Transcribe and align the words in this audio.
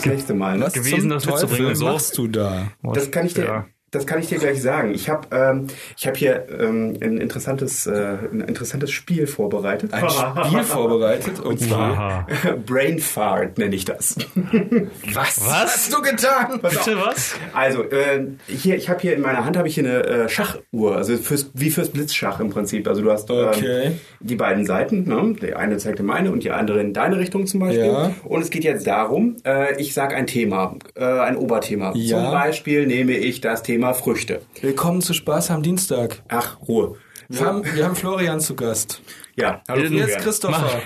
fürs 0.00 0.06
nächste 0.06 0.34
Mal. 0.34 0.58
Ne? 0.58 0.66
Was 0.66 0.72
gewesen, 0.72 1.00
zum 1.02 1.10
das 1.10 1.26
mitzubringen, 1.26 1.58
Teufel 1.58 1.76
so? 1.76 1.84
machst 1.86 2.18
du 2.18 2.28
da? 2.28 2.72
Das 2.94 3.10
kann 3.10 3.26
ich 3.26 3.34
dir, 3.34 3.44
Ja. 3.44 3.66
Das 3.94 4.06
kann 4.06 4.20
ich 4.20 4.28
dir 4.28 4.38
gleich 4.38 4.60
sagen. 4.60 4.94
Ich 4.94 5.08
habe, 5.08 5.28
ähm, 5.30 5.66
ich 5.96 6.06
habe 6.06 6.16
hier 6.16 6.46
ähm, 6.58 6.96
ein 7.00 7.18
interessantes, 7.18 7.86
äh, 7.86 8.16
ein 8.32 8.40
interessantes 8.40 8.90
Spiel 8.90 9.26
vorbereitet. 9.26 9.92
Ein 9.92 10.08
Spiel 10.08 10.62
vorbereitet 10.62 11.40
und 11.40 11.60
zwar. 11.60 12.26
Brain 12.66 12.98
Fart 12.98 13.58
nenne 13.58 13.74
ich 13.74 13.84
das. 13.84 14.16
Was? 15.14 15.40
Was? 15.46 15.74
hast 15.74 15.92
du 15.92 16.02
getan? 16.02 16.60
Bitte 16.62 16.96
was? 16.96 17.34
Also 17.52 17.82
äh, 17.84 18.26
hier, 18.46 18.76
ich 18.76 18.88
habe 18.88 19.00
hier 19.00 19.14
in 19.14 19.20
meiner 19.20 19.44
Hand 19.44 19.56
habe 19.56 19.68
ich 19.68 19.74
hier 19.74 19.84
eine 19.84 20.04
äh, 20.04 20.28
Schachuhr, 20.28 20.96
also 20.96 21.16
fürs, 21.16 21.50
wie 21.54 21.70
fürs 21.70 21.90
Blitzschach 21.90 22.40
im 22.40 22.50
Prinzip. 22.50 22.86
Also 22.88 23.02
du 23.02 23.10
hast 23.10 23.30
ähm, 23.30 23.36
Okay. 23.54 23.92
die 24.20 24.36
beiden 24.36 24.64
Seiten, 24.64 25.04
ne? 25.08 25.34
die 25.40 25.54
eine 25.54 25.76
zeigt 25.76 26.00
in 26.00 26.06
meine 26.06 26.32
und 26.32 26.42
die 26.44 26.50
andere 26.50 26.80
in 26.80 26.92
deine 26.92 27.18
Richtung 27.18 27.46
zum 27.46 27.60
Beispiel. 27.60 27.86
Ja. 27.86 28.12
Und 28.24 28.42
es 28.42 28.50
geht 28.50 28.64
jetzt 28.64 28.86
darum, 28.86 29.36
äh, 29.44 29.80
ich 29.80 29.94
sage 29.94 30.16
ein 30.16 30.26
Thema, 30.26 30.76
äh, 30.94 31.04
ein 31.04 31.36
Oberthema. 31.36 31.92
Ja. 31.94 32.22
Zum 32.22 32.32
Beispiel 32.32 32.86
nehme 32.86 33.12
ich 33.12 33.40
das 33.40 33.62
Thema 33.62 33.83
Früchte. 33.92 34.40
Willkommen 34.62 35.02
zu 35.02 35.12
Spaß 35.12 35.50
am 35.50 35.62
Dienstag. 35.62 36.22
Ach, 36.28 36.58
Ruhe. 36.66 36.96
Wir 37.28 37.40
haben, 37.40 37.64
wir 37.64 37.84
haben 37.84 37.96
Florian 37.96 38.40
zu 38.40 38.54
Gast. 38.54 39.02
Ja, 39.36 39.62
hallo 39.68 39.86
Florian. 39.86 40.20
Christopher. 40.20 40.82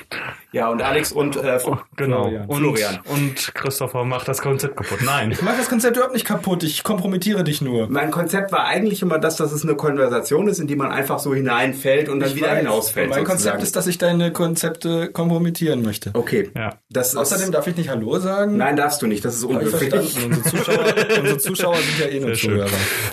Ja, 0.59 0.71
und 0.71 0.83
Alex 0.83 1.13
und 1.13 1.37
äh, 1.37 1.59
Genau. 1.97 2.25
Florian. 2.25 2.47
Und, 2.49 2.59
Florian. 2.59 2.99
und 3.07 3.55
Christopher 3.55 4.05
macht 4.05 4.27
das 4.27 4.41
Konzept 4.43 4.77
kaputt. 4.77 4.99
Nein. 5.05 5.31
Ich 5.31 5.41
mach 5.41 5.57
das 5.57 5.69
Konzept 5.69 5.97
überhaupt 5.97 6.15
nicht 6.15 6.27
kaputt. 6.27 6.65
Ich 6.65 6.83
kompromittiere 6.83 7.45
dich 7.45 7.61
nur. 7.63 7.89
mein 7.89 8.11
Konzept 8.11 8.51
war 8.51 8.65
eigentlich 8.67 9.01
immer 9.03 9.19
das, 9.21 9.37
dass 9.37 9.53
es 9.53 9.63
eine 9.63 9.77
Konversation 9.77 10.49
ist, 10.49 10.59
in 10.59 10.67
die 10.67 10.75
man 10.75 10.91
einfach 10.91 11.21
so 11.21 11.33
hineinfällt 11.33 12.09
und 12.09 12.19
dann 12.19 12.35
wieder 12.35 12.49
weiß. 12.49 12.59
hinausfällt. 12.59 13.11
Mein 13.11 13.19
Konzept 13.19 13.39
sozusagen. 13.39 13.63
ist, 13.63 13.77
dass 13.77 13.87
ich 13.87 13.99
deine 13.99 14.33
Konzepte 14.33 15.11
kompromittieren 15.13 15.83
möchte. 15.83 16.11
Okay. 16.15 16.51
Ja. 16.57 16.75
Das 16.91 17.15
Außerdem 17.15 17.53
darf 17.53 17.67
ich 17.69 17.77
nicht 17.77 17.89
Hallo 17.89 18.19
sagen. 18.19 18.57
Nein, 18.57 18.75
darfst 18.77 19.01
du 19.01 19.07
nicht. 19.07 19.25
Das 19.25 19.35
ist 19.37 19.45
ich 19.45 19.49
unhöflich. 19.49 19.95
Unsere 20.25 20.43
Zuschauer, 20.43 20.85
unsere 21.21 21.39
Zuschauer 21.39 21.77
sind 21.77 21.99
ja 22.01 22.07
eh 22.07 22.21
nur. 22.21 22.35
Zuhörer. 22.35 22.67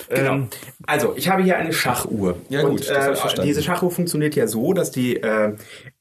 Genau. 0.08 0.48
Also, 0.86 1.14
ich 1.16 1.28
habe 1.28 1.42
hier 1.42 1.56
eine 1.56 1.72
Schachuhr. 1.72 2.36
Ja, 2.48 2.62
gut, 2.62 2.70
Und, 2.70 2.80
ich 2.80 2.90
äh, 2.90 3.14
diese 3.44 3.62
Schachuhr 3.62 3.90
funktioniert 3.90 4.34
ja 4.34 4.46
so, 4.46 4.72
dass 4.72 4.90
die 4.90 5.16
äh, 5.16 5.54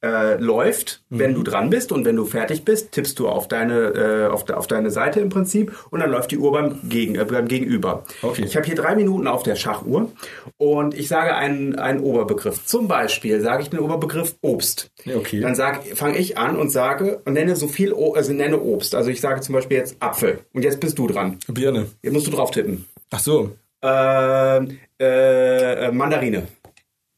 äh, 0.06 0.36
läuft, 0.38 1.02
wenn 1.10 1.32
Mhm. 1.32 1.36
du 1.36 1.44
dran 1.44 1.70
bist 1.70 1.92
und 1.92 2.06
wenn 2.06 2.16
du 2.16 2.26
fertig 2.26 2.64
bist, 2.64 2.92
tippst 2.92 3.18
du 3.18 3.28
auf 3.28 3.48
deine 3.48 3.80
äh, 3.96 4.28
auf, 4.28 4.46
de, 4.46 4.56
auf 4.56 4.68
deine 4.68 4.92
Seite 4.92 5.20
im 5.20 5.30
Prinzip 5.30 5.74
und 5.90 6.00
dann 6.02 6.12
läuft 6.12 6.30
die 6.32 6.38
Uhr 6.38 6.52
beim, 6.52 6.80
Gegen, 6.88 7.16
äh, 7.16 7.26
beim 7.26 7.48
Gegenüber. 7.48 8.04
Okay. 8.22 8.44
Ich 8.46 8.56
habe 8.56 8.66
hier 8.66 8.76
drei 8.76 8.96
Minuten 8.96 9.28
auf 9.28 9.42
der 9.44 9.56
Schachuhr 9.56 10.12
und 10.58 10.94
ich 10.94 11.08
sage 11.08 11.34
einen, 11.36 11.76
einen 11.80 12.00
Oberbegriff. 12.02 12.66
Zum 12.66 12.88
Beispiel 12.88 13.42
sage 13.42 13.64
ich 13.64 13.70
den 13.70 13.80
Oberbegriff 13.80 14.36
Obst. 14.42 14.92
Okay. 15.06 15.40
Dann 15.42 15.56
fange 15.56 16.18
ich 16.18 16.38
an 16.38 16.56
und 16.58 16.70
sage 16.70 17.22
und 17.26 17.34
nenne 17.34 17.56
so 17.56 17.68
viel, 17.68 17.92
O- 17.94 18.14
also 18.14 18.32
nenne 18.34 18.60
Obst. 18.62 18.94
Also 18.94 19.10
ich 19.10 19.20
sage 19.22 19.42
zum 19.42 19.54
Beispiel 19.56 19.78
jetzt 19.78 19.96
Apfel 20.02 20.40
und 20.54 20.64
jetzt 20.64 20.80
bist 20.80 21.00
du 21.00 21.08
dran. 21.08 21.38
Birne. 21.48 21.88
Jetzt 22.04 22.14
musst 22.14 22.28
du 22.28 22.32
drauf 22.32 22.52
tippen. 22.52 22.86
Ach 23.12 23.20
so. 23.20 23.52
Ähm, 23.82 24.78
äh, 25.02 25.86
äh, 25.88 25.92
Mandarine. 25.92 26.48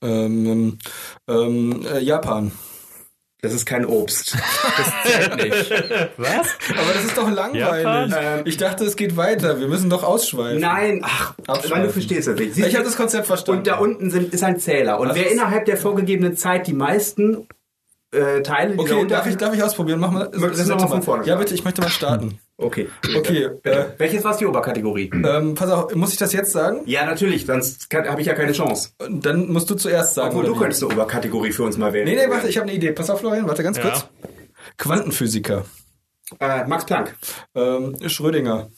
Ähm, 0.04 0.78
ähm, 1.28 1.86
äh, 1.92 2.00
Japan. 2.00 2.52
Das 3.42 3.54
ist 3.54 3.66
kein 3.68 3.86
Obst. 3.86 4.36
Das 4.36 4.94
zählt 5.14 5.36
nicht. 5.36 5.70
Was? 6.18 6.48
Aber 6.72 6.94
das 6.94 7.06
ist 7.06 7.16
doch 7.18 7.30
langweilig. 7.30 7.84
Japan? 7.84 8.16
Ähm, 8.20 8.42
ich 8.46 8.58
dachte, 8.58 8.84
es 8.84 8.96
geht 8.96 9.16
weiter. 9.16 9.60
Wir 9.60 9.68
müssen 9.68 9.90
doch 9.92 10.04
ausschweifen. 10.04 10.60
Nein, 10.60 11.02
ach, 11.04 11.36
weil 11.70 11.84
du 11.84 11.90
verstehst 11.92 12.28
das 12.28 12.40
nicht. 12.40 12.56
Siehst 12.56 12.68
Ich 12.68 12.74
habe 12.76 12.84
das 12.86 12.98
Konzept 12.98 13.28
verstanden. 13.28 13.60
und 13.60 13.68
da 13.68 13.78
unten 13.78 14.10
sind, 14.10 14.34
ist 14.34 14.44
ein 14.44 14.60
Zähler. 14.60 15.00
Und 15.00 15.10
Also 15.10 15.20
wer 15.20 15.28
es- 15.28 15.34
innerhalb 15.34 15.66
der 15.66 15.78
vorgegebenen 15.78 16.36
Zeit 16.36 16.66
die 16.66 16.74
meisten 16.74 17.48
äh, 18.12 18.42
Teile 18.42 18.74
Okay, 18.78 19.06
darf 19.06 19.28
ich, 19.28 19.38
darf 19.38 19.54
ich 19.54 19.62
ausprobieren? 19.62 20.00
Mach 20.00 20.12
mal. 20.12 20.32
Noch 20.34 20.80
mal 20.80 20.88
von 20.88 21.04
vorne 21.04 21.26
Ja, 21.26 21.36
bitte, 21.36 21.54
ich 21.54 21.64
möchte 21.64 21.82
mal 21.82 21.90
starten. 21.90 22.40
Okay. 22.60 22.90
Okay, 23.16 23.50
äh, 23.64 23.86
Welches 24.00 24.24
war 24.24 24.36
die 24.36 24.48
Oberkategorie? 24.48 25.12
ähm, 25.14 25.54
pass 25.54 25.70
auf, 25.70 25.94
muss 25.94 26.12
ich 26.14 26.18
das 26.18 26.34
jetzt 26.34 26.52
sagen? 26.52 26.82
Ja, 26.86 27.06
natürlich, 27.06 27.46
sonst 27.46 27.88
habe 27.94 28.20
ich 28.22 28.26
ja 28.28 28.34
keine 28.34 28.52
Chance. 28.52 28.90
Dann 29.10 29.48
musst 29.52 29.70
du 29.70 29.76
zuerst 29.76 30.16
sagen. 30.16 30.30
Obwohl, 30.30 30.46
du 30.46 30.56
wie? 30.56 30.60
könntest 30.60 30.82
eine 30.84 30.92
Oberkategorie 30.94 31.52
für 31.52 31.62
uns 31.64 31.78
mal 31.78 31.94
wählen. 31.94 32.06
Nee, 32.08 32.16
nee, 32.16 32.28
warte, 32.32 32.48
ich 32.48 32.58
habe 32.58 32.68
eine 32.68 32.76
Idee. 32.76 32.92
Pass 32.94 33.12
auf, 33.12 33.20
Florian, 33.20 33.48
warte 33.48 33.62
ganz 33.62 33.78
Ja. 33.78 33.84
kurz. 33.84 34.08
Quantenphysiker. 34.78 35.66
Äh, 36.40 36.66
Max 36.66 36.86
Planck. 36.86 37.16
Ähm, 37.56 37.96
Schrödinger. 38.10 38.70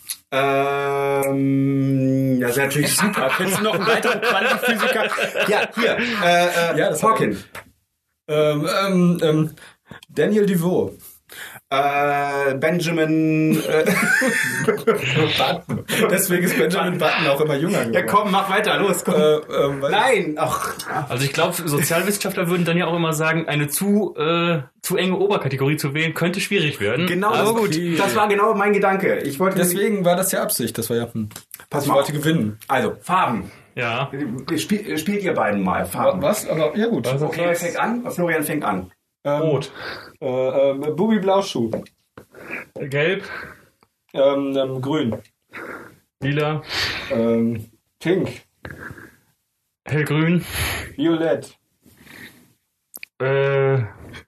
Ähm, 1.19 2.40
das 2.41 2.51
ist 2.51 2.57
natürlich 2.57 2.96
super. 2.96 3.31
Kennst 3.38 3.59
du 3.59 3.63
noch 3.63 3.73
einen 3.75 3.88
weiteren 3.88 4.22
Quantenphysiker? 4.22 5.06
Ja, 5.47 5.69
hier. 5.75 5.97
Äh, 6.23 6.46
äh, 6.73 6.78
Ja, 6.79 6.90
das 6.90 7.01
Hawking. 7.03 7.38
Ähm, 8.28 8.67
ähm, 8.85 9.19
ähm, 9.23 9.51
Daniel 10.09 10.46
Duvaux. 10.46 10.91
Äh, 11.72 12.56
Benjamin. 12.56 13.62
Äh, 13.63 13.85
Button. 14.66 15.85
Deswegen 16.09 16.44
ist 16.46 16.57
Benjamin 16.57 16.97
Button 16.97 17.28
auch 17.28 17.40
immer 17.41 17.56
jünger 17.56 17.80
geworden. 17.85 17.94
ja, 17.94 18.02
komm, 18.02 18.31
mach 18.31 18.50
weiter, 18.50 18.78
los, 18.80 19.03
komm. 19.06 19.13
Äh, 19.13 19.35
ähm, 19.35 19.79
Nein, 19.81 20.35
ach. 20.40 20.74
Also 21.09 21.24
ich 21.25 21.34
glaube, 21.34 21.53
Sozialwissenschaftler 21.53 22.50
würden 22.50 22.66
dann 22.66 22.75
ja 22.78 22.88
auch 22.88 22.96
immer 22.96 23.13
sagen, 23.13 23.47
eine 23.47 23.68
zu, 23.68 24.16
äh, 24.18 24.62
zu 24.81 24.97
enge 24.97 25.16
Oberkategorie 25.18 25.78
zu 25.78 25.94
wählen, 25.94 26.16
könnte 26.16 26.40
schwierig 26.41 26.79
werden. 26.79 27.06
Genau, 27.06 27.29
Aber 27.34 27.53
das, 27.68 27.78
gut. 27.78 28.00
das 28.00 28.16
war 28.16 28.28
genau 28.28 28.56
mein 28.56 28.74
Gedanke. 28.74 29.19
Ich 29.19 29.40
wollte 29.40 29.58
Deswegen 29.58 30.03
war 30.06 30.16
das 30.16 30.31
ja 30.31 30.41
Absicht. 30.41 30.75
Das 30.78 30.90
war 30.90 30.97
ja. 30.97 31.08
Hm. 31.13 31.29
Pass 31.69 31.84
Ich 31.84 31.90
mal 31.90 31.96
wollte 31.97 32.13
auf. 32.13 32.18
gewinnen. 32.18 32.58
Also, 32.68 32.96
Farben. 33.02 33.52
Ja. 33.75 34.09
Spiel, 34.58 34.97
spielt 34.97 35.24
ihr 35.24 35.34
beiden 35.35 35.62
mal 35.63 35.85
Farben. 35.85 36.22
Was? 36.22 36.50
Aber 36.50 36.75
ja 36.75 36.88
gut. 36.88 37.08
Also- 37.08 37.28
Okay, 37.28 37.41
wer 37.46 37.56
fängt 37.56 37.78
an? 37.79 38.09
Florian 38.12 38.44
fängt 38.44 38.63
an. 38.66 38.91
Ähm, 39.24 39.41
Rot. 39.41 39.72
Äh, 40.22 40.25
ähm, 40.69 40.96
Bubi 40.96 41.19
Blauschuh. 41.19 41.72
Gelb. 42.75 43.24
Ähm, 44.13 44.56
ähm, 44.56 44.81
grün. 44.81 45.18
Lila. 46.22 46.63
Ähm, 47.12 47.69
pink. 48.00 48.41
Hellgrün. 49.85 50.46
Violett. 50.96 51.58
Äh, 53.19 53.84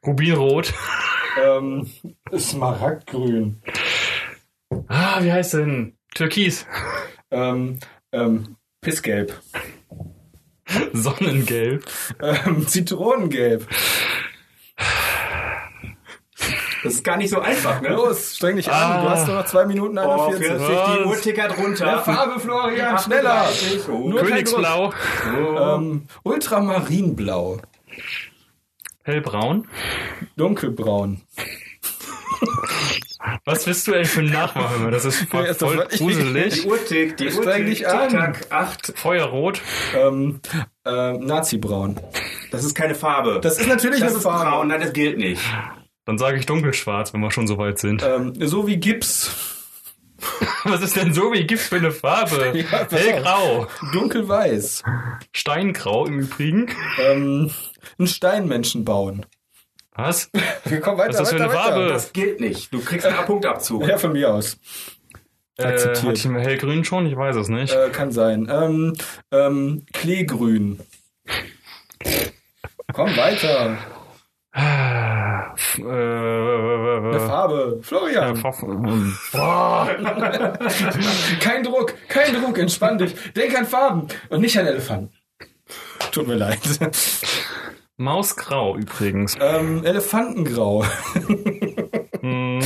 Rubinrot. 0.05 0.73
Ähm, 1.41 1.89
Smaragdgrün. 2.37 3.61
Ah, 4.87 5.23
wie 5.23 5.31
heißt 5.31 5.53
denn? 5.53 5.97
Türkis. 6.13 6.65
Ähm, 7.31 7.79
ähm, 8.11 8.57
Pissgelb. 8.81 9.33
Sonnengelb. 10.93 11.85
Ähm, 12.21 12.67
Zitronengelb. 12.67 13.67
Das 16.83 16.93
ist 16.93 17.03
gar 17.03 17.17
nicht 17.17 17.29
so 17.29 17.39
einfach, 17.39 17.79
ne? 17.81 17.89
Los, 17.89 18.35
streng 18.37 18.55
dich 18.55 18.69
Ah. 18.71 18.95
an. 18.97 19.03
Du 19.03 19.09
hast 19.09 19.27
nur 19.27 19.35
noch 19.37 19.45
zwei 19.45 19.65
Minuten 19.65 19.97
Oh, 19.99 20.29
41. 20.29 20.47
40, 20.47 20.67
die 20.97 21.03
Uhr 21.05 21.21
tickert 21.21 21.57
runter. 21.57 21.85
Ja, 21.85 21.97
Farbe, 21.99 22.39
Florian, 22.39 22.97
schneller. 22.97 23.41
38. 23.41 23.89
Oh. 23.89 24.09
Nur 24.09 24.19
Königsblau. 24.21 24.91
Ähm, 25.35 26.07
Ultramarinblau. 26.23 27.59
Hellbraun. 29.03 29.67
Dunkelbraun. 30.37 31.21
Was 33.45 33.65
bist 33.65 33.87
du 33.87 33.93
eigentlich 33.93 34.09
für 34.09 34.21
ein 34.21 34.31
Nachmacher? 34.31 34.89
Das 34.91 35.05
ist 35.05 35.29
voll, 35.29 35.45
Ja, 35.47 35.53
voll 35.53 35.75
voll- 35.75 35.87
Die 35.91 35.97
gruselig. 35.99 36.65
Uhr 36.67 36.83
tickt, 36.83 37.19
die 37.19 37.31
Uhr 37.31 37.41
tickt. 37.43 37.67
dich 37.67 37.87
an. 37.87 38.35
Acht. 38.49 38.93
Feuerrot. 38.95 39.61
Ähm, 39.95 40.39
äh, 40.85 41.13
Nazi-Braun. 41.13 41.99
Das 42.51 42.63
ist 42.63 42.73
keine 42.75 42.95
Farbe. 42.95 43.39
Das 43.41 43.59
ist 43.59 43.67
natürlich 43.67 43.99
das 43.99 44.09
eine 44.09 44.17
ist 44.17 44.23
Farbe. 44.23 44.49
braun, 44.49 44.67
nein, 44.69 44.81
das 44.81 44.93
gilt 44.93 45.17
nicht. 45.17 45.41
Dann 46.11 46.17
sage 46.17 46.37
ich 46.37 46.45
dunkelschwarz, 46.45 47.13
wenn 47.13 47.21
wir 47.21 47.31
schon 47.31 47.47
so 47.47 47.57
weit 47.57 47.79
sind. 47.79 48.03
Ähm, 48.03 48.33
so 48.45 48.67
wie 48.67 48.75
Gips. 48.75 49.31
Was 50.65 50.81
ist 50.81 50.97
denn 50.97 51.13
so? 51.13 51.31
Wie 51.31 51.47
gibt's 51.47 51.67
für 51.69 51.77
eine 51.77 51.93
Farbe? 51.93 52.51
Ja. 52.69 52.85
Hellgrau. 52.89 53.67
Dunkelweiß. 53.93 54.83
Steingrau 55.31 56.05
im 56.05 56.19
Übrigen. 56.19 56.67
Ähm, 56.99 57.49
einen 57.97 58.07
Steinmenschen 58.09 58.83
bauen. 58.83 59.25
Was? 59.95 60.29
Wir 60.65 60.81
kommen 60.81 60.97
weiter, 60.97 61.17
Was 61.17 61.21
ist 61.21 61.21
das 61.21 61.29
für 61.29 61.35
weiter, 61.39 61.49
eine 61.49 61.53
Farbe? 61.53 61.81
weiter. 61.85 61.93
Das 61.93 62.11
gilt 62.11 62.41
nicht. 62.41 62.73
Du 62.73 62.81
kriegst 62.83 63.07
einen 63.07 63.25
Punktabzug. 63.25 63.87
Ja, 63.87 63.97
von 63.97 64.11
mir 64.11 64.33
aus. 64.33 64.57
Äh, 65.55 65.63
Akzeptiert. 65.63 66.03
hatte 66.07 66.13
ich 66.17 66.25
im 66.25 66.35
Hellgrün 66.35 66.83
schon? 66.83 67.05
Ich 67.05 67.15
weiß 67.15 67.37
es 67.37 67.47
nicht. 67.47 67.73
Äh, 67.73 67.89
kann 67.91 68.11
sein. 68.11 68.49
Ähm, 68.51 68.97
ähm, 69.31 69.85
Kleegrün. 69.93 70.81
Komm 72.91 73.15
weiter. 73.15 73.77
Ah, 74.53 75.53
äh, 75.77 75.81
Eine 75.81 77.15
äh, 77.15 77.19
Farbe. 77.27 77.79
Florian. 77.81 78.41
Boah. 79.31 79.87
Kein 81.39 81.63
Druck, 81.63 81.93
kein 82.09 82.33
Druck, 82.33 82.57
entspann 82.57 82.97
dich. 82.97 83.13
Denk 83.33 83.57
an 83.57 83.65
Farben 83.65 84.07
und 84.29 84.41
nicht 84.41 84.57
an 84.59 84.67
Elefanten. 84.67 85.13
Tut 86.11 86.27
mir 86.27 86.35
leid. 86.35 86.59
Mausgrau 87.97 88.75
übrigens. 88.75 89.37
ähm, 89.39 89.83
Elefantengrau. 89.85 90.83
Hm. 92.19 92.59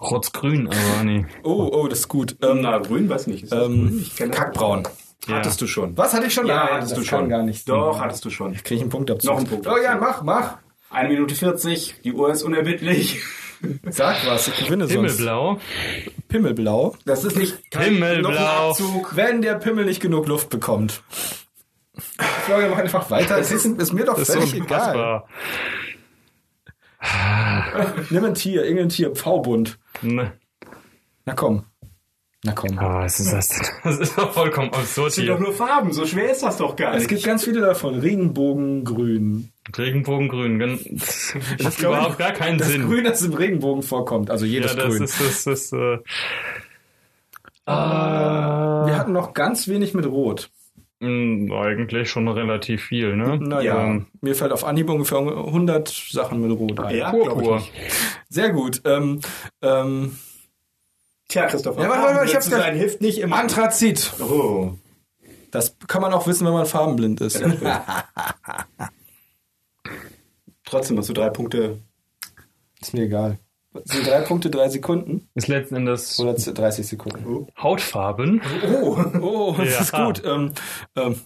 Rotzgrün, 0.00 0.66
aber 0.68 1.04
nee. 1.04 1.26
Oh, 1.42 1.68
oh, 1.72 1.86
das 1.86 2.00
ist 2.00 2.08
gut. 2.08 2.36
Ähm, 2.42 2.62
Na, 2.62 2.78
grün, 2.78 3.08
weiß 3.08 3.26
nicht. 3.26 3.50
Grün? 3.50 3.60
ähm, 3.90 3.98
Ich 4.02 4.16
kenne- 4.16 4.30
Kackbraun. 4.34 4.82
Ja. 5.26 5.36
Hattest 5.36 5.60
du 5.60 5.66
schon. 5.66 5.96
Was 5.96 6.14
hatte 6.14 6.26
ich 6.26 6.34
schon? 6.34 6.46
Ja, 6.46 6.64
Nein, 6.64 6.74
hattest 6.74 6.92
das 6.92 6.98
du 7.04 7.04
kann 7.10 7.20
schon. 7.20 7.28
gar 7.28 7.42
nicht. 7.42 7.68
Doch, 7.68 8.00
hattest 8.00 8.24
du 8.24 8.30
schon. 8.30 8.54
Krieg 8.54 8.72
ich 8.76 8.80
einen 8.80 8.90
Punkt 8.90 9.10
dazu. 9.10 9.26
Noch 9.28 9.36
einen 9.36 9.46
Punkt 9.46 9.64
Florian, 9.64 10.00
mach, 10.00 10.22
mach. 10.22 10.56
Eine 10.90 11.10
Minute 11.10 11.34
40, 11.34 11.96
die 12.02 12.12
Uhr 12.12 12.30
ist 12.32 12.42
unerbittlich. 12.42 13.20
Sag 13.90 14.26
was, 14.26 14.48
ich 14.48 14.64
gewinne 14.64 14.88
sonst. 14.88 14.94
Himmelblau. 15.18 15.58
Pimmelblau. 16.28 16.96
Das 17.04 17.24
ist 17.24 17.36
nicht 17.36 17.70
kein 17.70 17.94
Himmelblau. 17.94 18.30
noch 18.30 18.38
ein 18.40 18.46
Abzug. 18.46 19.14
Wenn 19.14 19.42
der 19.42 19.54
Pimmel 19.56 19.84
nicht 19.84 20.00
genug 20.00 20.26
Luft 20.26 20.48
bekommt. 20.48 21.02
Florian, 22.46 22.70
mach 22.70 22.78
einfach 22.78 23.10
weiter. 23.10 23.36
Es 23.38 23.52
ist, 23.52 23.66
ist 23.66 23.92
mir 23.92 24.04
doch 24.06 24.16
Das 24.16 24.30
völlig 24.32 24.54
egal. 24.54 25.24
Nimm 28.10 28.24
ein 28.24 28.34
Tier, 28.34 28.64
irgendein 28.64 28.88
Tier, 28.88 29.14
V-Bund. 29.14 29.78
Ne. 30.02 30.32
Na 31.26 31.34
komm. 31.34 31.64
Na 32.42 32.52
komm. 32.52 32.78
Aber 32.78 33.00
was 33.04 33.20
ist 33.20 33.32
das 33.32 33.48
denn? 33.48 33.66
Das 33.84 33.98
ist 33.98 34.16
doch 34.16 34.32
vollkommen 34.32 34.72
absurd 34.72 35.08
Das 35.08 35.14
sind 35.16 35.26
doch 35.28 35.38
nur 35.38 35.52
Farben, 35.52 35.92
so 35.92 36.06
schwer 36.06 36.30
ist 36.32 36.42
das 36.42 36.56
doch 36.56 36.74
gar 36.74 36.94
Es 36.94 37.00
nicht. 37.00 37.08
gibt 37.10 37.24
ganz 37.24 37.44
viele 37.44 37.60
davon. 37.60 37.98
Regenbogengrün. 37.98 39.50
Regenbogengrün. 39.76 40.58
ganz- 40.58 40.82
Das 40.84 41.34
macht 41.62 41.76
glaube, 41.78 41.96
überhaupt 41.96 42.18
gar 42.18 42.32
keinen 42.32 42.56
Das 42.58 42.68
Sinn. 42.68 42.86
Grün, 42.88 43.04
das 43.04 43.20
im 43.22 43.34
Regenbogen 43.34 43.82
vorkommt. 43.82 44.30
Also 44.30 44.46
ja, 44.46 44.52
jedes 44.52 44.74
das 44.74 44.86
Grün. 44.86 45.02
ist, 45.02 45.20
das 45.20 45.46
ist, 45.46 45.72
äh, 45.74 45.98
Wir 47.66 48.96
hatten 48.98 49.12
noch 49.12 49.34
ganz 49.34 49.68
wenig 49.68 49.94
mit 49.94 50.06
Rot. 50.06 50.50
hm, 51.02 51.50
eigentlich 51.52 52.10
schon 52.10 52.26
relativ 52.28 52.84
viel, 52.84 53.16
ne? 53.16 53.38
Naja, 53.38 53.84
Ähm, 53.84 54.06
mir 54.20 54.34
fällt 54.34 54.52
auf 54.52 54.64
Anhieb 54.64 54.88
ungefähr 54.90 55.18
100 55.18 55.88
Sachen 55.88 56.40
mit 56.40 56.50
Rot 56.58 56.80
ein. 56.80 56.96
Ja, 56.96 57.10
Purpur. 57.10 57.58
ich 57.58 57.72
Sehr 58.28 58.50
gut. 58.50 58.82
Ähm, 58.84 59.20
ähm, 59.62 60.18
Tja, 61.30 61.46
Christopher. 61.46 61.82
Ja, 61.82 61.88
warte, 61.88 62.14
warte, 62.16 62.28
ich 62.28 62.34
hab's 62.34 62.44
zu 62.46 62.50
gleich. 62.50 62.62
sein 62.64 62.76
hilft 62.76 63.00
nicht 63.00 63.18
immer. 63.18 63.36
Anthrazit. 63.36 64.12
Oh. 64.20 64.72
Das 65.52 65.76
kann 65.88 66.02
man 66.02 66.12
auch 66.12 66.26
wissen, 66.26 66.44
wenn 66.46 66.52
man 66.52 66.66
farbenblind 66.66 67.20
ist. 67.22 67.40
Trotzdem 70.64 70.98
hast 70.98 71.08
du 71.08 71.12
drei 71.12 71.30
Punkte. 71.30 71.78
ist 72.80 72.94
mir 72.94 73.04
egal. 73.04 73.38
Sind 73.84 74.04
drei 74.06 74.20
Punkte, 74.22 74.50
drei 74.50 74.68
Sekunden? 74.68 75.28
ist 75.36 75.46
letzten 75.46 75.76
Endes 75.76 76.18
Oder 76.18 76.34
30 76.34 76.86
Sekunden? 76.86 77.46
Hautfarben. 77.56 78.42
Oh. 78.82 78.98
Oh, 79.20 79.54
das 79.58 79.68
Ja. 79.72 79.80
ist 79.80 79.92
gut. 79.92 80.22
Ähm, 80.24 80.52
ähm, 80.96 81.20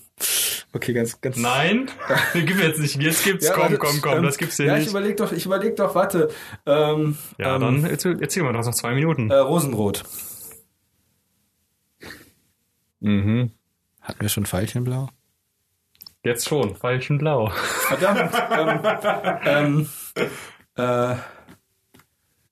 okay, 0.75 0.93
ganz, 0.93 1.21
ganz. 1.21 1.37
Nein, 1.37 1.91
gib 2.35 2.59
jetzt 2.59 2.81
nicht. 2.81 2.97
Jetzt 3.01 3.25
gibt's. 3.25 3.47
Ja, 3.47 3.53
komm, 3.55 3.63
warte, 3.63 3.79
komm, 3.79 4.01
komm. 4.03 4.19
ähm, 4.19 4.23
das 4.25 4.37
gibt's 4.39 4.57
dir 4.57 4.67
Ja, 4.67 4.75
ich 4.75 4.81
nicht. 4.81 4.91
überleg 4.91 5.17
doch, 5.17 5.33
ich 5.33 5.47
überleg 5.47 5.77
doch, 5.77 5.95
warte. 5.95 6.29
Ähm, 6.67 7.17
Ja, 7.39 7.55
ähm, 7.57 7.61
dann 7.61 7.85
erzähl, 7.85 8.19
erzähl 8.21 8.43
mal, 8.43 8.53
du 8.53 8.59
hast 8.59 8.67
noch 8.67 8.75
zwei 8.75 8.95
Minuten. 8.95 9.31
Äh, 9.31 9.37
Rosenrot. 9.37 10.05
Mhm. 13.01 13.51
Hatten 14.01 14.21
wir 14.21 14.29
schon 14.29 14.47
Veilchenblau? 14.51 15.09
Jetzt 16.25 16.49
schon, 16.49 16.75
Veilchenblau. 16.83 17.51
Verdammt. 17.51 18.33
ähm, 19.47 19.89
ähm, 20.77 20.77
äh, 20.77 21.13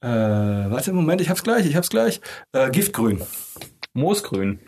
äh, 0.07 0.71
warte, 0.71 0.93
Moment, 0.93 1.21
ich 1.21 1.31
hab's 1.31 1.43
gleich, 1.43 1.65
ich 1.67 1.77
hab's 1.77 1.89
gleich. 1.91 2.21
Äh, 2.53 2.71
Giftgrün. 2.71 3.23
Moosgrün. 3.95 4.59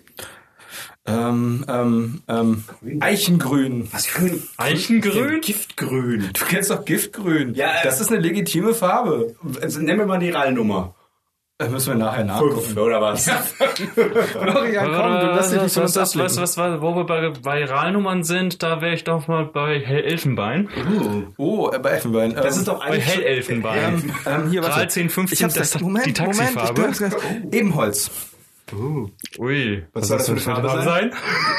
Ähm, 1.07 1.65
ähm, 1.69 2.23
ähm, 2.29 2.65
Eichengrün. 3.01 3.89
Was 3.93 4.07
für 4.07 4.25
ein 4.25 4.43
Eichengrün? 4.57 5.43
Giftgrün. 5.43 6.31
Du 6.33 6.45
kennst 6.47 6.71
doch 6.71 6.85
Giftgrün. 6.85 7.55
Ja, 7.55 7.69
äh, 7.69 7.85
das 7.85 8.01
ist 8.01 8.11
eine 8.11 8.21
legitime 8.21 8.73
Farbe. 8.73 9.35
Also, 9.61 9.81
nenn 9.81 9.99
mir 9.99 10.07
mal 10.07 10.19
die 10.19 10.31
RAL-Nummer. 10.31 10.95
Da 11.59 11.69
müssen 11.69 11.93
wir 11.93 11.95
nachher 11.95 12.25
nachgucken. 12.25 12.61
Fünf, 12.63 12.77
oder 12.79 13.01
was? 13.01 13.31
Florian, 13.95 14.87
komm, 14.87 15.21
du 15.21 15.27
lass 15.37 15.51
dich 15.51 15.63
nicht 15.63 15.65
was, 15.65 15.75
von 15.75 15.83
was, 15.85 15.97
was, 15.97 16.17
was, 16.17 16.37
was, 16.37 16.57
was, 16.57 16.81
wo 16.81 16.97
wir 16.97 17.05
bei, 17.05 17.31
bei 17.31 17.65
Realnummern 17.65 18.25
sind, 18.25 18.61
da 18.63 18.81
wäre 18.81 18.95
ich 18.95 19.05
doch 19.05 19.29
mal 19.29 19.45
bei 19.45 19.77
Elfenbein. 19.77 20.69
Oh, 21.37 21.71
äh, 21.73 21.79
bei 21.79 21.91
Elfenbein. 21.91 22.35
Das 22.35 22.57
ist 22.57 22.67
doch 22.67 22.81
Bei 22.81 22.87
eigentlich... 22.87 23.07
Hellelfenbein. 23.07 23.79
Ähm, 23.95 24.13
ähm, 24.27 24.51
hier, 24.51 24.63
warte. 24.63 24.77
Ral 24.77 24.91
10, 24.91 25.11
15, 25.11 25.49
ich 25.49 25.55
das 25.55 25.75
ist 25.75 25.81
Moment, 25.81 26.07
die 26.07 26.13
Taxifarbe. 26.15 26.81
Moment, 26.81 27.01
ich 27.01 27.51
bin's 27.51 28.11
Ebenholz. 28.73 29.11
Ui, 29.39 29.87
Was 29.93 30.09
soll 30.09 30.19
das 30.19 30.27
für 30.27 30.33
eine 30.33 30.41
Farbe 30.41 30.83
sein? 30.83 31.13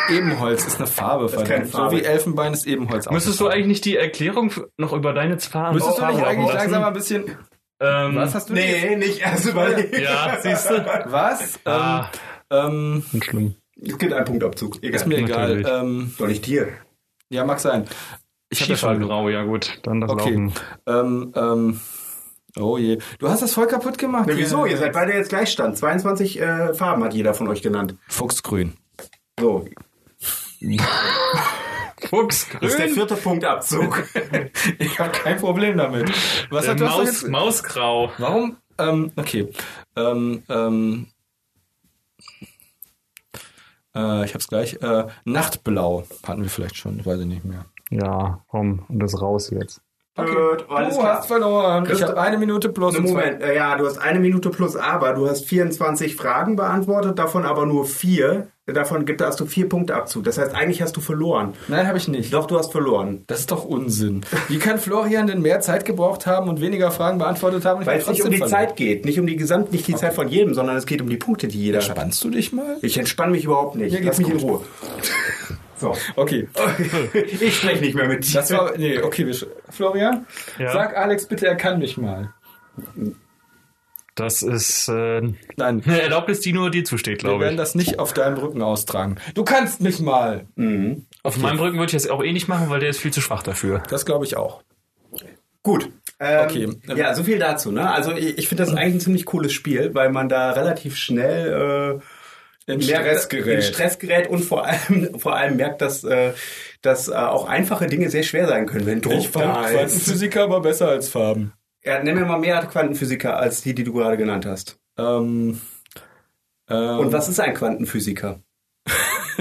Ebenholz 0.09 0.65
ist 0.65 0.77
eine 0.77 0.87
Farbe. 0.87 1.25
ist 1.25 1.45
keine 1.45 1.65
so 1.65 1.77
Farbe. 1.77 1.97
wie 1.97 2.01
Elfenbein 2.03 2.53
ist 2.53 2.65
Ebenholz 2.67 3.07
auch 3.07 3.11
Müsstest 3.11 3.39
du 3.39 3.47
eigentlich 3.47 3.67
nicht 3.67 3.85
die 3.85 3.95
Erklärung 3.97 4.51
noch 4.77 4.93
über 4.93 5.13
deine 5.13 5.39
Farben 5.39 5.75
Müsstest 5.75 5.99
du 5.99 6.05
nicht 6.07 6.23
eigentlich 6.23 6.45
lassen? 6.47 6.57
langsam 6.57 6.81
mal 6.81 6.87
ein 6.87 6.93
bisschen... 6.93 7.37
Ähm, 7.79 8.15
Was 8.15 8.33
hast 8.33 8.49
du 8.49 8.53
denn 8.53 8.63
Nee, 8.89 8.95
nicht 8.95 9.19
erst 9.21 9.45
überlegen. 9.47 10.01
Ja, 10.01 10.37
siehst 10.41 10.69
du? 10.69 10.75
jetzt? 10.75 11.11
Was? 11.11 11.59
Ah, 11.65 12.09
Ähm, 12.49 13.03
ähm, 13.13 13.21
schlimm. 13.21 13.55
Es 13.81 13.97
gibt 13.97 14.13
einen 14.13 14.23
Punktabzug. 14.25 14.77
Egal. 14.81 14.95
ist 14.95 15.05
mir 15.07 15.17
egal. 15.17 15.63
Ähm, 15.67 16.13
Doch 16.17 16.27
nicht 16.27 16.45
dir. 16.45 16.69
ja, 17.29 17.43
mag 17.43 17.59
sein. 17.59 17.85
Ich 18.49 18.61
hab 18.61 18.69
ja 18.69 18.77
schon... 18.77 18.93
Schiefergrau, 18.93 19.27
ja 19.29 19.43
gut, 19.43 19.79
dann 19.83 19.99
das 19.99 20.09
Okay. 20.11 20.29
Laufen. 20.29 20.53
Ähm, 20.87 21.33
ähm, 21.35 21.81
oh 22.59 22.77
je. 22.77 22.97
Du 23.19 23.29
hast 23.29 23.41
das 23.41 23.53
voll 23.53 23.67
kaputt 23.67 23.97
gemacht. 23.97 24.25
Na, 24.27 24.37
wieso? 24.37 24.65
Ihr 24.65 24.77
seid 24.77 24.93
beide 24.93 25.13
jetzt 25.13 25.29
Gleichstand. 25.29 25.77
22 25.77 26.39
äh, 26.39 26.73
Farben 26.73 27.03
hat 27.03 27.13
jeder 27.13 27.33
von 27.33 27.47
euch 27.47 27.61
genannt. 27.61 27.95
Fuchsgrün. 28.07 28.73
So, 29.39 29.65
Fuchsgrün. 32.09 32.59
das 32.61 32.71
ist 32.71 32.79
der 32.79 32.89
vierte 32.89 33.15
Punktabzug. 33.15 34.03
Ich 34.79 34.99
habe 34.99 35.11
kein 35.11 35.37
Problem 35.37 35.77
damit. 35.77 36.11
Was 36.49 36.67
hat 36.67 36.79
Maus, 36.79 37.05
jetzt, 37.05 37.27
Mausgrau. 37.27 38.11
Warum? 38.17 38.57
Ähm, 38.77 39.11
okay. 39.15 39.51
Ähm, 39.95 40.43
ähm, 40.49 41.07
äh, 43.95 44.25
ich 44.25 44.33
hab's 44.33 44.47
gleich. 44.47 44.81
Äh, 44.81 45.07
Nachtblau 45.23 46.05
hatten 46.25 46.43
wir 46.43 46.49
vielleicht 46.49 46.77
schon, 46.77 47.05
weiß 47.05 47.19
ich 47.21 47.25
nicht 47.27 47.45
mehr. 47.45 47.65
Ja, 47.89 48.43
komm, 48.47 48.85
und 48.87 48.99
das 48.99 49.21
raus 49.21 49.49
jetzt. 49.51 49.81
Alles 50.17 50.95
du 50.95 50.99
klar. 51.01 51.17
hast 51.17 51.27
verloren. 51.27 51.83
Ich 51.83 51.89
Christoph- 51.89 52.09
habe 52.09 52.21
eine 52.21 52.37
Minute 52.37 52.69
plus. 52.69 52.93
Na, 52.93 52.99
und 52.99 53.07
zwei- 53.07 53.13
Moment, 53.13 53.41
äh, 53.43 53.55
ja, 53.55 53.75
du 53.77 53.85
hast 53.85 53.97
eine 53.97 54.19
Minute 54.19 54.49
plus 54.49 54.75
aber. 54.77 55.13
Du 55.13 55.27
hast 55.27 55.45
24 55.45 56.15
Fragen 56.15 56.55
beantwortet, 56.55 57.19
davon 57.19 57.45
aber 57.45 57.65
nur 57.65 57.85
vier. 57.85 58.47
Davon 58.67 59.05
gibt, 59.05 59.21
hast 59.21 59.39
du 59.39 59.45
vier 59.45 59.69
Punkte 59.69 59.93
Abzug. 59.93 60.23
Das 60.23 60.39
heißt, 60.39 60.55
eigentlich 60.55 60.81
hast 60.81 60.97
du 60.97 61.01
verloren. 61.01 61.53
Nein, 61.67 61.85
habe 61.87 61.99
ich 61.99 62.07
nicht. 62.07 62.33
Doch, 62.33 62.47
du 62.47 62.57
hast 62.57 62.71
verloren. 62.71 63.23
Das 63.27 63.41
ist 63.41 63.51
doch 63.51 63.63
Unsinn. 63.63 64.21
Wie 64.47 64.57
kann 64.57 64.79
Florian 64.79 65.27
denn 65.27 65.43
mehr 65.43 65.59
Zeit 65.59 65.85
gebraucht 65.85 66.25
haben 66.25 66.49
und 66.49 66.61
weniger 66.61 66.89
Fragen 66.89 67.19
beantwortet 67.19 67.63
haben? 67.63 67.81
ich 67.81 67.87
Weil 67.87 67.99
es 67.99 68.07
nicht 68.07 68.23
um 68.23 68.31
die 68.31 68.37
verloren? 68.37 68.49
Zeit 68.59 68.75
geht. 68.75 69.05
Nicht 69.05 69.19
um 69.19 69.27
die 69.27 69.35
Gesamt, 69.35 69.71
nicht 69.71 69.85
die 69.87 69.93
Zeit 69.95 70.15
von 70.15 70.27
jedem, 70.29 70.55
sondern 70.55 70.77
es 70.77 70.87
geht 70.87 70.99
um 70.99 71.09
die 71.09 71.17
Punkte, 71.17 71.47
die 71.47 71.59
jeder 71.61 71.77
hat. 71.77 71.85
Spannst 71.85 72.23
du 72.23 72.31
dich 72.31 72.53
mal? 72.53 72.77
Ich 72.81 72.97
entspanne 72.97 73.33
mich 73.33 73.43
überhaupt 73.43 73.75
nicht. 73.75 73.93
Mir 73.99 74.03
Lass 74.03 74.17
mich 74.17 74.29
in 74.29 74.37
gut. 74.39 74.43
Ruhe. 74.49 74.61
So. 75.77 75.95
Okay. 76.15 76.47
Ich 77.13 77.57
spreche 77.57 77.81
nicht 77.83 77.95
mehr 77.95 78.07
mit 78.07 78.25
dir. 78.27 78.33
Das 78.33 78.51
war. 78.51 78.77
Nee, 78.77 78.99
okay. 79.01 79.25
Wir, 79.27 79.35
Florian, 79.69 80.25
Ja. 80.57 80.71
sag 80.71 80.95
Alex 80.97 81.27
bitte, 81.27 81.47
er 81.47 81.55
kann 81.55 81.79
mich 81.79 81.97
mal. 81.97 82.33
Das 84.15 84.41
ist 84.43 84.87
äh, 84.87 85.21
Nein. 85.57 85.83
eine 85.85 86.01
Erlaubnis, 86.01 86.39
die 86.39 86.53
nur 86.53 86.69
dir 86.71 86.85
zusteht, 86.85 87.21
Wir 87.23 87.29
glaube 87.29 87.43
werden 87.43 87.55
ich. 87.55 87.59
das 87.59 87.75
nicht 87.75 87.99
auf 87.99 88.13
deinem 88.13 88.37
Rücken 88.37 88.61
austragen. 88.61 89.17
Du 89.33 89.43
kannst 89.43 89.81
mich 89.81 89.99
mal. 89.99 90.45
Auf 91.23 91.37
meinem 91.37 91.59
Rücken 91.59 91.77
würde 91.77 91.87
ich 91.95 92.01
das 92.03 92.07
auch 92.09 92.23
eh 92.23 92.31
nicht 92.31 92.47
machen, 92.47 92.69
weil 92.69 92.79
der 92.79 92.89
ist 92.89 92.99
viel 92.99 93.11
zu 93.11 93.19
schwach 93.19 93.43
dafür. 93.43 93.83
Das 93.89 94.05
glaube 94.05 94.23
ich 94.25 94.37
auch. 94.37 94.63
Gut. 95.63 95.89
Ähm, 96.19 96.45
Okay. 96.45 96.69
Ja, 96.95 97.13
so 97.13 97.23
viel 97.25 97.39
dazu. 97.39 97.71
Ne? 97.73 97.89
Also 97.91 98.13
ich, 98.13 98.37
ich 98.37 98.47
finde 98.47 98.63
das 98.63 98.73
eigentlich 98.73 98.93
ein 98.95 98.99
ziemlich 99.01 99.25
cooles 99.25 99.51
Spiel, 99.51 99.93
weil 99.93 100.09
man 100.11 100.29
da 100.29 100.51
relativ 100.51 100.95
schnell 100.95 101.99
äh, 101.99 102.01
In 102.67 102.77
merkt- 102.79 102.87
Stress 102.87 103.29
gerät. 103.29 103.55
in 103.57 103.61
Stress 103.61 103.99
gerät 103.99 104.27
und 104.27 104.39
vor 104.43 104.65
allem, 104.65 105.19
vor 105.19 105.35
allem 105.35 105.55
merkt, 105.57 105.81
dass, 105.81 106.03
äh, 106.03 106.33
dass 106.81 107.07
äh, 107.07 107.13
auch 107.13 107.47
einfache 107.47 107.85
Dinge 107.87 108.09
sehr 108.09 108.23
schwer 108.23 108.47
sein 108.47 108.65
können, 108.65 108.85
wenn 108.87 109.01
Druck 109.01 109.13
Ich 109.19 109.29
fand 109.29 109.45
da 109.45 109.67
ist. 109.67 109.73
Quantenphysiker 109.75 110.43
aber 110.43 110.61
besser 110.61 110.87
als 110.89 111.09
Farben. 111.09 111.53
Ja, 111.83 112.01
nenn 112.01 112.15
mir 112.15 112.25
mal 112.25 112.39
mehr 112.39 112.59
Quantenphysiker 112.65 113.37
als 113.37 113.61
die, 113.61 113.75
die 113.75 113.83
du 113.83 113.93
gerade 113.93 114.17
genannt 114.17 114.45
hast. 114.47 114.79
Ähm, 114.97 115.61
ähm, 116.67 116.99
Und 116.99 117.11
was 117.13 117.29
ist 117.29 117.39
ein 117.39 117.53
Quantenphysiker? 117.53 118.39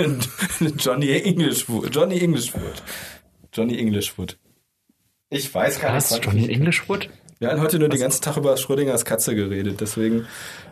Johnny 0.78 1.10
Englishwood. 1.22 1.94
Johnny 1.94 2.20
Englishwood. 2.20 2.82
Johnny 3.52 3.78
Englishwood. 3.78 4.38
Ich 5.30 5.52
weiß 5.54 5.80
gar 5.80 5.94
Was? 5.94 6.10
nicht. 6.10 6.24
Johnny 6.24 6.52
Englishwood? 6.52 7.08
Wir 7.38 7.50
haben 7.50 7.60
heute 7.60 7.78
nur 7.78 7.88
den 7.88 8.00
ganzen 8.00 8.22
Tag 8.22 8.36
über 8.36 8.56
Schrödingers 8.56 9.04
Katze 9.04 9.34
geredet, 9.34 9.80
deswegen. 9.80 10.26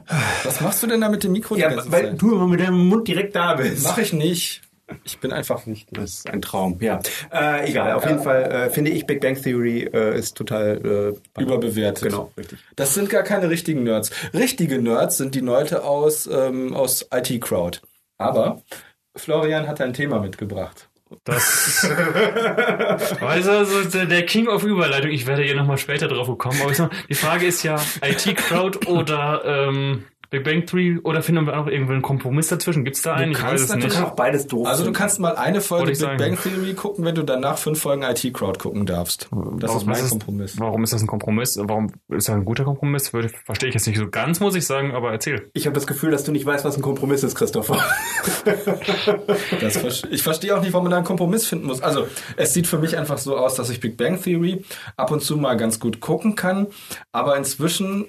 Was 0.44 0.60
machst 0.60 0.82
du 0.82 0.86
denn 0.86 1.00
da 1.00 1.08
mit 1.08 1.24
dem 1.24 1.32
Mikro 1.32 1.54
die 1.54 1.60
Ja, 1.62 1.74
weil 1.90 2.10
Zeit? 2.10 2.22
du 2.22 2.32
immer 2.34 2.46
mit 2.46 2.60
deinem 2.60 2.86
Mund 2.88 3.08
direkt 3.08 3.34
da 3.36 3.54
bist. 3.54 3.84
Mach 3.84 3.98
ich 3.98 4.12
nicht. 4.12 4.62
Ich 5.04 5.20
bin 5.20 5.32
einfach 5.32 5.66
wichtig. 5.66 5.88
Das 5.94 6.10
ist 6.10 6.30
ein 6.30 6.42
Traum, 6.42 6.76
ja. 6.80 7.00
Äh, 7.32 7.70
egal, 7.70 7.92
auf 7.94 8.04
jeden 8.04 8.22
Fall 8.22 8.42
äh, 8.42 8.70
finde 8.70 8.90
ich 8.90 9.06
Big 9.06 9.20
Bang 9.22 9.40
Theory 9.40 9.84
äh, 9.92 10.18
ist 10.18 10.36
total 10.36 11.14
äh, 11.36 11.40
Überbewertet. 11.40 12.10
Genau, 12.10 12.30
richtig. 12.36 12.58
Das 12.76 12.92
sind 12.92 13.08
gar 13.08 13.22
keine 13.22 13.48
richtigen 13.48 13.84
Nerds. 13.84 14.10
Richtige 14.34 14.82
Nerds 14.82 15.16
sind 15.16 15.34
die 15.34 15.40
Leute 15.40 15.84
aus, 15.84 16.28
ähm, 16.30 16.74
aus 16.74 17.06
IT 17.12 17.40
Crowd. 17.40 17.80
Aber 18.18 18.60
Florian 19.16 19.66
hat 19.66 19.80
ein 19.80 19.94
Thema 19.94 20.20
mitgebracht. 20.20 20.88
Das. 21.24 21.84
weißt 23.20 23.46
du, 23.48 23.50
also 23.50 23.84
der, 23.84 24.06
der 24.06 24.26
King 24.26 24.48
of 24.48 24.64
Überleitung, 24.64 25.10
ich 25.10 25.26
werde 25.26 25.42
hier 25.42 25.54
nochmal 25.54 25.78
später 25.78 26.08
drauf 26.08 26.26
kommen, 26.38 26.60
aber 26.60 26.70
ich 26.70 26.76
sag, 26.76 26.92
mal, 26.92 26.98
die 27.08 27.14
Frage 27.14 27.46
ist 27.46 27.62
ja 27.62 27.80
IT-Crowd 28.02 28.86
oder 28.86 29.42
ähm, 29.44 30.04
Big 30.32 30.44
Bang 30.44 30.64
Theory 30.66 30.98
oder 31.04 31.22
finden 31.22 31.46
wir 31.46 31.58
auch 31.60 31.66
irgendwie 31.66 31.92
einen 31.92 32.00
Kompromiss 32.02 32.48
dazwischen? 32.48 32.84
Gibt's 32.84 33.02
da 33.02 33.14
einen? 33.14 33.32
Ich 33.32 33.38
kannst 33.38 33.52
weiß 33.52 33.60
es 33.62 33.68
natürlich 33.68 33.98
auch 34.00 34.12
beides 34.16 34.46
doof 34.46 34.66
Also 34.66 34.82
du 34.84 34.92
kannst 34.92 35.20
mal 35.20 35.36
eine 35.36 35.60
Folge 35.60 35.88
Big 35.88 35.96
sagen. 35.96 36.16
Bang 36.16 36.38
Theory 36.42 36.72
gucken, 36.72 37.04
wenn 37.04 37.14
du 37.14 37.22
danach 37.22 37.58
fünf 37.58 37.80
Folgen 37.80 38.02
IT 38.02 38.32
Crowd 38.32 38.58
gucken 38.58 38.86
darfst. 38.86 39.28
Das 39.58 39.74
ist 39.76 39.84
mein 39.86 40.08
Kompromiss. 40.08 40.58
Warum 40.58 40.82
ist 40.84 40.92
das 40.94 41.02
ein 41.02 41.06
Kompromiss? 41.06 41.58
Warum 41.62 41.92
ist 42.08 42.28
das 42.28 42.34
ein 42.34 42.44
guter 42.46 42.64
Kompromiss? 42.64 43.12
Würde, 43.12 43.28
verstehe 43.28 43.68
ich 43.68 43.74
jetzt 43.74 43.86
nicht 43.86 43.98
so 43.98 44.08
ganz, 44.08 44.40
muss 44.40 44.54
ich 44.56 44.66
sagen, 44.66 44.94
aber 44.94 45.12
erzähl. 45.12 45.50
Ich 45.52 45.66
habe 45.66 45.74
das 45.74 45.86
Gefühl, 45.86 46.10
dass 46.10 46.24
du 46.24 46.32
nicht 46.32 46.46
weißt, 46.46 46.64
was 46.64 46.76
ein 46.76 46.82
Kompromiss 46.82 47.22
ist, 47.22 47.34
Christopher. 47.34 47.78
Das 49.60 49.76
ver- 49.76 50.10
ich 50.10 50.22
verstehe 50.22 50.56
auch 50.56 50.60
nicht, 50.62 50.72
warum 50.72 50.84
man 50.84 50.90
da 50.90 50.96
einen 50.98 51.06
Kompromiss 51.06 51.46
finden 51.46 51.66
muss. 51.66 51.82
Also, 51.82 52.06
es 52.36 52.54
sieht 52.54 52.66
für 52.66 52.78
mich 52.78 52.96
einfach 52.96 53.18
so 53.18 53.36
aus, 53.36 53.54
dass 53.54 53.70
ich 53.70 53.80
Big 53.80 53.96
Bang 53.96 54.20
Theory 54.20 54.64
ab 54.96 55.10
und 55.10 55.20
zu 55.22 55.36
mal 55.36 55.56
ganz 55.56 55.78
gut 55.80 56.00
gucken 56.00 56.34
kann, 56.34 56.68
aber 57.12 57.36
inzwischen 57.36 58.06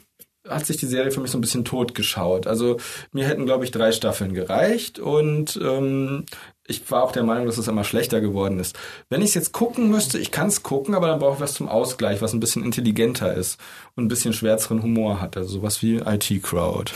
hat 0.48 0.66
sich 0.66 0.78
die 0.78 0.88
Serie 0.88 1.12
für 1.12 1.22
mich 1.22 1.32
so 1.32 1.38
ein 1.38 1.42
bisschen 1.42 1.66
tot 1.66 1.96
geschaut. 1.96 2.48
Also, 2.48 2.78
mir 3.12 3.28
hätten, 3.28 3.46
glaube 3.46 3.64
ich, 3.64 3.72
drei 3.72 3.92
Staffeln 3.92 4.34
gereicht 4.34 5.00
und 5.00 5.60
ähm, 5.62 6.26
ich 6.66 6.90
war 6.92 7.04
auch 7.04 7.12
der 7.12 7.24
Meinung, 7.24 7.46
dass 7.46 7.58
es 7.58 7.68
immer 7.68 7.84
schlechter 7.84 8.22
geworden 8.22 8.60
ist. 8.60 8.78
Wenn 9.10 9.22
ich 9.22 9.30
es 9.30 9.34
jetzt 9.34 9.52
gucken 9.52 9.90
müsste, 9.90 10.18
ich 10.18 10.32
kann 10.32 10.48
es 10.48 10.64
gucken, 10.64 10.96
aber 10.96 11.08
dann 11.08 11.20
brauche 11.20 11.36
ich 11.36 11.42
was 11.42 11.54
zum 11.54 11.68
Ausgleich, 11.68 12.22
was 12.22 12.34
ein 12.34 12.40
bisschen 12.40 12.64
intelligenter 12.64 13.34
ist 13.34 13.60
und 13.96 14.06
ein 14.06 14.08
bisschen 14.08 14.34
schwärzeren 14.34 14.82
Humor 14.82 15.20
hat. 15.20 15.36
Also 15.36 15.50
sowas 15.50 15.82
wie 15.82 15.98
IT 15.98 16.42
Crowd. 16.42 16.92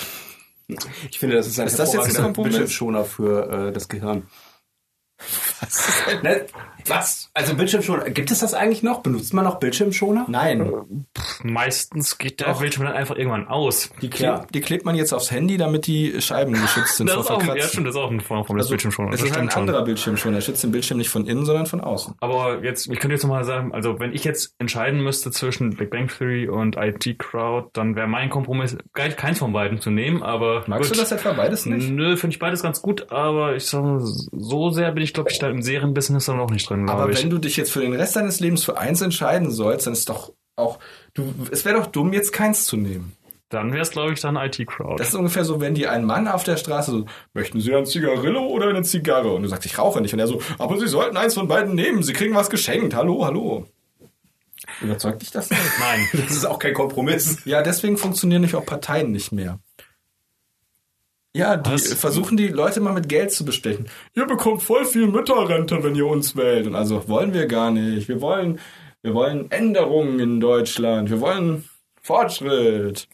Ich 1.09 1.19
finde, 1.19 1.35
das 1.35 1.47
ist 1.47 1.59
ein 1.59 1.67
Ist 1.67 1.79
das 1.79 1.93
jetzt 1.93 2.17
ein 2.17 2.23
Kompromiss? 2.23 2.55
Bildschirmschoner 2.55 3.05
für 3.05 3.67
äh, 3.67 3.71
das 3.71 3.87
Gehirn. 3.87 4.23
Was? 5.61 6.21
Ne? 6.23 6.45
Was? 6.85 7.29
Also 7.33 7.55
Bildschirmschoner, 7.55 8.09
gibt 8.11 8.31
es 8.31 8.39
das 8.39 8.53
eigentlich 8.53 8.81
noch? 8.83 9.01
Benutzt 9.01 9.33
man 9.33 9.43
noch 9.43 9.55
Bildschirmschoner? 9.59 10.25
Nein, 10.29 10.71
Meistens 11.43 12.17
geht 12.17 12.39
der 12.39 12.47
Doch. 12.47 12.59
Bildschirm 12.61 12.85
dann 12.85 12.93
einfach 12.95 13.15
irgendwann 13.17 13.47
aus. 13.47 13.89
Die, 14.01 14.09
kleb, 14.09 14.25
Ja. 14.27 14.45
die 14.53 14.61
klebt 14.61 14.85
man 14.85 14.95
jetzt 14.95 15.13
aufs 15.13 15.31
Handy, 15.31 15.57
damit 15.57 15.85
die 15.87 16.21
Scheiben 16.21 16.53
geschützt 16.53 16.97
sind 16.97 17.07
Das 17.07 17.15
vor 17.15 17.23
ist 17.23 17.31
auch, 17.31 17.39
ja, 17.39 17.45
Verkratzen. 17.45 17.69
stimmt, 17.71 17.87
das 17.87 17.95
ist 17.95 18.01
auch 18.01 18.11
ein 18.11 18.21
Form 18.21 18.45
von 18.45 18.57
das 18.57 18.65
Also, 18.65 18.71
Bildschirm 18.71 18.91
schon. 18.91 19.05
Es 19.07 19.11
Das 19.11 19.19
ist 19.21 19.27
ein 19.27 19.33
stimmt 19.35 19.53
schon. 19.53 19.61
anderer 19.63 19.83
Bildschirm 19.83 20.17
schon. 20.17 20.33
Er 20.33 20.41
schützt 20.41 20.63
den 20.63 20.71
Bildschirm 20.71 20.97
nicht 20.97 21.09
von 21.09 21.25
innen, 21.25 21.45
sondern 21.45 21.65
von 21.65 21.81
außen. 21.81 22.15
Aber 22.21 22.63
jetzt, 22.63 22.87
ich 22.87 22.99
könnte 22.99 23.15
jetzt 23.15 23.23
nochmal 23.23 23.43
sagen, 23.43 23.73
also 23.73 23.99
wenn 23.99 24.13
ich 24.13 24.23
jetzt 24.23 24.55
entscheiden 24.59 25.01
müsste 25.03 25.31
zwischen 25.31 25.75
Big 25.75 25.89
Bang 25.89 26.07
Theory 26.07 26.47
und 26.47 26.77
IT 26.77 27.19
Crowd, 27.19 27.69
dann 27.73 27.95
wäre 27.95 28.07
mein 28.07 28.29
Kompromiss, 28.29 28.77
keins 28.93 29.39
von 29.39 29.51
beiden 29.51 29.81
zu 29.81 29.89
nehmen, 29.91 30.23
aber. 30.23 30.63
Magst 30.67 30.89
gut. 30.89 30.97
du 30.97 31.01
das 31.01 31.11
etwa 31.11 31.33
beides 31.33 31.65
nicht? 31.65 31.89
Nö, 31.89 32.15
finde 32.17 32.33
ich 32.35 32.39
beides 32.39 32.63
ganz 32.63 32.81
gut, 32.81 33.11
aber 33.11 33.55
ich 33.55 33.65
sag 33.65 33.83
mal, 33.83 33.99
so 34.01 34.69
sehr 34.69 34.91
bin 34.91 35.03
ich, 35.03 35.06
glaube 35.13 35.31
ich, 35.31 35.39
da 35.39 35.49
im 35.49 35.61
Serienbusiness 35.61 36.25
dann 36.25 36.39
auch 36.39 36.49
nicht 36.49 36.69
drin, 36.69 36.89
Aber 36.89 37.09
ich. 37.09 37.21
wenn 37.21 37.29
du 37.29 37.37
dich 37.37 37.57
jetzt 37.57 37.71
für 37.71 37.81
den 37.81 37.93
Rest 37.93 38.15
deines 38.15 38.39
Lebens 38.39 38.63
für 38.63 38.77
eins 38.77 39.01
entscheiden 39.01 39.51
sollst, 39.51 39.87
dann 39.87 39.93
ist 39.93 40.09
doch 40.09 40.33
auch, 40.55 40.79
du, 41.13 41.33
es 41.51 41.65
wäre 41.65 41.77
doch 41.77 41.87
dumm, 41.87 42.13
jetzt 42.13 42.33
keins 42.33 42.65
zu 42.65 42.77
nehmen. 42.77 43.13
Dann 43.49 43.71
wäre 43.71 43.81
es, 43.81 43.91
glaube 43.91 44.11
ich, 44.11 44.19
dann 44.19 44.35
IT 44.35 44.57
Crowd. 44.67 44.95
Das 44.97 45.09
ist 45.09 45.15
ungefähr 45.15 45.45
so, 45.45 45.61
wenn 45.61 45.73
dir 45.73 45.91
ein 45.91 46.03
Mann 46.03 46.27
auf 46.27 46.43
der 46.43 46.57
Straße 46.57 46.91
so, 46.91 47.05
möchten 47.33 47.61
Sie 47.61 47.73
ein 47.73 47.85
Zigarillo 47.85 48.45
oder 48.45 48.67
eine 48.67 48.81
Zigarre? 48.81 49.31
Und 49.31 49.43
du 49.43 49.47
sagst, 49.47 49.65
ich 49.65 49.77
rauche 49.77 50.01
nicht. 50.01 50.13
Und 50.13 50.19
er 50.19 50.27
so, 50.27 50.41
aber 50.57 50.77
Sie 50.77 50.87
sollten 50.87 51.15
eins 51.15 51.33
von 51.35 51.47
beiden 51.47 51.73
nehmen. 51.73 52.03
Sie 52.03 52.11
kriegen 52.11 52.35
was 52.35 52.49
geschenkt. 52.49 52.93
Hallo, 52.93 53.23
hallo. 53.23 53.65
Überzeugt 54.81 55.21
dich 55.21 55.31
das 55.31 55.49
nicht? 55.49 55.61
Nein. 55.79 56.07
Das 56.27 56.31
ist 56.31 56.45
auch 56.45 56.59
kein 56.59 56.73
Kompromiss. 56.73 57.37
Ja, 57.45 57.61
deswegen 57.61 57.95
funktionieren 57.97 58.41
nämlich 58.41 58.55
auch 58.55 58.65
Parteien 58.65 59.11
nicht 59.11 59.31
mehr. 59.31 59.59
Ja, 61.37 61.55
die 61.57 61.71
Was? 61.71 61.93
versuchen 61.93 62.35
die 62.37 62.47
Leute 62.47 62.79
mal 62.81 62.93
mit 62.93 63.07
Geld 63.09 63.31
zu 63.31 63.45
bestechen. 63.45 63.85
Ihr 64.15 64.25
bekommt 64.25 64.63
voll 64.63 64.85
viel 64.85 65.07
Mütterrente, 65.07 65.83
wenn 65.83 65.95
ihr 65.95 66.07
uns 66.07 66.35
wählt. 66.35 66.67
Und 66.67 66.75
also 66.75 67.07
wollen 67.07 67.33
wir 67.33 67.45
gar 67.45 67.71
nicht. 67.71 68.07
Wir 68.07 68.21
wollen, 68.21 68.59
wir 69.03 69.13
wollen 69.13 69.51
Änderungen 69.51 70.19
in 70.19 70.39
Deutschland. 70.39 71.09
Wir 71.09 71.21
wollen 71.21 71.63
Fortschritt. 72.01 73.07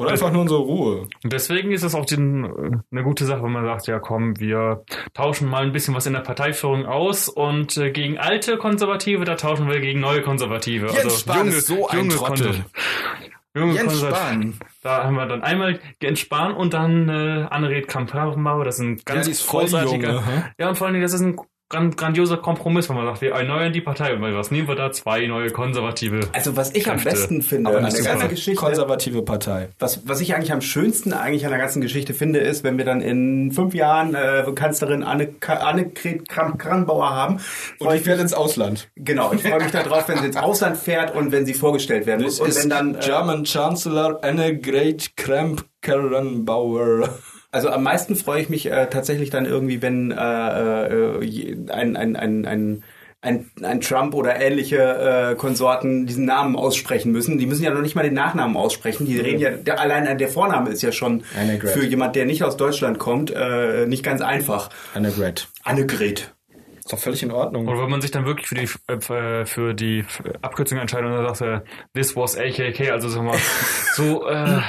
Oder 0.00 0.10
einfach 0.12 0.30
nur 0.30 0.42
unsere 0.42 0.60
Ruhe. 0.60 1.08
Und 1.24 1.32
deswegen 1.32 1.72
ist 1.72 1.82
es 1.82 1.96
auch 1.96 2.04
den, 2.06 2.44
äh, 2.44 2.48
eine 2.92 3.02
gute 3.02 3.24
Sache, 3.24 3.42
wenn 3.42 3.50
man 3.50 3.64
sagt, 3.64 3.88
ja 3.88 3.98
komm, 3.98 4.38
wir 4.38 4.84
tauschen 5.12 5.48
mal 5.48 5.64
ein 5.64 5.72
bisschen 5.72 5.92
was 5.92 6.06
in 6.06 6.12
der 6.12 6.20
Parteiführung 6.20 6.86
aus 6.86 7.28
und 7.28 7.76
äh, 7.76 7.90
gegen 7.90 8.16
alte 8.16 8.58
Konservative, 8.58 9.24
da 9.24 9.34
tauschen 9.34 9.68
wir 9.68 9.80
gegen 9.80 9.98
neue 9.98 10.22
Konservative. 10.22 10.86
Also 10.86 11.00
Jens 11.00 11.18
Spahn 11.20 11.48
ist 11.48 11.66
so 11.66 11.88
ein 11.88 12.08
Trottel. 12.10 12.46
Konser- 12.46 12.64
junge 13.58 13.74
Jens 13.74 14.00
Spahn. 14.00 14.54
Da 14.82 15.04
haben 15.04 15.14
wir 15.14 15.26
dann 15.26 15.42
einmal 15.42 15.80
Jens 16.02 16.20
Spahn 16.20 16.54
und 16.54 16.74
dann 16.74 17.08
äh, 17.08 17.46
Annegret 17.50 17.88
Kramp-Karrenbauer, 17.88 18.64
das 18.64 18.76
ist 18.76 18.84
ein 18.84 19.00
ganz 19.04 19.40
voll 19.40 19.62
großartiger. 19.62 20.12
jung, 20.12 20.18
aha. 20.18 20.50
ja, 20.58 20.68
und 20.68 20.76
vor 20.76 20.86
allen 20.86 20.94
Dingen, 20.94 21.04
das 21.04 21.14
ist 21.14 21.20
ein 21.20 21.36
grandioser 21.68 22.38
Kompromiss, 22.38 22.88
wenn 22.88 22.96
man 22.96 23.04
sagt, 23.04 23.20
wir 23.20 23.32
erneuern 23.32 23.72
die 23.74 23.82
Partei. 23.82 24.14
Und 24.14 24.22
was 24.22 24.50
nehmen 24.50 24.68
wir 24.68 24.74
da? 24.74 24.90
Zwei 24.90 25.26
neue 25.26 25.50
Konservative. 25.50 26.20
Also 26.32 26.56
was 26.56 26.74
ich 26.74 26.88
am 26.88 26.94
Kräfte. 26.96 27.10
besten 27.10 27.42
finde 27.42 27.68
Aber 27.68 27.78
an 27.78 27.84
der 27.84 27.92
ganzen 27.92 28.20
eine 28.22 28.30
Geschichte, 28.30 28.58
konservative 28.58 29.22
Partei. 29.22 29.68
was, 29.78 30.08
was 30.08 30.20
ich 30.20 30.34
eigentlich 30.34 30.52
am 30.52 30.62
schönsten 30.62 31.12
eigentlich 31.12 31.44
an 31.44 31.50
der 31.50 31.60
ganzen 31.60 31.82
Geschichte 31.82 32.14
finde, 32.14 32.38
ist, 32.38 32.64
wenn 32.64 32.78
wir 32.78 32.86
dann 32.86 33.02
in 33.02 33.52
fünf 33.52 33.74
Jahren 33.74 34.14
äh, 34.14 34.44
Kanzlerin 34.54 35.02
Anne, 35.02 35.34
Annegret 35.46 36.26
Kramp-Karrenbauer 36.28 37.10
haben. 37.10 37.40
Und 37.78 37.94
ich 37.94 38.06
werde 38.06 38.22
ins 38.22 38.32
Ausland. 38.32 38.88
Genau, 38.96 39.32
ich 39.34 39.42
freue 39.42 39.62
mich 39.62 39.72
darauf, 39.72 40.08
wenn 40.08 40.18
sie 40.18 40.26
ins 40.26 40.36
Ausland 40.36 40.78
fährt 40.78 41.14
und 41.14 41.32
wenn 41.32 41.44
sie 41.44 41.52
vorgestellt 41.54 42.06
werden 42.06 42.22
muss. 42.22 42.40
Und 42.40 42.48
is 42.48 42.62
wenn 42.62 42.70
dann, 42.70 42.94
äh, 42.94 43.00
German 43.00 43.44
Chancellor 43.44 44.24
Annegret 44.24 45.16
Kramp-Karrenbauer. 45.16 47.10
Also 47.50 47.70
am 47.70 47.82
meisten 47.82 48.16
freue 48.16 48.42
ich 48.42 48.48
mich 48.48 48.66
äh, 48.66 48.86
tatsächlich 48.90 49.30
dann 49.30 49.46
irgendwie, 49.46 49.82
wenn 49.82 50.10
äh, 50.10 50.16
äh, 50.16 51.56
ein, 51.70 51.96
ein, 51.96 52.16
ein, 52.16 52.44
ein 52.46 52.84
ein, 53.20 53.50
ein 53.62 53.80
Trump 53.80 54.14
oder 54.14 54.40
ähnliche 54.40 55.32
äh, 55.32 55.34
Konsorten 55.34 56.06
diesen 56.06 56.24
Namen 56.24 56.54
aussprechen 56.54 57.10
müssen. 57.10 57.38
Die 57.38 57.46
müssen 57.46 57.64
ja 57.64 57.70
noch 57.70 57.82
nicht 57.82 57.96
mal 57.96 58.04
den 58.04 58.14
Nachnamen 58.14 58.56
aussprechen. 58.56 59.06
Die 59.06 59.18
reden 59.18 59.40
ja, 59.40 59.50
der, 59.50 59.80
allein 59.80 60.18
der 60.18 60.28
Vorname 60.28 60.70
ist 60.70 60.82
ja 60.82 60.92
schon 60.92 61.24
für 61.24 61.84
jemand, 61.84 62.14
der 62.14 62.26
nicht 62.26 62.44
aus 62.44 62.56
Deutschland 62.56 63.00
kommt, 63.00 63.32
äh, 63.34 63.86
nicht 63.86 64.04
ganz 64.04 64.20
einfach. 64.20 64.70
Annegret. 64.94 65.48
Annegret. 65.64 66.32
Ist 66.88 66.92
doch 66.94 66.98
völlig 67.00 67.22
in 67.22 67.30
Ordnung. 67.32 67.68
Oder 67.68 67.82
wenn 67.82 67.90
man 67.90 68.00
sich 68.00 68.10
dann 68.12 68.24
wirklich 68.24 68.46
für 68.48 68.54
die 68.54 68.66
äh, 69.12 69.44
für 69.44 69.74
die 69.74 70.06
Abkürzung 70.40 70.78
entscheidet 70.78 71.10
und 71.10 71.22
dann 71.22 71.34
sagt, 71.34 71.42
äh, 71.42 71.60
this 71.94 72.16
was 72.16 72.34
AKK, 72.38 72.90
also 72.92 73.10
sag 73.10 73.22
mal, 73.24 73.36
so 73.94 74.26
äh, 74.26 74.32
ja, 74.34 74.62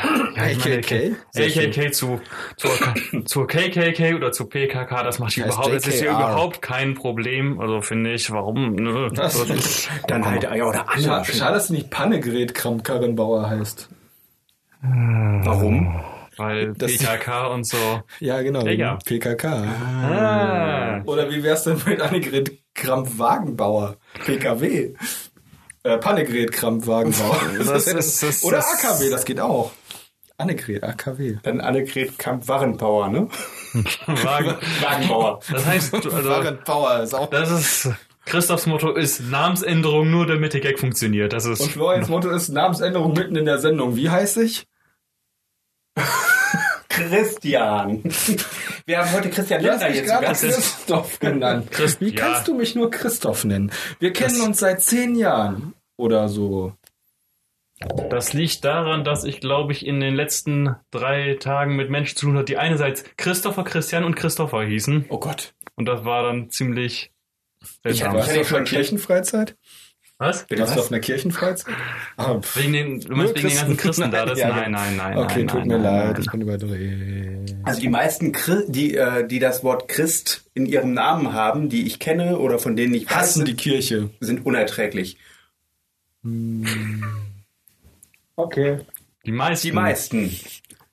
ich 0.51 0.59
meine, 0.59 0.79
AKK? 0.79 1.15
AKK 1.33 1.91
zu 1.93 2.19
zur, 2.57 2.71
zur 3.23 3.47
KKK 3.47 4.15
oder 4.15 4.33
zu 4.33 4.47
PKK, 4.47 5.03
das 5.03 5.19
macht 5.19 5.29
Heißt 5.37 5.45
überhaupt, 5.45 5.73
das 5.73 5.87
ist 5.87 6.01
ja 6.01 6.11
JKR. 6.11 6.17
überhaupt 6.17 6.61
kein 6.61 6.93
Problem. 6.93 7.61
Also 7.61 7.81
finde 7.81 8.11
ich, 8.11 8.29
warum? 8.31 8.75
Ne? 8.75 9.09
Das- 9.13 9.87
Dann 10.07 10.25
halt, 10.25 10.43
ja, 10.43 10.65
oder 10.65 10.89
Anna. 10.89 11.23
Schade, 11.23 11.53
dass 11.53 11.67
sie 11.67 11.73
nicht 11.75 11.89
Pannegret 11.89 12.53
Kramp-Karrenbauer 12.53 13.49
heißt. 13.49 13.87
Warum? 14.81 16.03
Weil 16.39 16.73
Das- 16.77 16.91
PKK 16.97 17.47
und 17.47 17.65
so. 17.67 18.01
Ja, 18.19 18.41
genau. 18.41 18.65
Ja. 18.65 18.97
PKK. 19.05 19.45
Ah. 19.47 21.01
Oder 21.05 21.29
wie 21.29 21.43
wär's 21.43 21.63
denn 21.63 21.81
mit 21.85 22.01
Annegret 22.01 22.51
Kramp-Wagenbauer? 22.75 23.97
PKW. 24.25 24.93
Äh, 25.83 25.97
Pannegret 25.97 26.51
Kramp-Wagenbauer. 26.51 27.39
Das 27.65 27.87
ist- 27.87 28.23
das- 28.23 28.43
Oder 28.43 28.59
AKW, 28.59 29.09
das 29.09 29.25
geht 29.25 29.39
auch. 29.39 29.71
Annegret, 30.37 30.83
AKW. 30.83 31.37
Dann 31.43 31.59
Annegret 31.59 32.17
Kamp-Warrenpower, 32.17 33.09
ne? 33.09 33.27
Wagen. 34.07 34.55
Wagenbauer. 34.81 35.39
Das 35.51 35.65
heißt, 35.65 35.93
also, 35.93 36.29
Wagenbauer 36.29 37.01
ist 37.03 37.13
auch. 37.13 37.29
das 37.29 37.51
ist 37.51 37.89
Christophs 38.25 38.65
Motto 38.67 38.93
ist 38.93 39.19
Namensänderung 39.29 40.09
nur 40.11 40.25
damit 40.27 40.53
der 40.53 40.61
Gag 40.61 40.79
funktioniert. 40.79 41.33
Das 41.33 41.45
ist 41.45 41.59
Und 41.61 41.71
Florians 41.71 42.07
Motto 42.09 42.29
ist 42.29 42.49
Namensänderung 42.49 43.13
mitten 43.13 43.35
in 43.35 43.45
der 43.45 43.57
Sendung. 43.59 43.95
Wie 43.95 44.09
heißt 44.09 44.37
ich? 44.37 44.65
Christian. 46.89 48.03
Wir 48.85 48.99
haben 48.99 49.11
heute 49.13 49.29
Christian 49.29 49.61
Lindner 49.61 49.89
jetzt 49.89 50.05
gerade. 50.07 50.25
Christoph 50.25 51.19
genannt. 51.19 51.71
Christ- 51.71 52.01
Wie 52.01 52.13
ja. 52.13 52.19
kannst 52.21 52.47
du 52.47 52.55
mich 52.55 52.75
nur 52.75 52.89
Christoph 52.89 53.45
nennen? 53.45 53.71
Wir 53.99 54.11
kennen 54.11 54.37
Das- 54.37 54.45
uns 54.47 54.59
seit 54.59 54.81
zehn 54.81 55.15
Jahren 55.15 55.73
oder 55.97 56.27
so. 56.27 56.73
Das 58.09 58.33
liegt 58.33 58.65
daran, 58.65 59.05
dass 59.05 59.23
ich, 59.23 59.39
glaube 59.39 59.71
ich, 59.71 59.85
in 59.85 60.01
den 60.01 60.13
letzten 60.13 60.75
drei 60.91 61.37
Tagen 61.39 61.77
mit 61.77 61.89
Menschen 61.89 62.17
zu 62.17 62.25
tun 62.25 62.35
hatte, 62.35 62.45
die 62.45 62.57
einerseits 62.57 63.05
Christopher, 63.15 63.63
Christian 63.63 64.03
und 64.03 64.15
Christopher 64.15 64.63
hießen. 64.63 65.05
Oh 65.07 65.19
Gott. 65.19 65.53
Und 65.75 65.85
das 65.85 66.03
war 66.03 66.23
dann 66.23 66.49
ziemlich 66.49 67.11
Ich 67.85 67.99
du 68.01 68.07
auf 68.09 68.47
schon 68.49 68.65
Kirchenfreizeit? 68.65 69.55
Was? 70.21 70.43
Bitte 70.43 70.61
Warst 70.63 70.73
du 70.73 70.77
was? 70.79 70.85
auf 70.87 70.91
einer 70.91 70.99
Kirchenfreizeit? 70.99 71.73
Ah, 72.17 72.37
pf. 72.41 72.57
Wegen 72.57 72.73
den, 72.73 72.99
du 72.99 73.15
meinst 73.15 73.35
wegen 73.35 73.47
den 73.47 73.55
ganzen 73.57 73.77
Christen? 73.77 74.03
Christen 74.03 74.11
da? 74.11 74.25
Das, 74.25 74.37
Ja, 74.39 74.49
nein, 74.49 74.71
nein, 74.73 74.97
nein. 74.97 75.17
Okay, 75.17 75.39
nein, 75.39 75.47
tut 75.47 75.59
nein, 75.59 75.67
mir 75.69 75.77
nein, 75.79 75.83
leid, 75.83 76.11
nein. 76.13 76.21
ich 76.21 76.31
bin 76.31 76.41
überdreht. 76.41 77.55
Also 77.63 77.79
die 77.79 77.87
meisten, 77.89 78.33
die, 78.67 78.95
äh, 78.97 79.25
die 79.25 79.39
das 79.39 79.63
Wort 79.63 79.87
Christ 79.87 80.43
in 80.53 80.65
ihrem 80.65 80.93
Namen 80.93 81.31
haben, 81.31 81.69
die 81.69 81.87
ich 81.87 81.99
kenne 81.99 82.37
oder 82.37 82.59
von 82.59 82.75
denen 82.75 82.93
ich 82.95 83.05
weiß, 83.09 83.15
Hassen 83.15 83.45
die 83.45 83.51
sind, 83.51 83.61
Kirche. 83.61 84.09
sind 84.19 84.45
unerträglich. 84.45 85.17
Okay. 88.35 88.79
Die 89.25 89.31
meisten. 89.31 89.67
Die 89.67 89.71
meisten. 89.73 90.35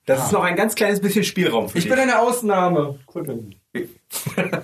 Das 0.05 0.25
ist 0.27 0.31
noch 0.31 0.43
ein 0.43 0.55
ganz 0.55 0.75
kleines 0.75 1.01
bisschen 1.01 1.25
Spielraum 1.25 1.67
für 1.67 1.77
Ich 1.77 1.83
dich. 1.83 1.91
bin 1.91 1.99
eine 1.99 2.19
Ausnahme. 2.19 2.97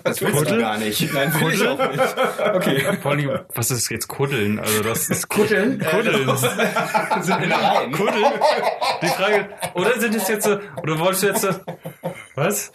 Das 0.04 0.22
willst 0.22 0.22
du 0.22 0.32
Kuddel? 0.32 0.60
gar 0.60 0.78
nicht. 0.78 1.14
Nein, 1.14 1.34
will 1.40 1.54
ich 1.54 1.68
auch 1.68 1.92
nicht. 1.92 2.16
Okay. 2.56 2.98
Vor 3.02 3.12
allem, 3.12 3.40
was 3.56 3.72
ist 3.72 3.90
jetzt 3.90 4.08
Kuddeln? 4.08 4.60
Also 4.60 4.84
das 4.84 5.10
ist 5.10 5.28
Kuddeln? 5.30 5.80
Kuddeln. 5.80 6.38
sind 7.22 7.44
Innereien. 7.44 7.92
Kuddeln? 7.92 8.26
Die 9.02 9.08
Frage, 9.08 9.50
oder 9.74 10.00
sind 10.00 10.16
es 10.16 10.28
jetzt 10.28 10.46
so, 10.46 10.60
oder 10.82 10.98
wolltest 11.00 11.24
du 11.24 11.28
jetzt 11.28 11.42
so, 11.42 11.50
was? 12.36 12.72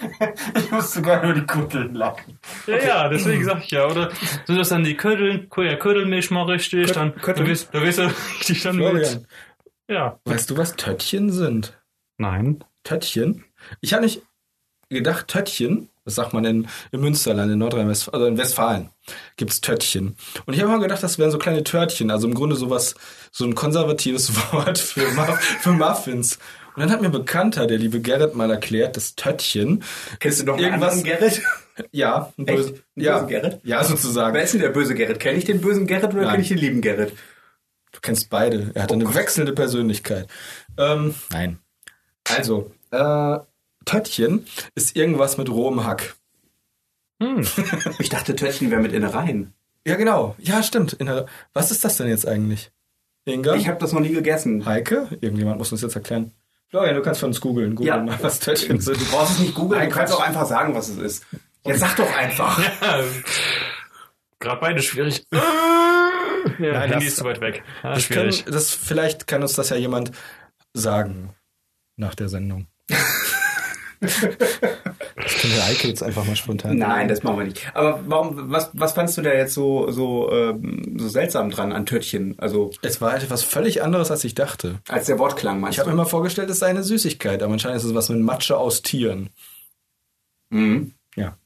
Ich 0.57 0.71
muss 0.71 0.92
sogar 0.92 1.25
nur 1.25 1.35
die 1.35 1.47
Kutteln 1.47 1.95
lachen. 1.95 2.38
Ja, 2.66 2.76
ja, 2.78 3.09
deswegen 3.09 3.45
sag 3.45 3.64
ich 3.64 3.71
ja, 3.71 3.87
oder 3.87 4.11
sind 4.47 4.59
das 4.59 4.68
dann 4.68 4.85
die 4.85 4.97
Köddeln? 4.97 5.49
Ja, 5.57 5.76
köddel 5.76 6.07
mich 6.07 6.30
mal 6.30 6.45
richtig, 6.45 6.92
dann, 6.92 7.14
Kötteln. 7.16 7.47
da 7.47 7.50
wirst, 7.50 7.68
da 7.75 7.83
wirst 7.83 7.99
du 7.99 8.02
richtig 8.38 8.62
dann 8.62 8.76
mit. 8.76 8.87
Florian, 8.87 9.26
Ja. 9.88 10.18
weißt 10.25 10.50
du, 10.50 10.57
was 10.57 10.76
Töttchen 10.76 11.33
sind? 11.33 11.78
Nein. 12.18 12.62
Töttchen? 12.85 13.45
Ich 13.80 13.92
habe 13.92 14.04
nicht 14.04 14.23
gedacht, 14.88 15.28
Töttchen, 15.28 15.88
das 16.08 16.14
sagt 16.14 16.32
man 16.32 16.44
in, 16.46 16.68
in 16.90 17.00
Münsterland, 17.00 17.52
in 17.52 17.58
Nordrhein-Westfalen, 17.58 18.14
also 18.14 18.26
in 18.26 18.38
Westfalen, 18.38 18.88
gibt's 19.36 19.60
Töttchen. 19.60 20.16
Und 20.46 20.54
ich 20.54 20.60
habe 20.60 20.70
mal 20.70 20.80
gedacht, 20.80 21.02
das 21.02 21.18
wären 21.18 21.30
so 21.30 21.36
kleine 21.38 21.62
Törtchen, 21.64 22.10
also 22.10 22.26
im 22.26 22.32
Grunde 22.34 22.56
sowas, 22.56 22.94
so 23.30 23.44
ein 23.44 23.54
konservatives 23.54 24.34
Wort 24.52 24.78
für, 24.78 25.06
Muff, 25.12 25.38
für 25.60 25.72
Muffins. 25.72 26.38
Und 26.74 26.82
dann 26.82 26.90
hat 26.90 27.00
mir 27.02 27.08
ein 27.08 27.12
Bekannter, 27.12 27.66
der 27.66 27.76
liebe 27.78 28.00
Gerrit, 28.00 28.34
mal 28.34 28.50
erklärt, 28.50 28.96
das 28.96 29.14
Töttchen 29.16 29.82
Kennst 30.20 30.40
du 30.40 30.44
noch 30.44 30.54
einen 30.56 30.64
Irgendwas- 30.64 30.92
anderen 30.98 31.18
Gerrit? 31.18 31.42
Ja, 31.92 32.32
ein 32.36 32.46
Echt? 32.48 32.56
böse, 32.56 32.68
Einen 32.70 32.82
ja, 32.96 33.12
bösen 33.18 33.28
Gerrit? 33.28 33.60
ja, 33.62 33.84
sozusagen. 33.84 34.34
Wer 34.34 34.42
ist 34.42 34.52
denn 34.54 34.60
der 34.62 34.70
böse 34.70 34.96
Gerrit? 34.96 35.20
Kenne 35.20 35.38
ich 35.38 35.44
den 35.44 35.60
bösen 35.60 35.86
Gerrit 35.86 36.12
oder 36.12 36.28
kenne 36.28 36.42
ich 36.42 36.48
den 36.48 36.58
lieben 36.58 36.80
Gerrit? 36.80 37.12
Du 37.92 38.00
kennst 38.00 38.30
beide. 38.30 38.72
Er 38.74 38.82
hat 38.82 38.90
eine 38.92 39.14
wechselnde 39.14 39.52
Persönlichkeit. 39.52 40.26
Ähm, 40.76 41.14
nein. 41.30 41.58
Also, 42.36 42.72
äh, 42.90 43.36
Töttchen 43.88 44.47
ist 44.75 44.97
irgendwas 44.97 45.38
mit 45.38 45.49
rohem 45.50 45.85
Hack. 45.85 46.16
Hm. 47.23 47.47
Ich 47.99 48.09
dachte, 48.11 48.37
Töttchen 48.37 48.71
wäre 48.71 48.80
mit 48.80 48.92
Innereien. 48.92 49.52
Ja, 49.87 49.97
genau. 49.97 50.37
Ja, 50.38 50.62
stimmt. 50.62 50.92
In 50.95 51.07
der, 51.07 51.26
was 51.52 51.71
ist 51.71 51.85
das 51.85 51.97
denn 51.97 52.09
jetzt 52.09 52.26
eigentlich? 52.26 52.71
Inga? 53.25 53.54
Ich 53.54 53.66
habe 53.68 53.78
das 53.78 53.92
noch 53.92 54.00
nie 54.00 54.12
gegessen. 54.12 54.64
Heike? 54.66 55.09
Irgendjemand 55.21 55.59
muss 55.59 55.73
uns 55.73 55.83
jetzt 55.83 55.95
erklären. 55.97 56.33
Florian, 56.68 56.95
du 56.97 57.02
kannst 57.02 57.21
von 57.21 57.30
uns 57.30 57.40
googeln. 57.40 57.75
Google 57.75 57.87
Ja. 57.88 57.97
mal, 58.02 58.18
was 58.23 58.40
Töttchen 58.40 58.80
sind. 58.80 59.00
Du 59.00 59.04
brauchst 59.07 59.33
es 59.33 59.38
nicht 59.38 59.54
googeln, 59.54 59.83
du 59.83 59.88
kannst 59.88 60.12
Quatsch. 60.12 60.21
auch 60.23 60.26
einfach 60.26 60.47
sagen, 60.47 60.75
was 60.75 60.88
es 60.88 60.99
ist. 60.99 61.26
Jetzt 61.64 61.80
sag 61.80 61.97
doch 61.97 62.14
einfach. 62.14 62.59
Ja, 62.83 63.04
Gerade 64.40 64.61
beide 64.61 64.83
schwierig. 64.83 65.25
Ja, 65.33 66.73
Nein, 66.73 66.80
Handy 66.90 66.95
das- 66.95 67.04
ist 67.04 67.16
zu 67.16 67.25
weit 67.25 67.40
weg. 67.40 67.62
Ja, 67.83 67.95
Das 67.95 68.09
können, 68.09 68.33
schwierig. 68.33 68.45
das, 68.52 68.71
vielleicht 68.75 69.26
kann 69.26 69.42
uns 69.42 69.54
das 69.54 69.71
ja 69.71 69.76
jemand 69.76 70.12
sagen 70.73 71.30
nach 71.97 72.14
der 72.14 72.28
Sendung. 72.28 72.66
Das 74.00 74.21
können 74.21 75.55
wir 75.55 75.67
Heike 75.67 75.88
jetzt 75.88 76.02
einfach 76.02 76.25
mal 76.25 76.37
spontan. 76.37 76.76
Nein, 76.76 77.09
das 77.09 77.23
machen 77.23 77.38
wir 77.38 77.45
nicht. 77.47 77.71
Aber 77.75 78.00
warum, 78.07 78.50
was, 78.50 78.71
was 78.75 78.93
fandst 78.93 79.17
du 79.19 79.23
da 79.23 79.33
jetzt 79.33 79.55
so, 79.55 79.90
so, 79.90 80.31
ähm, 80.33 80.97
so 80.99 81.09
seltsam 81.09 81.50
dran 81.50 81.73
an 81.73 81.87
Töttchen? 81.87 82.38
Also, 82.38 82.71
Es 82.83 83.00
war 83.00 83.14
etwas 83.17 83.43
völlig 83.43 83.83
anderes, 83.83 84.11
als 84.11 84.25
ich 84.25 84.35
dachte. 84.35 84.81
als 84.88 85.07
der 85.07 85.19
Wortklang 85.19 85.61
meinst 85.61 85.76
Ich 85.76 85.81
habe 85.81 85.90
mir 85.90 85.95
immer 85.95 86.07
vorgestellt, 86.07 86.50
es 86.50 86.59
sei 86.61 86.69
eine 86.69 86.83
Süßigkeit, 86.83 87.43
aber 87.43 87.52
anscheinend 87.52 87.78
ist 87.78 87.85
es 87.85 87.95
was 87.95 88.09
mit 88.09 88.21
Matsche 88.21 88.57
aus 88.57 88.83
Tieren. 88.83 89.31
Mhm. 90.50 90.95
Ja. 91.17 91.37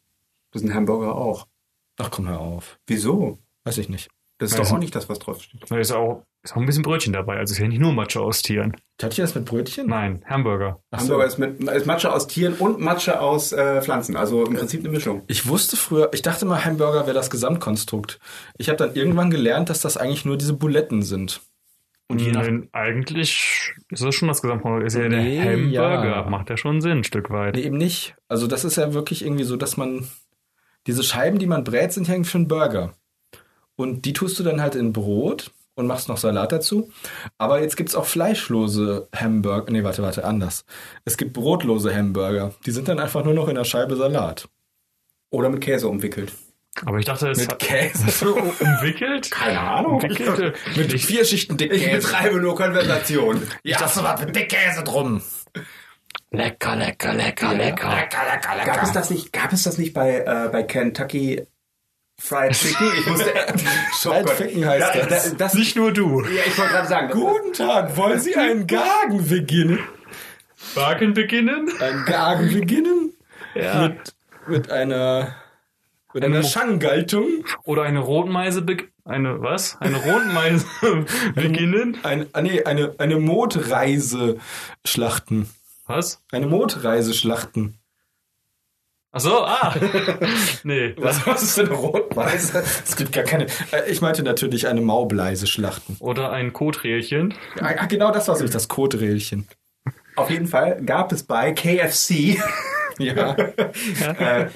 Das 0.51 0.63
ist 0.63 0.69
ein 0.69 0.75
Hamburger 0.75 1.15
auch. 1.17 1.47
Ach 1.99 2.11
komm, 2.11 2.29
hör 2.29 2.41
auf. 2.41 2.79
Wieso? 2.87 3.39
Weiß 3.65 3.79
ich 3.79 3.89
nicht. 3.89 4.11
Das 4.43 4.51
ist 4.53 4.59
Also- 4.59 4.71
doch 4.71 4.77
auch 4.77 4.81
nicht 4.81 4.95
das, 4.95 5.09
was 5.09 5.19
draufsteht. 5.21 5.61
Da 5.69 5.79
ist 5.79 5.93
auch, 5.93 6.25
ist 6.43 6.53
auch 6.53 6.57
ein 6.57 6.67
bisschen 6.67 6.83
Brötchen 6.83 7.13
dabei. 7.13 7.37
Also 7.39 7.53
ist 7.53 7.59
ja 7.59 7.69
nicht 7.69 7.81
nur 7.81 7.93
Matsche 7.93 8.21
aus 8.21 8.43
Tieren. 8.43 8.77
Töttchen 8.99 9.25
ist 9.25 9.35
mit 9.37 9.45
Brötchen? 9.45 9.87
Nein, 9.87 10.25
Hamburger. 10.27 10.81
Ach 10.91 10.99
so. 11.01 11.05
Hamburger 11.05 11.27
ist 11.27 11.39
mit 11.39 11.63
ist 11.63 11.87
Matsche 11.87 12.13
aus 12.13 12.27
Tieren 12.27 12.55
und 12.55 12.81
Matsche 12.81 13.21
aus 13.21 13.53
äh, 13.53 13.81
Pflanzen. 13.83 14.17
Also 14.17 14.45
im 14.45 14.55
Prinzip 14.55 14.81
eine 14.81 14.89
Mischung. 14.91 15.23
Ich 15.29 15.47
wusste 15.47 15.77
früher, 15.77 16.11
ich 16.13 16.23
dachte 16.23 16.45
mal, 16.45 16.65
Hamburger 16.65 17.03
wäre 17.07 17.15
das 17.15 17.31
Gesamtkonstrukt. 17.31 18.19
Ich 18.59 18.69
habe 18.69 18.77
dann 18.79 18.95
irgendwann 18.95 19.31
gelernt, 19.31 19.71
dass 19.71 19.81
das 19.81 19.97
eigentlich 19.97 20.25
nur 20.25 20.37
diese 20.37 20.55
Buletten 20.55 21.03
sind. 21.03 21.41
Und 22.09 22.21
je 22.21 22.33
nach- 22.33 22.47
eigentlich 22.73 23.73
ist 23.91 24.03
das 24.05 24.15
schon 24.15 24.29
das 24.29 24.43
Gesamtprodukt. 24.43 24.85
Ist 24.87 24.95
ja 24.97 25.09
der 25.09 25.21
Nee, 25.23 25.41
Hamburger. 25.41 26.05
ja. 26.05 26.23
Macht 26.29 26.51
ja 26.51 26.57
schon 26.57 26.81
Sinn, 26.81 26.99
ein 26.99 27.05
Stück 27.05 27.31
weit. 27.31 27.55
Nee, 27.55 27.63
eben 27.63 27.79
nicht. 27.79 28.17
Also 28.29 28.47
das 28.49 28.65
ist 28.65 28.77
ja 28.77 28.93
wirklich 28.93 29.25
irgendwie 29.25 29.45
so, 29.45 29.57
dass 29.57 29.77
man 29.77 30.09
diese 30.87 31.05
Scheiben, 31.05 31.39
die 31.39 31.47
man 31.47 31.63
brät, 31.65 31.93
sind 31.93 32.09
ja 32.09 32.15
irgendwie 32.15 32.31
für 32.31 32.39
einen 32.39 32.49
Burger. 32.49 32.93
Und 33.83 34.05
die 34.05 34.13
tust 34.13 34.39
du 34.39 34.43
dann 34.45 34.61
halt 34.61 34.75
in 34.75 34.93
Brot 34.93 35.51
und 35.75 35.87
machst 35.87 36.09
noch 36.09 36.17
Salat 36.17 36.53
dazu. 36.53 36.91
Aber 37.39 37.61
jetzt 37.61 37.77
gibt's 37.77 37.95
auch 37.95 38.07
fleischlose 38.07 39.09
Hamburger. 39.15 39.73
Nee, 39.73 39.85
warte, 39.85 40.03
warte, 40.03 40.25
anders. 40.25 40.65
Es 41.05 41.17
gibt 41.17 41.33
brotlose 41.33 41.95
Hamburger. 41.95 42.55
Die 42.65 42.71
sind 42.71 42.89
dann 42.89 42.99
einfach 43.01 43.25
nur 43.25 43.35
noch 43.35 43.49
in 43.49 43.57
der 43.57 43.65
Scheibe 43.65 43.97
Salat. 43.97 44.49
Oder 45.31 45.49
mit 45.49 45.61
Käse 45.63 45.89
umwickelt. 45.89 46.33
Aber 46.87 46.99
ich 46.99 47.05
dachte, 47.05 47.29
es 47.29 47.39
Mit 47.39 47.51
hat 47.51 47.59
Käse. 47.59 48.11
so 48.11 48.35
umwickelt. 48.35 49.31
Keine 49.31 49.61
Ahnung. 49.61 49.95
Umwickelt. 49.97 50.57
Mit 50.77 50.93
vier 51.01 51.25
Schichten 51.25 51.53
Ich 51.55 51.59
Dickkäse. 51.69 51.97
betreibe 51.97 52.41
nur 52.41 52.55
Konversation. 52.55 53.43
Ja, 53.63 53.79
das 53.79 54.03
was 54.03 54.21
mit 54.21 54.35
Dickkäse 54.35 54.83
drum. 54.83 55.21
Lecker, 56.31 56.77
lecker, 56.77 57.13
lecker, 57.13 57.55
lecker. 57.55 58.07
Gab 58.65 58.83
es 58.83 58.93
das 58.93 59.11
nicht, 59.11 59.33
gab 59.35 59.53
es 59.53 59.65
das 59.65 59.77
nicht 59.77 59.93
bei, 59.93 60.21
äh, 60.21 60.49
bei 60.51 60.63
Kentucky 60.63 61.43
Fried 62.25 62.53
Chicken? 62.53 62.87
Ich 63.01 63.07
musste. 63.07 63.31
Fried 64.01 64.37
Chicken 64.37 64.65
heißt 64.67 64.95
Da- 64.95 65.07
das. 65.07 65.31
da- 65.31 65.37
das. 65.37 65.55
Nicht 65.55 65.77
nur 65.77 65.93
du. 65.93 66.21
Ja, 66.25 66.43
ich 66.47 66.57
wollte 66.57 66.73
gerade 66.73 66.89
sagen. 66.89 67.11
Guten 67.13 67.53
Tag, 67.53 67.97
wollen 67.97 68.21
Sie 68.21 68.37
einen 68.37 68.67
Gagen 68.67 69.29
beginnen? 69.29 69.81
Wagen 70.75 71.15
beginnen? 71.15 71.69
Einen 71.81 72.05
Gagen 72.05 72.53
beginnen? 72.53 73.13
Ja. 73.55 73.83
Mit, 73.89 74.15
mit 74.47 74.71
einer, 74.71 75.35
mit 76.15 76.25
einer 76.25 76.43
Schangaltung? 76.45 77.45
Oder 77.65 77.83
eine 77.83 77.99
Rotmeise 77.99 78.63
be 78.63 78.77
eine 79.05 79.43
was? 79.43 79.77
Eine 79.81 79.97
Rotmeise 79.97 80.65
beginnen? 81.35 81.99
Ein, 82.05 82.27
ah, 82.33 82.41
nee, 82.41 82.63
eine, 82.65 82.95
eine 82.99 83.17
Mondreise 83.19 84.39
schlachten. 84.87 85.51
Was? 85.87 86.23
Eine 86.31 86.47
Mondreise 86.47 87.13
schlachten. 87.13 87.77
Ach 89.15 89.21
so, 89.21 89.45
ah. 89.45 89.75
nee. 90.65 90.95
Was, 90.97 91.27
was 91.27 91.43
ist 91.43 91.59
denn 91.59 91.69
Rotweise? 91.69 92.63
Es 92.85 92.97
gibt 92.97 93.13
gar 93.13 93.25
keine. 93.25 93.45
Äh, 93.71 93.91
Ich 93.91 94.01
meinte 94.01 94.23
natürlich 94.23 94.67
eine 94.69 94.81
Maubleise 94.81 95.47
schlachten. 95.47 95.97
Oder 96.01 96.33
ein 96.33 96.53
Koträlchen. 96.55 97.35
Ah, 97.61 97.85
genau 97.87 98.11
das 98.11 98.29
war 98.29 98.41
es, 98.41 98.51
das 98.51 98.69
Koträlchen. 98.69 99.47
Auf 100.17 100.31
jeden 100.31 100.47
Fall 100.47 100.81
gab 100.85 101.13
es 101.13 101.23
bei 101.25 101.53
KFC, 101.53 102.39
Ja. 102.99 103.35
äh, 103.35 104.49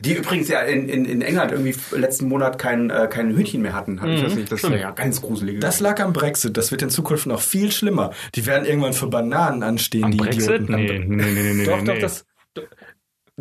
die 0.00 0.14
übrigens 0.14 0.48
ja 0.48 0.60
in, 0.60 0.88
in, 0.88 1.04
in 1.04 1.20
England 1.22 1.50
irgendwie 1.52 1.74
letzten 1.96 2.28
Monat 2.28 2.58
kein, 2.58 2.90
äh, 2.90 3.08
kein 3.10 3.30
Hühnchen 3.36 3.62
mehr 3.62 3.72
hatten. 3.74 4.00
Hab 4.00 4.08
ich 4.08 4.22
das 4.22 4.34
nicht? 4.34 4.50
Das 4.52 4.62
ist 4.62 4.70
ja 4.70 4.90
ganz 4.92 5.20
gruselig. 5.20 5.60
Das 5.60 5.80
lag 5.80 6.00
am 6.00 6.12
Brexit. 6.12 6.56
Das 6.56 6.70
wird 6.70 6.82
in 6.82 6.90
Zukunft 6.90 7.26
noch 7.26 7.40
viel 7.40 7.70
schlimmer. 7.72 8.12
Die 8.36 8.46
werden 8.46 8.64
irgendwann 8.64 8.92
für 8.92 9.08
Bananen 9.08 9.62
anstehen, 9.62 10.04
Am 10.04 10.10
die 10.12 10.16
Brexit? 10.18 10.62
Idioten. 10.62 10.74
Nee, 10.74 10.98
nee, 11.26 11.42
nee, 11.42 11.52
nee. 11.54 11.64
Doch, 11.64 11.80
nee. 11.82 11.86
doch, 11.86 11.98
das, 11.98 12.24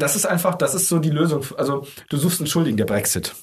das 0.02 0.16
ist 0.16 0.26
einfach, 0.26 0.56
das 0.56 0.74
ist 0.74 0.88
so 0.88 1.00
die 1.00 1.10
Lösung. 1.10 1.46
Also, 1.58 1.86
du 2.10 2.18
suchst 2.18 2.40
einen 2.40 2.48
Schuldigen, 2.48 2.78
der 2.78 2.86
Brexit. 2.86 3.36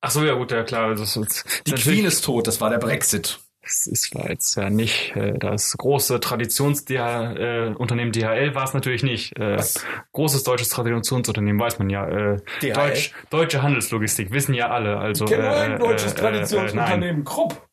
Ach 0.00 0.10
so, 0.10 0.24
ja 0.24 0.34
gut, 0.34 0.50
ja 0.50 0.64
klar. 0.64 0.94
Das 0.94 1.16
ist, 1.16 1.62
Die 1.66 1.72
Queen 1.74 2.04
ist 2.04 2.24
tot, 2.24 2.46
das 2.46 2.60
war 2.60 2.70
der 2.70 2.78
Brexit. 2.78 3.38
Das 3.62 3.86
ist 3.86 4.12
war 4.16 4.28
jetzt 4.28 4.56
ja 4.56 4.70
nicht 4.70 5.14
äh, 5.14 5.38
das 5.38 5.76
große 5.78 6.18
Traditionsunternehmen 6.18 8.08
äh, 8.08 8.10
DHL 8.10 8.56
war 8.56 8.64
es 8.64 8.74
natürlich 8.74 9.04
nicht. 9.04 9.38
Äh, 9.38 9.56
Was? 9.56 9.74
großes 10.10 10.42
deutsches 10.42 10.68
Traditionsunternehmen 10.70 11.60
weiß 11.60 11.78
man 11.78 11.88
ja. 11.88 12.06
Äh, 12.08 12.40
DHL? 12.60 12.72
Deutsch, 12.72 13.12
deutsche 13.30 13.62
Handelslogistik 13.62 14.32
wissen 14.32 14.54
ja 14.54 14.70
alle. 14.70 14.98
Also 14.98 15.26
Ich 15.26 15.30
kenne 15.30 15.44
nur 15.44 15.52
äh, 15.56 15.60
ein 15.60 15.78
deutsches 15.78 16.14
äh, 16.14 16.16
äh, 16.16 16.18
äh, 16.18 16.22
nein. 16.22 16.32
Traditionsunternehmen, 16.34 17.24
Krupp. 17.24 17.68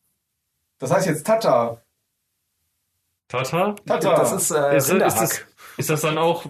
Das 0.78 0.92
heißt 0.92 1.08
jetzt 1.08 1.26
Tata. 1.26 1.82
Tata? 3.26 3.74
Tata. 3.84 4.16
Das 4.16 4.32
ist, 4.32 4.50
äh, 4.52 4.76
Ist, 4.76 4.84
ist, 4.84 4.92
Rinderhack. 4.92 5.18
das, 5.20 5.44
ist 5.76 5.90
das 5.90 6.00
dann 6.02 6.18
auch 6.18 6.46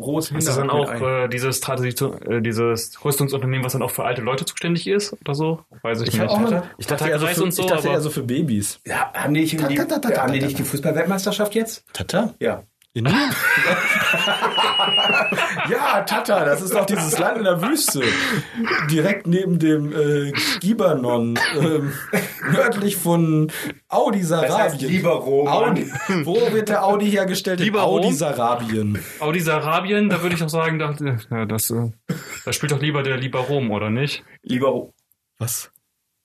Rohes 0.00 0.30
ist 0.30 0.48
das 0.48 0.56
dann 0.56 0.70
auch 0.70 0.92
äh, 0.92 1.28
dieses 1.28 1.60
äh, 1.60 2.40
dieses 2.40 3.04
Rüstungsunternehmen, 3.04 3.64
was 3.64 3.72
dann 3.72 3.82
auch 3.82 3.90
für 3.90 4.04
alte 4.04 4.22
Leute 4.22 4.44
zuständig 4.44 4.86
ist 4.86 5.12
oder 5.12 5.34
so? 5.34 5.60
Weiß 5.82 6.00
ich, 6.02 6.08
Ich, 6.08 6.18
nicht. 6.18 6.28
auch 6.28 6.40
mal, 6.40 6.62
ich 6.78 6.86
dachte, 6.86 7.08
eher 7.08 7.18
so 7.18 7.26
für, 7.26 7.42
und 7.44 7.52
so, 7.52 7.62
ich 7.62 7.68
dachte 7.68 7.88
eher 7.88 8.00
so 8.00 8.10
für 8.10 8.22
Babys. 8.22 8.80
Ja, 8.86 9.12
haben 9.12 9.34
die 9.34 9.42
nicht, 9.42 9.60
haben 9.60 10.34
die 10.34 10.62
Fußballweltmeisterschaft 10.62 11.54
jetzt? 11.54 11.84
Tata? 11.92 12.34
Ja. 12.40 12.64
Indien? 12.92 13.14
ja, 15.70 16.00
Tata, 16.02 16.44
das 16.44 16.60
ist 16.60 16.74
doch 16.74 16.86
dieses 16.86 17.16
Land 17.18 17.38
in 17.38 17.44
der 17.44 17.62
Wüste. 17.62 18.02
Direkt 18.90 19.28
neben 19.28 19.60
dem 19.60 19.92
äh, 19.92 20.32
Gibanon, 20.58 21.38
ähm, 21.56 21.92
nördlich 22.50 22.96
von 22.96 23.52
Audi 23.88 24.24
Sarabien. 24.24 24.90
Libero, 24.90 25.46
Audi. 25.46 25.88
Wo 26.24 26.52
wird 26.52 26.68
der 26.68 26.84
Audi 26.84 27.08
hergestellt? 27.08 27.60
In 27.60 27.66
Lieber 27.66 27.84
Audi 27.84 28.08
Rom? 28.08 28.14
Sarabien. 28.14 28.98
Audi 29.20 29.38
Sarabien, 29.38 30.08
da 30.08 30.22
würde 30.22 30.34
ich 30.34 30.42
auch 30.42 30.48
sagen, 30.48 30.80
da, 30.80 30.92
ja, 31.30 31.46
das, 31.46 31.70
äh, 31.70 31.92
da 32.44 32.52
spielt 32.52 32.72
doch 32.72 32.80
lieber 32.80 33.04
der 33.04 33.18
lieber 33.18 33.38
Rom, 33.38 33.70
oder 33.70 33.90
nicht? 33.90 34.24
Libero. 34.42 34.94
Was? 35.38 35.70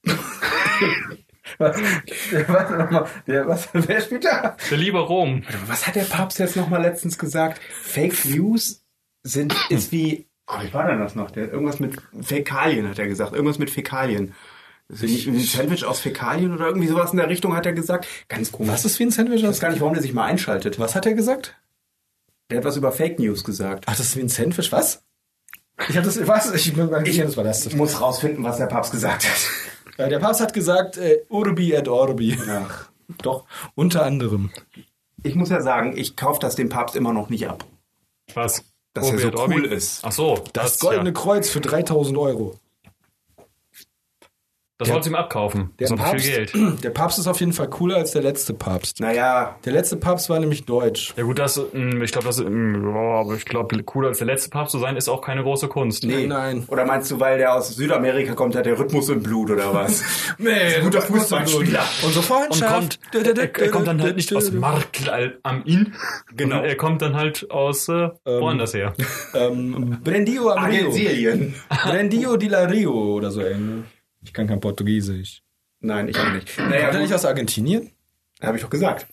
Warte 1.58 2.78
nochmal. 2.78 3.08
Der, 3.28 3.48
was, 3.48 3.70
wer 3.74 4.02
spielt 4.02 4.26
da? 4.26 4.58
Der 4.70 4.78
lieber 4.78 5.02
Rom. 5.02 5.44
Was 5.68 5.88
hat 5.88 5.96
der 5.96 6.04
Papst 6.04 6.40
jetzt 6.40 6.56
nochmal 6.56 6.82
letztens 6.82 7.18
gesagt? 7.18 7.62
Fake 7.82 8.26
News 8.26 8.84
sind, 9.24 9.56
ist 9.70 9.92
wie, 9.92 10.28
oh, 10.48 10.62
wie 10.62 10.74
war 10.74 10.88
denn 10.88 11.00
das 11.00 11.16
noch? 11.16 11.32
Der, 11.32 11.52
irgendwas 11.52 11.80
mit 11.80 11.98
Fäkalien 12.22 12.90
hat 12.90 13.00
er 13.00 13.08
gesagt. 13.08 13.34
Irgendwas 13.34 13.60
mit 13.60 13.70
Fäkalien. 13.70 14.34
Nicht 14.88 15.28
ein 15.28 15.40
Sandwich 15.40 15.84
aus 15.84 16.00
Fäkalien 16.00 16.54
oder 16.54 16.68
irgendwie 16.68 16.88
sowas 16.88 17.12
in 17.12 17.18
der 17.18 17.28
Richtung 17.28 17.56
hat 17.56 17.66
er 17.66 17.74
gesagt. 17.74 18.08
Ganz 18.28 18.52
komisch. 18.52 18.72
Was 18.72 18.86
ist 18.86 19.00
wie 19.00 19.04
ein 19.04 19.12
Sandwich 19.12 19.42
Ich 19.42 19.48
weiß 19.48 19.60
gar 19.60 19.70
nicht, 19.70 19.82
warum 19.82 19.94
der 19.94 20.04
sich 20.04 20.14
mal 20.14 20.26
einschaltet. 20.26 20.78
Was 20.80 20.94
hat 20.94 21.08
er 21.08 21.14
gesagt? 21.14 21.56
Der 22.52 22.60
hat 22.60 22.66
was 22.66 22.78
über 22.78 22.92
Fake 22.92 23.18
News 23.18 23.44
gesagt. 23.44 23.86
Ach, 23.88 23.98
das 23.98 24.08
ist 24.08 24.18
wie 24.18 24.22
ein 24.22 24.30
Sandwich, 24.30 24.72
was? 24.72 25.04
Ich 25.90 25.98
habe 25.98 26.06
das, 26.06 26.28
was? 26.28 26.54
Ich 26.54 26.74
bin 26.74 26.90
das 26.90 27.36
war 27.38 27.44
das. 27.44 27.66
Ich 27.66 27.76
muss 27.76 28.00
rausfinden, 28.00 28.44
was 28.44 28.58
der 28.58 28.68
Papst 28.68 28.92
gesagt 28.92 29.28
hat. 29.28 29.50
Äh, 29.98 30.10
Der 30.10 30.20
Papst 30.20 30.42
hat 30.42 30.54
gesagt, 30.54 30.98
äh, 30.98 31.22
Urbi 31.30 31.74
et 31.74 31.88
Orbi. 31.88 32.38
Ach. 32.50 32.90
Doch, 33.22 33.46
unter 33.76 34.06
anderem. 34.06 34.52
Ich 35.24 35.36
muss 35.36 35.50
ja 35.50 35.62
sagen, 35.62 35.96
ich 35.98 36.16
kaufe 36.16 36.40
das 36.40 36.56
dem 36.56 36.70
Papst 36.70 36.96
immer 36.96 37.14
noch 37.14 37.30
nicht 37.30 37.48
ab. 37.48 37.66
Was? 38.34 38.64
Dass 38.94 39.10
er 39.12 39.20
so 39.20 39.32
cool 39.48 39.66
ist. 39.66 40.04
Ach 40.04 40.12
so. 40.12 40.44
Das 40.54 40.80
goldene 40.80 41.10
ja. 41.10 41.14
Kreuz 41.14 41.50
für 41.50 41.60
3000 41.60 42.18
Euro. 42.18 42.58
Das 44.78 44.90
wolltest 44.90 45.08
du 45.08 45.12
ihm 45.14 45.16
abkaufen. 45.16 45.70
Der 45.80 45.90
noch 45.90 45.98
Papst, 45.98 46.26
viel 46.26 46.36
Geld. 46.36 46.54
der 46.84 46.90
Papst 46.90 47.18
ist 47.18 47.28
auf 47.28 47.40
jeden 47.40 47.54
Fall 47.54 47.70
cooler 47.70 47.96
als 47.96 48.12
der 48.12 48.22
letzte 48.22 48.54
Papst. 48.54 49.00
Naja, 49.00 49.56
Der 49.64 49.72
letzte 49.72 49.96
Papst 49.96 50.30
war 50.30 50.38
nämlich 50.40 50.66
deutsch. 50.66 51.14
Ja 51.16 51.24
gut, 51.24 51.40
das, 51.40 51.58
mh, 51.72 52.04
ich 52.04 52.12
glaube, 52.12 52.28
das, 52.28 52.40
ja, 52.40 52.46
aber 52.46 53.36
ich 53.36 53.46
glaube, 53.46 53.82
cooler 53.84 54.10
als 54.10 54.18
der 54.18 54.28
letzte 54.28 54.50
Papst 54.50 54.74
zu 54.74 54.80
sein, 54.80 54.98
ist 54.98 55.08
auch 55.08 55.22
keine 55.22 55.44
große 55.44 55.70
Kunst. 55.70 56.04
nee. 56.04 56.28
Nein. 56.28 56.66
Oder 56.68 56.86
meinst 56.86 57.10
du, 57.10 57.20
weil 57.22 57.38
der 57.38 57.54
aus 57.54 57.70
Südamerika 57.76 58.34
kommt, 58.34 58.56
hat 58.56 58.66
der 58.66 58.78
Rhythmus 58.78 59.08
im 59.10 59.24
Blut 59.24 59.50
oder 59.52 59.74
was? 59.74 60.04
Nee, 60.38 60.82
guter 60.84 61.02
Fußballspieler. 61.02 61.84
Unsere 62.04 62.20
Und 62.20 62.26
Freundschaft. 62.26 63.00
kommt, 63.14 63.28
er, 63.38 63.38
er 63.62 63.70
kommt 63.72 63.88
dann 63.88 64.02
halt 64.02 64.18
nicht 64.18 64.34
aus 64.36 64.52
Markl 64.52 65.10
al- 65.10 65.38
am 65.44 65.64
Inn, 65.64 65.94
genau. 66.36 66.62
Er 66.62 66.76
kommt 66.76 67.02
dann 67.02 67.16
halt 67.16 67.50
aus 67.50 67.88
äh, 67.88 68.10
woanders 68.26 68.74
her. 68.74 68.94
Ähm, 69.34 70.00
Brendio 70.04 70.50
am 70.50 70.66
Rio. 70.66 70.88
Argentinien. 70.88 71.56
Brendio 71.86 72.36
di 72.38 72.48
la 72.50 72.66
Rio 72.66 72.92
oder 73.16 73.32
so 73.32 73.42
ähnlich. 73.42 73.86
Ich 74.26 74.34
kann 74.34 74.48
kein 74.48 74.60
Portugiesisch. 74.60 75.42
Nein, 75.80 76.08
ich 76.10 76.18
auch 76.18 76.32
nicht. 76.34 76.56
Kommt 76.56 76.70
Naja, 76.72 76.90
er 76.90 77.00
nicht 77.00 77.14
aus 77.14 77.26
Argentinien? 77.26 77.92
habe 78.42 78.58
ich 78.58 78.64
doch 78.64 78.70
gesagt. 78.70 79.08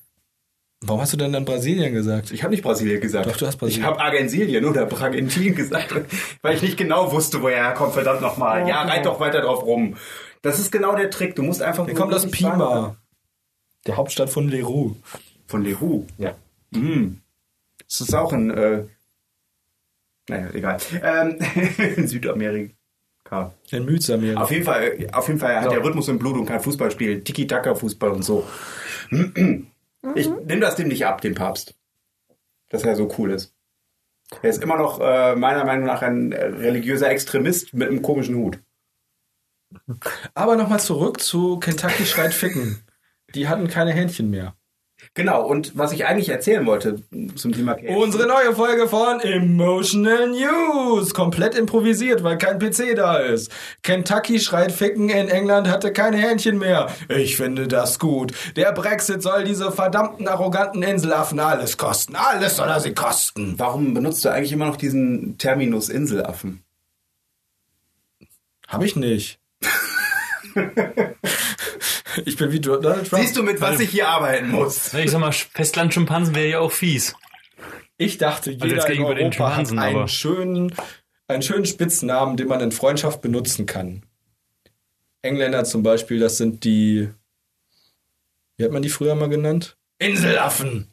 Warum 0.84 1.00
hast 1.00 1.12
du 1.12 1.16
denn 1.16 1.32
dann 1.32 1.44
Brasilien 1.44 1.92
gesagt? 1.94 2.32
Ich 2.32 2.42
habe 2.42 2.50
nicht 2.52 2.64
Brasilien 2.64 3.00
gesagt. 3.00 3.26
Doch, 3.26 3.36
du 3.36 3.46
hast 3.46 3.56
Brasilien. 3.56 3.82
Ich 3.82 3.86
habe 3.86 4.00
Argentinien 4.00 4.64
oder 4.64 4.84
Bragentin 4.86 5.54
gesagt, 5.54 5.94
weil 6.42 6.56
ich 6.56 6.62
nicht 6.62 6.76
genau 6.76 7.12
wusste, 7.12 7.40
woher 7.40 7.58
er 7.58 7.74
kommt. 7.74 7.92
Verdammt 7.94 8.20
nochmal. 8.20 8.66
Ja, 8.68 8.82
reit 8.82 9.06
doch 9.06 9.20
weiter 9.20 9.42
drauf 9.42 9.62
rum. 9.64 9.96
Das 10.42 10.58
ist 10.58 10.72
genau 10.72 10.96
der 10.96 11.08
Trick. 11.10 11.36
Du 11.36 11.42
musst 11.44 11.62
einfach... 11.62 11.86
Er 11.86 11.94
kommt 11.94 12.12
aus 12.12 12.24
nicht 12.24 12.36
sagen- 12.36 12.54
Pima, 12.58 12.96
der 13.86 13.96
Hauptstadt 13.96 14.28
von 14.30 14.48
Leroux. 14.48 14.96
Von 15.46 15.62
Leroux. 15.62 16.06
Ja. 16.18 16.34
Mm. 16.72 17.20
Das 17.86 18.00
ist 18.00 18.14
auch 18.14 18.32
ein... 18.32 18.50
Äh, 18.50 18.84
naja, 20.28 20.50
egal. 20.52 20.78
Ähm, 21.02 21.38
in 21.96 22.08
Südamerika. 22.08 22.74
In 23.70 23.84
Mütsamir. 23.86 24.40
Auf 24.40 24.50
jeden 24.50 24.64
Fall, 24.64 25.08
auf 25.12 25.26
jeden 25.28 25.40
Fall 25.40 25.56
hat 25.56 25.64
So. 25.64 25.70
der 25.70 25.84
Rhythmus 25.84 26.08
im 26.08 26.18
Blut 26.18 26.36
und 26.36 26.46
kann 26.46 26.60
Fußball 26.60 26.90
spielen. 26.90 27.24
Tiki-Taka-Fußball 27.24 28.10
und 28.10 28.22
so. 28.22 28.46
Ich 30.14 30.28
nehme 30.28 30.60
das 30.60 30.76
dem 30.76 30.88
nicht 30.88 31.06
ab, 31.06 31.20
dem 31.20 31.34
Papst. 31.34 31.74
Dass 32.68 32.84
er 32.84 32.96
so 32.96 33.12
cool 33.18 33.30
ist. 33.30 33.54
Er 34.42 34.50
ist 34.50 34.62
immer 34.62 34.76
noch 34.76 34.98
äh, 35.00 35.34
meiner 35.36 35.64
Meinung 35.64 35.86
nach 35.86 36.02
ein 36.02 36.32
religiöser 36.32 37.10
Extremist 37.10 37.74
mit 37.74 37.88
einem 37.88 38.02
komischen 38.02 38.36
Hut. 38.36 38.58
Aber 40.34 40.56
nochmal 40.56 40.80
zurück 40.80 41.20
zu 41.20 41.58
Kentucky 41.58 42.04
schreit 42.04 42.34
Ficken. 42.34 42.84
Die 43.34 43.48
hatten 43.48 43.68
keine 43.68 43.92
Händchen 43.92 44.30
mehr. 44.30 44.56
Genau, 45.14 45.46
und 45.46 45.76
was 45.76 45.92
ich 45.92 46.06
eigentlich 46.06 46.30
erzählen 46.30 46.64
wollte 46.64 47.02
zum 47.34 47.52
Thema 47.52 47.74
KFC. 47.74 47.94
Unsere 47.96 48.26
neue 48.26 48.54
Folge 48.54 48.88
von 48.88 49.20
Emotional 49.20 50.30
News. 50.30 51.12
Komplett 51.12 51.54
improvisiert, 51.54 52.24
weil 52.24 52.38
kein 52.38 52.58
PC 52.58 52.94
da 52.96 53.18
ist. 53.18 53.52
Kentucky 53.82 54.40
schreit 54.40 54.72
Ficken 54.72 55.10
in 55.10 55.28
England 55.28 55.68
hatte 55.68 55.92
keine 55.92 56.16
Händchen 56.16 56.58
mehr. 56.58 56.90
Ich 57.10 57.36
finde 57.36 57.68
das 57.68 57.98
gut. 57.98 58.32
Der 58.56 58.72
Brexit 58.72 59.22
soll 59.22 59.44
diese 59.44 59.70
verdammten 59.70 60.28
arroganten 60.28 60.82
Inselaffen 60.82 61.40
alles 61.40 61.76
kosten. 61.76 62.16
Alles 62.16 62.56
soll 62.56 62.68
er 62.68 62.80
sie 62.80 62.94
kosten. 62.94 63.58
Warum 63.58 63.92
benutzt 63.92 64.24
du 64.24 64.30
eigentlich 64.30 64.52
immer 64.52 64.66
noch 64.66 64.76
diesen 64.76 65.36
Terminus 65.36 65.90
Inselaffen? 65.90 66.64
Hab 68.66 68.82
ich 68.82 68.96
nicht. 68.96 69.41
ich 72.24 72.36
bin 72.36 72.52
wie 72.52 72.60
Donald 72.60 73.08
Trump. 73.08 73.22
Siehst 73.22 73.36
du, 73.36 73.42
mit 73.42 73.60
was 73.60 73.80
ich 73.80 73.90
hier 73.90 74.08
arbeiten 74.08 74.50
muss? 74.50 74.92
Ich 74.94 75.10
sag 75.10 75.20
mal, 75.20 75.32
Festlandschimpansen 75.32 76.34
wäre 76.34 76.48
ja 76.48 76.58
auch 76.60 76.72
fies. 76.72 77.14
Ich 77.96 78.18
dachte, 78.18 78.50
jeder 78.50 78.66
jetzt 78.66 78.88
in 78.88 79.04
Europa 79.04 79.56
hat 79.56 79.70
einen 79.70 80.08
schönen, 80.08 80.74
einen 81.28 81.42
schönen 81.42 81.66
Spitznamen, 81.66 82.36
den 82.36 82.48
man 82.48 82.60
in 82.60 82.72
Freundschaft 82.72 83.20
benutzen 83.20 83.66
kann. 83.66 84.04
Engländer 85.22 85.64
zum 85.64 85.82
Beispiel, 85.82 86.18
das 86.18 86.36
sind 86.36 86.64
die, 86.64 87.08
wie 88.56 88.64
hat 88.64 88.72
man 88.72 88.82
die 88.82 88.88
früher 88.88 89.14
mal 89.14 89.28
genannt? 89.28 89.76
Inselaffen. 89.98 90.88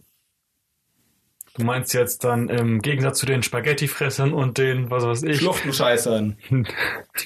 Du 1.56 1.66
meinst 1.66 1.94
jetzt 1.94 2.24
dann 2.24 2.48
im 2.48 2.82
Gegensatz 2.82 3.20
zu 3.20 3.26
den 3.26 3.44
Spaghettifressern 3.44 4.34
und 4.34 4.58
den, 4.58 4.92
was 4.92 5.04
weiß 5.04 5.24
ich. 5.24 5.40
Schluchtenscheißern. 5.40 6.38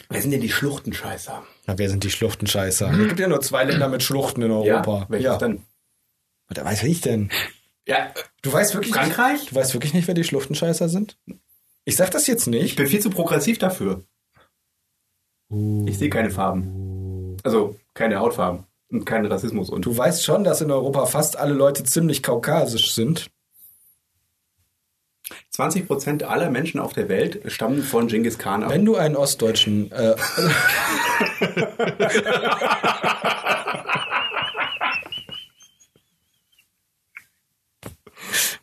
Wer 0.10 0.22
sind 0.22 0.32
denn 0.32 0.41
die 0.41 0.50
Schluchtenscheißer? 0.50 1.43
Na, 1.65 1.78
wer 1.78 1.89
sind 1.89 2.04
die 2.04 2.10
Schluchtenscheißer? 2.12 2.91
Es 2.91 3.08
gibt 3.08 3.19
ja 3.19 3.28
nur 3.28 3.41
zwei 3.41 3.63
Länder 3.63 3.88
mit 3.88 4.04
Schluchten 4.04 4.41
in 4.41 4.52
Europa. 4.52 5.06
welches 5.10 5.38
denn? 5.38 5.63
Was 6.49 6.63
weiß 6.63 6.84
ich 6.84 7.02
denn? 7.02 7.32
Ja, 7.88 8.13
Du 8.41 8.52
weißt 8.52 8.73
wirklich 8.73 8.93
Frankreich? 8.93 9.39
Nicht, 9.41 9.52
du 9.52 9.56
weißt 9.56 9.73
wirklich 9.73 9.93
nicht, 9.93 10.08
wer 10.08 10.13
die 10.13 10.23
Schluchtenscheißer 10.26 10.89
sind? 10.89 11.17
Ich 11.86 11.95
sag 11.95 12.12
das 12.12 12.28
jetzt 12.28 12.47
Ich 12.47 12.52
nicht. 12.54 12.76
bin 12.76 12.88
viel 12.88 12.99
zu 13.02 13.10
progressiv 13.10 13.58
dafür. 13.58 14.04
Ich 15.86 15.97
sehe 15.97 16.10
keine 16.10 16.32
Farben. 16.32 17.38
Also 17.43 17.78
keine 17.93 18.19
Hautfarben 18.19 18.65
und 18.89 19.06
keinen 19.06 19.26
Rassismus. 19.28 19.69
Und 19.69 19.86
Du 19.86 19.95
weißt 19.95 20.23
schon, 20.23 20.43
dass 20.43 20.62
in 20.62 20.71
Europa 20.71 21.06
fast 21.06 21.38
alle 21.38 21.54
Leute 21.54 21.84
ziemlich 21.84 22.23
kaukasisch 22.23 22.93
sind. 22.93 23.30
20 25.55 25.87
Prozent 25.87 26.23
aller 26.23 26.49
Menschen 26.49 26.79
auf 26.79 26.93
der 26.93 27.09
Welt 27.09 27.41
stammen 27.51 27.83
von 27.83 28.07
Genghis 28.07 28.39
Khan 28.39 28.63
ab. 28.63 28.71
Wenn 28.71 28.85
du 28.85 28.95
einen 28.95 29.15
Ostdeutschen. 29.15 29.91
Äh, 29.91 30.15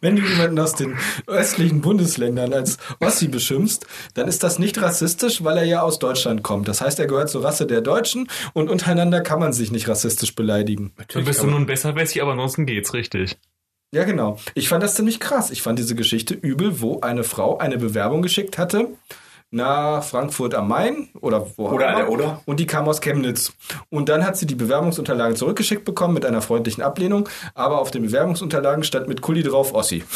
Wenn 0.03 0.17
du 0.17 0.23
jemanden 0.23 0.59
aus 0.59 0.75
den 0.75 0.97
östlichen 1.27 1.83
Bundesländern 1.83 2.55
als 2.55 2.79
Ossi 3.01 3.29
beschimpfst, 3.29 3.87
dann 4.15 4.29
ist 4.29 4.43
das 4.43 4.59
nicht 4.59 4.81
rassistisch, 4.81 5.45
weil 5.45 5.59
er 5.59 5.65
ja 5.65 5.83
aus 5.83 5.99
Deutschland 5.99 6.43
kommt. 6.43 6.69
Das 6.69 6.81
heißt, 6.81 6.99
er 6.99 7.07
gehört 7.07 7.29
zur 7.29 7.45
Rasse 7.45 7.67
der 7.67 7.83
Deutschen 7.83 8.27
und 8.55 8.71
untereinander 8.71 9.21
kann 9.21 9.39
man 9.39 9.53
sich 9.53 9.71
nicht 9.71 9.89
rassistisch 9.89 10.35
beleidigen. 10.35 10.95
Dann 11.09 11.25
bist 11.27 11.43
du 11.43 11.47
nun 11.47 11.67
besser 11.67 11.93
besser, 11.93 12.23
aber 12.23 12.33
ansonsten 12.33 12.65
geht's 12.65 12.95
richtig. 12.95 13.37
Ja, 13.93 14.05
genau. 14.05 14.37
Ich 14.55 14.69
fand 14.69 14.83
das 14.83 14.95
ziemlich 14.95 15.19
krass. 15.19 15.51
Ich 15.51 15.63
fand 15.63 15.79
diese 15.79 15.95
Geschichte 15.95 16.35
übel, 16.35 16.81
wo 16.81 17.01
eine 17.01 17.25
Frau 17.25 17.59
eine 17.59 17.77
Bewerbung 17.77 18.23
geschickt 18.23 18.57
hatte 18.57 18.89
nach 19.51 20.05
Frankfurt 20.05 20.55
am 20.55 20.69
Main 20.69 21.09
oder 21.21 21.47
wo 21.57 21.67
auch 21.67 21.73
Oder 21.73 21.89
an 21.89 21.95
immer. 21.95 22.03
der 22.05 22.11
Oder. 22.13 22.43
Und 22.47 22.61
die 22.61 22.67
kam 22.67 22.89
aus 22.89 23.01
Chemnitz. 23.01 23.53
Und 23.89 24.09
dann 24.09 24.25
hat 24.25 24.37
sie 24.37 24.47
die 24.47 24.55
Bewerbungsunterlagen 24.55 25.37
zurückgeschickt 25.37 25.85
bekommen 25.85 26.15
mit 26.15 26.25
einer 26.25 26.41
freundlichen 26.41 26.83
Ablehnung, 26.83 27.29
aber 27.55 27.81
auf 27.81 27.91
den 27.91 28.03
Bewerbungsunterlagen 28.03 28.85
stand 28.85 29.09
mit 29.09 29.23
Kuli 29.23 29.43
drauf 29.43 29.75
Ossi. 29.75 30.05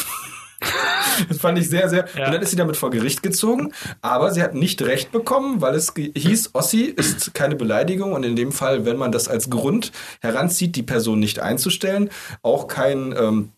Das 1.29 1.37
fand 1.37 1.57
ich 1.57 1.69
sehr, 1.69 1.87
sehr. 1.87 2.05
Ja. 2.17 2.25
Und 2.25 2.33
dann 2.33 2.41
ist 2.41 2.49
sie 2.49 2.57
damit 2.57 2.75
vor 2.75 2.89
Gericht 2.89 3.23
gezogen, 3.23 3.71
aber 4.01 4.31
sie 4.31 4.43
hat 4.43 4.53
nicht 4.53 4.81
recht 4.81 5.13
bekommen, 5.13 5.61
weil 5.61 5.75
es 5.75 5.93
hieß, 5.95 6.49
Ossi 6.53 6.81
ist 6.83 7.33
keine 7.33 7.55
Beleidigung 7.55 8.11
und 8.11 8.23
in 8.23 8.35
dem 8.35 8.51
Fall, 8.51 8.83
wenn 8.83 8.97
man 8.97 9.13
das 9.13 9.29
als 9.29 9.49
Grund 9.49 9.93
heranzieht, 10.19 10.75
die 10.75 10.83
Person 10.83 11.19
nicht 11.19 11.39
einzustellen, 11.39 12.09
auch 12.41 12.67
kein 12.67 13.15
ähm, 13.17 13.51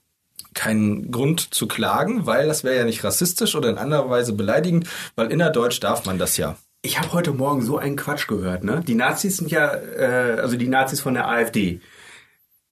keinen 0.58 1.12
Grund 1.12 1.54
zu 1.54 1.68
klagen, 1.68 2.26
weil 2.26 2.48
das 2.48 2.64
wäre 2.64 2.76
ja 2.76 2.84
nicht 2.84 3.04
rassistisch 3.04 3.56
oder 3.56 3.70
in 3.70 3.78
anderer 3.78 4.10
Weise 4.10 4.34
beleidigend, 4.34 4.90
weil 5.16 5.32
innerdeutsch 5.32 5.80
darf 5.80 6.06
man 6.06 6.18
das 6.18 6.38
ja. 6.38 6.58
Ich 6.82 7.00
habe 7.00 7.14
heute 7.14 7.32
Morgen 7.32 7.62
so 7.62 7.78
einen 7.78 7.96
Quatsch 7.96 8.28
gehört. 8.28 8.64
Ne? 8.64 8.84
Die 8.86 8.96
Nazis 8.96 9.38
sind 9.38 9.52
ja, 9.52 9.74
äh, 9.74 10.40
also 10.40 10.58
die 10.58 10.68
Nazis 10.68 11.02
von 11.02 11.14
der 11.14 11.28
AfD, 11.28 11.82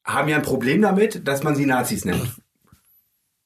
haben 0.04 0.30
ja 0.30 0.38
ein 0.38 0.44
Problem 0.44 0.82
damit, 0.82 1.28
dass 1.28 1.44
man 1.44 1.56
sie 1.56 1.66
Nazis 1.66 2.06
nennt. 2.06 2.36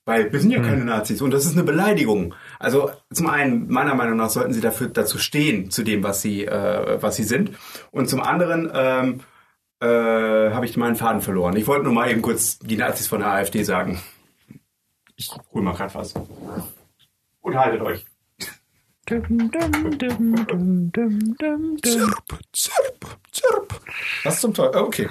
Weil 0.05 0.33
wir 0.33 0.39
sind 0.39 0.51
ja 0.51 0.59
keine 0.59 0.85
Nazis 0.85 1.21
und 1.21 1.31
das 1.31 1.45
ist 1.45 1.53
eine 1.53 1.63
Beleidigung. 1.63 2.33
Also 2.57 2.91
zum 3.13 3.27
einen, 3.27 3.69
meiner 3.69 3.93
Meinung 3.93 4.17
nach, 4.17 4.29
sollten 4.29 4.53
sie 4.53 4.61
dafür 4.61 4.87
dazu 4.87 5.19
stehen, 5.19 5.69
zu 5.69 5.83
dem, 5.83 6.03
was 6.03 6.21
sie, 6.21 6.45
äh, 6.45 7.01
was 7.01 7.15
sie 7.15 7.23
sind. 7.23 7.51
Und 7.91 8.09
zum 8.09 8.21
anderen 8.21 8.71
ähm, 8.73 9.19
äh, 9.81 9.85
habe 9.85 10.65
ich 10.65 10.75
meinen 10.77 10.95
Faden 10.95 11.21
verloren. 11.21 11.55
Ich 11.57 11.67
wollte 11.67 11.83
nur 11.83 11.93
mal 11.93 12.09
eben 12.09 12.21
kurz 12.21 12.57
die 12.59 12.75
Nazis 12.75 13.07
von 13.07 13.19
der 13.19 13.29
AfD 13.29 13.63
sagen. 13.63 14.01
Ich 15.19 15.29
hol 15.53 15.61
mal 15.61 15.73
grad 15.73 15.93
was. 15.95 16.13
Und 17.41 17.57
haltet 17.57 17.81
euch. 17.81 18.05
Dum, 19.05 19.21
dum, 19.27 19.49
dum, 19.51 19.97
dum, 19.97 20.45
dum, 20.45 20.91
dum, 20.93 21.35
dum. 21.37 21.77
Chirp. 22.53 23.81
Was 24.23 24.39
zum 24.39 24.53
Teufel? 24.53 24.79
Okay. 24.81 25.09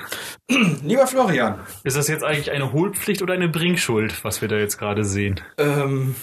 Lieber 0.83 1.07
Florian. 1.07 1.61
Ist 1.85 1.99
das 1.99 2.09
jetzt 2.09 2.25
eigentlich 2.25 2.51
eine 2.53 2.73
Hohlpflicht 2.73 3.21
oder 3.21 3.35
eine 3.35 3.49
Bringschuld, 3.49 4.25
was 4.25 4.41
wir 4.41 4.49
da 4.49 4.57
jetzt 4.57 4.79
gerade 4.79 5.05
sehen? 5.05 5.43
Ähm, 5.59 6.15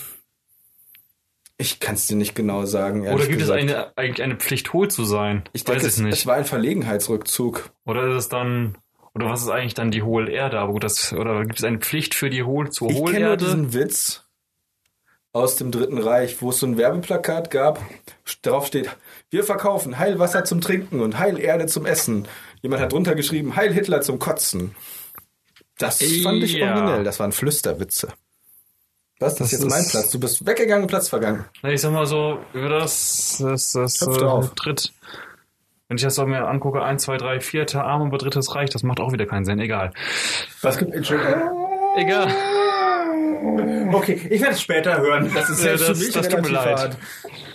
ich 1.58 1.80
kann 1.80 1.93
es 1.93 2.08
dir 2.08 2.15
nicht 2.15 2.34
genau 2.34 2.65
sagen. 2.65 3.08
Oder 3.08 3.28
gibt 3.28 3.38
gesagt. 3.38 3.62
es 3.62 3.71
eine, 3.71 3.95
eigentlich 3.98 4.24
eine 4.24 4.38
Pflicht, 4.38 4.74
hohl 4.74 4.89
zu 4.89 5.04
sein? 5.06 5.43
Ich 5.54 5.62
Weiß 5.62 5.74
denke, 5.74 5.86
es 5.86 5.93
es, 5.98 6.00
nicht. 6.00 6.13
es 6.13 6.26
war 6.26 6.36
ein 6.38 6.45
Verlegenheitsrückzug. 6.45 7.69
Oder 7.86 8.08
ist 8.08 8.15
es 8.15 8.30
dann, 8.30 8.78
oder 9.15 9.30
was 9.30 9.41
ist 9.41 9.49
eigentlich 9.49 9.73
dann 9.73 9.91
die 9.91 10.04
Hohlerde? 10.04 10.60
Aber 10.60 10.73
gut, 10.73 10.84
das, 10.84 11.13
oder 11.13 11.43
gibt 11.45 11.58
es 11.60 11.63
eine 11.63 11.80
Pflicht 11.80 12.13
für 12.15 12.30
die 12.30 12.43
Hohl, 12.43 12.69
zur 12.69 12.89
Ich 12.89 12.95
kenne 12.97 13.08
nur 13.08 13.13
Hohlerde? 13.30 13.45
diesen 13.45 13.73
Witz 13.73 14.21
aus 15.32 15.56
dem 15.58 15.71
Dritten 15.71 15.97
Reich, 15.97 16.41
wo 16.41 16.49
es 16.51 16.60
so 16.60 16.65
ein 16.65 16.78
Werbeplakat 16.78 17.51
gab, 17.51 17.80
drauf 18.41 18.67
steht, 18.67 18.89
wir 19.30 19.43
verkaufen 19.43 19.97
Heilwasser 19.99 20.45
zum 20.45 20.62
Trinken 20.62 21.01
und 21.01 21.17
Heilerde 21.19 21.65
zum 21.65 21.86
Essen. 21.86 22.28
Jemand 22.62 22.82
hat 22.82 22.93
drunter 22.93 23.15
geschrieben, 23.15 23.56
Heil 23.56 23.73
Hitler 23.73 24.01
zum 24.01 24.17
Kotzen. 24.19 24.75
Das 25.78 25.97
fand 26.23 26.41
ich 26.43 26.54
Ja. 26.54 26.73
originell, 26.73 27.04
das 27.04 27.19
waren 27.19 27.34
Flüsterwitze. 27.34 28.13
Was, 29.19 29.36
das, 29.36 29.49
Das 29.49 29.54
ist 29.54 29.60
jetzt 29.63 29.69
mein 29.69 29.86
Platz. 29.88 30.10
Du 30.12 30.19
bist 30.19 30.45
weggegangen, 30.45 30.88
Platz 30.88 31.10
vergangen. 31.10 31.45
Ich 31.63 31.82
sag 31.82 31.91
mal 31.91 32.06
so, 32.06 32.39
über 32.54 32.69
das, 32.69 33.38
das, 33.39 33.71
das 33.73 34.01
Hüpf 34.01 34.15
äh, 34.15 34.19
drauf. 34.19 34.51
Wenn 35.88 35.98
ich 35.98 36.04
das 36.04 36.15
so 36.15 36.26
mir 36.26 36.48
angucke, 36.48 36.82
eins, 36.84 37.04
zwei, 37.04 37.17
drei, 37.17 37.39
vierte 37.39 37.84
Arm 37.84 38.08
über 38.08 38.17
drittes 38.17 38.56
Reich, 38.56 38.69
das 38.69 38.84
macht 38.84 39.00
auch 39.00 39.12
wieder 39.13 39.26
keinen 39.26 39.45
Sinn, 39.45 39.60
egal. 39.60 39.91
Was 40.62 40.78
gibt 40.78 40.93
Entschuldigung. 40.93 41.67
Egal. 41.98 42.28
Okay, 43.93 44.13
ich 44.30 44.41
werde 44.41 44.54
es 44.54 44.62
später 44.62 44.98
hören. 44.98 45.32
Das 45.34 45.50
ist 45.50 45.63
Ja, 45.63 45.74
das- 45.74 45.84
für 45.84 45.95
mich 45.95 46.12
das 46.12 46.28
tut 46.28 46.41
mir 46.41 46.50
leid. 46.50 46.78
hart. 46.80 46.98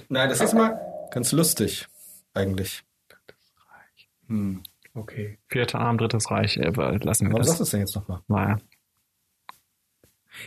Nein, 0.08 0.28
das 0.28 0.40
ist 0.40 0.54
mal 0.54 0.80
ganz 1.10 1.32
lustig, 1.32 1.86
eigentlich. 2.34 2.82
Okay. 4.94 5.38
Vierte 5.48 5.78
Arm, 5.78 5.98
drittes 5.98 6.30
Reich, 6.30 6.56
äh, 6.56 6.70
lassen 6.70 7.26
wir 7.26 7.32
Warum 7.32 7.38
das. 7.38 7.46
sagst 7.48 7.60
du 7.60 7.64
es 7.64 7.70
denn 7.70 7.80
jetzt 7.80 7.96
nochmal? 7.96 8.20
Naja. 8.28 8.58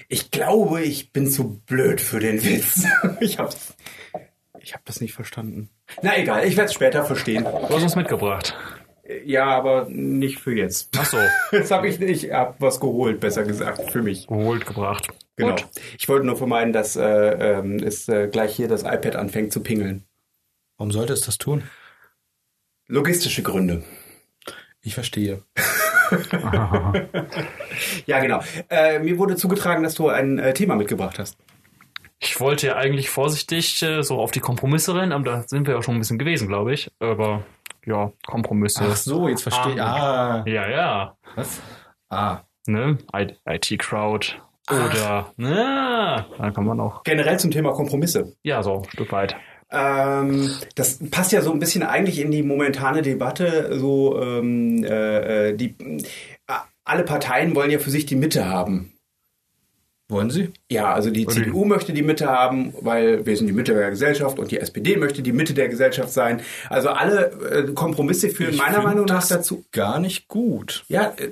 Ich 0.07 0.31
glaube, 0.31 0.81
ich 0.81 1.11
bin 1.11 1.29
zu 1.29 1.59
blöd 1.65 1.99
für 2.01 2.19
den 2.19 2.41
Witz. 2.43 2.85
Ich 3.19 3.37
hab's. 3.39 3.75
Ich 4.63 4.73
hab 4.73 4.85
das 4.85 5.01
nicht 5.01 5.13
verstanden. 5.13 5.69
Na 6.01 6.17
egal, 6.17 6.45
ich 6.47 6.55
werde 6.55 6.67
es 6.69 6.73
später 6.73 7.03
verstehen. 7.03 7.43
Du 7.43 7.69
hast 7.69 7.83
uns 7.83 7.97
mitgebracht. 7.97 8.55
Ja, 9.25 9.47
aber 9.47 9.87
nicht 9.89 10.39
für 10.39 10.55
jetzt. 10.55 10.97
Ach 10.97 11.05
so, 11.05 11.17
Jetzt 11.51 11.69
habe 11.71 11.89
ich 11.89 11.99
nicht, 11.99 12.23
ich 12.23 12.31
hab 12.31 12.61
was 12.61 12.79
geholt, 12.79 13.19
besser 13.19 13.43
gesagt, 13.43 13.91
für 13.91 14.01
mich. 14.01 14.25
geholt, 14.27 14.65
gebracht. 14.65 15.09
Genau. 15.35 15.55
Gut. 15.55 15.65
Ich 15.99 16.07
wollte 16.07 16.25
nur 16.25 16.37
vermeiden, 16.37 16.71
dass 16.71 16.95
äh, 16.95 17.03
ähm, 17.03 17.79
es 17.79 18.07
äh, 18.07 18.29
gleich 18.29 18.55
hier 18.55 18.69
das 18.69 18.83
iPad 18.83 19.17
anfängt 19.17 19.51
zu 19.51 19.61
pingeln. 19.61 20.05
Warum 20.77 20.91
sollte 20.91 21.11
es 21.11 21.21
das 21.21 21.37
tun? 21.37 21.63
Logistische 22.87 23.43
Gründe. 23.43 23.83
Ich 24.81 24.93
verstehe. 24.93 25.43
Ja, 28.05 28.19
genau. 28.19 28.41
Äh, 28.69 28.99
mir 28.99 29.17
wurde 29.17 29.35
zugetragen, 29.35 29.83
dass 29.83 29.95
du 29.95 30.09
ein 30.09 30.37
äh, 30.37 30.53
Thema 30.53 30.75
mitgebracht 30.75 31.17
hast. 31.19 31.37
Ich 32.25 32.39
wollte 32.39 32.67
ja 32.67 32.75
eigentlich 32.77 33.09
vorsichtig 33.09 33.81
äh, 33.83 34.01
so 34.01 34.19
auf 34.19 34.31
die 34.31 34.39
Kompromisse 34.39 34.95
rennen, 34.95 35.11
aber 35.11 35.23
da 35.25 35.43
sind 35.47 35.67
wir 35.67 35.75
ja 35.75 35.81
schon 35.83 35.95
ein 35.95 35.99
bisschen 35.99 36.17
gewesen, 36.17 36.47
glaube 36.47 36.73
ich. 36.73 36.89
Aber 36.99 37.43
ja, 37.85 38.11
Kompromisse. 38.25 38.85
Ach 38.89 38.95
so, 38.95 39.27
jetzt 39.27 39.43
verstehe 39.43 39.73
ich. 39.73 39.81
Ah, 39.81 40.43
Ja, 40.47 40.69
ja. 40.69 41.17
was? 41.35 41.61
Ah. 42.09 42.39
Ne? 42.65 42.97
I- 43.15 43.35
IT-Crowd. 43.45 44.35
Oder, 44.71 45.33
na, 45.35 46.25
da 46.37 46.51
kann 46.51 46.63
man 46.65 46.79
auch, 46.79 47.03
Generell 47.03 47.37
zum 47.37 47.51
Thema 47.51 47.73
Kompromisse. 47.73 48.33
ja, 48.43 48.63
so 48.63 48.77
ein 48.83 48.89
Stück 48.89 49.11
weit. 49.11 49.35
Ähm, 49.69 50.49
das 50.75 50.99
passt 51.11 51.33
ja 51.33 51.41
so 51.41 51.51
ein 51.51 51.59
bisschen 51.59 51.83
eigentlich 51.83 52.19
in 52.21 52.31
die 52.31 52.43
momentane 52.43 53.01
Debatte. 53.01 53.77
So 53.77 54.21
ähm, 54.21 54.83
äh, 54.85 55.49
äh, 55.49 55.57
die 55.57 55.75
äh, 56.47 56.53
alle 56.85 57.03
Parteien 57.03 57.55
wollen 57.55 57.71
ja 57.71 57.79
für 57.79 57.89
sich 57.89 58.05
die 58.05 58.15
Mitte 58.15 58.45
haben. 58.47 58.92
Wollen 60.09 60.29
Sie? 60.29 60.51
Ja, 60.69 60.93
also 60.93 61.09
die 61.09 61.25
Oder- 61.25 61.35
CDU 61.35 61.63
möchte 61.65 61.93
die 61.93 62.03
Mitte 62.03 62.27
haben, 62.27 62.73
weil 62.81 63.25
wir 63.25 63.37
sind 63.37 63.47
die 63.47 63.53
Mitte 63.53 63.73
der 63.73 63.89
Gesellschaft 63.89 64.37
und 64.37 64.51
die 64.51 64.59
SPD 64.59 64.97
möchte 64.97 65.21
die 65.23 65.31
Mitte 65.31 65.53
der 65.53 65.69
Gesellschaft 65.69 66.11
sein. 66.11 66.41
Also 66.69 66.89
alle 66.89 67.31
äh, 67.67 67.73
Kompromisse 67.73 68.29
führen 68.29 68.55
meiner 68.57 68.73
find 68.75 68.83
Meinung 68.85 69.05
nach 69.05 69.21
das 69.21 69.29
dazu. 69.29 69.63
Gar 69.71 69.99
nicht 69.99 70.27
gut. 70.27 70.83
Ja, 70.89 71.13
äh, 71.17 71.31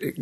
äh, 0.00 0.14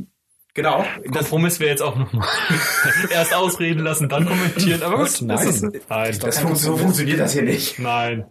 genau. 0.54 0.84
Das, 1.04 1.18
Kompromiss 1.30 1.60
wäre 1.60 1.70
jetzt 1.70 1.82
auch 1.82 1.96
nochmal 1.96 2.26
erst 3.10 3.32
ausreden 3.32 3.84
lassen, 3.84 4.08
dann 4.08 4.26
kommentieren. 4.26 4.82
Aber 4.82 4.98
Was? 4.98 5.20
gut, 5.20 5.30
das 5.30 5.44
Nein. 5.44 5.70
ist, 5.72 5.88
nein, 5.88 6.18
das 6.20 6.38
fun 6.40 6.56
so 6.56 6.76
funktioniert 6.76 7.20
das 7.20 7.32
hier 7.32 7.42
nicht. 7.42 7.78
nein. 7.78 8.26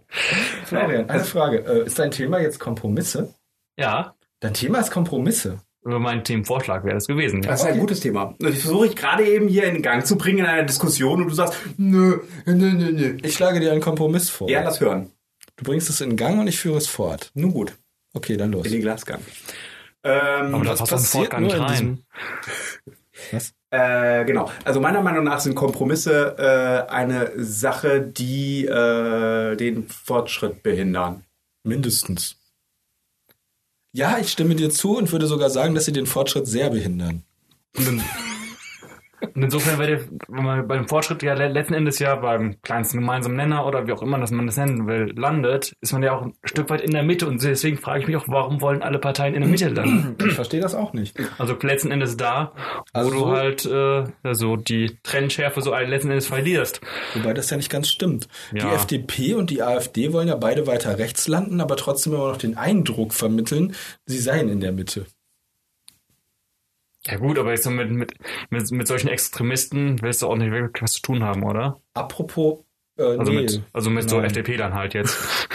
Florian, 0.65 1.09
eine 1.09 1.23
Frage. 1.23 1.59
Äh, 1.59 1.85
ist 1.85 1.97
dein 1.99 2.11
Thema 2.11 2.39
jetzt 2.41 2.59
Kompromisse? 2.59 3.33
Ja, 3.77 4.13
Dein 4.39 4.53
Thema 4.53 4.79
ist 4.81 4.91
Kompromisse. 4.91 5.61
Über 5.87 5.99
meinen 5.99 6.23
Themenvorschlag 6.23 6.83
wäre 6.83 6.95
das 6.95 7.07
gewesen. 7.07 7.41
Ja. 7.41 7.49
Das 7.51 7.61
ist 7.61 7.67
ein 7.67 7.79
gutes 7.79 7.99
Thema. 8.01 8.35
Das 8.39 8.59
versuche 8.59 8.87
ich 8.87 8.95
gerade 8.95 9.25
eben 9.25 9.47
hier 9.47 9.63
in 9.65 9.81
Gang 9.81 10.05
zu 10.05 10.17
bringen 10.17 10.39
in 10.39 10.45
einer 10.45 10.63
Diskussion 10.63 11.21
und 11.21 11.29
du 11.29 11.33
sagst, 11.33 11.57
nö, 11.77 12.19
nö, 12.45 12.53
nö, 12.55 12.91
nö. 12.91 13.17
Ich 13.23 13.33
schlage 13.33 13.59
dir 13.59 13.71
einen 13.71 13.81
Kompromiss 13.81 14.29
vor. 14.29 14.49
Ja, 14.49 14.61
lass 14.63 14.79
hören. 14.81 15.11
Du 15.55 15.63
bringst 15.65 15.89
es 15.89 16.01
in 16.01 16.15
Gang 16.15 16.39
und 16.39 16.47
ich 16.47 16.59
führe 16.59 16.77
es 16.77 16.87
fort. 16.87 17.31
Nun 17.33 17.51
gut, 17.51 17.75
Okay, 18.13 18.37
dann 18.37 18.51
los. 18.51 18.65
in 18.65 18.73
den 18.73 18.81
Glasgang. 18.81 19.21
Ähm, 20.03 20.53
Aber 20.53 20.63
da 20.63 20.71
was 20.71 20.79
passt 20.79 20.91
ein 20.93 20.95
passiert 20.97 21.23
Fortgang 21.23 21.43
nicht 21.43 21.55
nur 21.55 21.65
in 21.65 21.71
rein. 21.71 21.73
diesem- 21.73 22.03
Was? 23.31 23.53
Äh, 23.71 24.25
genau. 24.25 24.49
Also 24.63 24.79
meiner 24.79 25.01
Meinung 25.01 25.23
nach 25.23 25.39
sind 25.39 25.55
Kompromisse 25.55 26.35
äh, 26.87 26.91
eine 26.91 27.31
Sache, 27.35 28.01
die 28.01 28.65
äh, 28.65 29.55
den 29.55 29.87
Fortschritt 29.89 30.61
behindern. 30.63 31.23
Mindestens. 31.63 32.37
Ja, 33.97 34.19
ich 34.19 34.31
stimme 34.31 34.53
dir 34.53 34.69
zu 34.69 34.95
und 34.95 35.11
würde 35.11 35.25
sogar 35.25 35.49
sagen, 35.49 35.73
dass 35.73 35.85
sie 35.85 35.91
den 35.91 36.05
Fortschritt 36.05 36.45
sehr 36.45 36.69
behindern. 36.69 37.23
Und 39.21 39.29
in- 39.29 39.35
Und 39.35 39.43
insofern 39.43 39.79
wenn 40.27 40.43
man 40.43 40.67
beim 40.67 40.87
Fortschritt 40.87 41.23
ja 41.23 41.33
le- 41.33 41.47
letzten 41.47 41.73
Endes 41.73 41.99
ja 41.99 42.15
beim 42.15 42.61
kleinsten 42.61 42.99
gemeinsamen 42.99 43.35
Nenner 43.35 43.65
oder 43.65 43.87
wie 43.87 43.91
auch 43.93 44.01
immer 44.01 44.19
dass 44.19 44.31
man 44.31 44.45
das 44.45 44.57
nennen 44.57 44.87
will, 44.87 45.13
landet, 45.15 45.73
ist 45.81 45.93
man 45.93 46.03
ja 46.03 46.13
auch 46.15 46.23
ein 46.23 46.33
Stück 46.43 46.69
weit 46.69 46.81
in 46.81 46.91
der 46.91 47.03
Mitte. 47.03 47.27
Und 47.27 47.43
deswegen 47.43 47.77
frage 47.77 48.01
ich 48.01 48.07
mich 48.07 48.15
auch, 48.17 48.27
warum 48.27 48.61
wollen 48.61 48.81
alle 48.83 48.99
Parteien 48.99 49.33
in 49.33 49.41
der 49.41 49.49
Mitte 49.49 49.69
landen? 49.69 50.15
Ich 50.27 50.33
verstehe 50.33 50.59
das 50.61 50.75
auch 50.75 50.93
nicht. 50.93 51.15
Also 51.39 51.55
letzten 51.61 51.89
Endes 51.91 52.17
da, 52.17 52.53
Also 52.93 53.11
wo 53.11 53.19
du 53.19 53.27
halt 53.27 53.65
äh, 53.65 54.03
also 54.23 54.55
die 54.55 54.97
Trennschärfe 55.03 55.61
so 55.61 55.73
letzten 55.73 56.09
Endes 56.09 56.27
verlierst. 56.27 56.81
Wobei 57.15 57.33
das 57.33 57.49
ja 57.49 57.57
nicht 57.57 57.69
ganz 57.69 57.87
stimmt. 57.89 58.27
Die 58.51 58.57
Ja. 58.57 58.73
FDP 58.73 59.33
und 59.35 59.49
die 59.49 59.61
AfD 59.63 60.13
wollen 60.13 60.27
ja 60.27 60.35
beide 60.35 60.67
weiter 60.67 60.97
rechts 60.99 61.27
landen, 61.27 61.61
aber 61.61 61.75
trotzdem 61.77 62.13
immer 62.13 62.27
noch 62.29 62.37
den 62.37 62.57
Eindruck 62.57 63.13
vermitteln, 63.13 63.73
sie 64.05 64.19
seien 64.19 64.49
in 64.49 64.59
der 64.59 64.71
Mitte. 64.73 65.05
Ja 67.07 67.17
gut, 67.17 67.39
aber 67.39 67.51
jetzt 67.51 67.63
so 67.63 67.69
mit, 67.69 67.89
mit, 67.89 68.13
mit, 68.49 68.71
mit 68.71 68.87
solchen 68.87 69.07
Extremisten 69.07 70.01
willst 70.01 70.21
du 70.21 70.27
auch 70.27 70.35
nicht 70.35 70.51
wirklich 70.51 70.83
was 70.83 70.93
zu 70.93 71.01
tun 71.01 71.23
haben, 71.23 71.43
oder? 71.43 71.79
Apropos, 71.93 72.59
äh, 72.97 73.03
Also 73.03 73.31
nee. 73.31 73.41
mit, 73.41 73.61
also 73.73 73.89
mit 73.89 74.09
so 74.09 74.17
Nein. 74.17 74.25
FDP 74.25 74.57
dann 74.57 74.73
halt 74.73 74.93
jetzt. 74.93 75.17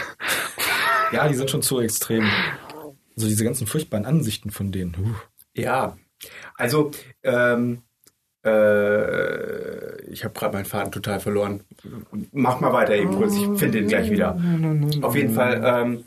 Ja, 1.12 1.29
die 1.29 1.35
sind 1.35 1.51
schon 1.51 1.61
zu 1.61 1.79
extrem. 1.79 2.25
Also 3.17 3.29
diese 3.29 3.45
ganzen 3.45 3.67
furchtbaren 3.67 4.07
Ansichten 4.07 4.51
von 4.51 4.73
denen. 4.73 4.97
Huh. 4.97 5.15
Ja, 5.55 5.99
also 6.57 6.91
ähm, 7.23 7.83
äh, 8.45 10.01
ich 10.07 10.25
habe 10.25 10.33
gerade 10.35 10.55
meinen 10.55 10.65
Faden 10.65 10.91
total 10.91 11.21
verloren. 11.21 11.65
Mach 12.33 12.61
mal 12.61 12.73
weiter, 12.73 12.97
Impuls. 12.97 13.35
Ich 13.37 13.59
finde 13.59 13.81
ihn 13.81 13.88
gleich 13.88 14.11
wieder. 14.11 14.41
Auf 15.03 15.15
jeden 15.15 15.35
Fall 15.35 15.62
ähm, 15.62 16.05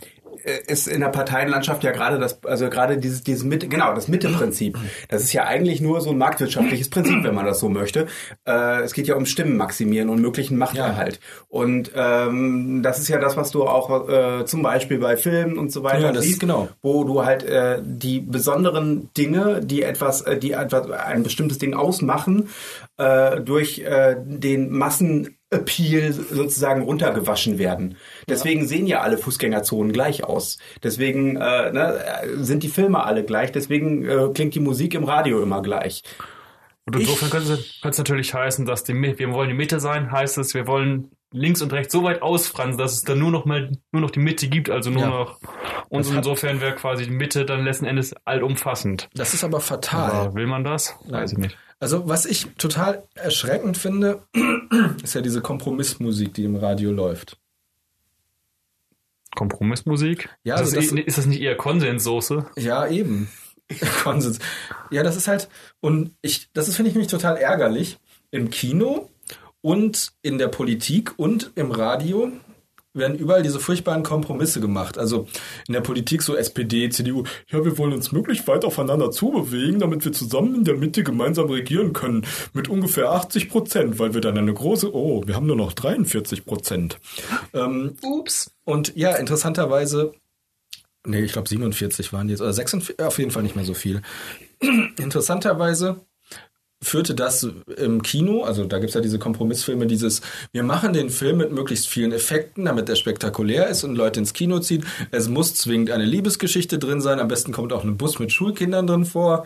ist 0.68 0.88
in 0.88 1.02
der 1.02 1.10
Parteienlandschaft 1.10 1.84
ja 1.84 1.92
gerade 1.92 2.20
das, 2.20 2.44
also 2.46 2.70
gerade 2.70 2.98
dieses, 2.98 3.24
dieses 3.24 3.44
Mitte, 3.44 3.68
genau, 3.68 3.94
das 3.96 4.08
Mitte-Prinzip. 4.08 4.78
Das 5.10 5.24
ist 5.24 5.34
ja 5.34 5.46
eigentlich 5.46 5.82
nur 5.82 6.02
so 6.02 6.12
ein 6.12 6.18
marktwirtschaftliches 6.18 6.90
Prinzip, 6.90 7.24
wenn 7.24 7.34
man 7.36 7.46
das 7.46 7.60
so 7.60 7.70
möchte. 7.70 8.08
Äh, 8.48 8.82
es 8.82 8.94
geht 8.94 9.08
ja 9.08 9.16
um 9.16 9.26
Stimmen 9.26 9.58
maximieren 9.58 10.10
und 10.10 10.22
möglichen 10.22 10.58
Machterhalt. 10.58 11.20
Und 11.50 11.92
ähm, 11.96 12.82
das 12.84 13.00
ist 13.00 13.08
ja 13.08 13.18
das, 13.20 13.38
was 13.38 13.52
du 13.52 13.64
auch 13.64 14.08
äh, 14.10 14.46
zum 14.46 14.62
Beispiel 14.62 15.00
bei 15.00 15.18
Filmen 15.18 15.58
und 15.58 15.72
so 15.72 15.84
weiter 15.84 16.00
Ja, 16.00 16.12
das- 16.12 16.24
siehst, 16.26 16.40
genau. 16.40 16.70
wo 16.82 17.04
du 17.04 17.26
halt 17.26 17.44
äh, 17.44 17.80
die 17.84 18.20
besonderen 18.20 19.10
Dinge, 19.18 19.62
die 19.64 19.82
etwas, 19.84 20.22
äh, 20.22 20.38
die 20.38 20.52
etwas, 20.52 20.90
ein 20.92 21.24
bestimmtes 21.24 21.58
Ding 21.58 21.74
ausmachen, 21.74 22.50
äh, 22.98 23.42
durch 23.42 23.80
äh, 23.80 24.16
den 24.24 24.72
Massenappeal 24.72 26.14
sozusagen 26.14 26.82
runtergewaschen 26.84 27.58
werden. 27.58 27.98
Deswegen 28.30 28.68
sehen 28.68 28.88
ja 28.88 29.02
alle 29.02 29.18
Fußgängerzonen 29.18 29.92
gleich 29.92 30.24
aus. 30.24 30.58
Deswegen 30.84 31.36
äh, 31.38 31.72
ne, 31.72 32.00
sind 32.38 32.64
die 32.64 32.70
Filme 32.70 33.04
alle 33.04 33.24
gleich. 33.24 33.52
Deswegen 33.52 34.06
äh, 34.06 34.30
klingt 34.34 34.56
die 34.56 34.60
Musik 34.60 34.94
im 34.94 35.04
Radio 35.04 35.42
immer 35.42 35.62
gleich. 35.62 36.04
Und 36.86 37.00
insofern 37.00 37.32
könnte 37.32 37.54
es 37.54 37.98
natürlich 37.98 38.34
heißen, 38.34 38.66
dass 38.66 38.84
die, 38.84 38.94
wir 38.94 39.34
wollen 39.34 39.50
die 39.50 39.56
Mitte 39.56 39.80
sein, 39.80 40.12
heißt 40.12 40.38
es, 40.38 40.54
wir 40.54 40.68
wollen 40.68 41.10
links 41.32 41.62
und 41.64 41.74
rechts 41.74 41.92
so 41.92 42.04
weit 42.04 42.22
ausfransen, 42.22 42.78
dass 42.78 42.94
es 42.94 43.02
dann 43.02 43.18
nur 43.18 43.32
noch 43.32 43.46
mal 43.46 43.72
nur 43.92 44.02
noch 44.02 44.12
die 44.12 44.20
Mitte 44.20 44.48
gibt, 44.48 44.70
also 44.70 44.92
nur 44.92 45.02
Ja. 45.02 45.10
noch 45.10 45.40
und 45.90 46.10
insofern 46.10 46.62
wäre 46.62 46.76
quasi 46.76 47.06
die 47.06 47.12
Mitte 47.12 47.44
dann 47.44 47.64
letzten 47.66 47.86
Endes 47.86 48.14
allumfassend. 48.26 49.10
Das 49.16 49.34
ist 49.34 49.44
aber 49.44 49.60
fatal. 49.60 50.12
Aber 50.12 50.36
will 50.36 50.46
man 50.48 50.64
das? 50.64 50.96
Weiß 51.10 51.32
ich 51.34 51.38
nicht. 51.40 51.58
Also 51.80 52.08
was 52.08 52.26
ich 52.26 52.46
total 52.58 53.04
erschreckend 53.16 53.78
finde, 53.78 54.24
ist 55.04 55.14
ja 55.14 55.22
diese 55.22 55.42
Kompromissmusik, 55.42 56.34
die 56.34 56.46
im 56.46 56.56
Radio 56.56 56.92
läuft. 56.92 57.38
Kompromissmusik? 59.36 60.30
Ja, 60.44 60.56
ist, 60.56 60.62
also 60.62 60.76
das, 60.78 60.88
das- 60.90 61.00
ist 61.00 61.18
das 61.18 61.26
nicht 61.26 61.42
eher 61.42 61.56
Konsenssoße? 61.58 62.46
Ja, 62.58 62.88
eben. 62.88 63.28
Konsens. 64.04 64.40
Ja, 64.92 65.04
das 65.04 65.16
ist 65.18 65.28
halt, 65.28 65.50
und 65.82 66.12
ich, 66.22 66.50
das 66.54 66.68
ist, 66.68 66.76
finde 66.76 66.90
ich, 66.90 66.96
nämlich 66.96 67.12
total 67.12 67.38
ärgerlich. 67.38 67.98
Im 68.32 68.50
Kino 68.50 69.10
und 69.62 70.14
in 70.22 70.38
der 70.38 70.48
Politik 70.48 71.14
und 71.18 71.52
im 71.56 71.72
Radio 71.72 72.32
werden 72.96 73.18
überall 73.18 73.44
diese 73.44 73.60
furchtbaren 73.60 74.04
Kompromisse 74.04 74.60
gemacht. 74.62 74.98
Also 74.98 75.28
in 75.68 75.74
der 75.74 75.82
Politik 75.82 76.22
so 76.22 76.36
SPD, 76.36 76.90
CDU, 76.90 77.24
ja, 77.50 77.64
wir 77.64 77.78
wollen 77.78 77.94
uns 77.94 78.12
möglichst 78.12 78.48
weit 78.48 78.66
aufeinander 78.66 79.12
zubewegen, 79.12 79.80
damit 79.80 80.06
wir 80.06 80.14
zusammen 80.14 80.56
in 80.56 80.64
der 80.64 80.76
Mitte 80.76 81.04
gemeinsam 81.04 81.50
regieren 81.50 81.94
können. 81.94 82.26
Mit 82.54 82.70
ungefähr 82.70 83.12
80 83.12 83.50
Prozent, 83.50 84.00
weil 84.00 84.14
wir 84.14 84.22
dann 84.22 84.38
eine 84.38 84.54
große, 84.54 84.94
oh, 84.94 85.24
wir 85.26 85.36
haben 85.36 85.46
nur 85.46 85.56
noch 85.56 85.74
43 85.74 86.46
Prozent. 86.46 87.00
Ähm, 87.54 87.96
Ups. 88.02 88.52
und 88.64 88.96
ja, 88.96 89.16
interessanterweise, 89.16 90.14
nee, 91.06 91.22
ich 91.22 91.34
glaube 91.34 91.50
47 91.50 92.14
waren 92.14 92.28
die 92.28 92.34
jetzt, 92.34 92.42
oder 92.42 92.54
46, 92.54 93.00
auf 93.00 93.20
jeden 93.20 93.32
Fall 93.32 93.44
nicht 93.44 93.56
mehr 93.56 93.66
so 93.66 93.74
viel. 93.74 94.02
Interessanterweise 94.98 96.02
führte 96.88 97.16
das 97.16 97.48
im 97.78 98.02
Kino, 98.02 98.44
also 98.44 98.66
da 98.66 98.80
gibt's 98.80 98.96
ja 98.96 99.02
diese 99.02 99.20
Kompromissfilme, 99.20 99.88
dieses, 99.88 100.22
wir 100.52 100.64
machen 100.64 100.94
den 100.94 101.10
Film 101.10 101.38
mit 101.38 101.52
möglichst 101.52 101.88
vielen 101.88 102.12
Effekten, 102.12 102.66
damit 102.66 102.88
er 102.90 102.96
spektakulär 102.96 103.68
ist 103.68 103.84
und 103.84 103.96
Leute 103.96 104.20
ins 104.20 104.34
Kino 104.34 104.60
zieht. 104.60 104.84
Es 105.12 105.28
muss 105.28 105.56
zwingend 105.56 105.92
eine 105.92 106.06
Liebesgeschichte 106.06 106.78
drin 106.80 107.02
sein, 107.02 107.20
am 107.20 107.28
besten 107.28 107.52
kommt 107.52 107.74
auch 107.74 107.84
ein 107.84 107.98
Bus 107.98 108.20
mit 108.20 108.32
Schulkindern 108.32 108.88
drin 108.88 109.06
vor. 109.06 109.46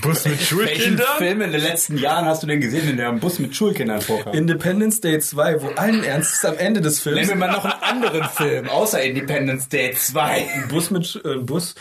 Bus 0.00 0.24
mit 0.24 0.56
Welchen 0.56 1.00
Film 1.18 1.42
in 1.42 1.52
den 1.52 1.60
letzten 1.60 1.98
Jahren 1.98 2.24
hast 2.24 2.42
du 2.42 2.46
denn 2.46 2.60
gesehen, 2.60 2.88
in 2.88 2.96
der 2.96 3.08
ein 3.08 3.20
Bus 3.20 3.38
mit 3.38 3.54
Schulkindern 3.54 4.00
vorkam? 4.00 4.32
Independence 4.32 5.00
Day 5.00 5.18
2, 5.18 5.62
wo 5.62 5.68
allen 5.70 6.04
Ernstes 6.04 6.44
am 6.44 6.56
Ende 6.56 6.80
des 6.80 7.00
Films 7.00 7.16
Nennen 7.16 7.30
wir 7.30 7.36
mal 7.36 7.52
noch 7.52 7.64
einen 7.64 7.82
anderen 7.82 8.24
Film, 8.30 8.68
außer 8.68 9.02
Independence 9.02 9.68
Day 9.68 9.92
2. 9.92 10.22
ein 10.22 10.68
Bus 10.68 10.90
mit 10.90 11.20
äh, 11.24 11.32
ein 11.32 11.46
Bus. 11.46 11.74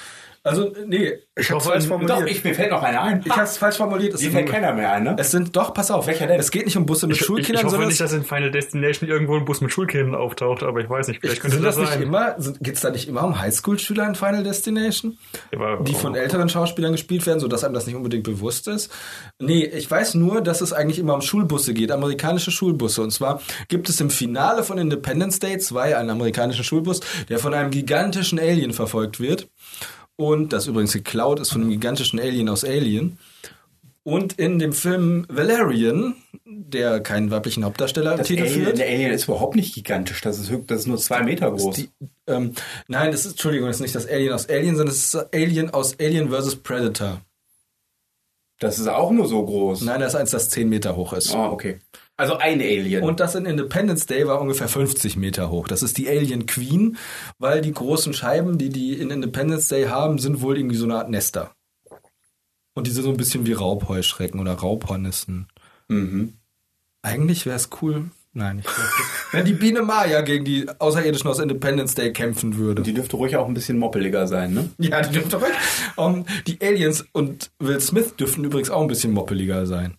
Also, 0.43 0.73
nee, 0.87 1.19
ich 1.35 1.51
hab's 1.51 1.65
hoffe, 1.65 1.69
falsch 1.69 1.83
doch, 1.83 1.89
formuliert. 1.89 2.19
Doch, 2.19 2.25
ich, 2.25 2.43
mir 2.43 2.55
fällt 2.55 2.71
noch 2.71 2.81
einer 2.81 3.03
ein. 3.03 3.21
Ich 3.23 3.35
hab's 3.35 3.57
falsch 3.57 3.77
formuliert. 3.77 4.15
Es 4.15 4.21
sind, 4.21 4.31
fällt 4.31 4.49
keiner 4.49 4.73
mehr 4.73 4.91
ein, 4.93 5.03
ne? 5.03 5.15
es 5.19 5.29
sind 5.29 5.55
doch, 5.55 5.71
pass 5.71 5.91
auf. 5.91 6.07
Welcher 6.07 6.25
denn? 6.25 6.39
Es 6.39 6.49
geht 6.49 6.65
nicht 6.65 6.75
um 6.77 6.87
Busse 6.87 7.05
mit 7.05 7.15
Ich, 7.17 7.21
ich, 7.21 7.21
ich 7.21 7.27
Schulkindern, 7.27 7.63
hoffe 7.65 7.71
sondern 7.71 7.89
nicht, 7.89 8.01
dass 8.01 8.11
in 8.13 8.23
Final 8.23 8.49
Destination 8.49 9.07
irgendwo 9.07 9.35
ein 9.35 9.45
Bus 9.45 9.61
mit 9.61 9.71
Schulkindern 9.71 10.15
auftaucht, 10.15 10.63
aber 10.63 10.79
ich 10.79 10.89
weiß 10.89 11.09
nicht, 11.09 11.21
vielleicht 11.21 11.35
ich, 11.37 11.41
könnte 11.41 11.57
sind 11.57 11.63
das, 11.63 11.75
das 11.75 11.83
nicht 11.83 11.93
sein. 11.93 12.01
immer, 12.01 12.35
sind, 12.41 12.59
geht's 12.59 12.81
da 12.81 12.89
nicht 12.89 13.07
immer 13.07 13.23
um 13.23 13.39
Highschool-Schüler 13.39 14.07
in 14.07 14.15
Final 14.15 14.41
Destination? 14.41 15.19
Aber- 15.53 15.83
Die 15.83 15.93
von 15.93 16.15
älteren 16.15 16.49
Schauspielern 16.49 16.93
gespielt 16.93 17.23
werden, 17.27 17.39
sodass 17.39 17.63
einem 17.63 17.75
das 17.75 17.85
nicht 17.85 17.95
unbedingt 17.95 18.23
bewusst 18.23 18.67
ist. 18.67 18.91
Nee, 19.37 19.65
ich 19.65 19.91
weiß 19.91 20.15
nur, 20.15 20.41
dass 20.41 20.61
es 20.61 20.73
eigentlich 20.73 20.97
immer 20.97 21.13
um 21.13 21.21
Schulbusse 21.21 21.75
geht, 21.75 21.91
amerikanische 21.91 22.49
Schulbusse. 22.49 23.03
Und 23.03 23.11
zwar 23.11 23.43
gibt 23.67 23.89
es 23.89 24.01
im 24.01 24.09
Finale 24.09 24.63
von 24.63 24.79
Independence 24.79 25.37
Day 25.37 25.59
2 25.59 25.97
einen 25.97 26.09
amerikanischen 26.09 26.63
Schulbus, 26.63 27.01
der 27.29 27.37
von 27.37 27.53
einem 27.53 27.69
gigantischen 27.69 28.39
Alien 28.39 28.73
verfolgt 28.73 29.19
wird. 29.19 29.47
Und 30.17 30.53
das 30.53 30.67
übrigens 30.67 30.93
geklaut 30.93 31.39
ist 31.39 31.51
von 31.51 31.61
einem 31.61 31.71
gigantischen 31.71 32.19
Alien 32.19 32.49
aus 32.49 32.63
Alien. 32.63 33.17
Und 34.03 34.33
in 34.39 34.57
dem 34.57 34.73
Film 34.73 35.25
Valerian, 35.29 36.15
der 36.45 37.01
keinen 37.01 37.29
weiblichen 37.29 37.63
Hauptdarsteller 37.63 38.17
Das 38.17 38.27
Titel 38.27 38.43
Alien, 38.43 38.63
führt. 38.63 38.77
der 38.79 38.87
Alien 38.87 39.11
ist 39.11 39.25
überhaupt 39.25 39.55
nicht 39.55 39.75
gigantisch. 39.75 40.21
Das 40.21 40.39
ist, 40.39 40.51
das 40.67 40.81
ist 40.81 40.87
nur 40.87 40.97
zwei 40.97 41.21
Meter 41.21 41.51
groß. 41.51 41.75
Die, 41.75 41.89
ähm, 42.27 42.53
nein, 42.87 43.11
das 43.11 43.25
ist, 43.25 43.33
Entschuldigung, 43.33 43.67
das 43.67 43.77
ist 43.77 43.81
nicht 43.81 43.95
das 43.95 44.07
Alien 44.07 44.33
aus 44.33 44.49
Alien, 44.49 44.75
sondern 44.75 44.93
es 44.93 45.03
ist 45.03 45.13
das 45.13 45.31
Alien 45.33 45.69
aus 45.69 45.99
Alien 45.99 46.31
vs. 46.31 46.55
Predator. 46.57 47.21
das 48.59 48.79
ist 48.79 48.87
auch 48.87 49.11
nur 49.11 49.27
so 49.27 49.45
groß. 49.45 49.81
Nein, 49.81 49.99
das 49.99 50.13
ist 50.13 50.19
eins, 50.19 50.31
das 50.31 50.49
10 50.49 50.67
Meter 50.69 50.95
hoch 50.95 51.13
ist. 51.13 51.33
Ah, 51.35 51.49
okay. 51.51 51.79
Also 52.21 52.37
ein 52.37 52.61
Alien. 52.61 53.03
Und 53.03 53.19
das 53.19 53.33
in 53.33 53.47
Independence 53.47 54.05
Day 54.05 54.27
war 54.27 54.39
ungefähr 54.39 54.67
50 54.67 55.17
Meter 55.17 55.49
hoch. 55.49 55.67
Das 55.67 55.81
ist 55.81 55.97
die 55.97 56.07
Alien 56.07 56.45
Queen, 56.45 56.97
weil 57.39 57.61
die 57.61 57.71
großen 57.71 58.13
Scheiben, 58.13 58.59
die 58.59 58.69
die 58.69 58.93
in 58.93 59.09
Independence 59.09 59.69
Day 59.69 59.85
haben, 59.85 60.19
sind 60.19 60.39
wohl 60.43 60.55
irgendwie 60.55 60.75
so 60.75 60.85
eine 60.85 60.97
Art 60.97 61.09
Nester. 61.09 61.55
Und 62.75 62.85
die 62.85 62.91
sind 62.91 63.05
so 63.05 63.09
ein 63.09 63.17
bisschen 63.17 63.47
wie 63.47 63.53
Raubheuschrecken 63.53 64.39
oder 64.39 64.53
Raubhornissen. 64.53 65.47
mhm. 65.87 66.33
Eigentlich 67.01 67.47
wäre 67.47 67.55
es 67.55 67.69
cool. 67.81 68.11
Nein, 68.33 68.59
ich 68.59 68.65
glaube 68.65 68.89
Wenn 69.31 69.45
die 69.45 69.53
Biene 69.53 69.81
Maya 69.81 70.21
gegen 70.21 70.45
die 70.45 70.69
Außerirdischen 70.77 71.27
aus 71.27 71.39
Independence 71.39 71.95
Day 71.95 72.13
kämpfen 72.13 72.55
würde. 72.57 72.83
Die 72.83 72.93
dürfte 72.93 73.15
ruhig 73.15 73.35
auch 73.35 73.47
ein 73.47 73.55
bisschen 73.55 73.79
moppeliger 73.79 74.27
sein, 74.27 74.53
ne? 74.53 74.69
Ja, 74.77 75.01
die 75.01 75.13
dürfte 75.13 75.37
ruhig. 75.37 75.53
Um, 75.95 76.25
die 76.45 76.59
Aliens 76.61 77.03
und 77.13 77.49
Will 77.57 77.81
Smith 77.81 78.15
dürften 78.15 78.43
übrigens 78.43 78.69
auch 78.69 78.81
ein 78.83 78.87
bisschen 78.87 79.11
moppeliger 79.11 79.65
sein. 79.65 79.97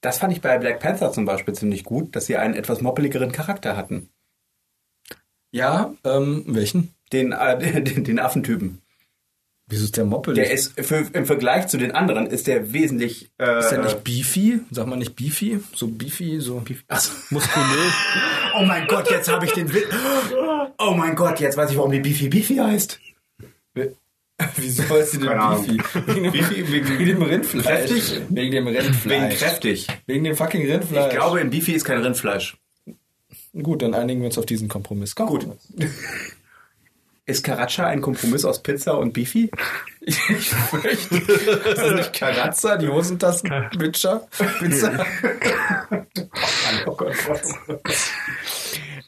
Das 0.00 0.18
fand 0.18 0.32
ich 0.32 0.40
bei 0.40 0.58
Black 0.58 0.80
Panther 0.80 1.12
zum 1.12 1.24
Beispiel 1.24 1.54
ziemlich 1.54 1.84
gut, 1.84 2.14
dass 2.14 2.26
sie 2.26 2.36
einen 2.36 2.54
etwas 2.54 2.80
moppeligeren 2.80 3.32
Charakter 3.32 3.76
hatten. 3.76 4.10
Ja, 5.50 5.94
ähm, 6.04 6.44
welchen? 6.46 6.94
Den, 7.12 7.32
äh, 7.32 7.58
den, 7.82 8.04
den 8.04 8.18
Affentypen. 8.18 8.82
Wieso 9.68 9.84
ist 9.84 9.96
der 9.96 10.04
moppelig? 10.04 10.36
Der 10.36 10.52
ist 10.52 10.80
für, 10.80 11.06
im 11.12 11.26
Vergleich 11.26 11.66
zu 11.66 11.76
den 11.76 11.90
anderen 11.90 12.26
ist 12.26 12.46
der 12.46 12.72
wesentlich 12.72 13.32
äh, 13.38 13.58
ist 13.58 13.70
der 13.70 13.82
nicht 13.82 14.04
beefy? 14.04 14.60
Sag 14.70 14.86
mal 14.86 14.94
nicht 14.94 15.16
beefy? 15.16 15.58
So 15.74 15.88
beefy, 15.88 16.40
so 16.40 16.62
Achso. 16.86 17.12
muskulös. 17.30 17.92
Oh 18.56 18.62
mein 18.62 18.86
Gott, 18.86 19.10
jetzt 19.10 19.28
habe 19.28 19.44
ich 19.44 19.52
den 19.52 19.72
Witz. 19.72 19.86
Oh 20.78 20.92
mein 20.92 21.16
Gott, 21.16 21.40
jetzt 21.40 21.56
weiß 21.56 21.70
ich, 21.70 21.78
warum 21.78 21.90
die 21.90 22.00
Beefy 22.00 22.28
Beefy 22.28 22.56
heißt. 22.56 23.00
Wieso 24.56 24.82
heißt 24.88 25.12
sie 25.12 25.18
denn 25.18 25.28
beefy? 25.28 25.80
Wegen, 26.06 26.32
Beefy, 26.32 26.72
wegen 26.72 27.06
dem 27.06 27.22
Rindfleisch. 27.22 27.64
Kräftig? 27.64 28.20
Wegen 28.28 28.50
dem 28.52 28.66
Rindfleisch. 28.66 29.04
wegen 29.04 29.28
kräftig. 29.30 29.86
Wegen 30.06 30.24
dem 30.24 30.36
fucking 30.36 30.70
Rindfleisch. 30.70 31.06
Ich 31.06 31.18
glaube, 31.18 31.40
in 31.40 31.50
Beefy 31.50 31.72
ist 31.72 31.84
kein 31.84 32.02
Rindfleisch. 32.02 32.56
Gut, 33.62 33.80
dann 33.80 33.94
einigen 33.94 34.20
wir 34.20 34.26
uns 34.26 34.36
auf 34.36 34.44
diesen 34.44 34.68
Kompromiss. 34.68 35.14
Komm. 35.14 35.28
Gut. 35.28 35.46
Ist 37.28 37.42
Karacha 37.42 37.86
ein 37.86 38.00
Kompromiss 38.00 38.44
aus 38.44 38.62
Pizza 38.62 38.96
und 38.96 39.12
Beefy? 39.12 39.50
Ich 40.00 40.16
fürchte, 40.16 41.20
das 41.64 41.78
ist 41.82 41.94
nicht 41.94 42.12
Karazza, 42.12 42.76
die 42.76 42.88
Hosentassen, 42.88 43.50
Bitcher, 43.76 44.28
Pizza. 44.60 45.04
Oh 46.86 46.92
Gott, 46.96 47.12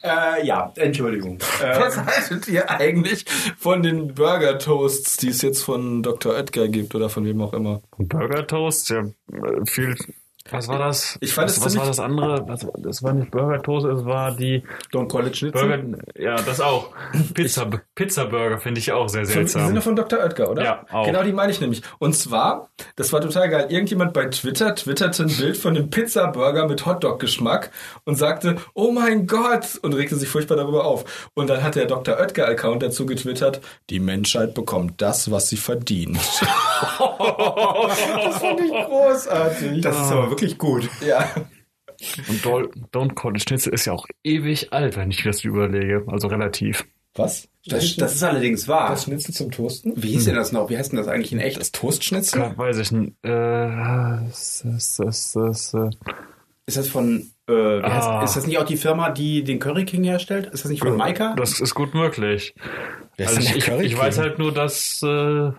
äh, 0.03 0.45
ja, 0.45 0.73
Entschuldigung. 0.75 1.39
Äh, 1.61 1.79
Was 1.79 1.97
haltet 1.97 2.49
ihr 2.49 2.69
eigentlich 2.69 3.25
von 3.57 3.81
den 3.83 4.13
Burger 4.13 4.59
Toasts, 4.59 5.15
die 5.15 5.29
es 5.29 5.41
jetzt 5.41 5.63
von 5.63 6.03
Dr. 6.03 6.33
Oetker 6.33 6.67
gibt 6.67 6.95
oder 6.95 7.09
von 7.09 7.23
wem 7.25 7.41
auch 7.41 7.53
immer? 7.53 7.81
Burger 7.97 8.45
Toast, 8.45 8.89
ja, 8.89 9.05
viel. 9.65 9.95
Was 10.51 10.67
war 10.67 10.79
das? 10.79 11.17
Ich 11.21 11.33
fand 11.33 11.49
was, 11.49 11.57
es 11.57 11.65
was 11.65 11.77
war 11.77 11.85
das 11.85 11.99
andere? 11.99 12.47
Was, 12.47 12.65
das 12.77 13.03
war 13.03 13.13
nicht 13.13 13.31
Burger 13.31 13.61
Toast, 13.61 13.85
es 13.85 14.05
war 14.05 14.35
die 14.35 14.63
Don't 14.91 15.11
call 15.11 15.27
it 15.27 15.37
Schnitzel. 15.37 15.67
Burger. 15.67 16.03
Ja, 16.17 16.35
das 16.35 16.59
auch. 16.61 16.91
Pizza, 17.33 17.69
Pizza 17.95 18.25
Burger 18.25 18.57
finde 18.57 18.79
ich 18.79 18.91
auch 18.91 19.09
sehr 19.09 19.25
Von, 19.25 19.41
Im 19.41 19.47
seltsam. 19.47 19.67
Sinne 19.67 19.81
von 19.81 19.95
Dr. 19.95 20.19
Oetker, 20.19 20.49
oder? 20.49 20.63
Ja, 20.63 20.85
auch. 20.91 21.05
Genau 21.05 21.23
die 21.23 21.33
meine 21.33 21.51
ich 21.51 21.61
nämlich. 21.61 21.81
Und 21.99 22.15
zwar, 22.15 22.69
das 22.95 23.13
war 23.13 23.21
total 23.21 23.49
geil. 23.49 23.67
Irgendjemand 23.69 24.13
bei 24.13 24.25
Twitter 24.25 24.75
twitterte 24.75 25.23
ein 25.23 25.35
Bild 25.35 25.57
von 25.57 25.75
einem 25.75 25.89
Pizza-Burger 25.89 26.67
mit 26.67 26.85
Hotdog-Geschmack 26.85 27.71
und 28.05 28.15
sagte, 28.15 28.55
oh 28.73 28.91
mein 28.91 29.27
Gott, 29.27 29.77
und 29.81 29.93
regte 29.93 30.15
sich 30.15 30.29
furchtbar 30.29 30.57
darüber 30.57 30.85
auf. 30.85 31.29
Und 31.33 31.49
dann 31.49 31.63
hat 31.63 31.75
der 31.75 31.85
Dr. 31.85 32.17
Oetker-Account 32.17 32.83
dazu 32.83 33.05
getwittert, 33.05 33.61
die 33.89 33.99
Menschheit 33.99 34.53
bekommt 34.53 35.01
das, 35.01 35.31
was 35.31 35.49
sie 35.49 35.57
verdient. 35.57 36.17
das 36.79 38.37
fand 38.37 38.59
ich 38.61 38.71
großartig. 38.71 39.81
Das 39.81 39.95
ist 39.95 40.11
aber 40.11 40.29
wirklich 40.29 40.38
gut. 40.57 40.89
ja. 41.05 41.29
Und 42.29 42.41
Don't 42.93 43.13
Call 43.15 43.35
It 43.35 43.43
Schnitzel 43.43 43.73
ist 43.73 43.85
ja 43.85 43.93
auch 43.93 44.07
ewig 44.23 44.71
alt, 44.71 44.95
wenn 44.95 45.11
ich 45.11 45.21
das 45.23 45.43
überlege. 45.43 46.05
Also 46.07 46.27
relativ. 46.27 46.85
Was? 47.15 47.49
Das, 47.65 47.95
das 47.97 48.15
ist 48.15 48.23
allerdings 48.23 48.67
wahr. 48.69 48.89
das 48.91 49.03
Schnitzel 49.03 49.33
zum 49.33 49.51
Toasten? 49.51 49.93
Wie 50.01 50.11
hieß 50.11 50.25
denn 50.25 50.35
das 50.35 50.51
noch? 50.53 50.69
Wie 50.69 50.77
heißt 50.77 50.91
denn 50.93 50.97
das 50.97 51.07
eigentlich 51.09 51.33
in 51.33 51.39
echt? 51.39 51.59
Das 51.59 51.71
Toastschnitzel? 51.73 52.39
Ja, 52.39 52.57
weiß 52.57 52.77
ich 52.77 52.91
nicht. 52.93 53.13
Äh, 53.23 53.29
das, 53.29 54.63
das, 54.63 54.95
das, 54.97 55.33
das, 55.33 55.73
äh, 55.73 55.89
Ist 56.67 56.77
das 56.77 56.87
von, 56.87 57.29
äh, 57.47 57.51
wie 57.51 57.83
heißt, 57.83 58.07
Ah. 58.07 58.23
ist 58.23 58.35
das 58.37 58.47
nicht 58.47 58.57
auch 58.59 58.65
die 58.65 58.77
Firma, 58.77 59.09
die 59.09 59.43
den 59.43 59.59
Curry 59.59 59.83
King 59.83 60.03
herstellt? 60.05 60.45
Ist 60.47 60.63
das 60.63 60.71
nicht 60.71 60.81
von 60.81 60.95
Maika? 60.95 61.35
das 61.35 61.59
ist 61.59 61.75
gut 61.75 61.93
möglich. 61.93 62.53
Wer 63.17 63.25
ist 63.25 63.35
Also 63.37 63.39
denn 63.39 63.41
ich, 63.41 63.47
der 63.49 63.57
ich, 63.57 63.65
Curry 63.65 63.85
ich 63.87 63.97
weiß 63.97 64.17
halt 64.19 64.39
nur, 64.39 64.53
dass 64.53 65.01
äh, 65.03 65.51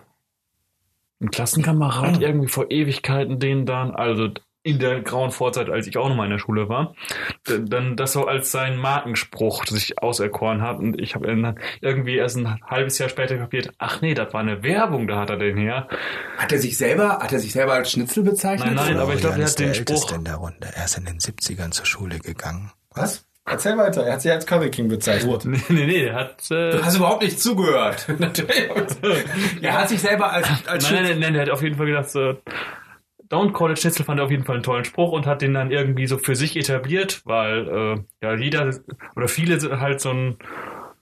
ein 1.21 1.29
Klassenkamerad 1.31 2.19
irgendwie 2.19 2.47
vor 2.47 2.71
Ewigkeiten 2.71 3.37
den 3.39 3.65
dann, 3.67 3.91
also 3.91 4.29
in 4.63 4.79
der 4.79 5.01
grauen 5.01 5.31
Vorzeit, 5.31 5.69
als 5.69 5.87
ich 5.87 5.97
auch 5.97 6.07
noch 6.07 6.15
mal 6.15 6.25
in 6.25 6.31
der 6.31 6.39
Schule 6.39 6.69
war, 6.69 6.95
dann 7.45 7.95
das 7.95 8.13
so 8.13 8.27
als 8.27 8.51
sein 8.51 8.77
Markenspruch 8.77 9.65
sich 9.65 10.01
auserkoren 10.01 10.61
hat 10.61 10.79
und 10.79 10.99
ich 11.01 11.15
habe 11.15 11.27
dann 11.27 11.59
irgendwie 11.81 12.15
erst 12.17 12.37
ein 12.37 12.61
halbes 12.63 12.97
Jahr 12.99 13.09
später 13.09 13.37
kapiert, 13.37 13.71
ach 13.77 14.01
nee, 14.01 14.13
das 14.13 14.33
war 14.33 14.41
eine 14.41 14.63
Werbung, 14.63 15.07
da 15.07 15.17
hat 15.17 15.29
er 15.29 15.37
den 15.37 15.57
her. 15.57 15.87
Hat 16.37 16.51
er 16.51 16.59
sich 16.59 16.77
selber, 16.77 17.19
hat 17.19 17.31
er 17.33 17.39
sich 17.39 17.53
selber 17.53 17.73
als 17.73 17.91
Schnitzel 17.91 18.23
bezeichnet? 18.23 18.75
Nein, 18.75 18.93
nein, 18.93 18.97
aber 18.97 19.13
ich 19.13 19.21
glaube, 19.21 19.39
er 19.39 19.47
hat 19.47 19.59
den 19.59 19.73
Spruch. 19.73 20.11
in 20.11 20.23
der 20.25 20.35
Runde. 20.35 20.67
Er 20.73 20.85
ist 20.85 20.97
in 20.97 21.05
den 21.05 21.19
70ern 21.19 21.71
zur 21.71 21.85
Schule 21.85 22.19
gegangen. 22.19 22.71
Was? 22.93 23.25
Erzähl 23.43 23.75
weiter. 23.75 24.05
Er 24.05 24.13
hat 24.13 24.21
sich 24.21 24.31
als 24.31 24.45
Curry 24.45 24.69
King 24.69 24.87
bezeichnet. 24.87 25.45
Nee, 25.45 25.59
nee, 25.69 25.85
nee, 25.85 26.05
er 26.05 26.15
hat 26.15 26.51
äh, 26.51 26.71
Du 26.71 26.85
hast 26.85 26.95
überhaupt 26.95 27.23
nicht 27.23 27.39
zugehört. 27.39 28.05
Natürlich. 28.19 28.69
er 29.61 29.73
hat 29.73 29.89
sich 29.89 29.99
selber 29.99 30.31
als, 30.31 30.47
als 30.67 30.83
Nein, 30.91 31.03
nein, 31.03 31.03
nein, 31.03 31.19
nein, 31.19 31.33
der 31.33 31.41
hat 31.43 31.49
auf 31.49 31.63
jeden 31.63 31.75
Fall 31.75 31.87
gedacht, 31.87 32.09
so, 32.09 32.37
Call 33.53 33.71
It 33.71 33.79
Schnitzel 33.79 34.05
fand 34.05 34.19
er 34.19 34.25
auf 34.25 34.31
jeden 34.31 34.43
Fall 34.43 34.55
einen 34.55 34.63
tollen 34.63 34.85
Spruch 34.85 35.13
und 35.13 35.25
hat 35.25 35.41
den 35.41 35.53
dann 35.53 35.71
irgendwie 35.71 36.05
so 36.05 36.17
für 36.17 36.35
sich 36.35 36.57
etabliert, 36.57 37.21
weil 37.25 37.67
äh, 37.67 38.03
ja 38.21 38.35
jeder 38.35 38.73
oder 39.15 39.27
viele 39.27 39.79
halt 39.79 40.01
so 40.01 40.11
ein 40.11 40.37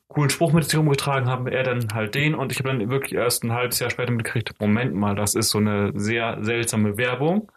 coolen 0.07 0.29
Spruch 0.29 0.53
mit 0.53 0.65
sich 0.65 0.77
rumgetragen 0.77 1.27
haben, 1.27 1.47
er 1.47 1.63
dann 1.63 1.87
halt 1.93 2.15
den 2.15 2.35
und 2.35 2.51
ich 2.51 2.59
habe 2.59 2.69
dann 2.69 2.89
wirklich 2.89 3.13
erst 3.13 3.43
ein 3.43 3.53
halbes 3.53 3.79
Jahr 3.79 3.89
später 3.89 4.11
mitgekriegt, 4.11 4.53
Moment 4.59 4.93
mal, 4.93 5.15
das 5.15 5.35
ist 5.35 5.49
so 5.49 5.57
eine 5.57 5.91
sehr 5.95 6.37
seltsame 6.41 6.97
Werbung 6.97 7.51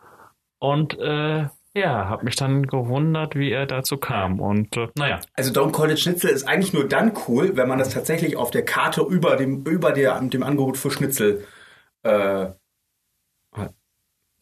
und 0.59 0.99
äh, 0.99 1.47
ja, 1.75 2.09
habe 2.09 2.25
mich 2.25 2.37
dann 2.37 2.67
gewundert, 2.67 3.35
wie 3.35 3.51
er 3.51 3.67
dazu 3.67 3.97
kam 3.99 4.41
und 4.41 4.77
äh, 4.77 4.89
naja. 4.97 5.21
Also 5.35 5.53
Call 5.71 5.91
It 5.91 6.01
Schnitzel 6.01 6.31
ist 6.31 6.49
eigentlich 6.49 6.73
nur 6.73 6.89
dann 6.89 7.13
cool, 7.29 7.57
wenn 7.57 7.69
man 7.69 7.79
das 7.79 7.91
tatsächlich 7.91 8.37
auf 8.37 8.51
der 8.51 8.65
Karte 8.65 9.03
über 9.03 9.37
dem, 9.37 9.65
über 9.65 9.93
der, 9.93 10.19
dem 10.21 10.43
Angebot 10.43 10.79
für 10.79 10.91
Schnitzel 10.91 11.45
äh. 12.05 12.47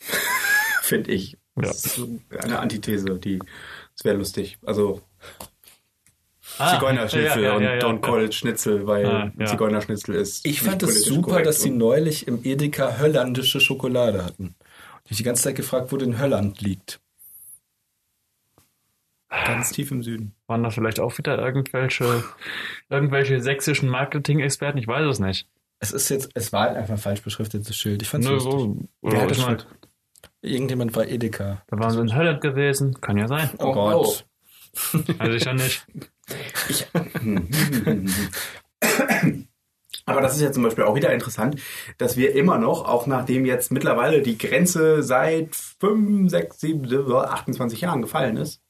finde 0.82 1.10
ich. 1.12 1.36
Das 1.56 1.84
ist 1.84 2.00
eine 2.38 2.58
Antithese, 2.58 3.18
die 3.18 3.38
das 3.96 4.04
wäre 4.04 4.16
lustig. 4.16 4.58
Also 4.64 5.02
Ah, 6.58 6.74
Zigeunerschnitzel 6.74 7.42
ja, 7.42 7.58
ja, 7.60 7.74
ja, 7.76 7.86
und 7.86 8.02
Call 8.02 8.24
It 8.24 8.34
Schnitzel, 8.34 8.86
weil 8.86 9.06
Ah, 9.06 9.32
ja. 9.38 9.46
Zigeunerschnitzel 9.46 10.14
ist. 10.14 10.44
Ich 10.44 10.60
fand 10.62 10.82
es 10.82 11.04
super, 11.04 11.42
dass 11.42 11.62
sie 11.62 11.70
und- 11.70 11.78
neulich 11.78 12.26
im 12.28 12.44
Edeka 12.44 12.98
holländische 12.98 13.60
Schokolade 13.60 14.24
hatten. 14.24 14.54
Ich 15.08 15.16
die 15.16 15.22
ganze 15.22 15.42
Zeit 15.44 15.56
gefragt, 15.56 15.90
wo 15.92 15.96
denn 15.96 16.18
Holland 16.20 16.60
liegt. 16.60 17.00
ganz 19.28 19.70
tief 19.72 19.90
im 19.90 20.02
Süden. 20.02 20.34
Waren 20.46 20.62
da 20.62 20.70
vielleicht 20.70 20.98
auch 21.00 21.16
wieder 21.18 21.38
irgendwelche, 21.38 22.24
irgendwelche 22.88 23.40
sächsischen 23.40 23.88
Marketing-Experten? 23.88 24.78
Ich 24.78 24.86
weiß 24.88 25.06
es 25.06 25.18
nicht. 25.20 25.46
Es 25.78 25.92
ist 25.92 26.08
jetzt, 26.10 26.30
es 26.34 26.52
war 26.52 26.62
halt 26.68 26.76
einfach 26.76 26.94
ein 26.94 26.98
falsch 27.00 27.22
beschriftetes 27.22 27.74
Schild. 27.76 28.02
Ich 28.02 28.08
fand's 28.08 28.26
Nö, 28.26 28.34
lustig. 28.34 28.52
so, 28.52 28.76
Wer 29.02 29.22
hat 29.22 29.30
das 29.30 29.40
Schild? 29.42 29.66
Irgendjemand 30.42 30.94
war 30.96 31.06
Edeka. 31.06 31.62
da 31.68 31.78
waren 31.78 31.90
sie 31.90 32.00
in 32.00 32.14
Holland 32.14 32.40
gewesen. 32.40 33.00
Kann 33.00 33.16
ja 33.18 33.28
sein. 33.28 33.50
Oh, 33.58 33.72
Gott. 33.72 34.26
Also 35.18 35.32
ich 35.34 35.44
ja 35.44 35.52
nicht. 35.52 35.84
Aber 40.06 40.20
das 40.20 40.34
ist 40.36 40.42
ja 40.42 40.50
zum 40.52 40.62
Beispiel 40.62 40.84
auch 40.84 40.94
wieder 40.94 41.12
interessant, 41.12 41.60
dass 41.98 42.16
wir 42.16 42.34
immer 42.34 42.58
noch, 42.58 42.86
auch 42.88 43.06
nachdem 43.06 43.44
jetzt 43.44 43.70
mittlerweile 43.70 44.22
die 44.22 44.38
Grenze 44.38 45.02
seit 45.02 45.54
5, 45.54 46.30
6, 46.30 46.60
7, 46.60 47.12
28 47.14 47.80
Jahren 47.82 48.02
gefallen 48.02 48.36
ist, 48.36 48.60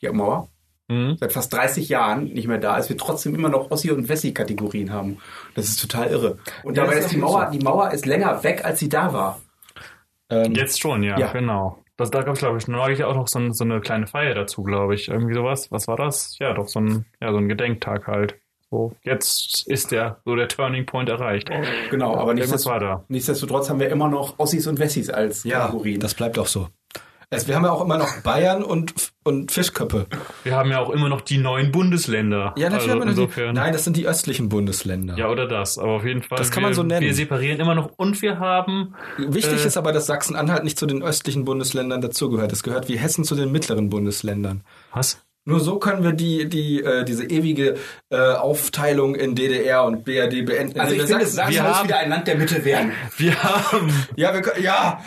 die 0.00 0.08
Mauer, 0.10 0.48
Mhm. 0.88 1.16
seit 1.20 1.32
fast 1.32 1.52
30 1.52 1.88
Jahren 1.88 2.24
nicht 2.24 2.48
mehr 2.48 2.58
da 2.58 2.76
ist, 2.76 2.88
wir 2.88 2.96
trotzdem 2.98 3.34
immer 3.36 3.48
noch 3.48 3.70
Ossi- 3.70 3.92
und 3.92 4.08
Wessi-Kategorien 4.08 4.92
haben. 4.92 5.18
Das 5.54 5.66
ist 5.68 5.80
total 5.80 6.08
irre. 6.10 6.38
Und 6.64 6.76
Ja, 6.76 6.82
dabei 6.82 6.96
ist 6.98 7.04
ist 7.04 7.12
die 7.12 7.18
Mauer, 7.18 7.46
so. 7.52 7.58
die 7.58 7.64
Mauer 7.64 7.92
ist 7.92 8.06
länger 8.06 8.42
weg, 8.42 8.64
als 8.64 8.80
sie 8.80 8.88
da 8.88 9.12
war. 9.12 9.40
Ähm, 10.30 10.52
Jetzt 10.54 10.80
schon, 10.80 11.02
ja, 11.02 11.18
Ja. 11.18 11.32
genau. 11.32 11.78
Das, 11.96 12.10
da 12.10 12.22
gab 12.22 12.32
es, 12.34 12.38
glaube 12.40 12.56
ich, 12.56 12.66
neulich 12.66 13.04
auch 13.04 13.14
noch 13.14 13.28
so, 13.28 13.38
ein, 13.38 13.52
so 13.52 13.62
eine 13.64 13.80
kleine 13.80 14.06
Feier 14.06 14.34
dazu, 14.34 14.62
glaube 14.62 14.94
ich. 14.94 15.08
Irgendwie 15.08 15.34
sowas. 15.34 15.70
Was 15.70 15.86
war 15.86 15.96
das? 15.96 16.38
Ja, 16.38 16.54
doch 16.54 16.66
so 16.68 16.80
ein, 16.80 17.04
ja, 17.20 17.30
so 17.30 17.36
ein 17.36 17.48
Gedenktag 17.48 18.06
halt. 18.06 18.36
So, 18.70 18.92
jetzt 19.02 19.66
ist 19.66 19.90
der, 19.90 20.20
so 20.24 20.34
der 20.36 20.48
Turning 20.48 20.86
Point 20.86 21.08
erreicht. 21.08 21.50
Genau, 21.90 22.16
aber 22.16 22.32
nichtsdestotrotz, 22.34 22.72
war 22.72 22.80
da. 22.80 23.04
nichtsdestotrotz 23.08 23.68
haben 23.68 23.80
wir 23.80 23.90
immer 23.90 24.08
noch 24.08 24.38
Ossis 24.38 24.66
und 24.68 24.78
Wessis 24.78 25.10
als 25.10 25.42
ja, 25.44 25.62
Kategorien. 25.66 25.98
das 26.00 26.14
bleibt 26.14 26.38
auch 26.38 26.46
so. 26.46 26.68
Es, 27.32 27.46
wir 27.46 27.54
haben 27.54 27.64
ja 27.64 27.70
auch 27.70 27.80
immer 27.80 27.96
noch 27.96 28.22
Bayern 28.24 28.64
und, 28.64 29.12
und 29.22 29.52
Fischköppe. 29.52 30.06
Wir 30.42 30.56
haben 30.56 30.68
ja 30.68 30.80
auch 30.80 30.90
immer 30.90 31.08
noch 31.08 31.20
die 31.20 31.38
neuen 31.38 31.70
Bundesländer. 31.70 32.52
Ja, 32.56 32.68
natürlich 32.70 32.90
also 32.90 32.90
haben 32.90 33.16
wir 33.16 33.26
noch 33.26 33.34
die. 33.34 33.52
Nein, 33.52 33.72
das 33.72 33.84
sind 33.84 33.96
die 33.96 34.08
östlichen 34.08 34.48
Bundesländer. 34.48 35.16
Ja, 35.16 35.28
oder 35.28 35.46
das. 35.46 35.78
Aber 35.78 35.92
auf 35.92 36.04
jeden 36.04 36.24
Fall. 36.24 36.38
Das 36.38 36.50
kann 36.50 36.64
wir, 36.64 36.70
man 36.70 36.74
so 36.74 36.82
nennen. 36.82 37.02
Wir 37.02 37.14
separieren 37.14 37.60
immer 37.60 37.76
noch 37.76 37.92
und 37.96 38.20
wir 38.20 38.40
haben. 38.40 38.96
Wichtig 39.16 39.62
Äh, 39.62 39.66
ist 39.68 39.76
aber, 39.76 39.92
dass 39.92 40.06
Sachsen-Anhalt 40.06 40.64
nicht 40.64 40.76
zu 40.76 40.86
den 40.86 41.04
östlichen 41.04 41.44
Bundesländern 41.44 42.00
dazugehört. 42.00 42.50
Es 42.52 42.64
gehört 42.64 42.88
wie 42.88 42.98
Hessen 42.98 43.22
zu 43.22 43.36
den 43.36 43.52
mittleren 43.52 43.90
Bundesländern. 43.90 44.64
Was? 44.92 45.22
Nur 45.46 45.58
so 45.60 45.78
können 45.78 46.02
wir 46.04 46.12
die, 46.12 46.48
die, 46.50 46.82
äh, 46.84 47.02
diese 47.02 47.24
ewige 47.24 47.76
äh, 48.10 48.16
Aufteilung 48.34 49.14
in 49.14 49.34
DDR 49.34 49.84
und 49.84 50.04
BRD 50.04 50.44
beenden. 50.44 50.78
also 50.78 50.94
ich 50.94 51.02
finde, 51.02 51.24
Sachsen- 51.26 51.54
wir 51.54 51.62
muss 51.62 51.76
haben- 51.78 51.88
wieder 51.88 51.98
ein 51.98 52.10
Land 52.10 52.26
der 52.28 52.36
Mitte 52.36 52.62
werden. 52.64 52.92
Wir 53.16 53.42
haben. 53.42 53.90
ja, 54.16 54.34
wir, 54.34 54.42
können- 54.42 54.62
ja, 54.62 55.00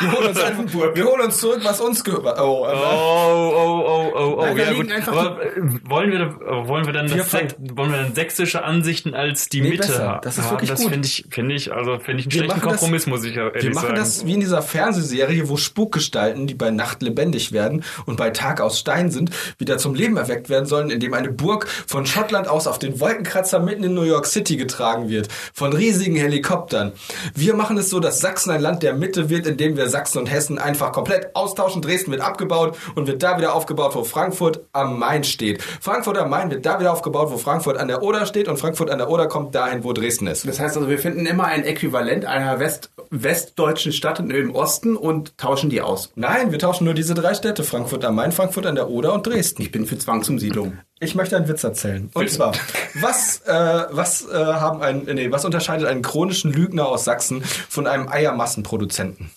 wir 0.00 0.12
holen 0.12 0.28
uns 0.28 0.40
einfach, 0.42 0.94
wir 0.94 1.04
holen 1.04 1.20
uns 1.20 1.38
zurück, 1.38 1.60
was 1.64 1.80
uns 1.82 2.02
gehört. 2.02 2.24
Oh, 2.40 2.64
Oh, 2.64 2.66
äh, 2.66 2.72
oh, 2.74 3.84
oh, 3.86 4.12
oh, 4.14 4.36
oh. 4.38 4.44
Nein, 4.46 4.56
ja, 4.56 4.72
gut. 4.72 4.90
Aber, 5.06 5.44
äh, 5.44 5.50
wollen 5.88 6.10
wir, 6.12 6.20
äh, 6.20 6.68
wollen 6.68 6.86
wir 6.86 6.92
dann 6.94 7.06
das, 7.06 7.32
wollen 7.32 7.90
wir 7.90 7.98
dann 7.98 8.14
sächsische 8.14 8.64
Ansichten 8.64 9.14
als 9.14 9.48
die 9.50 9.60
Nee, 9.60 9.70
Mitte 9.70 9.86
besser. 9.88 10.08
haben? 10.08 10.20
Das 10.22 10.38
ist 10.38 10.50
wirklich 10.50 10.70
das 10.70 10.80
gut. 10.80 10.90
finde 10.92 11.06
ich, 11.06 11.26
finde 11.30 11.54
ich, 11.54 11.72
also 11.72 11.98
finde 11.98 12.20
ich 12.20 12.26
einen 12.26 12.32
Wir 12.32 12.38
schlechten 12.40 12.46
machen 12.60 12.70
das- 12.70 12.80
Kompromiss, 12.80 13.06
muss 13.06 13.24
ich 13.24 13.36
ehrlich 13.36 13.62
Wir 13.62 13.74
machen 13.74 13.86
sagen. 13.88 13.96
das 13.98 14.24
wie 14.26 14.32
in 14.32 14.40
dieser 14.40 14.62
Fernsehserie, 14.62 15.48
wo 15.48 15.56
Spukgestalten, 15.58 16.46
die 16.46 16.54
bei 16.54 16.70
Nacht 16.70 17.02
lebendig 17.02 17.52
werden 17.52 17.84
und 18.06 18.16
bei 18.16 18.30
Tag 18.30 18.60
aus 18.62 18.78
Stein 18.78 19.10
sind, 19.10 19.30
wieder 19.58 19.73
zum 19.78 19.94
Leben 19.94 20.16
erweckt 20.16 20.48
werden 20.48 20.66
sollen, 20.66 20.90
indem 20.90 21.14
eine 21.14 21.30
Burg 21.30 21.66
von 21.86 22.06
Schottland 22.06 22.48
aus 22.48 22.66
auf 22.66 22.78
den 22.78 23.00
Wolkenkratzer 23.00 23.60
mitten 23.60 23.84
in 23.84 23.94
New 23.94 24.02
York 24.02 24.26
City 24.26 24.56
getragen 24.56 25.08
wird. 25.08 25.28
Von 25.52 25.72
riesigen 25.72 26.16
Helikoptern. 26.16 26.92
Wir 27.34 27.54
machen 27.54 27.78
es 27.78 27.90
so, 27.90 28.00
dass 28.00 28.20
Sachsen 28.20 28.50
ein 28.50 28.60
Land 28.60 28.82
der 28.82 28.94
Mitte 28.94 29.30
wird, 29.30 29.46
indem 29.46 29.76
wir 29.76 29.88
Sachsen 29.88 30.18
und 30.18 30.26
Hessen 30.30 30.58
einfach 30.58 30.92
komplett 30.92 31.34
austauschen. 31.34 31.82
Dresden 31.82 32.10
wird 32.10 32.22
abgebaut 32.22 32.76
und 32.94 33.06
wird 33.06 33.22
da 33.22 33.38
wieder 33.38 33.54
aufgebaut, 33.54 33.94
wo 33.94 34.04
Frankfurt 34.04 34.60
am 34.72 34.98
Main 34.98 35.24
steht. 35.24 35.62
Frankfurt 35.62 36.18
am 36.18 36.30
Main 36.30 36.50
wird 36.50 36.64
da 36.66 36.78
wieder 36.80 36.92
aufgebaut, 36.92 37.30
wo 37.30 37.38
Frankfurt 37.38 37.76
an 37.76 37.88
der 37.88 38.02
Oder 38.02 38.26
steht 38.26 38.48
und 38.48 38.58
Frankfurt 38.58 38.90
an 38.90 38.98
der 38.98 39.10
Oder 39.10 39.26
kommt 39.26 39.54
dahin, 39.54 39.84
wo 39.84 39.92
Dresden 39.92 40.26
ist. 40.26 40.46
Das 40.46 40.60
heißt 40.60 40.76
also, 40.76 40.88
wir 40.88 40.98
finden 40.98 41.26
immer 41.26 41.44
ein 41.44 41.64
Äquivalent 41.64 42.24
einer 42.24 42.60
West 42.60 42.90
westdeutschen 43.10 43.92
Stadt 43.92 44.20
im 44.20 44.54
Osten 44.54 44.96
und 44.96 45.36
tauschen 45.38 45.70
die 45.70 45.80
aus. 45.80 46.10
Nein, 46.14 46.52
wir 46.52 46.58
tauschen 46.58 46.84
nur 46.84 46.94
diese 46.94 47.14
drei 47.14 47.34
Städte. 47.34 47.62
Frankfurt 47.62 48.04
am 48.04 48.16
Main, 48.16 48.32
Frankfurt 48.32 48.66
an 48.66 48.74
der 48.74 48.88
Oder 48.88 49.12
und 49.12 49.26
Dresden. 49.26 49.63
Ich 49.64 49.72
bin 49.72 49.86
für 49.86 49.96
Zwangsumsiedlung. 49.96 50.76
Ich 51.00 51.14
möchte 51.14 51.38
einen 51.38 51.48
Witz 51.48 51.64
erzählen. 51.64 52.10
Und 52.12 52.28
zwar, 52.28 52.52
was, 52.92 53.40
äh, 53.46 53.86
was, 53.90 54.28
äh, 54.28 54.34
haben 54.34 54.82
ein, 54.82 55.04
nee, 55.04 55.30
was 55.30 55.46
unterscheidet 55.46 55.88
einen 55.88 56.02
chronischen 56.02 56.52
Lügner 56.52 56.86
aus 56.86 57.04
Sachsen 57.04 57.42
von 57.42 57.86
einem 57.86 58.06
Eiermassenproduzenten? 58.08 59.30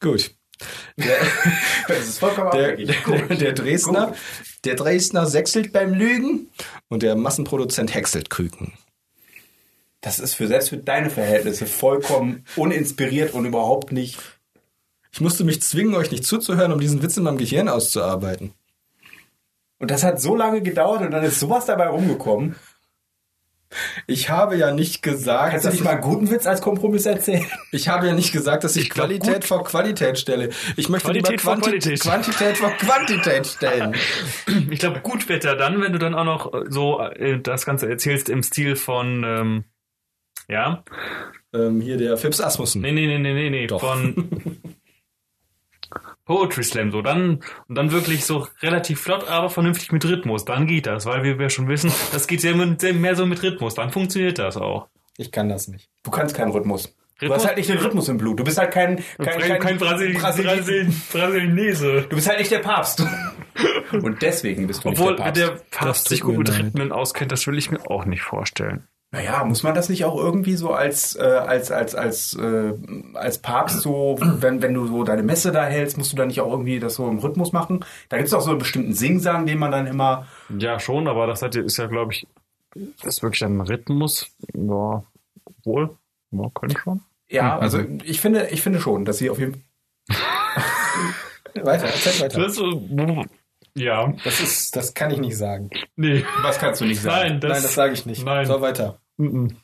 Gut. 0.00 0.34
Der, 0.98 1.16
Das 1.88 2.08
ist 2.08 2.18
vollkommen 2.18 2.50
der, 2.50 2.76
der, 2.76 3.36
der 3.36 3.52
Dresdner, 3.54 4.14
der 4.66 4.74
Dresdner 4.74 5.24
sechselt 5.24 5.72
beim 5.72 5.94
Lügen 5.94 6.50
und 6.88 7.02
der 7.02 7.16
Massenproduzent 7.16 7.94
häckselt 7.94 8.28
Küken. 8.28 8.74
Das 10.02 10.18
ist 10.18 10.34
für 10.34 10.46
selbst 10.46 10.68
für 10.68 10.76
deine 10.76 11.08
Verhältnisse 11.08 11.64
vollkommen 11.64 12.44
uninspiriert 12.56 13.32
und 13.32 13.46
überhaupt 13.46 13.92
nicht. 13.92 14.18
Ich 15.12 15.20
musste 15.20 15.44
mich 15.44 15.62
zwingen, 15.62 15.94
euch 15.94 16.10
nicht 16.10 16.24
zuzuhören, 16.24 16.72
um 16.72 16.80
diesen 16.80 17.02
Witz 17.02 17.16
in 17.16 17.24
meinem 17.24 17.38
Gehirn 17.38 17.68
auszuarbeiten. 17.68 18.52
Und 19.78 19.90
das 19.90 20.04
hat 20.04 20.20
so 20.20 20.36
lange 20.36 20.62
gedauert 20.62 21.00
und 21.00 21.10
dann 21.10 21.24
ist 21.24 21.40
sowas 21.40 21.66
dabei 21.66 21.88
rumgekommen. 21.88 22.54
Ich 24.08 24.28
habe 24.30 24.56
ja 24.56 24.72
nicht 24.72 25.00
gesagt, 25.00 25.52
Kannst 25.52 25.64
du 25.64 25.68
dass 25.68 25.74
nicht 25.74 25.80
ich, 25.80 25.84
mal 25.84 25.92
einen 25.92 26.00
guten 26.00 26.30
Witz 26.30 26.44
als 26.46 26.60
Kompromiss 26.60 27.06
erzählen? 27.06 27.46
ich 27.70 27.88
habe 27.88 28.08
ja 28.08 28.14
nicht 28.14 28.32
gesagt, 28.32 28.64
dass 28.64 28.74
ich, 28.74 28.90
glaub, 28.90 29.06
Qualität 29.06 29.44
vor 29.44 29.62
Qualität 29.62 30.18
stelle. 30.18 30.50
Ich 30.76 30.88
möchte 30.88 31.06
Qualität 31.06 31.30
lieber 31.30 31.42
vor 31.42 31.60
Qualität. 31.60 32.00
Quantität 32.00 32.56
vor 32.56 32.70
Quantität 32.72 33.46
stellen. 33.46 33.94
Ich 34.70 34.80
glaube, 34.80 35.00
gut 35.00 35.28
wird 35.28 35.44
er 35.44 35.54
dann, 35.54 35.80
wenn 35.80 35.92
du 35.92 35.98
dann 36.00 36.14
auch 36.14 36.24
noch 36.24 36.52
äh, 36.52 36.64
so 36.68 37.00
äh, 37.00 37.40
das 37.40 37.64
Ganze 37.64 37.88
erzählst 37.88 38.28
im 38.28 38.42
Stil 38.42 38.74
von, 38.74 39.22
ähm, 39.24 39.64
ja, 40.48 40.82
ähm, 41.54 41.80
hier 41.80 41.96
der 41.96 42.16
Fips 42.16 42.40
Asmussen. 42.40 42.82
nee, 42.82 42.90
nee, 42.90 43.06
nee, 43.06 43.18
nee, 43.18 43.34
nee, 43.34 43.50
nee, 43.50 43.66
Doch. 43.68 43.80
von 43.80 44.30
Poetry 46.30 46.62
Slam, 46.62 46.92
so 46.92 47.02
dann 47.02 47.40
und 47.66 47.74
dann 47.74 47.90
wirklich 47.90 48.24
so 48.24 48.46
relativ 48.62 49.00
flott, 49.00 49.28
aber 49.28 49.50
vernünftig 49.50 49.90
mit 49.90 50.04
Rhythmus, 50.04 50.44
dann 50.44 50.68
geht 50.68 50.86
das, 50.86 51.04
weil 51.04 51.24
wir, 51.24 51.40
wir 51.40 51.50
schon 51.50 51.66
wissen, 51.66 51.92
das 52.12 52.28
geht 52.28 52.40
sehr, 52.40 52.54
sehr 52.78 52.94
mehr 52.94 53.16
so 53.16 53.26
mit 53.26 53.42
Rhythmus, 53.42 53.74
dann 53.74 53.90
funktioniert 53.90 54.38
das 54.38 54.56
auch. 54.56 54.86
Ich 55.16 55.32
kann 55.32 55.48
das 55.48 55.66
nicht. 55.66 55.88
Du 56.04 56.12
kannst 56.12 56.36
keinen 56.36 56.52
Rhythmus. 56.52 56.84
Du 57.18 57.26
Rhythmus? 57.26 57.38
hast 57.38 57.46
halt 57.48 57.56
nicht 57.56 57.68
den 57.68 57.78
Rhythmus 57.78 58.08
im 58.08 58.16
Blut. 58.16 58.38
Du 58.38 58.44
bist 58.44 58.58
halt 58.58 58.70
kein, 58.70 59.02
kein, 59.18 59.40
Kein, 59.40 59.60
kein 59.60 59.78
Brasil 59.78 60.14
Brasil- 60.14 60.44
Brasil 60.44 60.92
Brasilinese. 61.12 62.02
Du 62.08 62.14
bist 62.14 62.28
halt 62.28 62.38
nicht 62.38 62.52
der 62.52 62.60
Papst. 62.60 63.04
Und 63.92 64.22
deswegen 64.22 64.68
bist 64.68 64.84
du 64.84 64.90
Obwohl 64.90 65.14
nicht 65.14 65.24
der 65.24 65.32
der 65.32 65.46
Papst. 65.48 65.70
Papst 65.72 66.02
tut 66.04 66.08
sich 66.10 66.20
gut 66.20 66.38
mit. 66.38 66.56
Rhythmen 66.56 66.92
auskennt, 66.92 67.32
das 67.32 67.44
will 67.48 67.58
ich 67.58 67.72
mir 67.72 67.90
auch 67.90 68.04
nicht 68.04 68.22
vorstellen. 68.22 68.86
Naja, 69.12 69.44
muss 69.44 69.64
man 69.64 69.74
das 69.74 69.88
nicht 69.88 70.04
auch 70.04 70.16
irgendwie 70.16 70.54
so 70.54 70.70
als 70.70 71.16
äh, 71.16 71.22
als 71.22 71.72
als 71.72 71.96
als 71.96 72.34
äh, 72.34 72.74
als 73.14 73.38
Papst 73.38 73.80
so, 73.80 74.16
wenn 74.20 74.62
wenn 74.62 74.72
du 74.72 74.86
so 74.86 75.02
deine 75.02 75.24
Messe 75.24 75.50
da 75.50 75.64
hältst, 75.64 75.98
musst 75.98 76.12
du 76.12 76.16
da 76.16 76.26
nicht 76.26 76.40
auch 76.40 76.52
irgendwie 76.52 76.78
das 76.78 76.94
so 76.94 77.08
im 77.08 77.18
Rhythmus 77.18 77.52
machen? 77.52 77.84
Da 78.08 78.18
gibt 78.18 78.28
es 78.28 78.34
auch 78.34 78.40
so 78.40 78.50
einen 78.50 78.60
bestimmten 78.60 78.92
Singsang, 78.92 79.46
den 79.46 79.58
man 79.58 79.72
dann 79.72 79.88
immer. 79.88 80.26
Ja, 80.56 80.78
schon, 80.78 81.08
aber 81.08 81.26
das 81.26 81.42
hat, 81.42 81.56
ist 81.56 81.76
ja, 81.76 81.86
glaube 81.86 82.12
ich, 82.12 82.28
das 82.74 83.16
ist 83.16 83.22
wirklich 83.24 83.42
ein 83.44 83.60
Rhythmus. 83.60 84.30
Ja, 84.54 85.02
wohl. 85.64 85.90
Ja, 86.30 86.48
könnte 86.54 86.78
schon. 86.78 87.00
Ja, 87.28 87.58
also 87.58 87.80
ich 88.04 88.20
finde 88.20 88.48
ich 88.50 88.62
finde 88.62 88.80
schon, 88.80 89.04
dass 89.04 89.18
sie 89.18 89.30
auf 89.30 89.40
jeden 89.40 89.64
Weiter, 91.54 91.86
erzähl 91.86 92.20
weiter. 92.20 92.40
Das, 92.40 92.60
ja, 93.80 94.12
Das 94.24 94.40
ist, 94.40 94.76
das 94.76 94.94
kann 94.94 95.10
ich 95.10 95.18
nicht 95.18 95.36
sagen. 95.36 95.70
nee. 95.96 96.24
Was 96.42 96.58
kannst 96.58 96.80
du 96.80 96.84
nicht 96.84 97.00
sagen? 97.00 97.28
Nein, 97.28 97.40
das, 97.40 97.50
Nein, 97.52 97.62
das 97.62 97.74
sage 97.74 97.92
ich 97.94 98.06
nicht. 98.06 98.24
Nein. 98.24 98.46
So, 98.46 98.60
weiter. 98.60 99.00
Mhm. 99.16 99.56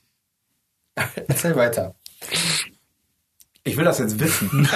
Erzähl 1.29 1.55
weiter. 1.57 1.95
Ich 3.65 3.77
will 3.77 3.85
das 3.85 3.99
jetzt 3.99 4.19
wissen. 4.21 4.69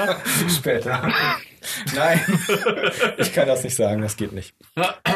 Später. 0.48 1.12
Nein, 1.94 2.20
ich 3.18 3.32
kann 3.34 3.46
das 3.48 3.64
nicht 3.64 3.74
sagen, 3.74 4.00
das 4.00 4.16
geht 4.16 4.32
nicht. 4.32 4.54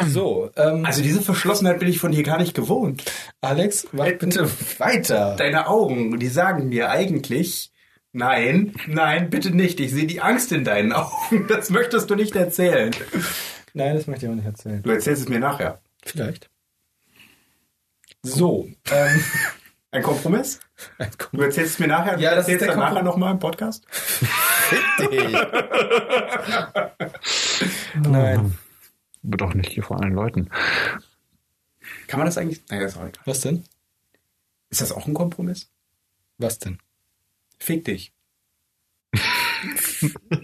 So, 0.07 0.51
ähm, 0.57 0.85
Also 0.85 1.01
diese 1.01 1.21
Verschlossenheit 1.21 1.79
bin 1.79 1.87
ich 1.87 1.99
von 1.99 2.11
dir 2.11 2.21
gar 2.23 2.37
nicht 2.37 2.53
gewohnt. 2.53 3.03
Alex, 3.41 3.87
mach 3.93 4.05
bitte 4.19 4.49
weiter. 4.77 5.35
Deine 5.37 5.67
Augen, 5.67 6.19
die 6.19 6.27
sagen 6.27 6.67
mir 6.67 6.89
eigentlich, 6.89 7.71
nein, 8.11 8.73
nein, 8.87 9.29
bitte 9.29 9.51
nicht. 9.51 9.79
Ich 9.79 9.91
sehe 9.91 10.05
die 10.05 10.21
Angst 10.21 10.51
in 10.51 10.65
deinen 10.65 10.91
Augen. 10.91 11.47
Das 11.47 11.69
möchtest 11.69 12.09
du 12.09 12.15
nicht 12.15 12.35
erzählen. 12.35 12.91
Nein, 13.73 13.95
das 13.95 14.07
möchte 14.07 14.25
ich 14.25 14.31
auch 14.31 14.35
nicht 14.35 14.45
erzählen. 14.45 14.81
Du 14.83 14.91
erzählst 14.91 15.23
es 15.23 15.29
mir 15.29 15.39
nachher. 15.39 15.81
Vielleicht. 16.03 16.49
So, 18.21 18.69
ähm, 18.91 19.23
Ein 19.93 20.01
Kompromiss? 20.01 20.59
Du 21.31 21.41
erzählst 21.41 21.73
es 21.73 21.79
mir 21.79 21.87
nachher. 21.87 22.17
Ja, 22.17 22.31
du 22.31 22.37
das 22.37 22.47
ist 22.47 22.53
erzählst 22.53 22.61
der 22.61 22.69
dann 22.69 22.79
nachher 22.79 23.03
nochmal 23.03 23.31
im 23.31 23.37
Podcast. 23.37 23.85
Nein. 28.01 28.57
Aber 29.23 29.37
doch 29.37 29.53
nicht 29.53 29.71
hier 29.71 29.83
vor 29.83 30.01
allen 30.01 30.13
Leuten. 30.13 30.49
Kann 32.07 32.19
man 32.19 32.25
das 32.25 32.39
eigentlich? 32.39 32.63
Nein, 32.69 32.79
das 32.79 32.93
ist 32.93 32.97
auch 32.97 33.05
egal. 33.05 33.21
Was 33.25 33.41
denn? 33.41 33.65
Ist 34.71 34.81
das 34.81 34.91
auch 34.91 35.05
ein 35.05 35.13
Kompromiss? 35.13 35.69
Was 36.39 36.57
denn? 36.57 36.79
Fick 37.59 37.85
dich. 37.85 38.11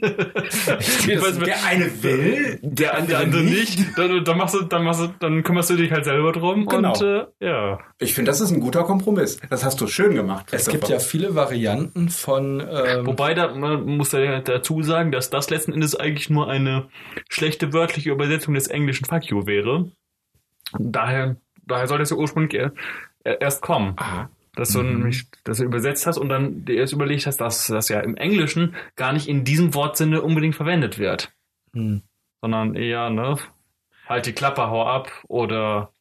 weiß, 1.22 1.40
Der 1.40 1.66
eine 1.66 2.04
will, 2.04 2.60
Der, 2.62 2.98
an- 2.98 3.08
der 3.08 3.20
andere 3.20 3.44
nicht. 3.44 3.80
Dann, 3.98 4.24
dann 4.24 4.38
machst 4.38 4.56
du, 4.56 4.62
dann 4.64 4.84
machst 4.84 5.02
du, 5.02 5.08
dann 5.20 5.44
kümmerst 5.44 5.70
du 5.70 5.76
dich 5.76 5.92
halt 5.92 6.06
selber 6.06 6.32
drum. 6.32 6.66
Genau. 6.68 6.94
Und 6.94 7.02
äh, 7.02 7.26
ja. 7.40 7.80
Ich 8.00 8.14
finde, 8.14 8.32
das 8.32 8.42
ist 8.42 8.52
ein 8.52 8.60
guter 8.60 8.84
Kompromiss. 8.84 9.40
Das 9.50 9.64
hast 9.64 9.80
du 9.82 9.88
schön 9.88 10.14
gemacht. 10.16 10.48
Es 10.52 10.68
gibt 10.68 10.88
ja 10.90 11.00
viele 11.00 11.36
Varianten 11.36 12.10
von. 12.10 12.60
Ähm, 12.62 13.06
Wobei 13.06 13.34
da 13.34 13.54
man 13.56 13.86
muss 13.86 14.12
ja 14.12 14.40
dazu 14.42 14.82
sagen, 14.84 15.12
dass 15.12 15.30
das 15.30 15.50
letzten 15.50 15.74
Endes 15.74 15.96
eigentlich 15.96 16.30
nur 16.30 16.50
eine 16.50 16.88
schlechte 17.30 17.74
wörtliche 17.74 18.12
Übersetzung 18.12 18.54
des 18.54 18.68
englischen 18.68 19.06
Fuck 19.06 19.26
you 19.26 19.46
wäre. 19.46 19.92
Daher, 20.78 21.38
daher 21.66 21.88
soll 21.88 21.98
das 22.00 22.10
ja 22.12 22.16
ursprünglich 22.18 22.54
er- 22.62 22.74
erst 23.42 23.62
kommen. 23.62 23.96
Dass 24.60 24.74
du 24.74 24.84
nämlich, 24.84 25.24
dass 25.46 25.60
du 25.60 25.64
übersetzt 25.64 26.06
hast 26.06 26.18
und 26.18 26.28
dann 26.28 26.66
dir 26.66 26.76
erst 26.76 26.92
überlegt 26.92 27.26
hast, 27.26 27.38
dass 27.40 27.68
das 27.68 27.88
ja 27.88 28.02
im 28.02 28.18
Englischen 28.18 28.76
gar 28.98 29.14
nicht 29.14 29.30
in 29.30 29.46
diesem 29.46 29.74
Wortsinne 29.74 30.22
unbedingt 30.22 30.54
verwendet 30.56 31.00
wird. 31.00 31.32
Hm. 31.74 32.02
Sondern 32.42 32.76
eher, 32.76 33.10
ne, 33.10 33.38
halt 34.06 34.26
die 34.26 34.34
Klappe, 34.34 34.70
hau 34.70 34.86
ab 34.86 35.12
oder 35.30 35.94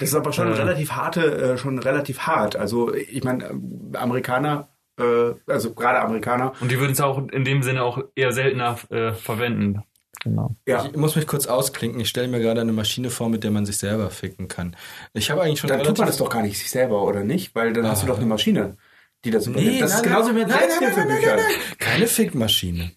Das 0.00 0.08
ist 0.08 0.14
aber 0.14 0.32
schon 0.32 0.48
Äh. 0.48 0.52
relativ 0.52 0.92
harte, 0.92 1.52
äh, 1.52 1.58
schon 1.58 1.78
relativ 1.78 2.20
hart. 2.20 2.56
Also 2.56 2.94
ich 2.94 3.22
meine, 3.24 3.44
äh, 3.44 3.96
Amerikaner, 3.98 4.68
äh, 4.98 5.34
also 5.46 5.74
gerade 5.74 6.00
Amerikaner, 6.00 6.54
und 6.60 6.70
die 6.70 6.78
würden 6.80 6.92
es 6.92 7.00
auch 7.02 7.28
in 7.28 7.44
dem 7.44 7.62
Sinne 7.62 7.82
auch 7.82 8.02
eher 8.14 8.32
seltener 8.32 8.78
äh, 8.88 9.12
verwenden. 9.12 9.82
Genau. 10.26 10.56
ja, 10.66 10.84
Ich 10.84 10.96
muss 10.96 11.14
mich 11.14 11.28
kurz 11.28 11.46
ausklinken. 11.46 12.00
Ich 12.00 12.08
stelle 12.08 12.26
mir 12.26 12.40
gerade 12.40 12.60
eine 12.60 12.72
Maschine 12.72 13.10
vor, 13.10 13.28
mit 13.28 13.44
der 13.44 13.52
man 13.52 13.64
sich 13.64 13.76
selber 13.78 14.10
ficken 14.10 14.48
kann. 14.48 14.74
Ich 15.12 15.30
habe 15.30 15.42
eigentlich 15.42 15.60
schon 15.60 15.68
dann 15.68 15.84
tut 15.84 15.98
man 15.98 16.08
das 16.08 16.16
doch 16.16 16.28
gar 16.28 16.42
nicht 16.42 16.58
sich 16.58 16.68
selber, 16.68 17.04
oder 17.04 17.22
nicht? 17.22 17.54
Weil 17.54 17.72
dann 17.72 17.86
hast 17.86 18.02
du 18.02 18.08
doch 18.08 18.16
eine 18.16 18.26
Maschine, 18.26 18.76
die 19.24 19.30
das 19.30 19.46
übernimmt. 19.46 19.74
Nee, 19.74 19.80
das 19.80 19.90
ist 19.90 19.96
nein, 20.02 20.04
genauso 20.04 20.32
nein, 20.32 20.36
wie 20.36 20.40
mit 20.40 20.50
Selbsthilfebüchern. 20.50 21.06
nein, 21.08 21.36
nein, 21.36 21.36
nein. 21.68 21.78
Keine 21.78 22.06
Fickmaschine. 22.08 22.90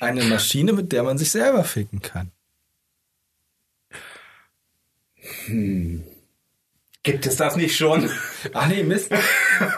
Eine 0.00 0.24
Maschine, 0.24 0.74
mit 0.74 0.92
der 0.92 1.02
man 1.02 1.16
sich 1.16 1.30
selber 1.30 1.64
ficken 1.64 2.02
kann. 2.02 2.30
Gibt 7.06 7.24
es 7.24 7.36
das 7.36 7.56
nicht 7.56 7.76
schon? 7.76 8.10
Ach 8.52 8.66
nee, 8.68 8.82
Mist. 8.82 9.10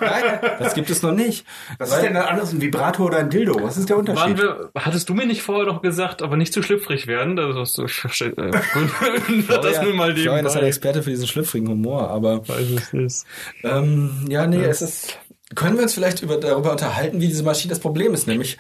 Nein, 0.01 0.25
das 0.59 0.75
gibt 0.75 0.91
es 0.91 1.03
noch 1.03 1.13
nicht. 1.13 1.45
Was 1.79 1.91
Weil- 1.91 1.99
ist 1.99 2.05
denn 2.07 2.15
da 2.15 2.25
anderes, 2.25 2.53
ein 2.53 2.61
Vibrator 2.61 3.07
oder 3.07 3.19
ein 3.19 3.31
Dildo? 3.31 3.63
Was 3.63 3.77
ist 3.77 3.89
der 3.89 3.99
Unterschied? 3.99 4.39
wir, 4.39 4.71
hattest 4.75 5.09
du 5.09 5.15
mir 5.15 5.27
nicht 5.27 5.43
vorher 5.43 5.67
doch 5.67 5.83
gesagt, 5.83 6.23
aber 6.23 6.37
nicht 6.37 6.53
zu 6.53 6.63
schlüpfrig 6.63 7.07
werden? 7.07 7.37
Das 7.37 7.55
ist 7.57 7.75
so, 7.75 7.85
ich 7.85 7.93
verstehe, 7.93 8.31
äh, 8.31 8.33
gut, 8.51 8.91
das 9.49 9.59
Florian- 9.59 9.85
nur 9.85 9.95
mal 9.95 10.17
Florian 10.17 10.47
ist 10.47 10.57
ein. 10.57 10.65
Experte 10.65 11.03
für 11.03 11.11
diesen 11.11 11.27
schlüpfrigen 11.29 11.69
Humor, 11.69 12.09
aber 12.11 12.49
Weiß 12.49 12.71
es 12.71 12.93
ist. 12.95 13.27
ähm, 13.63 14.27
ja, 14.29 14.47
nee, 14.47 14.65
es 14.65 14.83
ist. 14.83 15.19
Können 15.55 15.77
wir 15.77 15.83
uns 15.85 15.95
vielleicht 15.95 16.23
über, 16.23 16.39
darüber 16.39 16.73
unterhalten, 16.73 17.21
wie 17.21 17.29
diese 17.29 17.43
Maschine 17.43 17.71
das 17.71 17.81
Problem 17.81 18.13
ist, 18.15 18.27
nämlich. 18.27 18.59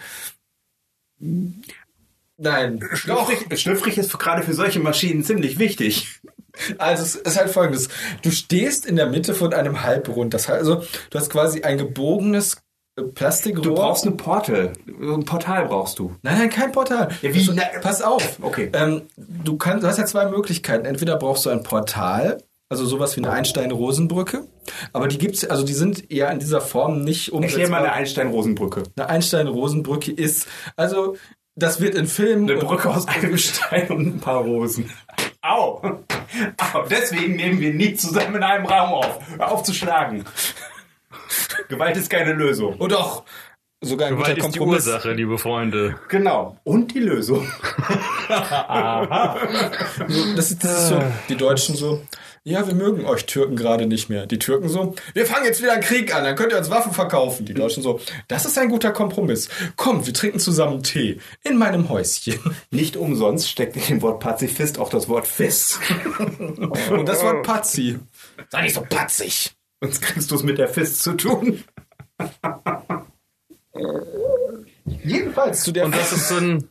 Nein. 2.36 2.78
Doch. 2.80 2.96
Schlüpfrig, 2.96 3.60
schlüpfrig 3.60 3.98
ist 3.98 4.16
gerade 4.18 4.42
für 4.42 4.54
solche 4.54 4.78
Maschinen 4.80 5.24
ziemlich 5.24 5.58
wichtig. 5.58 6.20
Also 6.78 7.02
es 7.02 7.14
ist 7.16 7.38
halt 7.38 7.50
folgendes. 7.50 7.88
Du 8.22 8.30
stehst 8.30 8.86
in 8.86 8.96
der 8.96 9.06
Mitte 9.06 9.34
von 9.34 9.52
einem 9.54 9.82
Halbrund. 9.82 10.34
Das 10.34 10.48
heißt 10.48 10.58
also, 10.60 10.82
du 11.10 11.18
hast 11.18 11.30
quasi 11.30 11.62
ein 11.62 11.78
gebogenes 11.78 12.56
äh, 12.96 13.02
Plastikrohr. 13.02 13.62
Du 13.62 13.74
brauchst 13.74 14.06
eine 14.06 14.16
Portal. 14.16 14.72
Ein 14.86 15.24
Portal 15.24 15.66
brauchst 15.66 15.98
du. 15.98 16.14
Nein, 16.22 16.38
nein, 16.38 16.50
kein 16.50 16.72
Portal. 16.72 17.08
Ja, 17.22 17.32
wie? 17.34 17.38
Also, 17.38 17.52
Na- 17.54 17.80
pass 17.80 18.02
auf. 18.02 18.38
Okay. 18.42 18.70
Ähm, 18.72 19.02
du, 19.16 19.56
kannst, 19.56 19.84
du 19.84 19.88
hast 19.88 19.98
ja 19.98 20.06
zwei 20.06 20.26
Möglichkeiten. 20.30 20.84
Entweder 20.84 21.16
brauchst 21.16 21.46
du 21.46 21.50
ein 21.50 21.62
Portal, 21.62 22.42
also 22.68 22.84
sowas 22.86 23.16
wie 23.16 23.20
eine 23.22 23.30
Einstein-Rosenbrücke. 23.32 24.46
Aber 24.92 25.08
die 25.08 25.16
gibt's, 25.18 25.44
also 25.44 25.62
die 25.64 25.72
sind 25.74 26.10
eher 26.10 26.30
in 26.30 26.38
dieser 26.38 26.60
Form 26.60 27.02
nicht 27.02 27.32
umsetzbar. 27.32 27.60
Erklär 27.62 27.80
mal 27.80 27.84
eine 27.86 27.92
Einstein-Rosenbrücke. 27.94 28.82
eine 28.96 29.08
Einstein-Rosenbrücke 29.08 30.12
ist, 30.12 30.46
also 30.76 31.16
das 31.54 31.80
wird 31.80 31.94
in 31.94 32.06
Filmen 32.06 32.48
Eine 32.50 32.60
Brücke 32.60 32.90
aus 32.90 33.08
einem 33.08 33.36
Stein 33.38 33.88
und 33.90 34.06
ein 34.16 34.20
paar 34.20 34.42
Rosen. 34.42 34.90
Au! 35.42 35.80
Au! 35.82 36.82
Deswegen 36.90 37.36
nehmen 37.36 37.60
wir 37.60 37.72
nie 37.74 37.94
zusammen 37.94 38.36
in 38.36 38.42
einem 38.42 38.66
Raum 38.66 38.94
auf. 38.94 39.20
Hör 39.36 39.52
auf 39.52 39.62
zu 39.62 39.72
schlagen. 39.72 40.24
Gewalt 41.68 41.96
ist 41.96 42.10
keine 42.10 42.32
Lösung. 42.32 42.76
Oh 42.78 42.88
doch, 42.88 43.24
sogar 43.80 44.08
ein 44.08 44.16
Gewalt 44.16 44.36
guter 44.36 44.46
ist 44.46 44.54
die 44.54 44.58
Kompromiss. 44.58 44.86
Ursache, 44.86 45.12
liebe 45.12 45.38
Freunde. 45.38 45.98
Genau. 46.08 46.56
Und 46.64 46.94
die 46.94 47.00
Lösung. 47.00 47.46
Das 50.36 50.50
ist, 50.50 50.62
das 50.64 50.82
ist 50.82 50.88
so, 50.88 51.02
die 51.28 51.36
Deutschen 51.36 51.74
so, 51.74 52.02
ja, 52.48 52.66
wir 52.66 52.74
mögen 52.74 53.04
euch 53.04 53.26
Türken 53.26 53.56
gerade 53.56 53.86
nicht 53.86 54.08
mehr. 54.08 54.26
Die 54.26 54.38
Türken 54.38 54.68
so, 54.68 54.94
wir 55.12 55.26
fangen 55.26 55.44
jetzt 55.44 55.60
wieder 55.60 55.72
einen 55.72 55.82
Krieg 55.82 56.14
an, 56.14 56.24
dann 56.24 56.34
könnt 56.34 56.52
ihr 56.52 56.58
uns 56.58 56.70
Waffen 56.70 56.92
verkaufen. 56.92 57.44
Die 57.44 57.52
Deutschen 57.52 57.82
so, 57.82 58.00
das 58.26 58.46
ist 58.46 58.56
ein 58.58 58.70
guter 58.70 58.90
Kompromiss. 58.90 59.50
Komm, 59.76 60.06
wir 60.06 60.14
trinken 60.14 60.38
zusammen 60.38 60.82
Tee 60.82 61.20
in 61.44 61.58
meinem 61.58 61.90
Häuschen. 61.90 62.38
Nicht 62.70 62.96
umsonst 62.96 63.50
steckt 63.50 63.76
in 63.76 63.82
dem 63.82 64.02
Wort 64.02 64.20
Pazifist 64.20 64.78
auch 64.78 64.88
das 64.88 65.08
Wort 65.08 65.26
Fist. 65.26 65.78
Und 66.90 67.06
das 67.06 67.22
war 67.22 67.42
Pazzi. 67.42 67.98
Sei 68.48 68.62
nicht 68.62 68.74
so 68.74 68.80
patzig. 68.80 69.52
Sonst 69.80 70.00
kriegst 70.00 70.30
du 70.30 70.34
es 70.34 70.42
mit 70.42 70.58
der 70.58 70.68
Fist 70.68 71.02
zu 71.02 71.12
tun. 71.14 71.62
Jedenfalls 75.04 75.62
zu 75.62 75.72
der 75.72 75.84
Und 75.84 75.94
das 75.94 76.12
ist 76.12 76.28
so 76.28 76.36
ein 76.36 76.68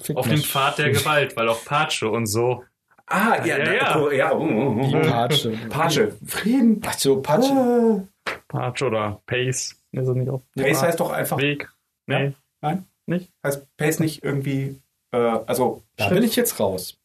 Fick 0.00 0.16
auf 0.16 0.26
dem. 0.28 0.42
Pfad 0.42 0.78
der 0.78 0.90
Gewalt, 0.90 1.36
weil 1.36 1.48
auch 1.48 1.64
Patsche 1.64 2.08
und 2.08 2.26
so. 2.26 2.64
Ah, 3.10 3.44
ja, 3.44 3.58
Ja, 3.58 3.72
ja. 3.72 3.98
oh, 4.00 4.10
ja. 4.10 4.32
oh, 4.32 4.38
oh, 4.38 4.86
Die 4.88 4.94
oh. 4.96 5.00
Patsche. 5.02 5.50
Patsche. 5.68 6.12
Frieden. 6.24 6.80
Ach 6.86 6.94
so, 6.96 7.20
Patsche. 7.20 8.06
Patsche 8.48 8.86
oder 8.86 9.20
Pace. 9.26 9.76
Ist 9.92 10.06
das 10.08 10.14
nicht 10.16 10.30
auch? 10.30 10.42
Pace 10.56 10.82
heißt 10.82 11.00
doch 11.00 11.10
einfach. 11.10 11.36
Weg. 11.38 11.68
Nee. 12.06 12.32
Nein? 12.60 12.86
Nicht? 13.06 13.32
Heißt 13.44 13.66
Pace 13.76 13.98
nicht 14.00 14.22
irgendwie. 14.22 14.80
Äh, 15.12 15.16
also. 15.16 15.82
Da 15.96 16.08
bin 16.08 16.22
ich 16.22 16.36
jetzt 16.36 16.58
raus. 16.60 16.96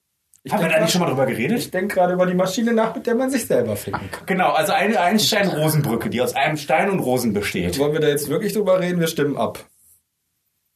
Ich 0.44 0.54
Haben 0.54 0.62
wir 0.62 0.70
da 0.70 0.80
nicht 0.80 0.92
schon 0.92 1.02
mal 1.02 1.10
drüber 1.10 1.28
Ich 1.28 1.36
geredet? 1.38 1.74
denke 1.74 1.96
gerade 1.96 2.14
über 2.14 2.28
die 2.28 2.36
Maschine 2.36 2.72
nach, 2.72 2.96
mit 2.96 3.08
der 3.08 3.16
man 3.16 3.32
sich 3.32 3.48
selber 3.48 3.76
ficken 3.76 4.12
kann. 4.12 4.28
Genau, 4.28 4.52
also 4.52 4.74
eine 4.74 5.00
Einstein-Rosenbrücke, 5.00 6.12
die 6.12 6.22
aus 6.22 6.36
einem 6.36 6.58
Stein 6.58 6.92
und 6.92 7.00
Rosen 7.00 7.34
besteht. 7.34 7.80
Wollen 7.80 7.94
wir 7.94 8.00
da 8.00 8.10
jetzt 8.10 8.30
wirklich 8.30 8.54
drüber 8.54 8.80
reden? 8.80 9.00
Wir 9.00 9.08
stimmen 9.08 9.38
ab. 9.38 9.66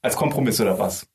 Als 0.02 0.16
Kompromiss 0.16 0.60
oder 0.60 0.80
was? 0.80 1.06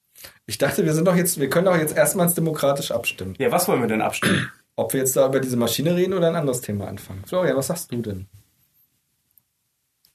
Ich 0.47 0.59
dachte, 0.59 0.85
wir 0.85 0.93
sind 0.93 1.07
doch 1.07 1.17
jetzt, 1.17 1.41
wir 1.41 1.49
können 1.49 1.65
doch 1.67 1.77
jetzt 1.77 1.97
erstmals 1.97 2.35
demokratisch 2.35 2.91
abstimmen. 2.91 3.35
Ja, 3.39 3.51
was 3.51 3.67
wollen 3.69 3.81
wir 3.81 3.89
denn 3.89 4.03
abstimmen? 4.03 4.51
Ob 4.77 4.93
wir 4.93 5.01
jetzt 5.01 5.17
da 5.17 5.27
über 5.27 5.41
diese 5.41 5.57
Maschine 5.57 5.95
reden 5.97 6.13
oder 6.15 6.29
ein 6.29 6.37
anderes 6.37 6.61
Thema 6.61 6.87
anfangen. 6.89 7.25
Florian, 7.27 7.57
was 7.57 7.69
sagst 7.69 7.93
du 7.93 8.03
denn? 8.03 8.27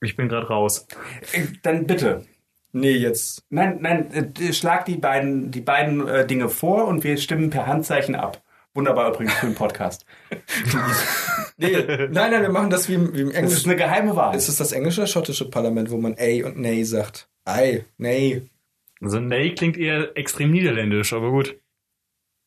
Ich 0.01 0.15
bin 0.15 0.29
gerade 0.29 0.47
raus. 0.47 0.85
Äh, 1.33 1.43
Dann 1.63 1.87
bitte. 1.87 2.25
Nee, 2.71 2.91
jetzt. 2.91 3.43
Nein, 3.49 3.79
nein, 3.81 4.11
äh, 4.39 4.53
schlag 4.53 4.85
die 4.85 4.97
beiden, 4.97 5.49
die 5.51 5.61
beiden 5.61 6.07
äh, 6.07 6.27
Dinge 6.27 6.49
vor 6.49 6.85
und 6.85 7.03
wir 7.03 7.17
stimmen 7.17 7.49
per 7.49 7.65
Handzeichen 7.65 8.15
ab. 8.15 8.43
Wunderbar 8.75 9.09
übrigens 9.09 9.33
für 9.33 9.47
den 9.47 9.55
Podcast. 9.55 10.05
Nee, 11.61 11.75
nein, 12.09 12.31
nein, 12.31 12.41
wir 12.41 12.49
machen 12.49 12.69
das 12.69 12.87
wie 12.87 12.93
im, 12.93 13.13
wie 13.13 13.19
im 13.19 13.27
Das 13.27 13.35
ist 13.35 13.37
Englischen. 13.41 13.69
eine 13.71 13.77
geheime 13.77 14.15
Wahl. 14.15 14.33
Ist 14.33 14.47
es 14.47 14.55
das 14.55 14.71
englische 14.71 15.01
oder 15.01 15.07
schottische 15.09 15.49
Parlament, 15.49 15.91
wo 15.91 15.97
man 15.97 16.15
A 16.17 16.45
und 16.45 16.57
Nay 16.57 16.85
sagt? 16.85 17.27
Ei, 17.43 17.83
Nay. 17.97 18.47
Also 19.01 19.19
Nay 19.19 19.55
klingt 19.55 19.77
eher 19.77 20.15
extrem 20.17 20.51
niederländisch, 20.51 21.13
aber 21.13 21.31
gut. 21.31 21.59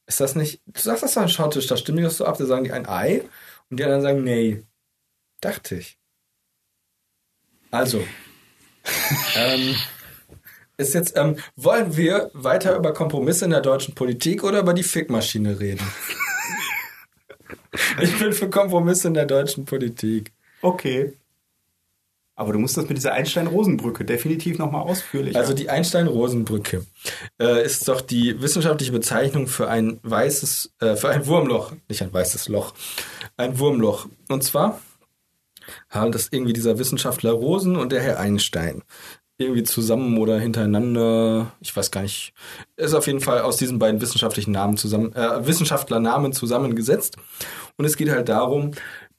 Ist 0.07 0.20
das 0.20 0.34
nicht. 0.34 0.61
Du 0.66 0.80
sagst 0.80 1.03
das 1.03 1.14
doch 1.14 1.22
in 1.22 1.28
Schottisch, 1.28 1.66
da 1.66 1.76
stimmen 1.76 1.98
die 1.98 2.05
das 2.05 2.16
so 2.16 2.26
ab, 2.26 2.36
da 2.38 2.44
sagen 2.44 2.64
die 2.64 2.72
ein 2.72 2.86
Ei 2.86 3.22
und 3.70 3.78
die 3.80 3.84
anderen 3.84 4.03
sagen 4.03 4.24
Nay. 4.24 4.64
Dachte 5.40 5.76
ich. 5.76 5.98
Also. 7.70 8.05
ähm, 9.36 9.74
ist 10.76 10.94
jetzt, 10.94 11.16
ähm, 11.16 11.36
wollen 11.57 11.96
wir 11.96 12.30
weiter 12.34 12.76
über 12.76 12.92
Kompromisse 12.92 13.44
in 13.44 13.53
der 13.53 13.61
deutschen 13.61 13.94
Politik 13.94 14.44
oder 14.44 14.61
über 14.61 14.74
die 14.74 14.82
Fickmaschine 14.82 15.61
reden? 15.61 15.86
ich 18.03 18.18
bin 18.18 18.32
für 18.32 18.50
Kompromisse 18.50 19.09
in 19.09 19.14
der 19.14 19.26
deutschen 19.26 19.64
Politik. 19.64 20.32
Okay. 20.61 21.16
Aber 22.43 22.53
du 22.53 22.59
musst 22.59 22.76
das 22.76 22.88
mit 22.88 22.97
dieser 22.97 23.12
Einstein-Rosen-Brücke 23.12 24.05
definitiv 24.05 24.59
nochmal 24.59 24.82
ausführlich. 24.82 25.36
Also 25.36 25.55
die 25.55 25.70
Einstein-Rosen-Brücke 25.70 26.84
äh, 27.40 27.64
ist 27.64 27.86
doch 27.86 28.01
die 28.01 28.43
wissenschaftliche 28.43 28.90
Bezeichnung 28.90 29.47
für 29.47 29.68
ein 29.68 30.01
weißes, 30.03 30.72
äh, 30.80 30.97
für 30.97 31.11
ein 31.11 31.24
Wurmloch, 31.28 31.72
nicht 31.88 32.03
ein 32.03 32.12
weißes 32.12 32.49
Loch, 32.49 32.74
ein 33.36 33.61
Wurmloch. 33.61 34.09
Und 34.28 34.43
zwar 34.43 34.80
haben 35.88 36.11
das 36.11 36.30
irgendwie 36.32 36.53
dieser 36.53 36.80
Wissenschaftler 36.80 37.30
Rosen 37.30 37.76
und 37.76 37.93
der 37.93 38.03
Herr 38.03 38.18
Einstein 38.18 38.82
irgendwie 39.38 39.62
zusammen 39.62 40.18
oder 40.18 40.40
hintereinander, 40.40 41.53
ich 41.61 41.74
weiß 41.74 41.93
gar 41.93 42.03
nicht, 42.03 42.32
ist 42.76 42.95
auf 42.95 43.07
jeden 43.07 43.20
Fall 43.20 43.43
aus 43.43 43.57
diesen 43.57 43.78
beiden 43.78 44.01
wissenschaftlichen 44.01 44.51
Namen 44.51 44.76
zusammen, 44.76 45.12
äh, 45.14 45.47
Wissenschaftlernamen 45.47 46.32
zusammengesetzt. 46.32 47.16
Und 47.76 47.84
es 47.84 47.97
geht 47.97 48.11
halt 48.11 48.28
darum, 48.28 48.72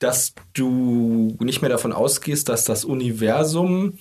dass 0.04 0.34
du 0.54 1.38
nicht 1.40 1.62
mehr 1.62 1.70
davon 1.70 1.94
ausgehst, 1.94 2.50
dass 2.50 2.66
das 2.66 2.84
Universum 2.84 3.98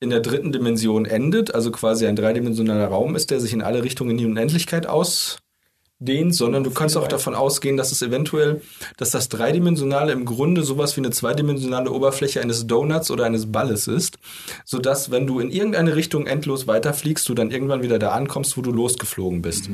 in 0.00 0.10
der 0.10 0.20
dritten 0.20 0.52
Dimension 0.52 1.06
endet, 1.06 1.54
also 1.54 1.70
quasi 1.70 2.06
ein 2.06 2.16
dreidimensionaler 2.16 2.86
Raum 2.86 3.16
ist, 3.16 3.30
der 3.30 3.40
sich 3.40 3.52
in 3.52 3.62
alle 3.62 3.82
Richtungen 3.82 4.10
in 4.10 4.18
die 4.18 4.26
Unendlichkeit 4.26 4.86
ausdehnt, 4.86 6.34
sondern 6.34 6.62
du 6.64 6.70
kannst 6.70 6.96
auch 6.96 7.08
davon 7.08 7.34
ausgehen, 7.34 7.76
dass 7.76 7.90
es 7.90 8.02
eventuell, 8.02 8.60
dass 8.96 9.10
das 9.10 9.28
Dreidimensionale 9.28 10.12
im 10.12 10.24
Grunde 10.24 10.62
sowas 10.62 10.96
wie 10.96 11.00
eine 11.00 11.10
zweidimensionale 11.10 11.90
Oberfläche 11.90 12.40
eines 12.40 12.66
Donuts 12.66 13.10
oder 13.10 13.24
eines 13.24 13.50
Balles 13.50 13.88
ist, 13.88 14.18
sodass, 14.64 15.10
wenn 15.10 15.26
du 15.26 15.40
in 15.40 15.50
irgendeine 15.50 15.96
Richtung 15.96 16.26
endlos 16.26 16.66
weiterfliegst, 16.66 17.28
du 17.28 17.34
dann 17.34 17.50
irgendwann 17.50 17.82
wieder 17.82 17.98
da 17.98 18.10
ankommst, 18.10 18.56
wo 18.56 18.60
du 18.60 18.70
losgeflogen 18.70 19.42
bist. 19.42 19.70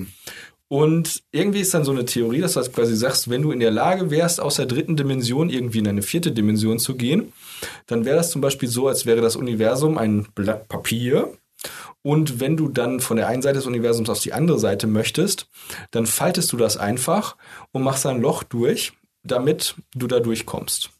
Und 0.75 1.22
irgendwie 1.31 1.61
ist 1.61 1.72
dann 1.72 1.85
so 1.85 1.93
eine 1.93 2.05
Theorie, 2.05 2.41
dass 2.41 2.55
du 2.55 2.61
halt 2.61 2.72
quasi 2.72 2.97
sagst, 2.97 3.31
wenn 3.31 3.43
du 3.43 3.53
in 3.53 3.61
der 3.61 3.70
Lage 3.70 4.11
wärst, 4.11 4.41
aus 4.41 4.57
der 4.57 4.66
dritten 4.66 4.97
Dimension 4.97 5.49
irgendwie 5.49 5.79
in 5.79 5.87
eine 5.87 6.03
vierte 6.03 6.33
Dimension 6.33 6.81
zu 6.81 6.97
gehen, 6.97 7.33
dann 7.87 8.05
wäre 8.05 8.16
das 8.16 8.33
zum 8.33 8.41
Beispiel 8.41 8.68
so, 8.68 8.89
als 8.89 9.07
wäre 9.07 9.20
das 9.20 9.37
Universum 9.37 9.99
ein 9.99 10.27
Blatt 10.35 10.66
Papier. 10.66 11.33
Und 12.03 12.41
wenn 12.41 12.57
du 12.57 12.66
dann 12.66 12.99
von 12.99 13.16
der 13.16 13.29
einen 13.29 13.41
Seite 13.41 13.59
des 13.59 13.66
Universums 13.68 14.11
auf 14.11 14.18
die 14.18 14.33
andere 14.33 14.59
Seite 14.59 14.89
möchtest, 14.89 15.49
dann 15.93 16.07
faltest 16.07 16.53
du 16.53 16.57
das 16.57 16.77
einfach 16.77 17.37
und 17.70 17.85
machst 17.85 18.05
ein 18.05 18.20
Loch 18.20 18.43
durch, 18.43 18.95
damit 19.22 19.77
du 19.95 20.09
da 20.09 20.18
durchkommst. 20.18 20.91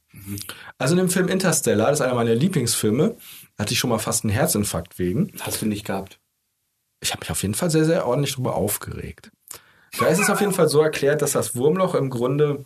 Also 0.79 0.95
in 0.95 0.99
dem 0.99 1.11
Film 1.11 1.27
Interstellar, 1.27 1.91
das 1.91 1.99
ist 1.99 2.07
einer 2.07 2.15
meiner 2.15 2.37
Lieblingsfilme, 2.37 3.17
hatte 3.59 3.73
ich 3.73 3.81
schon 3.81 3.91
mal 3.91 3.99
fast 3.99 4.23
einen 4.23 4.33
Herzinfarkt 4.35 5.01
wegen. 5.01 5.33
Hast 5.41 5.63
du 5.63 5.67
nicht 5.67 5.85
gehabt. 5.85 6.21
Ich 7.01 7.11
habe 7.11 7.23
mich 7.23 7.33
auf 7.33 7.43
jeden 7.43 7.55
Fall 7.55 7.71
sehr, 7.71 7.85
sehr 7.85 8.07
ordentlich 8.07 8.35
darüber 8.35 8.55
aufgeregt. 8.55 9.33
Da 9.99 10.07
ist 10.07 10.19
es 10.19 10.31
auf 10.31 10.41
jeden 10.41 10.53
Fall 10.53 10.69
so 10.69 10.81
erklärt, 10.81 11.23
dass 11.23 11.33
das 11.33 11.55
Wurmloch 11.55 11.95
im 11.95 12.11
Grunde 12.11 12.65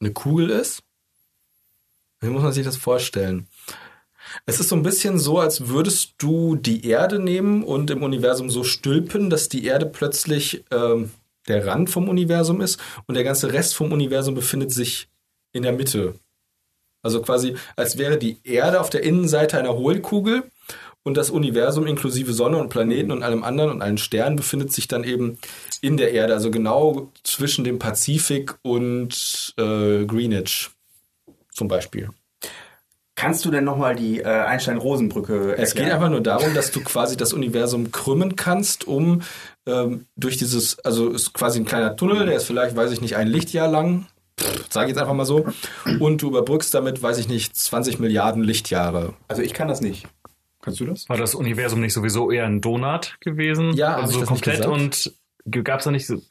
eine 0.00 0.12
Kugel 0.12 0.50
ist. 0.50 0.82
Wie 2.20 2.28
muss 2.28 2.42
man 2.42 2.52
sich 2.52 2.64
das 2.64 2.76
vorstellen? 2.76 3.48
Es 4.46 4.60
ist 4.60 4.68
so 4.68 4.76
ein 4.76 4.84
bisschen 4.84 5.18
so, 5.18 5.40
als 5.40 5.68
würdest 5.68 6.14
du 6.18 6.54
die 6.54 6.86
Erde 6.86 7.18
nehmen 7.18 7.64
und 7.64 7.90
im 7.90 8.02
Universum 8.02 8.50
so 8.50 8.62
stülpen, 8.62 9.30
dass 9.30 9.48
die 9.48 9.64
Erde 9.64 9.86
plötzlich 9.86 10.64
ähm, 10.70 11.10
der 11.48 11.66
Rand 11.66 11.90
vom 11.90 12.08
Universum 12.08 12.60
ist 12.60 12.78
und 13.06 13.16
der 13.16 13.24
ganze 13.24 13.52
Rest 13.52 13.74
vom 13.74 13.90
Universum 13.92 14.34
befindet 14.34 14.72
sich 14.72 15.08
in 15.52 15.64
der 15.64 15.72
Mitte. 15.72 16.14
Also 17.02 17.20
quasi, 17.20 17.56
als 17.74 17.98
wäre 17.98 18.16
die 18.16 18.38
Erde 18.44 18.80
auf 18.80 18.90
der 18.90 19.02
Innenseite 19.02 19.58
einer 19.58 19.74
Hohlkugel 19.74 20.44
und 21.04 21.16
das 21.16 21.30
Universum 21.30 21.86
inklusive 21.86 22.32
Sonne 22.32 22.58
und 22.58 22.68
Planeten 22.68 23.10
und 23.10 23.22
allem 23.22 23.44
anderen 23.44 23.70
und 23.70 23.82
allen 23.82 23.98
Sternen 23.98 24.36
befindet 24.36 24.72
sich 24.72 24.88
dann 24.88 25.04
eben 25.04 25.38
in 25.80 25.96
der 25.96 26.12
Erde, 26.12 26.34
also 26.34 26.50
genau 26.50 27.10
zwischen 27.24 27.64
dem 27.64 27.78
Pazifik 27.78 28.54
und 28.62 29.54
äh, 29.58 30.04
Greenwich 30.04 30.70
zum 31.52 31.68
Beispiel. 31.68 32.10
Kannst 33.14 33.44
du 33.44 33.50
denn 33.50 33.64
nochmal 33.64 33.94
die 33.94 34.20
äh, 34.20 34.24
Einstein-Rosen-Brücke 34.24 35.56
Es 35.56 35.74
geht 35.74 35.90
einfach 35.90 36.08
nur 36.08 36.22
darum, 36.22 36.54
dass 36.54 36.70
du 36.72 36.82
quasi 36.82 37.16
das 37.16 37.32
Universum 37.32 37.92
krümmen 37.92 38.36
kannst, 38.36 38.86
um 38.86 39.22
ähm, 39.66 40.06
durch 40.16 40.38
dieses, 40.38 40.78
also 40.80 41.10
ist 41.10 41.34
quasi 41.34 41.60
ein 41.60 41.64
kleiner 41.64 41.94
Tunnel, 41.94 42.26
der 42.26 42.36
ist 42.36 42.44
vielleicht, 42.44 42.74
weiß 42.74 42.90
ich 42.90 43.00
nicht, 43.00 43.16
ein 43.16 43.28
Lichtjahr 43.28 43.68
lang, 43.68 44.06
sage 44.70 44.86
ich 44.86 44.94
jetzt 44.94 45.00
einfach 45.00 45.14
mal 45.14 45.26
so, 45.26 45.46
und 46.00 46.22
du 46.22 46.28
überbrückst 46.28 46.72
damit, 46.74 47.02
weiß 47.02 47.18
ich 47.18 47.28
nicht, 47.28 47.54
20 47.54 48.00
Milliarden 48.00 48.42
Lichtjahre. 48.42 49.14
Also 49.28 49.42
ich 49.42 49.52
kann 49.52 49.68
das 49.68 49.80
nicht. 49.82 50.08
Kannst 50.62 50.80
du 50.80 50.86
das? 50.86 51.08
War 51.08 51.16
das 51.18 51.34
Universum 51.34 51.80
nicht 51.80 51.92
sowieso 51.92 52.30
eher 52.30 52.46
ein 52.46 52.60
Donut 52.62 53.16
gewesen? 53.20 53.74
Ja, 53.74 53.96
also 53.96 54.20
das 54.20 54.28
komplett 54.28 54.60
nicht 54.60 54.68
und 54.68 55.12
gab 55.64 55.80
es 55.80 55.84
da 55.84 55.90
nicht 55.90 56.06
so. 56.06 56.22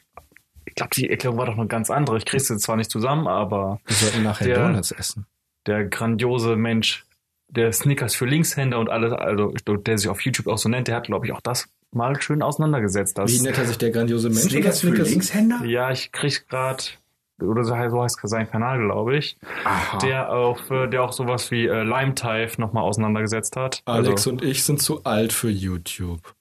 Ich 0.66 0.74
glaube, 0.76 0.92
die 0.96 1.10
Erklärung 1.10 1.38
war 1.38 1.46
doch 1.46 1.56
noch 1.56 1.68
ganz 1.68 1.90
andere. 1.92 2.18
Ich 2.18 2.26
krieg's 2.26 2.48
jetzt 2.50 2.64
zwar 2.64 2.78
nicht 2.78 2.90
zusammen, 2.90 3.28
aber 3.28 3.80
Wir 3.86 3.96
sollten 3.96 4.24
nachher 4.24 4.46
Der- 4.48 4.68
Donuts 4.68 4.92
essen. 4.92 5.26
der 5.68 5.84
grandiose 5.86 6.56
Mensch, 6.56 7.06
der 7.50 7.74
Snickers 7.74 8.16
für 8.16 8.26
Linkshänder 8.26 8.80
und 8.80 8.90
alles, 8.90 9.12
also 9.12 9.52
der 9.52 9.98
sich 9.98 10.08
auf 10.08 10.22
YouTube 10.22 10.48
auch 10.48 10.58
so 10.58 10.70
nennt, 10.70 10.88
der 10.88 10.96
hat, 10.96 11.06
glaube 11.08 11.26
ich, 11.26 11.34
auch 11.34 11.42
das 11.42 11.68
mal 11.92 12.20
schön 12.22 12.42
auseinandergesetzt. 12.42 13.18
Wie 13.18 13.40
nennt 13.42 13.58
er 13.58 13.66
sich 13.66 13.78
der 13.78 13.92
grandiose 13.92 14.30
Mensch? 14.30 14.44
Snickers 14.50 14.80
für 14.80 14.88
Snickers- 14.88 15.10
Linkshänder? 15.10 15.66
ja, 15.66 15.92
ich 15.92 16.14
krieg 16.14 16.48
grad 16.48 17.00
oder 17.42 17.64
so, 17.64 17.76
heißt 17.76 18.20
sein 18.24 18.50
Kanal, 18.50 18.80
glaube 18.80 19.18
ich, 19.18 19.38
Aha. 19.64 19.98
der 20.00 20.32
auf, 20.32 20.70
äh, 20.70 20.88
der 20.88 21.04
auch 21.04 21.14
sowas 21.14 21.52
wie 21.52 21.66
äh, 21.68 21.84
Lime 21.84 22.16
Tife 22.16 22.60
nochmal 22.60 22.84
auseinandergesetzt 22.84 23.56
hat. 23.56 23.82
Alex 23.86 24.10
also, 24.10 24.30
und 24.32 24.44
ich 24.44 24.64
sind 24.64 24.82
zu 24.82 25.04
alt 25.04 25.34
für 25.34 25.50
YouTube. 25.50 26.36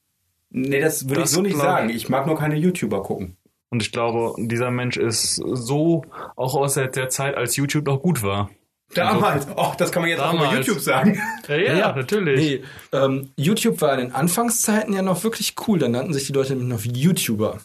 Nee, 0.51 0.81
das 0.81 1.09
würde 1.09 1.23
ich 1.23 1.29
so 1.29 1.43
nicht 1.43 1.57
sagen. 1.57 1.91
Ich 1.91 2.09
mag 2.09 2.27
nur 2.27 2.37
keine 2.37 2.57
YouTuber 2.57 3.03
gucken. 3.03 3.37
und 3.71 3.83
ich 3.83 3.93
glaube, 3.93 4.35
dieser 4.39 4.71
Mensch 4.71 4.97
ist 4.97 5.37
so 5.37 6.05
auch 6.37 6.55
aus 6.55 6.75
der, 6.75 6.89
der 6.89 7.09
Zeit, 7.09 7.37
als 7.37 7.57
YouTube 7.57 7.87
noch 7.87 8.01
gut 8.01 8.23
war. 8.23 8.51
Damals. 8.95 9.47
Oh, 9.57 9.73
das 9.79 9.93
kann 9.93 10.03
man 10.03 10.11
jetzt 10.11 10.21
auch 10.21 10.33
über 10.33 10.45
Damals. 10.45 10.67
YouTube 10.67 10.81
sagen. 10.83 11.21
Ja, 11.49 11.57
ja, 11.57 11.93
natürlich. 11.95 12.41
Nee, 12.41 12.65
ähm, 12.93 13.31
YouTube 13.37 13.81
war 13.81 13.93
in 13.95 14.07
den 14.07 14.13
Anfangszeiten 14.13 14.93
ja 14.93 15.03
noch 15.03 15.23
wirklich 15.23 15.55
cool. 15.67 15.79
Da 15.79 15.89
nannten 15.89 16.13
sich 16.13 16.27
die 16.27 16.33
Leute 16.33 16.57
nämlich 16.57 16.87
noch 16.87 16.97
YouTuber. 16.97 17.59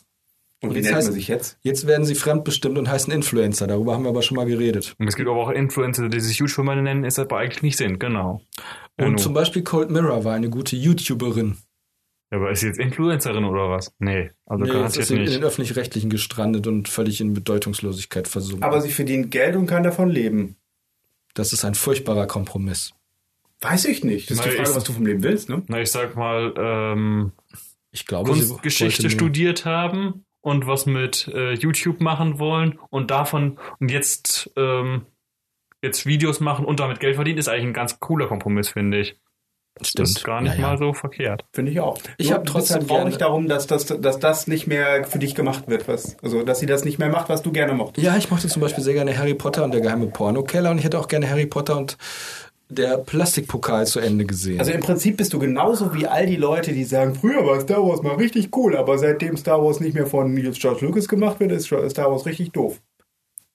Und 0.70 0.76
wie 0.76 0.80
jetzt 0.80 0.86
nennt 0.86 0.98
heißt- 0.98 1.04
man 1.06 1.14
sich 1.14 1.28
jetzt? 1.28 1.58
Jetzt 1.62 1.88
werden 1.88 2.06
sie 2.06 2.16
fremdbestimmt 2.16 2.78
und 2.78 2.90
heißen 2.90 3.12
Influencer. 3.14 3.68
Darüber 3.68 3.94
haben 3.94 4.04
wir 4.04 4.10
aber 4.10 4.22
schon 4.22 4.36
mal 4.38 4.46
geredet. 4.46 4.96
Und 5.00 5.08
es 5.08 5.16
gibt 5.16 5.30
aber 5.30 5.40
auch 5.40 5.50
Influencer, 5.50 6.10
die 6.10 6.20
sich 6.20 6.38
YouTuber 6.38 6.76
nennen, 6.76 7.04
ist 7.04 7.20
aber 7.20 7.38
eigentlich 7.38 7.64
nicht 7.64 7.78
sind, 7.78 8.00
genau. 8.00 8.42
Ja, 9.00 9.06
Und 9.06 9.14
nu. 9.14 9.18
zum 9.18 9.34
Beispiel 9.34 9.64
Cold 9.64 9.90
Mirror 9.92 10.24
war 10.24 10.34
eine 10.36 10.50
gute 10.50 10.76
YouTuberin. 10.76 11.58
Ja, 12.32 12.38
aber 12.40 12.52
ist 12.52 12.62
sie 12.62 12.68
jetzt 12.68 12.80
Influencerin 12.80 13.44
oder 13.46 13.70
was? 13.70 13.94
Nee, 14.00 14.32
also 14.46 14.64
Nee, 14.64 14.70
jetzt 14.70 14.74
garantiert 14.76 15.02
ist 15.04 15.08
sie 15.10 15.16
in 15.16 15.22
nicht. 15.22 15.34
den 15.36 15.44
Öffentlich-Rechtlichen 15.44 16.10
gestrandet 16.10 16.66
und 16.68 16.88
völlig 16.90 17.22
in 17.22 17.34
Bedeutungslosigkeit 17.34 18.28
versunken. 18.28 18.64
Aber 18.64 18.82
sie 18.82 18.92
verdient 18.92 19.30
Geld 19.32 19.56
und 19.56 19.68
kann 19.68 19.84
davon 19.84 20.10
leben. 20.10 20.56
das 21.36 21.52
ist 21.54 21.66
ein 21.66 21.76
furchtbarer 21.76 22.28
Kompromiss. 22.28 22.94
Weiß 23.62 23.86
ich 23.86 24.04
nicht. 24.04 24.30
Das 24.30 24.38
ist 24.38 24.44
die 24.46 24.50
Na, 24.50 24.56
Frage, 24.56 24.70
ich- 24.70 24.76
was 24.76 24.84
du 24.86 24.94
vom 24.94 25.06
Leben 25.06 25.22
willst, 25.24 25.50
ne? 25.50 25.62
Na, 25.68 25.82
ich 25.82 25.92
sag 25.92 26.16
mal, 26.16 26.54
ähm, 26.58 27.32
Ich 27.92 28.06
glaube, 28.06 28.34
sie 28.36 28.48
Kunstgeschichte 28.48 29.10
studiert 29.10 29.64
haben 29.66 30.25
und 30.46 30.68
was 30.68 30.86
mit 30.86 31.28
äh, 31.34 31.54
YouTube 31.54 32.00
machen 32.02 32.38
wollen 32.40 32.80
und 32.92 33.10
davon 33.10 33.58
und 33.80 33.90
jetzt 33.92 34.52
ähm, 34.56 35.08
jetzt 35.82 36.06
Videos 36.06 36.40
machen 36.40 36.66
und 36.66 36.80
damit 36.80 37.00
Geld 37.00 37.16
verdienen, 37.16 37.40
ist 37.40 37.50
eigentlich 37.50 37.66
ein 37.66 37.74
ganz 37.74 38.00
cooler 38.00 38.28
Kompromiss, 38.28 38.70
finde 38.70 39.00
ich. 39.00 39.18
Das 39.78 39.90
Stimmt. 39.90 40.08
ist 40.08 40.24
gar 40.24 40.42
nicht 40.42 40.56
Ja, 40.56 40.62
ja. 40.62 40.68
mal 40.70 40.78
so 40.78 40.94
verkehrt. 40.94 41.44
Finde 41.52 41.72
ich 41.72 41.80
auch. 41.82 41.98
Ich 42.18 42.30
Nur 42.30 42.38
hab 42.38 42.46
du 42.46 42.54
bist 42.54 42.70
trotzdem 42.70 42.80
halt 42.80 42.88
traurig 42.88 43.18
darum, 43.18 43.48
dass 43.50 43.68
das, 43.68 43.88
dass 43.88 44.20
das 44.20 44.48
nicht 44.48 44.68
mehr 44.68 45.04
für 45.04 45.20
dich 45.20 45.36
gemacht 45.36 45.68
wird. 45.68 45.88
Was, 45.90 46.16
also, 46.24 46.44
dass 46.44 46.60
sie 46.60 46.66
das 46.66 46.86
nicht 46.86 46.98
mehr 46.98 47.10
macht, 47.10 47.28
was 47.28 47.42
du 47.42 47.52
gerne 47.52 47.74
mochtest. 47.74 48.06
Ja, 48.06 48.16
ich 48.16 48.32
mochte 48.32 48.48
zum 48.48 48.62
Beispiel 48.62 48.84
sehr 48.84 48.94
gerne 48.94 49.18
Harry 49.18 49.34
Potter 49.34 49.66
und 49.66 49.74
der 49.74 49.82
geheime 49.82 50.08
Pornokeller 50.08 50.72
und 50.72 50.78
ich 50.78 50.86
hätte 50.86 50.98
auch 51.00 51.08
gerne 51.10 51.30
Harry 51.30 51.46
Potter 51.46 51.76
und 51.78 51.98
der 52.70 52.98
Plastikpokal 52.98 53.86
zu 53.86 54.00
Ende 54.00 54.26
gesehen. 54.26 54.60
Also 54.60 54.72
im 54.72 54.82
Prinzip 54.82 55.18
bist 55.18 55.34
du 55.34 55.40
genauso 55.40 55.94
wie 55.94 56.08
all 56.08 56.26
die 56.26 56.36
Leute, 56.36 56.74
die 56.74 56.84
sagen, 56.84 57.16
früher 57.16 57.46
war 57.46 57.60
Star 57.62 57.86
Wars 57.86 58.02
mal 58.02 58.16
richtig 58.16 58.56
cool, 58.56 58.76
aber 58.76 58.98
seitdem 58.98 59.38
Star 59.38 59.64
Wars 59.64 59.80
nicht 59.80 59.94
mehr 59.94 60.08
von 60.08 60.34
Nils 60.34 60.60
George 60.60 60.86
Lucas 60.86 61.08
gemacht 61.08 61.40
wird, 61.40 61.52
ist 61.52 61.68
Star 61.68 62.12
Wars 62.12 62.26
richtig 62.26 62.52
doof. 62.52 62.82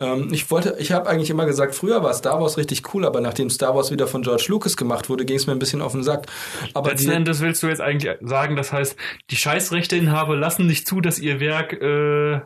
ähm, 0.00 0.28
ich 0.32 0.50
wollte, 0.50 0.76
ich 0.78 0.92
habe 0.92 1.08
eigentlich 1.08 1.30
immer 1.30 1.44
gesagt, 1.44 1.74
früher 1.74 2.02
war 2.02 2.14
Star 2.14 2.40
Wars 2.40 2.56
richtig 2.56 2.94
cool, 2.94 3.04
aber 3.04 3.20
nachdem 3.20 3.50
Star 3.50 3.74
Wars 3.74 3.90
wieder 3.90 4.06
von 4.06 4.22
George 4.22 4.46
Lucas 4.48 4.76
gemacht 4.76 5.08
wurde, 5.08 5.24
ging 5.24 5.36
es 5.36 5.46
mir 5.46 5.52
ein 5.54 5.58
bisschen 5.58 5.82
auf 5.82 5.92
den 5.92 6.04
Sack. 6.04 6.26
Aber 6.74 6.90
Letzten 6.90 7.10
die, 7.10 7.16
Endes 7.16 7.40
willst 7.40 7.62
du 7.62 7.66
jetzt 7.66 7.80
eigentlich 7.80 8.16
sagen, 8.20 8.54
das 8.54 8.72
heißt, 8.72 8.96
die 9.30 9.36
Scheißrechteinhaber 9.36 10.36
lassen 10.36 10.66
nicht 10.66 10.86
zu, 10.86 11.00
dass 11.00 11.18
ihr 11.18 11.40
Werk 11.40 11.72
äh, 11.72 12.40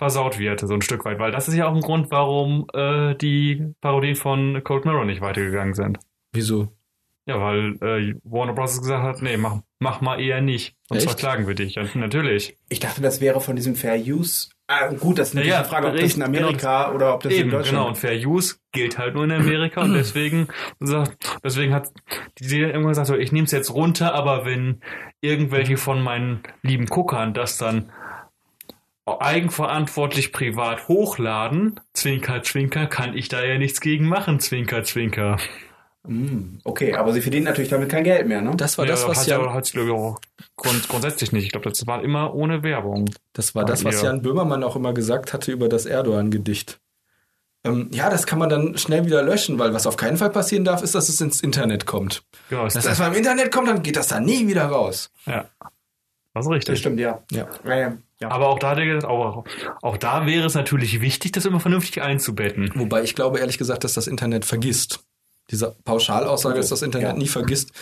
versaut 0.00 0.38
wird, 0.38 0.60
so 0.60 0.72
ein 0.72 0.80
Stück 0.80 1.04
weit, 1.04 1.18
weil 1.18 1.30
das 1.30 1.46
ist 1.46 1.54
ja 1.54 1.68
auch 1.68 1.74
ein 1.74 1.82
Grund, 1.82 2.10
warum 2.10 2.66
äh, 2.72 3.14
die 3.16 3.74
Parodien 3.82 4.16
von 4.16 4.64
Cold 4.64 4.86
Mirror 4.86 5.04
nicht 5.04 5.20
weitergegangen 5.20 5.74
sind. 5.74 5.98
wieso? 6.32 6.68
Ja, 7.26 7.38
weil 7.38 7.74
äh, 7.82 8.14
Warner 8.24 8.54
Bros. 8.54 8.80
gesagt 8.80 9.04
hat, 9.04 9.22
nee, 9.22 9.36
mach, 9.36 9.58
mach 9.78 10.00
mal 10.00 10.18
eher 10.18 10.40
nicht. 10.40 10.74
Sonst 10.88 11.02
Echt? 11.02 11.10
verklagen 11.20 11.46
wir 11.46 11.54
dich. 11.54 11.74
Ja, 11.74 11.84
natürlich. 11.94 12.56
Ich 12.70 12.80
dachte, 12.80 13.02
das 13.02 13.20
wäre 13.20 13.42
von 13.42 13.54
diesem 13.56 13.76
Fair 13.76 13.96
Use. 14.00 14.48
Ah, 14.66 14.88
gut, 14.88 15.18
das 15.18 15.28
ist 15.28 15.34
natürlich 15.34 15.52
Ja, 15.52 15.62
die 15.62 15.68
Frage, 15.68 15.88
ob 15.88 15.96
das 15.96 16.16
in 16.16 16.22
Amerika 16.22 16.92
oder 16.92 17.14
ob 17.14 17.22
das 17.22 17.34
in 17.34 17.40
Eben, 17.40 17.50
Deutschland 17.50 17.76
genau. 17.76 17.88
Und 17.88 17.98
Fair 17.98 18.16
Use 18.26 18.56
gilt 18.72 18.96
halt 18.98 19.14
nur 19.14 19.24
in 19.24 19.32
Amerika 19.32 19.82
und 19.82 19.92
deswegen, 19.92 20.48
deswegen 21.44 21.74
hat 21.74 21.90
die 22.38 22.44
Serie 22.44 22.68
irgendwann 22.68 22.92
gesagt, 22.92 23.08
so, 23.08 23.16
ich 23.16 23.32
nehme 23.32 23.44
es 23.44 23.52
jetzt 23.52 23.72
runter, 23.74 24.14
aber 24.14 24.46
wenn 24.46 24.80
irgendwelche 25.20 25.76
von 25.76 26.02
meinen 26.02 26.42
lieben 26.62 26.86
Guckern 26.86 27.34
das 27.34 27.58
dann 27.58 27.92
eigenverantwortlich 29.06 30.32
privat 30.32 30.88
hochladen, 30.88 31.80
Zwinker, 31.94 32.42
Zwinker, 32.42 32.86
kann 32.86 33.16
ich 33.16 33.28
da 33.28 33.42
ja 33.42 33.58
nichts 33.58 33.80
gegen 33.80 34.06
machen, 34.06 34.40
Zwinker, 34.40 34.84
Zwinker. 34.84 35.38
Okay, 36.64 36.94
aber 36.94 37.12
sie 37.12 37.20
verdienen 37.20 37.44
natürlich 37.44 37.70
damit 37.70 37.90
kein 37.90 38.04
Geld 38.04 38.26
mehr, 38.26 38.40
ne? 38.40 38.52
Das 38.56 38.78
war 38.78 38.86
das, 38.86 39.06
was 39.06 39.20
hat 39.20 39.26
Jan, 39.26 39.42
ja 39.42 39.52
hat 39.52 39.70
glaube 39.70 39.88
ich 39.88 39.94
auch 39.94 40.18
grund, 40.56 40.88
grundsätzlich 40.88 41.30
nicht. 41.32 41.44
Ich 41.44 41.52
glaube, 41.52 41.68
das 41.68 41.86
war 41.86 42.02
immer 42.02 42.34
ohne 42.34 42.62
Werbung. 42.62 43.10
das 43.34 43.54
war 43.54 43.66
das, 43.66 43.84
was 43.84 44.00
ja. 44.00 44.08
Jan 44.08 44.22
Böhmermann 44.22 44.64
auch 44.64 44.76
immer 44.76 44.94
gesagt 44.94 45.34
hatte 45.34 45.52
über 45.52 45.68
das 45.68 45.84
Erdogan-Gedicht. 45.84 46.80
Ähm, 47.64 47.90
ja, 47.92 48.08
das 48.08 48.26
kann 48.26 48.38
man 48.38 48.48
dann 48.48 48.78
schnell 48.78 49.04
wieder 49.04 49.22
löschen, 49.22 49.58
weil 49.58 49.74
was 49.74 49.86
auf 49.86 49.98
keinen 49.98 50.16
Fall 50.16 50.30
passieren 50.30 50.64
darf, 50.64 50.82
ist, 50.82 50.94
dass 50.94 51.10
es 51.10 51.20
ins 51.20 51.42
Internet 51.42 51.84
kommt. 51.84 52.22
Genau, 52.48 52.64
Dass 52.64 52.72
das 52.72 52.98
mal 52.98 53.08
im 53.08 53.14
Internet 53.14 53.52
kommt, 53.52 53.68
dann 53.68 53.82
geht 53.82 53.96
das 53.96 54.08
da 54.08 54.20
nie 54.20 54.48
wieder 54.48 54.64
raus. 54.64 55.10
ja. 55.26 55.46
Das 56.34 56.44
ist 56.44 56.48
Das 56.50 56.56
richtig. 56.56 56.78
stimmt, 56.78 57.00
ja. 57.00 57.22
Ja. 57.32 57.48
Ja. 58.20 58.30
Aber 58.30 58.48
auch 58.48 58.58
da, 58.58 58.76
auch, 59.08 59.44
auch 59.82 59.96
da 59.96 60.26
wäre 60.26 60.46
es 60.46 60.54
natürlich 60.54 61.00
wichtig, 61.00 61.32
das 61.32 61.46
immer 61.46 61.58
vernünftig 61.60 62.02
einzubetten. 62.02 62.70
Wobei 62.74 63.02
ich 63.02 63.14
glaube 63.14 63.38
ehrlich 63.38 63.58
gesagt, 63.58 63.82
dass 63.84 63.94
das 63.94 64.06
Internet 64.06 64.44
vergisst. 64.44 65.00
Diese 65.50 65.74
Pauschalaussage, 65.84 66.56
dass 66.56 66.68
das 66.68 66.82
Internet 66.82 67.08
Ja. 67.08 67.16
nie 67.16 67.26
vergisst. 67.28 67.72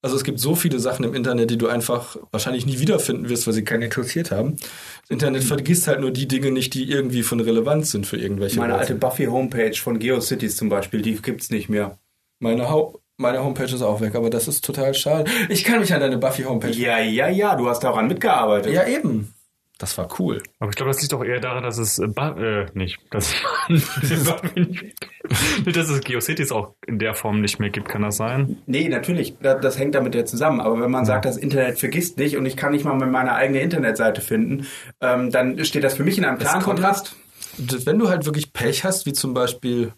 Also 0.00 0.14
es 0.14 0.22
gibt 0.22 0.38
so 0.38 0.54
viele 0.54 0.78
Sachen 0.78 1.04
im 1.04 1.12
Internet, 1.12 1.50
die 1.50 1.58
du 1.58 1.66
einfach 1.66 2.16
wahrscheinlich 2.30 2.64
nie 2.64 2.78
wiederfinden 2.78 3.28
wirst, 3.28 3.46
weil 3.48 3.52
sie 3.54 3.64
keinen 3.64 3.82
interessiert 3.82 4.30
haben. 4.30 4.56
Das 4.56 5.10
Internet 5.10 5.42
vergisst 5.42 5.88
halt 5.88 6.00
nur 6.00 6.12
die 6.12 6.28
Dinge 6.28 6.52
nicht, 6.52 6.72
die 6.74 6.88
irgendwie 6.88 7.24
von 7.24 7.40
Relevanz 7.40 7.90
sind 7.90 8.06
für 8.06 8.16
irgendwelche 8.16 8.60
Meine 8.60 8.74
Leute. 8.74 8.80
alte 8.82 8.94
Buffy-Homepage 8.94 9.74
von 9.74 9.98
GeoCities 9.98 10.56
zum 10.56 10.68
Beispiel, 10.68 11.02
die 11.02 11.16
gibt's 11.20 11.50
nicht 11.50 11.68
mehr. 11.68 11.98
Meine, 12.38 12.70
Hau 12.70 13.00
meine 13.18 13.44
Homepage 13.44 13.64
ist 13.64 13.82
auch 13.82 14.00
weg, 14.00 14.14
aber 14.14 14.30
das 14.30 14.48
ist 14.48 14.64
total 14.64 14.94
schade. 14.94 15.30
Ich 15.48 15.64
kann 15.64 15.80
mich 15.80 15.92
an 15.92 16.00
deine 16.00 16.18
Buffy-Homepage... 16.18 16.70
Ja, 16.70 17.00
ja, 17.00 17.28
ja, 17.28 17.56
du 17.56 17.68
hast 17.68 17.80
daran 17.80 18.06
mitgearbeitet. 18.06 18.72
ja, 18.72 18.86
eben. 18.86 19.34
Das 19.76 19.96
war 19.96 20.08
cool. 20.18 20.42
Aber 20.58 20.70
ich 20.70 20.76
glaube, 20.76 20.90
das 20.90 21.00
liegt 21.00 21.12
doch 21.12 21.22
eher 21.22 21.38
daran, 21.38 21.62
dass 21.62 21.78
es, 21.78 22.00
äh, 22.00 22.06
äh 22.06 22.66
nicht, 22.74 22.98
dass, 23.10 23.32
nicht, 23.68 25.76
dass 25.76 25.88
es 25.88 26.00
GeoCities 26.00 26.50
auch 26.50 26.74
in 26.84 26.98
der 26.98 27.14
Form 27.14 27.40
nicht 27.40 27.60
mehr 27.60 27.70
gibt, 27.70 27.88
kann 27.88 28.02
das 28.02 28.16
sein? 28.16 28.60
Nee, 28.66 28.88
natürlich, 28.88 29.36
das, 29.40 29.60
das 29.60 29.78
hängt 29.78 29.94
damit 29.94 30.16
ja 30.16 30.24
zusammen. 30.24 30.60
Aber 30.60 30.80
wenn 30.80 30.90
man 30.90 31.04
sagt, 31.04 31.26
das 31.26 31.36
Internet 31.36 31.78
vergisst 31.78 32.18
nicht 32.18 32.36
und 32.36 32.44
ich 32.44 32.56
kann 32.56 32.72
nicht 32.72 32.84
mal 32.84 32.94
meine 32.94 33.34
eigene 33.34 33.60
Internetseite 33.60 34.20
finden, 34.20 34.66
ähm, 35.00 35.30
dann 35.30 35.64
steht 35.64 35.84
das 35.84 35.94
für 35.94 36.02
mich 36.02 36.18
in 36.18 36.24
einem 36.24 36.38
klaren 36.38 36.62
Kontrast. 36.62 37.14
Wenn 37.56 38.00
du 38.00 38.08
halt 38.08 38.26
wirklich 38.26 38.52
Pech 38.52 38.84
hast, 38.84 39.06
wie 39.06 39.12
zum 39.12 39.32
Beispiel, 39.32 39.92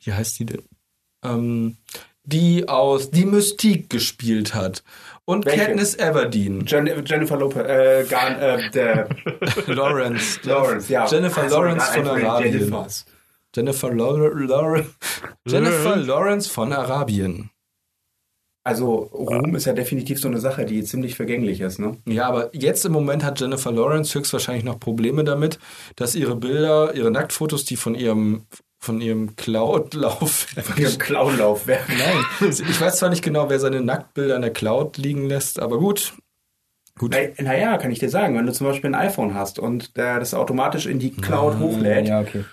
wie 0.00 0.12
heißt 0.12 0.40
die 0.40 0.46
denn? 0.46 0.62
Ähm, 1.24 1.76
die 2.24 2.68
aus 2.68 3.10
Die 3.10 3.24
Mystique 3.24 3.88
gespielt 3.88 4.54
hat. 4.54 4.82
Und 5.24 5.44
Welche? 5.44 5.66
Katniss 5.66 5.96
Everdeen. 5.96 6.64
Jen 6.66 6.88
Jennifer 7.04 7.36
Lopez, 7.36 7.64
äh, 7.68 8.04
gar, 8.08 8.40
äh, 8.40 8.70
der 8.70 9.08
Lawrence. 9.66 10.40
Lawrence, 10.42 10.92
ja. 10.92 11.06
Jennifer 11.06 11.42
Also, 11.42 11.56
Lawrence 11.56 11.86
von 11.92 12.06
Arabien. 12.08 12.74
Jennifer, 13.54 13.92
Law 13.92 14.16
Law 14.28 14.82
Jennifer 15.46 15.96
Lawrence 15.96 16.48
von 16.50 16.72
Arabien. 16.72 17.50
Also 18.64 18.94
Ruhm 19.12 19.56
ist 19.56 19.64
ja 19.64 19.72
definitiv 19.72 20.20
so 20.20 20.28
eine 20.28 20.38
Sache, 20.38 20.64
die 20.64 20.84
ziemlich 20.84 21.16
vergänglich 21.16 21.60
ist, 21.60 21.80
ne? 21.80 21.96
Ja, 22.06 22.28
aber 22.28 22.54
jetzt 22.54 22.84
im 22.84 22.92
Moment 22.92 23.24
hat 23.24 23.40
Jennifer 23.40 23.72
Lawrence 23.72 24.16
höchstwahrscheinlich 24.16 24.62
noch 24.64 24.78
Probleme 24.78 25.24
damit, 25.24 25.58
dass 25.96 26.14
ihre 26.14 26.36
Bilder, 26.36 26.94
ihre 26.94 27.10
Nacktfotos, 27.10 27.64
die 27.64 27.76
von 27.76 27.96
ihrem 27.96 28.46
von 28.82 29.00
ihrem 29.00 29.36
Cloud-Lauf 29.36 30.48
Wie 30.74 30.82
im 30.82 30.98
Clownlaufwerk. 30.98 31.88
Nein, 31.88 32.50
ich 32.50 32.80
weiß 32.80 32.96
zwar 32.96 33.10
nicht 33.10 33.22
genau, 33.22 33.48
wer 33.48 33.60
seine 33.60 33.80
Nacktbilder 33.80 34.34
in 34.34 34.42
der 34.42 34.52
Cloud 34.52 34.96
liegen 34.96 35.28
lässt, 35.28 35.60
aber 35.60 35.78
gut. 35.78 36.14
Gut. 36.98 37.16
Naja, 37.38 37.78
kann 37.78 37.92
ich 37.92 38.00
dir 38.00 38.10
sagen, 38.10 38.36
wenn 38.36 38.44
du 38.44 38.52
zum 38.52 38.66
Beispiel 38.66 38.90
ein 38.90 38.96
iPhone 38.96 39.34
hast 39.34 39.60
und 39.60 39.96
der 39.96 40.18
das 40.18 40.34
automatisch 40.34 40.86
in 40.86 40.98
die 40.98 41.12
Cloud 41.12 41.60
hochlädt, 41.60 42.10
okay. 42.10 42.44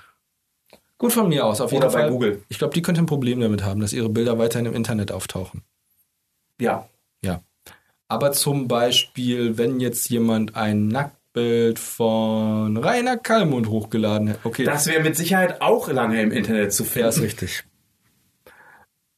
Gut 1.00 1.14
von 1.14 1.30
mir 1.30 1.46
aus, 1.46 1.62
auf 1.62 1.72
jeden 1.72 1.84
Oder 1.84 1.94
bei 1.94 2.02
Fall. 2.02 2.10
Google. 2.12 2.44
Ich 2.48 2.60
glaube, 2.60 2.76
die 2.76 2.84
könnte 2.84 3.02
ein 3.02 3.08
Problem 3.08 3.40
damit 3.40 3.64
haben, 3.64 3.80
dass 3.80 3.92
ihre 3.92 4.10
Bilder 4.10 4.38
weiterhin 4.38 4.68
im 4.68 4.76
Internet 4.76 5.12
auftauchen. 5.12 5.64
ja. 6.60 6.88
Ja. 7.22 7.42
Aber 8.08 8.32
zum 8.32 8.68
Beispiel, 8.68 9.58
wenn 9.58 9.80
jetzt 9.80 10.10
jemand 10.10 10.56
ein 10.56 10.88
Nacktbild 11.40 11.78
von 11.80 12.78
Rainer 12.78 13.18
Kallmund 13.18 13.68
hochgeladen 13.70 14.30
hat. 14.30 14.40
Okay, 14.44 14.64
Das 14.64 14.88
wäre 14.88 15.04
mit 15.04 15.16
Sicherheit 15.16 15.62
auch 15.62 15.88
lange 15.90 16.22
im 16.22 16.32
Internet 16.32 16.74
zu 16.74 16.84
Ja, 16.84 17.08
ist 17.10 17.16
finden. 17.16 17.22
richtig. 17.22 17.64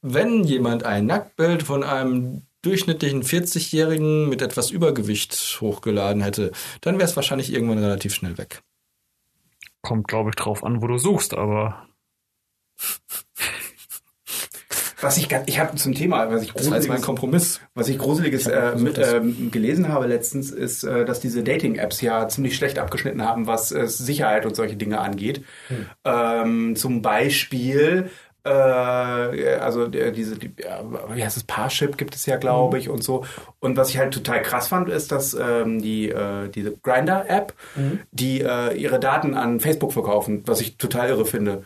Wenn 0.02 0.44
jemand 0.44 0.84
ein 0.84 1.06
Nacktbild 1.06 1.64
von 1.64 1.84
einem 1.84 2.44
durchschnittlichen 2.64 3.24
40-Jährigen 3.24 4.30
mit 4.30 4.42
etwas 4.42 4.72
Übergewicht 4.72 5.58
hochgeladen 5.62 6.22
hätte, 6.22 6.52
dann 6.82 6.96
wäre 6.96 7.06
es 7.10 7.16
wahrscheinlich 7.16 7.54
irgendwann 7.54 7.80
relativ 7.80 8.14
schnell 8.14 8.38
weg. 8.38 8.62
Kommt, 9.82 10.08
glaube 10.08 10.30
ich, 10.30 10.36
drauf 10.36 10.64
an, 10.64 10.82
wo 10.82 10.88
du 10.88 10.98
suchst, 10.98 11.34
aber 11.34 11.88
Was 15.02 15.18
ich, 15.18 15.30
ich 15.48 15.60
habe 15.60 15.76
zum 15.76 15.94
Thema, 15.94 16.32
was 16.32 16.44
ich 16.44 16.54
Das 16.54 16.64
jetzt 16.64 16.72
mein 16.72 16.80
gruseliges, 16.80 17.06
Kompromiss. 17.06 17.62
was 17.74 17.90
ich 17.90 17.98
gruseliges 17.98 18.48
Ich 18.48 18.54
äh, 18.54 18.76
mit, 18.76 18.98
ähm, 18.98 19.50
gelesen 19.52 19.88
habe 19.90 20.08
letztens, 20.08 20.52
ist, 20.52 20.84
äh, 20.84 21.06
dass 21.06 21.20
diese 21.20 21.44
Dating-Apps 21.44 22.02
ja 22.02 22.28
ziemlich 22.28 22.56
schlecht 22.56 22.80
abgeschnitten 22.80 23.24
haben, 23.24 23.48
was 23.48 23.72
äh, 23.72 23.88
Sicherheit 23.88 24.46
und 24.46 24.56
solche 24.56 24.76
Dinge 24.76 25.00
angeht. 25.00 25.44
Ähm, 26.06 26.76
zum 26.76 27.02
Beispiel 27.02 28.10
äh, 28.44 28.50
also 28.50 29.88
der, 29.88 30.12
diese, 30.12 30.36
die, 30.38 30.52
wie 30.58 31.24
heißt 31.24 31.38
es, 31.38 31.44
Parship 31.44 31.98
gibt 31.98 32.16
es 32.16 32.26
ja, 32.26 32.38
glaube 32.38 32.80
ich, 32.80 32.90
und 32.90 33.04
so. 33.04 33.24
Und 33.60 33.78
was 33.78 33.90
ich 33.92 34.00
halt 34.00 34.14
total 34.14 34.42
krass 34.42 34.68
fand, 34.68 34.90
ist, 34.90 35.12
dass 35.12 35.36
ähm, 35.36 35.82
die 35.82 36.10
äh, 36.10 36.50
diese 36.50 36.76
Grinder-App, 36.76 37.54
die 38.12 38.42
äh, 38.42 38.76
ihre 38.76 39.00
Daten 39.00 39.36
an 39.36 39.60
Facebook 39.60 39.94
verkaufen, 39.94 40.44
was 40.48 40.60
ich 40.62 40.78
total 40.78 41.10
irre 41.10 41.26
finde. 41.26 41.66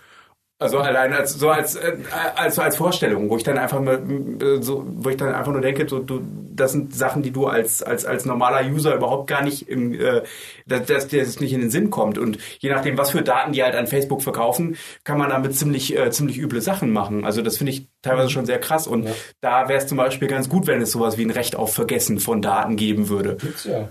Also 0.58 0.80
allein 0.80 1.12
als 1.12 1.34
so 1.34 1.49
als 1.49 1.76
äh, 1.76 1.97
als 2.36 2.58
als 2.60 2.78
Vorstellung, 2.78 3.30
wo 3.30 3.36
ich 3.36 3.43
dann 3.43 3.58
einfach 3.58 3.82
mal 3.82 4.01
äh, 4.41 4.62
so, 4.62 4.86
wo 4.88 5.10
ich 5.10 5.18
dann 5.18 5.36
einfach 5.36 5.51
nur 5.51 5.60
denke, 5.60 5.86
so, 5.89 5.99
du, 5.99 6.22
das 6.53 6.72
sind 6.72 6.95
Sachen, 6.95 7.24
die 7.24 7.32
du 7.32 7.47
als 7.47 7.84
als 7.84 8.06
als 8.06 8.24
normaler 8.24 8.66
User 8.66 8.95
überhaupt 8.95 9.28
gar 9.28 9.43
nicht 9.43 9.68
im, 9.68 9.93
äh, 9.93 10.24
dass, 10.66 10.86
dass 10.86 11.08
dir 11.10 11.26
das 11.26 11.41
nicht 11.41 11.51
in 11.51 11.60
den 11.60 11.72
Sinn 11.72 11.89
kommt. 11.89 12.18
Und 12.18 12.38
je 12.60 12.70
nachdem, 12.70 12.97
was 12.97 13.12
für 13.12 13.22
Daten 13.22 13.51
die 13.51 13.64
halt 13.64 13.76
an 13.76 13.86
Facebook 13.86 14.24
verkaufen, 14.24 14.78
kann 15.03 15.18
man 15.18 15.30
damit 15.30 15.58
ziemlich 15.58 15.93
äh, 15.93 16.10
ziemlich 16.10 16.38
üble 16.38 16.62
Sachen 16.62 16.93
machen. 16.93 17.26
Also 17.26 17.41
das 17.41 17.58
finde 17.58 17.74
ich 17.74 17.89
teilweise 18.01 18.30
schon 18.30 18.45
sehr 18.45 18.60
krass. 18.60 18.88
Und 18.88 19.10
da 19.41 19.68
wäre 19.68 19.80
es 19.80 19.88
zum 19.88 19.97
Beispiel 19.97 20.30
ganz 20.30 20.47
gut, 20.47 20.68
wenn 20.68 20.82
es 20.82 20.91
sowas 20.91 21.18
wie 21.18 21.26
ein 21.26 21.32
Recht 21.32 21.58
auf 21.58 21.74
Vergessen 21.74 22.22
von 22.22 22.41
Daten 22.41 22.78
geben 22.78 23.10
würde. 23.10 23.36
Gibt's 23.36 23.66
ja. 23.66 23.89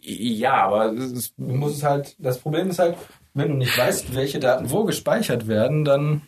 Ja, 0.00 0.52
aber 0.64 0.92
es 0.92 1.12
ist, 1.12 1.34
Du 1.38 1.54
musst 1.54 1.78
es 1.78 1.82
halt, 1.82 2.14
das 2.18 2.38
Problem 2.38 2.70
ist 2.70 2.78
halt, 2.78 2.96
wenn 3.38 3.48
du 3.48 3.54
nicht 3.54 3.76
weißt, 3.76 4.14
welche 4.14 4.38
Daten 4.40 4.70
wo 4.70 4.84
gespeichert 4.84 5.46
werden, 5.48 5.84
dann 5.84 6.22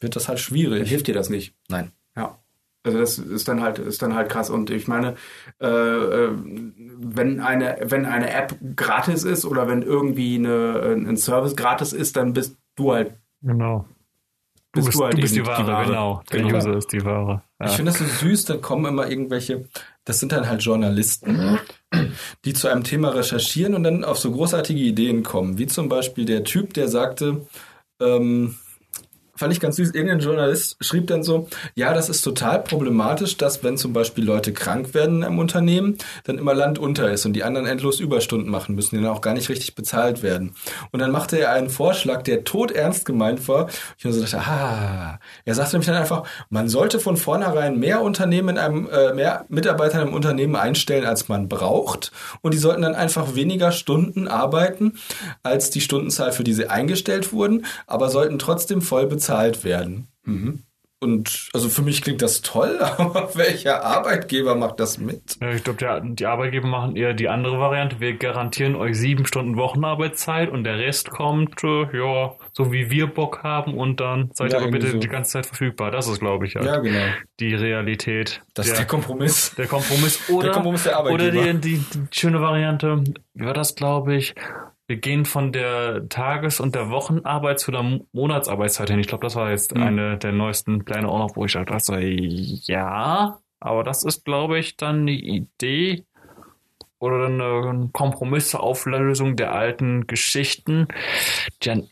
wird 0.00 0.16
das 0.16 0.28
halt 0.28 0.38
dann 0.38 0.42
schwierig. 0.44 0.88
hilft 0.88 1.06
dir 1.08 1.14
das 1.14 1.28
nicht. 1.30 1.54
Nein. 1.68 1.92
Ja. 2.16 2.38
Also 2.82 2.98
das 2.98 3.18
ist 3.18 3.46
dann 3.48 3.60
halt 3.60 3.78
ist 3.78 4.00
dann 4.00 4.14
halt 4.14 4.30
krass 4.30 4.48
und 4.48 4.70
ich 4.70 4.88
meine, 4.88 5.16
äh, 5.60 5.66
äh, 5.66 6.30
wenn 6.32 7.40
eine 7.40 7.76
wenn 7.82 8.06
eine 8.06 8.32
App 8.32 8.56
gratis 8.74 9.24
ist 9.24 9.44
oder 9.44 9.68
wenn 9.68 9.82
irgendwie 9.82 10.36
eine, 10.36 10.80
ein 11.06 11.16
Service 11.18 11.56
gratis 11.56 11.92
ist, 11.92 12.16
dann 12.16 12.32
bist 12.32 12.56
du 12.76 12.92
halt 12.94 13.18
genau. 13.42 13.84
Du 14.72 14.80
bist 14.80 14.86
bist, 14.86 14.98
du 14.98 15.04
halt 15.04 15.14
du 15.14 15.20
bist 15.20 15.36
eben 15.36 15.44
die 15.44 15.50
Ware, 15.50 15.84
genau. 15.84 16.22
Der 16.32 16.40
Genau. 16.42 16.56
User 16.56 16.76
ist 16.76 16.92
die 16.92 17.04
Ware. 17.04 17.42
Ja. 17.60 17.66
Ich 17.66 17.72
finde 17.72 17.90
das 17.90 17.98
so 17.98 18.06
süß, 18.06 18.44
da 18.46 18.56
kommen 18.56 18.86
immer 18.86 19.10
irgendwelche, 19.10 19.64
das 20.04 20.20
sind 20.20 20.32
dann 20.32 20.48
halt 20.48 20.62
Journalisten, 20.62 21.58
die 22.44 22.52
zu 22.52 22.68
einem 22.68 22.84
Thema 22.84 23.10
recherchieren 23.10 23.74
und 23.74 23.82
dann 23.82 24.04
auf 24.04 24.18
so 24.18 24.30
großartige 24.30 24.80
Ideen 24.80 25.22
kommen. 25.22 25.58
Wie 25.58 25.66
zum 25.66 25.88
Beispiel 25.88 26.24
der 26.24 26.44
Typ, 26.44 26.74
der 26.74 26.88
sagte, 26.88 27.46
ähm, 28.00 28.56
fand 29.40 29.54
ich 29.54 29.60
ganz 29.60 29.76
süß, 29.76 29.94
irgendein 29.94 30.18
Journalist 30.18 30.76
schrieb 30.82 31.06
dann 31.06 31.22
so, 31.22 31.48
ja, 31.74 31.94
das 31.94 32.10
ist 32.10 32.20
total 32.20 32.62
problematisch, 32.62 33.38
dass 33.38 33.64
wenn 33.64 33.78
zum 33.78 33.94
Beispiel 33.94 34.22
Leute 34.22 34.52
krank 34.52 34.92
werden 34.92 35.22
im 35.22 35.38
Unternehmen, 35.38 35.96
dann 36.24 36.36
immer 36.36 36.52
Land 36.52 36.78
unter 36.78 37.10
ist 37.10 37.24
und 37.24 37.32
die 37.32 37.42
anderen 37.42 37.66
endlos 37.66 38.00
Überstunden 38.00 38.50
machen 38.50 38.74
müssen, 38.74 38.96
die 38.96 39.02
dann 39.02 39.10
auch 39.10 39.22
gar 39.22 39.32
nicht 39.32 39.48
richtig 39.48 39.74
bezahlt 39.74 40.22
werden. 40.22 40.52
Und 40.92 41.00
dann 41.00 41.10
machte 41.10 41.38
er 41.38 41.52
einen 41.52 41.70
Vorschlag, 41.70 42.20
der 42.22 42.44
todernst 42.44 43.06
gemeint 43.06 43.48
war. 43.48 43.68
Ich 43.96 44.04
mir 44.04 44.12
so 44.12 44.20
dachte, 44.20 44.40
ah, 44.40 45.18
er 45.46 45.54
sagte 45.54 45.76
nämlich 45.76 45.86
dann 45.86 45.96
einfach, 45.96 46.24
man 46.50 46.68
sollte 46.68 47.00
von 47.00 47.16
vornherein 47.16 47.78
mehr 47.78 48.02
Unternehmen 48.02 48.50
in 48.50 48.58
einem, 48.58 48.90
äh, 48.90 49.14
mehr 49.14 49.46
Mitarbeiter 49.48 49.94
in 49.94 50.08
einem 50.08 50.14
Unternehmen 50.14 50.54
einstellen, 50.54 51.06
als 51.06 51.28
man 51.28 51.48
braucht. 51.48 52.12
Und 52.42 52.52
die 52.52 52.58
sollten 52.58 52.82
dann 52.82 52.94
einfach 52.94 53.34
weniger 53.34 53.72
Stunden 53.72 54.28
arbeiten, 54.28 54.98
als 55.42 55.70
die 55.70 55.80
Stundenzahl, 55.80 56.32
für 56.32 56.44
die 56.44 56.52
sie 56.52 56.68
eingestellt 56.68 57.32
wurden, 57.32 57.64
aber 57.86 58.10
sollten 58.10 58.38
trotzdem 58.38 58.82
voll 58.82 59.06
bezahlt 59.06 59.29
werden. 59.64 60.08
Und 61.02 61.48
also 61.54 61.70
für 61.70 61.80
mich 61.80 62.02
klingt 62.02 62.20
das 62.20 62.42
toll, 62.42 62.78
aber 62.98 63.30
welcher 63.34 63.82
Arbeitgeber 63.84 64.54
macht 64.54 64.80
das 64.80 64.98
mit? 64.98 65.38
Ja, 65.40 65.50
ich 65.50 65.64
glaube, 65.64 66.02
die 66.04 66.26
Arbeitgeber 66.26 66.68
machen 66.68 66.94
eher 66.94 67.14
die 67.14 67.30
andere 67.30 67.58
Variante. 67.58 68.00
Wir 68.00 68.18
garantieren 68.18 68.74
euch 68.74 68.98
sieben 68.98 69.24
Stunden 69.24 69.56
Wochenarbeitszeit 69.56 70.50
und 70.50 70.64
der 70.64 70.78
Rest 70.78 71.08
kommt, 71.08 71.64
äh, 71.64 71.84
ja, 71.96 72.34
so 72.52 72.70
wie 72.70 72.90
wir 72.90 73.06
Bock 73.06 73.42
haben 73.42 73.78
und 73.78 74.00
dann 74.00 74.30
seid 74.34 74.52
Ja, 74.52 74.58
ihr 74.58 74.62
aber 74.64 74.72
bitte 74.72 74.90
so. 74.90 74.98
die 74.98 75.08
ganze 75.08 75.30
Zeit 75.32 75.46
verfügbar. 75.46 75.90
Das 75.90 76.06
ist, 76.06 76.20
glaube 76.20 76.46
ich, 76.46 76.56
halt 76.56 76.66
Ja, 76.66 76.76
genau. 76.80 77.06
die 77.40 77.54
Realität. 77.54 78.42
Das 78.52 78.66
ist 78.68 78.76
der 78.76 78.86
Kompromiss. 78.86 79.54
der 79.54 79.68
Kompromiss 79.68 80.28
oder, 80.28 80.48
Der 80.48 80.52
Kompromiss 80.52 80.82
der 80.82 81.00
oder 81.00 81.12
Arbeitgeber. 81.12 81.52
die, 81.54 81.78
die, 81.78 81.84
die 81.94 82.06
schöne 82.10 82.42
Variante, 82.42 83.02
wie 83.32 83.46
war 83.46 83.54
das, 83.54 83.74
glaube 83.74 84.16
ich? 84.16 84.34
Wir 84.90 84.96
gehen 84.96 85.24
von 85.24 85.52
der 85.52 86.08
Tages- 86.08 86.58
und 86.58 86.74
der 86.74 86.90
Wochenarbeit 86.90 87.60
zu 87.60 87.70
der 87.70 87.84
Mo- 87.84 88.06
Monatsarbeitszeit 88.12 88.90
hin. 88.90 88.98
Ich 88.98 89.06
glaube, 89.06 89.24
das 89.24 89.36
war 89.36 89.48
jetzt 89.50 89.72
Mhm. 89.76 89.82
eine 89.84 90.18
der 90.18 90.32
neuesten 90.32 90.84
Pläne 90.84 91.08
auch 91.08 91.20
noch, 91.20 91.36
wo 91.36 91.44
ich 91.44 91.52
dachte, 91.52 91.78
so, 91.78 91.94
ja, 91.96 93.38
aber 93.60 93.84
das 93.84 94.02
ist, 94.04 94.24
glaube 94.24 94.58
ich, 94.58 94.76
dann 94.76 95.06
die 95.06 95.28
Idee 95.36 96.04
oder 96.98 97.20
dann 97.28 97.40
eine 97.40 97.88
Kompromiss 97.92 98.50
zur 98.50 98.64
Auflösung 98.64 99.36
der 99.36 99.54
alten 99.54 100.08
Geschichten, 100.08 100.88
die 101.62 101.68
dann 101.68 101.88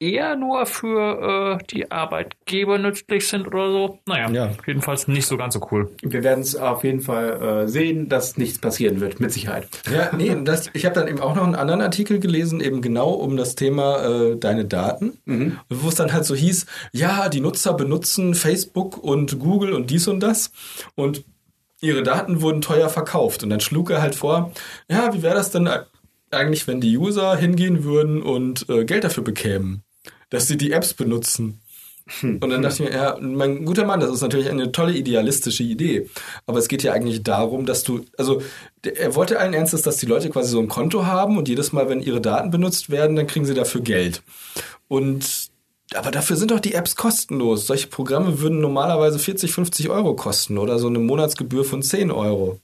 eher 0.00 0.36
nur 0.36 0.64
für 0.66 1.58
äh, 1.60 1.64
die 1.70 1.90
Arbeitgeber 1.90 2.78
nützlich 2.78 3.26
sind 3.26 3.46
oder 3.48 3.70
so. 3.72 3.98
Naja, 4.06 4.30
Ja. 4.30 4.50
jedenfalls 4.66 5.08
nicht 5.08 5.26
so 5.26 5.36
ganz 5.36 5.54
so 5.54 5.66
cool. 5.72 5.90
Wir 6.02 6.22
werden 6.22 6.40
es 6.40 6.54
auf 6.56 6.84
jeden 6.84 7.00
Fall 7.00 7.64
äh, 7.64 7.68
sehen, 7.68 8.08
dass 8.08 8.36
nichts 8.36 8.58
passieren 8.58 9.00
wird, 9.00 9.18
mit 9.20 9.32
Sicherheit. 9.32 9.66
Ja, 9.92 10.10
nee, 10.16 10.36
das, 10.44 10.70
ich 10.72 10.84
habe 10.84 10.94
dann 10.94 11.08
eben 11.08 11.20
auch 11.20 11.34
noch 11.34 11.42
einen 11.44 11.54
anderen 11.56 11.80
Artikel 11.80 12.20
gelesen, 12.20 12.60
eben 12.60 12.80
genau 12.82 13.10
um 13.10 13.36
das 13.36 13.54
Thema 13.56 14.04
äh, 14.04 14.36
deine 14.36 14.64
Daten, 14.66 15.18
wo 15.68 15.88
es 15.88 15.94
dann 15.96 16.12
halt 16.12 16.24
so 16.24 16.34
hieß, 16.34 16.66
ja, 16.92 17.28
die 17.28 17.40
Nutzer 17.40 17.74
benutzen 17.74 18.34
Facebook 18.34 18.96
und 18.98 19.38
Google 19.38 19.72
und 19.72 19.90
dies 19.90 20.06
und 20.08 20.20
das 20.20 20.52
und 20.94 21.24
ihre 21.80 22.02
Daten 22.02 22.40
wurden 22.42 22.60
teuer 22.60 22.88
verkauft. 22.88 23.42
Und 23.42 23.50
dann 23.50 23.60
schlug 23.60 23.90
er 23.90 24.02
halt 24.02 24.14
vor, 24.14 24.52
ja, 24.90 25.12
wie 25.14 25.22
wäre 25.22 25.34
das 25.34 25.50
denn 25.50 25.68
eigentlich, 26.30 26.66
wenn 26.66 26.80
die 26.80 26.96
User 26.98 27.36
hingehen 27.36 27.84
würden 27.84 28.22
und 28.22 28.68
äh, 28.68 28.84
Geld 28.84 29.04
dafür 29.04 29.24
bekämen, 29.24 29.82
dass 30.30 30.48
sie 30.48 30.56
die 30.56 30.72
Apps 30.72 30.94
benutzen. 30.94 31.60
Und 32.22 32.48
dann 32.48 32.62
dachte 32.62 32.82
ich 32.82 32.90
mir, 32.90 32.96
ja, 32.96 33.18
mein 33.20 33.64
guter 33.66 33.84
Mann, 33.84 34.00
das 34.00 34.10
ist 34.10 34.22
natürlich 34.22 34.48
eine 34.48 34.72
tolle 34.72 34.94
idealistische 34.94 35.62
Idee. 35.62 36.08
Aber 36.46 36.58
es 36.58 36.68
geht 36.68 36.82
ja 36.82 36.92
eigentlich 36.92 37.22
darum, 37.22 37.66
dass 37.66 37.82
du, 37.84 38.04
also 38.16 38.40
er 38.82 39.14
wollte 39.14 39.38
allen 39.38 39.52
Ernstes, 39.52 39.82
dass 39.82 39.98
die 39.98 40.06
Leute 40.06 40.30
quasi 40.30 40.50
so 40.50 40.58
ein 40.58 40.68
Konto 40.68 41.04
haben 41.04 41.36
und 41.36 41.48
jedes 41.48 41.72
Mal, 41.72 41.88
wenn 41.88 42.00
ihre 42.00 42.20
Daten 42.20 42.50
benutzt 42.50 42.88
werden, 42.88 43.14
dann 43.14 43.26
kriegen 43.26 43.44
sie 43.44 43.54
dafür 43.54 43.82
Geld. 43.82 44.22
Und 44.88 45.50
aber 45.94 46.10
dafür 46.10 46.36
sind 46.36 46.50
doch 46.50 46.60
die 46.60 46.74
Apps 46.74 46.96
kostenlos. 46.96 47.66
Solche 47.66 47.86
Programme 47.86 48.40
würden 48.40 48.60
normalerweise 48.60 49.18
40, 49.18 49.52
50 49.52 49.88
Euro 49.88 50.14
kosten 50.14 50.58
oder 50.58 50.78
so 50.78 50.86
eine 50.86 50.98
Monatsgebühr 50.98 51.64
von 51.64 51.82
10 51.82 52.10
Euro. 52.10 52.60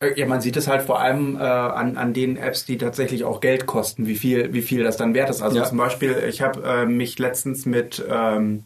Äh, 0.00 0.18
Ja, 0.18 0.26
man 0.26 0.40
sieht 0.40 0.56
es 0.56 0.66
halt 0.68 0.82
vor 0.82 1.00
allem 1.00 1.36
äh, 1.36 1.40
an, 1.40 1.96
an 1.96 2.12
den 2.12 2.36
Apps, 2.36 2.64
die 2.64 2.78
tatsächlich 2.78 3.24
auch 3.24 3.40
Geld 3.40 3.66
kosten, 3.66 4.06
wie 4.06 4.16
viel, 4.16 4.52
wie 4.52 4.62
viel 4.62 4.82
das 4.82 4.96
dann 4.96 5.14
wert 5.14 5.30
ist. 5.30 5.42
Also 5.42 5.58
Ja. 5.58 5.64
zum 5.64 5.78
Beispiel, 5.78 6.16
ich 6.28 6.40
habe 6.42 6.62
äh, 6.64 6.86
mich 6.86 7.18
letztens 7.18 7.66
mit 7.66 8.04
ähm, 8.08 8.64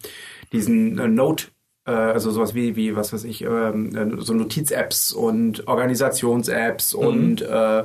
diesen 0.53 0.99
äh, 0.99 1.09
Note, 1.09 1.49
äh, 1.87 1.91
also 1.93 2.31
sowas 2.31 2.55
wie, 2.55 2.77
wie, 2.77 2.97
was 2.97 3.13
weiß 3.13 3.25
ich, 3.25 3.43
ähm, 3.43 3.95
äh, 3.97 4.21
so 4.23 4.35
Notiz-Apps 4.35 5.13
und 5.13 5.67
Organisations-Apps 5.67 6.95
und 6.95 7.43
äh, 7.43 7.81
äh, 7.81 7.85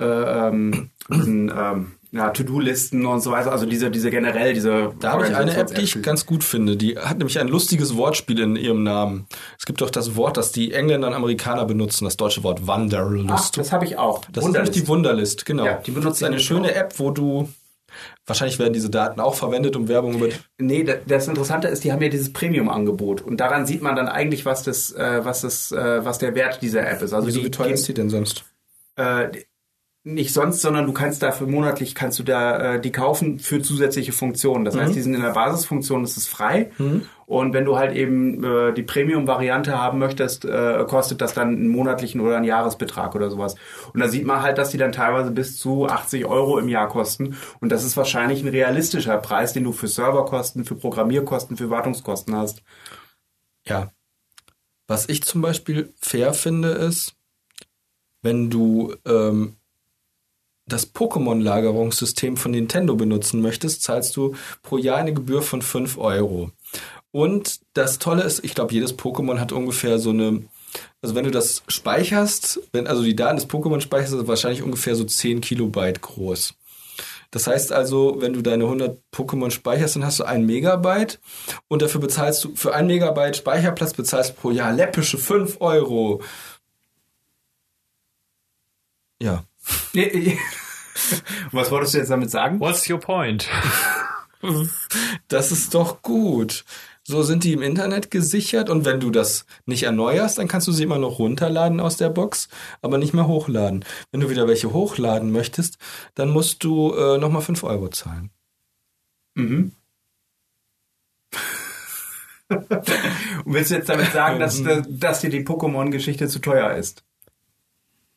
ähm, 0.00 0.90
diesen 1.10 1.52
ähm, 1.54 1.92
ja, 2.10 2.30
To-Do-Listen 2.30 3.04
und 3.04 3.20
so 3.20 3.30
weiter. 3.30 3.52
Also 3.52 3.66
diese, 3.66 3.90
diese 3.90 4.10
generell, 4.10 4.54
diese 4.54 4.94
Da 5.00 5.12
habe 5.12 5.26
ich 5.26 5.34
eine 5.36 5.54
App, 5.56 5.74
die 5.74 5.82
ich 5.82 6.00
ganz 6.02 6.24
gut 6.24 6.42
finde. 6.42 6.76
Die 6.76 6.96
hat 6.98 7.18
nämlich 7.18 7.38
ein 7.38 7.48
lustiges 7.48 7.96
Wortspiel 7.96 8.38
in 8.40 8.56
ihrem 8.56 8.82
Namen. 8.82 9.26
Es 9.58 9.66
gibt 9.66 9.80
doch 9.80 9.90
das 9.90 10.16
Wort, 10.16 10.36
das 10.36 10.52
die 10.52 10.72
Engländer 10.72 11.08
und 11.08 11.14
Amerikaner 11.14 11.64
benutzen, 11.66 12.04
das 12.04 12.16
deutsche 12.16 12.42
Wort 12.42 12.60
Ach, 12.62 12.66
Wanderlust. 12.68 13.56
das 13.58 13.72
habe 13.72 13.84
ich 13.84 13.98
auch. 13.98 14.24
Das 14.32 14.44
ist 14.46 14.52
nämlich 14.52 14.70
die 14.70 14.88
Wunderlist, 14.88 15.44
genau. 15.44 15.66
Ja, 15.66 15.74
die 15.86 15.92
ist 15.92 16.22
eine 16.24 16.40
schöne 16.40 16.68
auch. 16.70 16.76
App, 16.76 16.94
wo 16.98 17.10
du 17.10 17.48
wahrscheinlich 18.26 18.58
werden 18.58 18.72
diese 18.74 18.90
Daten 18.90 19.20
auch 19.20 19.34
verwendet, 19.34 19.74
um 19.76 19.88
Werbung 19.88 20.14
über 20.14 20.28
Nee, 20.58 20.84
da- 20.84 20.96
das 21.06 21.28
Interessante 21.28 21.68
ist, 21.68 21.84
die 21.84 21.92
haben 21.92 22.02
ja 22.02 22.08
dieses 22.08 22.32
Premium-Angebot 22.32 23.22
und 23.22 23.38
daran 23.38 23.66
sieht 23.66 23.82
man 23.82 23.96
dann 23.96 24.08
eigentlich, 24.08 24.44
was 24.44 24.62
das, 24.62 24.92
äh, 24.92 25.24
was 25.24 25.40
das, 25.42 25.72
äh, 25.72 26.04
was 26.04 26.18
der 26.18 26.34
Wert 26.34 26.60
dieser 26.62 26.88
App 26.88 27.02
ist. 27.02 27.12
Also 27.12 27.26
Wieso, 27.28 27.40
die, 27.40 27.46
wie 27.46 27.50
teuer 27.50 27.68
ist 27.68 27.88
die 27.88 27.94
denn 27.94 28.10
sonst? 28.10 28.44
äh, 28.96 29.28
nicht 30.04 30.32
sonst, 30.32 30.62
sondern 30.62 30.86
du 30.86 30.92
kannst 30.92 31.22
dafür 31.22 31.46
monatlich 31.46 31.94
kannst 31.94 32.18
du 32.18 32.22
da 32.22 32.74
äh, 32.74 32.80
die 32.80 32.92
kaufen 32.92 33.38
für 33.38 33.60
zusätzliche 33.60 34.12
Funktionen. 34.12 34.64
Das 34.64 34.76
heißt, 34.76 34.94
die 34.94 35.02
sind 35.02 35.14
in 35.14 35.22
der 35.22 35.32
Basisfunktion, 35.32 36.02
das 36.02 36.16
ist 36.16 36.28
frei. 36.28 36.70
Und 37.26 37.52
wenn 37.52 37.66
du 37.66 37.76
halt 37.76 37.94
eben 37.94 38.42
äh, 38.42 38.72
die 38.72 38.84
Premium-Variante 38.84 39.78
haben 39.78 39.98
möchtest, 39.98 40.46
äh, 40.46 40.82
kostet 40.88 41.20
das 41.20 41.34
dann 41.34 41.48
einen 41.48 41.68
monatlichen 41.68 42.22
oder 42.22 42.36
einen 42.36 42.46
Jahresbetrag 42.46 43.14
oder 43.14 43.28
sowas. 43.28 43.56
Und 43.92 44.00
da 44.00 44.08
sieht 44.08 44.24
man 44.24 44.40
halt, 44.40 44.56
dass 44.56 44.70
die 44.70 44.78
dann 44.78 44.92
teilweise 44.92 45.30
bis 45.30 45.58
zu 45.58 45.86
80 45.86 46.24
Euro 46.24 46.58
im 46.58 46.68
Jahr 46.70 46.88
kosten. 46.88 47.36
Und 47.60 47.70
das 47.70 47.84
ist 47.84 47.98
wahrscheinlich 47.98 48.42
ein 48.42 48.48
realistischer 48.48 49.18
Preis, 49.18 49.52
den 49.52 49.64
du 49.64 49.72
für 49.72 49.88
Serverkosten, 49.88 50.64
für 50.64 50.74
Programmierkosten, 50.74 51.58
für 51.58 51.68
Wartungskosten 51.68 52.34
hast. 52.34 52.62
Ja. 53.66 53.90
Was 54.86 55.06
ich 55.10 55.22
zum 55.22 55.42
Beispiel 55.42 55.92
fair 56.00 56.32
finde, 56.32 56.70
ist, 56.70 57.14
wenn 58.22 58.48
du 58.48 58.94
ähm, 59.04 59.57
das 60.68 60.94
Pokémon-Lagerungssystem 60.94 62.36
von 62.36 62.52
Nintendo 62.52 62.96
benutzen 62.96 63.40
möchtest, 63.40 63.82
zahlst 63.82 64.16
du 64.16 64.34
pro 64.62 64.78
Jahr 64.78 64.98
eine 64.98 65.14
Gebühr 65.14 65.42
von 65.42 65.62
5 65.62 65.98
Euro. 65.98 66.50
Und 67.10 67.60
das 67.74 67.98
Tolle 67.98 68.22
ist, 68.22 68.44
ich 68.44 68.54
glaube, 68.54 68.74
jedes 68.74 68.96
Pokémon 68.96 69.38
hat 69.38 69.52
ungefähr 69.52 69.98
so 69.98 70.10
eine, 70.10 70.44
also 71.00 71.14
wenn 71.14 71.24
du 71.24 71.30
das 71.30 71.62
speicherst, 71.68 72.60
wenn 72.72 72.86
also 72.86 73.02
die 73.02 73.16
Daten 73.16 73.36
des 73.36 73.48
Pokémon 73.48 73.80
speicherst, 73.80 74.12
ist 74.14 74.28
wahrscheinlich 74.28 74.62
ungefähr 74.62 74.94
so 74.94 75.04
10 75.04 75.40
Kilobyte 75.40 76.02
groß. 76.02 76.54
Das 77.30 77.46
heißt 77.46 77.72
also, 77.72 78.20
wenn 78.20 78.32
du 78.32 78.42
deine 78.42 78.64
100 78.64 79.00
Pokémon 79.12 79.50
speicherst, 79.50 79.96
dann 79.96 80.04
hast 80.04 80.20
du 80.20 80.24
ein 80.24 80.46
Megabyte 80.46 81.20
und 81.68 81.82
dafür 81.82 82.00
bezahlst 82.00 82.44
du, 82.44 82.54
für 82.56 82.74
ein 82.74 82.86
Megabyte 82.86 83.36
Speicherplatz 83.36 83.92
bezahlst 83.92 84.30
du 84.30 84.34
pro 84.34 84.50
Jahr 84.50 84.72
läppische 84.72 85.18
5 85.18 85.60
Euro. 85.60 86.22
Ja. 89.20 89.44
Was 91.52 91.70
wolltest 91.70 91.94
du 91.94 91.98
jetzt 91.98 92.10
damit 92.10 92.30
sagen? 92.30 92.60
What's 92.60 92.88
your 92.88 92.98
point? 92.98 93.48
Das 95.26 95.50
ist 95.50 95.74
doch 95.74 96.00
gut. 96.00 96.64
So 97.02 97.22
sind 97.22 97.42
die 97.42 97.54
im 97.54 97.62
Internet 97.62 98.10
gesichert 98.10 98.70
und 98.70 98.84
wenn 98.84 99.00
du 99.00 99.10
das 99.10 99.46
nicht 99.66 99.84
erneuerst, 99.84 100.38
dann 100.38 100.46
kannst 100.46 100.68
du 100.68 100.72
sie 100.72 100.82
immer 100.82 100.98
noch 100.98 101.18
runterladen 101.18 101.80
aus 101.80 101.96
der 101.96 102.10
Box, 102.10 102.48
aber 102.82 102.98
nicht 102.98 103.14
mehr 103.14 103.26
hochladen. 103.26 103.84
Wenn 104.10 104.20
du 104.20 104.30
wieder 104.30 104.46
welche 104.46 104.72
hochladen 104.72 105.32
möchtest, 105.32 105.78
dann 106.14 106.28
musst 106.28 106.62
du 106.64 106.94
äh, 106.94 107.18
nochmal 107.18 107.42
5 107.42 107.64
Euro 107.64 107.88
zahlen. 107.88 108.30
Mhm. 109.34 109.72
Und 112.50 113.54
willst 113.54 113.70
du 113.70 113.76
jetzt 113.76 113.88
damit 113.88 114.12
sagen, 114.12 114.38
dass, 114.38 114.62
dass 114.88 115.20
dir 115.20 115.30
die 115.30 115.44
Pokémon-Geschichte 115.44 116.28
zu 116.28 116.40
teuer 116.40 116.74
ist? 116.74 117.04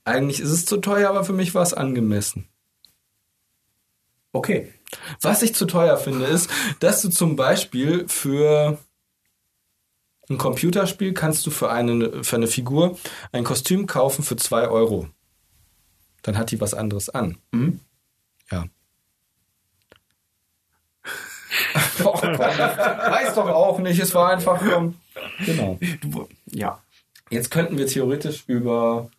Eigentlich 0.04 0.40
ist 0.40 0.50
es 0.50 0.66
zu 0.66 0.78
teuer, 0.78 1.10
aber 1.10 1.24
für 1.24 1.34
mich 1.34 1.54
war 1.54 1.62
es 1.62 1.74
angemessen. 1.74 2.48
Okay. 4.34 4.74
Was 5.22 5.42
ich 5.42 5.56
zu 5.56 5.66
teuer 5.66 5.98
finde, 5.98 6.26
ist, 6.26 6.50
dass 6.80 7.02
du 7.02 7.10
zum 7.10 7.36
Beispiel 7.36 8.08
für 8.08 8.78
ein 10.30 10.38
Computerspiel 10.38 11.14
kannst 11.14 11.46
du 11.46 11.52
für 11.52 11.70
eine, 11.72 12.24
für 12.24 12.38
eine 12.38 12.48
Figur 12.48 12.98
ein 13.32 13.44
Kostüm 13.44 13.86
kaufen 13.88 14.24
für 14.24 14.36
2 14.36 14.70
Euro. 14.70 15.08
Dann 16.24 16.38
hat 16.38 16.52
die 16.52 16.62
was 16.62 16.74
anderes 16.74 17.10
an. 17.10 17.38
Mhm. 17.52 17.80
Ja. 18.50 18.66
Gott, 22.04 22.24
weiß 22.24 23.36
doch 23.36 23.50
auch 23.50 23.80
nicht. 23.80 24.00
Es 24.00 24.14
war 24.14 24.32
einfach. 24.32 24.62
Ähm, 24.62 24.96
genau. 25.46 25.80
Ja. 26.46 26.82
Jetzt 27.30 27.52
könnten 27.52 27.78
wir 27.78 27.88
theoretisch 27.88 28.44
über, 28.48 29.10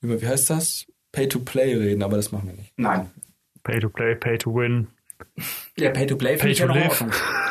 über, 0.00 0.20
wie 0.20 0.26
heißt 0.26 0.50
das? 0.50 0.86
Pay 1.12 1.28
to 1.28 1.40
Play 1.40 1.74
reden, 1.74 2.02
aber 2.02 2.16
das 2.16 2.32
machen 2.32 2.48
wir 2.48 2.54
nicht. 2.54 2.72
Nein. 2.76 3.10
Pay 3.62 3.80
to 3.80 3.88
play, 3.88 4.14
pay 4.14 4.38
to 4.38 4.54
win. 4.54 4.88
Ja, 5.76 5.90
Pay 5.90 6.06
to 6.06 6.16
Play 6.16 6.36
Pay 6.36 6.38
finde 6.38 6.52
ich 6.52 6.58
to 6.60 6.66
ja 6.66 6.72
live. 6.74 7.04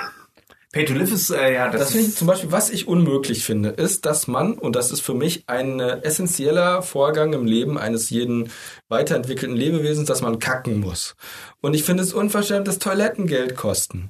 Pay 0.71 0.85
to 0.85 0.93
Live 0.93 1.11
ist, 1.11 1.31
äh, 1.31 1.53
ja, 1.53 1.69
das, 1.69 1.81
Das 1.81 1.91
finde 1.93 2.07
ich 2.07 2.15
zum 2.15 2.27
Beispiel, 2.27 2.51
was 2.51 2.69
ich 2.69 2.87
unmöglich 2.87 3.43
finde, 3.43 3.69
ist, 3.69 4.05
dass 4.05 4.27
man, 4.27 4.53
und 4.53 4.75
das 4.75 4.91
ist 4.91 5.01
für 5.01 5.15
mich 5.15 5.49
ein 5.49 5.79
äh, 5.79 6.01
essentieller 6.03 6.83
Vorgang 6.83 7.33
im 7.33 7.47
Leben 7.47 7.79
eines 7.79 8.11
jeden 8.11 8.51
weiterentwickelten 8.87 9.57
Lebewesens, 9.57 10.07
dass 10.07 10.21
man 10.21 10.37
kacken 10.37 10.79
muss. 10.79 11.15
Und 11.59 11.73
ich 11.73 11.83
finde 11.83 12.03
es 12.03 12.13
unverschämt, 12.13 12.67
dass 12.67 12.77
Toiletten 12.77 13.25
Geld 13.25 13.55
kosten. 13.55 14.09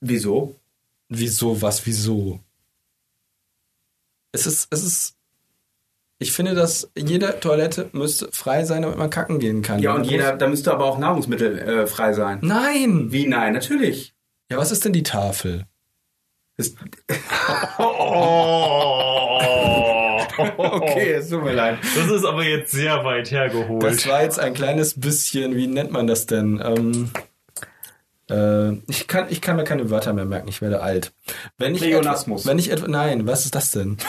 Wieso? 0.00 0.56
Wieso, 1.10 1.60
was, 1.60 1.84
wieso? 1.84 2.40
Es 4.32 4.46
ist, 4.46 4.68
es 4.70 4.82
ist, 4.82 5.16
ich 6.20 6.32
finde, 6.32 6.54
dass 6.54 6.90
jede 6.96 7.40
Toilette 7.40 7.88
müsste 7.92 8.28
frei 8.30 8.64
sein, 8.64 8.82
damit 8.82 8.98
man 8.98 9.10
kacken 9.10 9.38
gehen 9.38 9.62
kann. 9.62 9.80
Ja, 9.80 9.94
und 9.94 10.04
jeder, 10.04 10.36
da 10.36 10.46
müsste 10.46 10.70
aber 10.70 10.84
auch 10.84 10.98
Nahrungsmittel 10.98 11.58
äh, 11.58 11.86
frei 11.86 12.12
sein. 12.12 12.38
Nein! 12.42 13.10
Wie? 13.10 13.26
Nein, 13.26 13.54
natürlich. 13.54 14.14
Ja, 14.50 14.58
was 14.58 14.70
ist 14.70 14.84
denn 14.84 14.92
die 14.92 15.02
Tafel? 15.02 15.64
Das, 16.58 16.68
Okay, 20.56 21.12
es 21.12 21.28
tut 21.30 21.42
mir 21.42 21.52
leid. 21.52 21.78
Das 21.94 22.08
ist 22.10 22.24
aber 22.24 22.44
jetzt 22.44 22.72
sehr 22.72 23.02
weit 23.04 23.30
hergeholt. 23.30 23.82
Das 23.82 24.06
war 24.06 24.22
jetzt 24.22 24.38
ein 24.38 24.54
kleines 24.54 25.00
bisschen, 25.00 25.56
wie 25.56 25.66
nennt 25.66 25.90
man 25.90 26.06
das 26.06 26.26
denn? 26.26 26.62
Ähm, 26.62 27.10
äh, 28.30 28.78
ich, 28.88 29.08
kann, 29.08 29.26
ich 29.30 29.40
kann 29.40 29.56
mir 29.56 29.64
keine 29.64 29.90
Wörter 29.90 30.12
mehr 30.12 30.24
merken, 30.26 30.48
ich 30.48 30.60
werde 30.60 30.82
alt. 30.82 31.12
Wenn 31.58 31.74
ich 31.74 31.80
Pleonasmus. 31.80 32.42
Etwa, 32.42 32.50
wenn 32.50 32.58
ich 32.58 32.70
etwa, 32.70 32.88
nein, 32.88 33.26
was 33.26 33.44
ist 33.44 33.54
das 33.54 33.70
denn? 33.70 33.96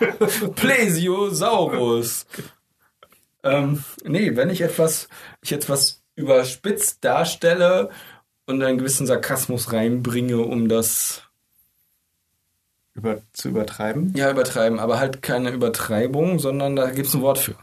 Plesiosaurus. 0.56 2.26
Ähm, 3.42 3.84
nee, 4.04 4.36
wenn 4.36 4.50
ich 4.50 4.60
etwas, 4.60 5.08
ich 5.42 5.52
etwas 5.52 6.02
überspitzt 6.14 7.04
darstelle 7.04 7.90
und 8.46 8.62
einen 8.62 8.78
gewissen 8.78 9.06
Sarkasmus 9.06 9.72
reinbringe, 9.72 10.38
um 10.38 10.68
das 10.68 11.22
Über, 12.94 13.22
zu 13.32 13.48
übertreiben. 13.48 14.12
ja 14.14 14.30
übertreiben, 14.30 14.78
aber 14.78 14.98
halt 14.98 15.22
keine 15.22 15.50
Übertreibung, 15.50 16.38
sondern 16.38 16.76
da 16.76 16.90
gibt 16.90 17.08
es 17.08 17.14
ein 17.14 17.22
Wort 17.22 17.38
für. 17.38 17.56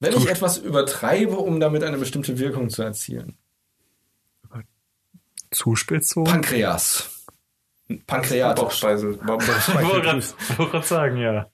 Wenn 0.00 0.16
ich 0.16 0.28
etwas 0.28 0.58
übertreibe, 0.58 1.36
um 1.36 1.60
damit 1.60 1.84
eine 1.84 1.98
bestimmte 1.98 2.38
Wirkung 2.38 2.70
zu 2.70 2.82
erzielen. 2.82 3.38
Zuspitzung? 5.52 6.24
Pankreas. 6.24 7.11
Pankreatisch. 8.06 8.62
Bauchspeisel. 8.62 9.18
Ich 9.20 9.26
wollte 9.78 10.22
gerade 10.70 10.86
sagen, 10.86 11.16
ja. 11.16 11.46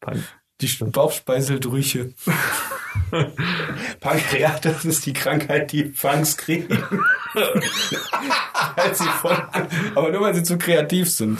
Pan- 0.00 0.24
Die 0.60 0.68
Bauchspeiseldrüche. 0.84 2.12
Pankreatus 4.00 4.84
ist 4.84 5.06
die 5.06 5.12
Krankheit, 5.12 5.72
die 5.72 5.84
Punks 5.84 6.36
kriegen. 6.36 6.68
Von 9.20 9.36
Aber 9.94 10.10
nur 10.10 10.20
weil 10.20 10.34
sie 10.34 10.42
zu 10.42 10.58
kreativ 10.58 11.10
sind. 11.10 11.38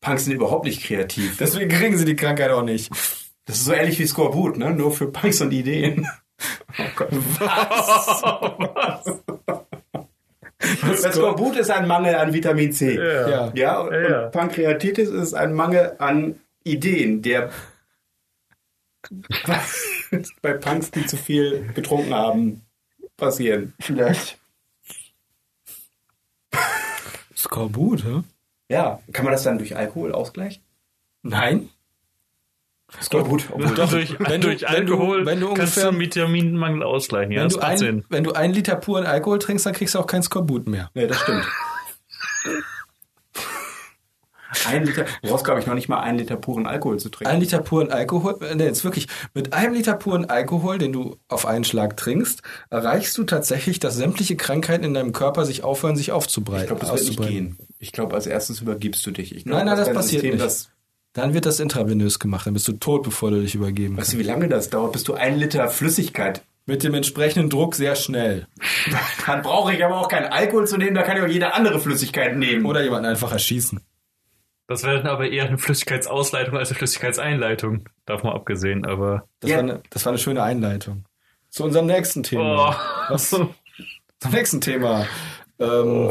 Punks 0.00 0.24
sind 0.24 0.34
überhaupt 0.34 0.64
nicht 0.64 0.82
kreativ. 0.84 1.36
Deswegen 1.38 1.68
kriegen 1.70 1.98
sie 1.98 2.04
die 2.04 2.16
Krankheit 2.16 2.50
auch 2.50 2.62
nicht. 2.62 2.90
Das 3.44 3.56
ist 3.56 3.64
so 3.64 3.72
ähnlich 3.72 3.98
wie 3.98 4.06
Skorbut, 4.06 4.56
ne? 4.58 4.70
Nur 4.70 4.92
für 4.92 5.10
Punks 5.10 5.40
und 5.40 5.50
Ideen. 5.52 6.06
Oh 6.78 6.82
Gott. 6.96 7.08
Was? 7.10 8.22
Das 10.82 11.02
Skorbut 11.14 11.56
ist 11.56 11.70
ein 11.70 11.86
Mangel 11.86 12.14
an 12.14 12.32
Vitamin 12.32 12.72
C. 12.72 12.96
Ja. 12.96 13.28
Ja, 13.28 13.44
und, 13.46 13.56
Ja, 13.58 13.90
ja. 14.10 14.24
und 14.26 14.32
Pankreatitis 14.32 15.08
ist 15.08 15.34
ein 15.34 15.52
Mangel 15.52 15.94
an 15.98 16.40
Ideen, 16.64 17.22
der 17.22 17.50
bei 20.42 20.52
Punks, 20.54 20.90
die 20.90 21.06
zu 21.06 21.16
viel 21.16 21.72
getrunken 21.74 22.14
haben, 22.14 22.62
passieren. 23.16 23.74
Vielleicht. 23.80 24.38
Skorbut, 27.36 28.04
hä? 28.04 28.22
Ja, 28.68 29.00
kann 29.12 29.24
man 29.24 29.32
das 29.32 29.44
dann 29.44 29.58
durch 29.58 29.76
Alkohol 29.76 30.12
ausgleichen? 30.12 30.62
Nein. 31.22 31.70
Skorbut, 33.02 33.44
obwohl 33.52 33.74
Doch, 33.74 33.90
durch, 33.90 34.18
wenn 34.18 34.40
du- 34.40 34.48
durch 34.48 34.62
wenn 34.62 34.86
du- 34.86 34.94
Alkohol 34.94 35.26
wenn 35.26 35.40
du 35.40 35.52
kannst 35.52 35.76
du 35.76 35.80
ungefähr- 35.82 35.88
einen 35.90 36.00
Vitaminmangel 36.00 36.82
ausgleichen. 36.82 37.32
Ja, 37.32 37.42
wenn, 37.42 37.48
das 37.50 37.58
du 37.58 37.86
ein, 37.86 38.04
wenn 38.08 38.24
du 38.24 38.32
einen 38.32 38.54
Liter 38.54 38.76
puren 38.76 39.04
Alkohol 39.04 39.38
trinkst, 39.38 39.66
dann 39.66 39.74
kriegst 39.74 39.94
du 39.94 39.98
auch 39.98 40.06
kein 40.06 40.22
Skorbut 40.22 40.66
mehr. 40.68 40.90
Nee, 40.94 41.06
das 41.06 41.20
stimmt. 41.20 41.44
Ein 44.66 44.86
Liter, 44.86 45.04
du 45.22 45.28
brauchst, 45.28 45.44
glaube 45.44 45.60
ich, 45.60 45.66
noch 45.66 45.74
nicht 45.74 45.88
mal 45.90 46.00
einen 46.00 46.18
Liter 46.18 46.36
puren 46.36 46.66
Alkohol 46.66 46.98
zu 46.98 47.10
trinken. 47.10 47.30
Ein 47.32 47.40
Liter 47.40 47.58
puren 47.60 47.90
Alkohol, 47.92 48.38
äh, 48.40 48.54
nee, 48.54 48.64
jetzt 48.64 48.82
wirklich, 48.82 49.06
mit 49.34 49.52
einem 49.52 49.74
Liter 49.74 49.94
puren 49.94 50.24
Alkohol, 50.30 50.78
den 50.78 50.90
du 50.92 51.16
auf 51.28 51.44
einen 51.44 51.64
Schlag 51.64 51.98
trinkst, 51.98 52.40
erreichst 52.70 53.16
du 53.18 53.24
tatsächlich, 53.24 53.78
dass 53.78 53.96
sämtliche 53.96 54.36
Krankheiten 54.36 54.84
in 54.84 54.94
deinem 54.94 55.12
Körper 55.12 55.44
sich 55.44 55.64
aufhören, 55.64 55.96
sich 55.96 56.12
aufzubreiten. 56.12 56.62
ich 56.62 56.66
glaube, 56.68 56.80
das 56.80 57.06
wird 57.06 57.18
nicht 57.20 57.28
gehen. 57.30 57.58
Ich 57.78 57.92
glaube, 57.92 58.14
als 58.14 58.26
erstes 58.26 58.62
übergibst 58.62 59.04
du 59.06 59.10
dich. 59.10 59.34
Ich 59.36 59.44
glaub, 59.44 59.58
Nein, 59.58 59.66
nein, 59.66 59.76
das 59.76 59.86
dein 59.86 59.94
passiert 59.94 60.22
nicht. 60.22 60.40
Das, 60.40 60.70
Dann 61.18 61.34
wird 61.34 61.46
das 61.46 61.60
intravenös 61.60 62.18
gemacht, 62.18 62.46
dann 62.46 62.54
bist 62.54 62.68
du 62.68 62.72
tot, 62.74 63.02
bevor 63.02 63.30
du 63.30 63.40
dich 63.40 63.54
übergeben 63.54 63.96
weißt 63.96 64.10
kannst. 64.10 64.12
du, 64.14 64.18
wie 64.18 64.22
lange 64.22 64.48
das 64.48 64.70
dauert, 64.70 64.92
bis 64.92 65.04
du 65.04 65.14
ein 65.14 65.36
Liter 65.38 65.68
Flüssigkeit... 65.68 66.42
Mit 66.66 66.82
dem 66.84 66.92
entsprechenden 66.92 67.48
Druck 67.48 67.74
sehr 67.74 67.96
schnell. 67.96 68.46
Dann 69.26 69.40
brauche 69.40 69.72
ich 69.74 69.82
aber 69.82 69.98
auch 70.02 70.08
keinen 70.08 70.26
Alkohol 70.26 70.66
zu 70.66 70.76
nehmen, 70.76 70.94
da 70.94 71.02
kann 71.02 71.16
ich 71.16 71.22
auch 71.22 71.26
jede 71.26 71.54
andere 71.54 71.80
Flüssigkeit 71.80 72.36
nehmen. 72.36 72.66
Oder 72.66 72.82
jemanden 72.84 73.06
einfach 73.06 73.32
erschießen. 73.32 73.80
Das 74.66 74.84
wäre 74.84 74.98
dann 74.98 75.06
aber 75.06 75.30
eher 75.30 75.46
eine 75.46 75.56
Flüssigkeitsausleitung 75.56 76.58
als 76.58 76.68
eine 76.68 76.76
Flüssigkeitseinleitung. 76.76 77.88
Davon 78.04 78.28
mal 78.28 78.36
abgesehen, 78.36 78.84
aber. 78.84 79.24
Das, 79.40 79.50
Ja. 79.50 79.56
war 79.56 79.62
eine, 79.62 79.82
das 79.88 80.04
war 80.04 80.12
eine 80.12 80.18
schöne 80.18 80.42
Einleitung. 80.42 81.06
Zu 81.48 81.64
unserem 81.64 81.86
nächsten 81.86 82.22
Thema. 82.22 82.76
Oh. 83.08 83.12
Was? 83.14 83.30
Zum 83.30 84.30
nächsten 84.30 84.60
Thema. 84.60 85.06
Ähm, 85.58 86.10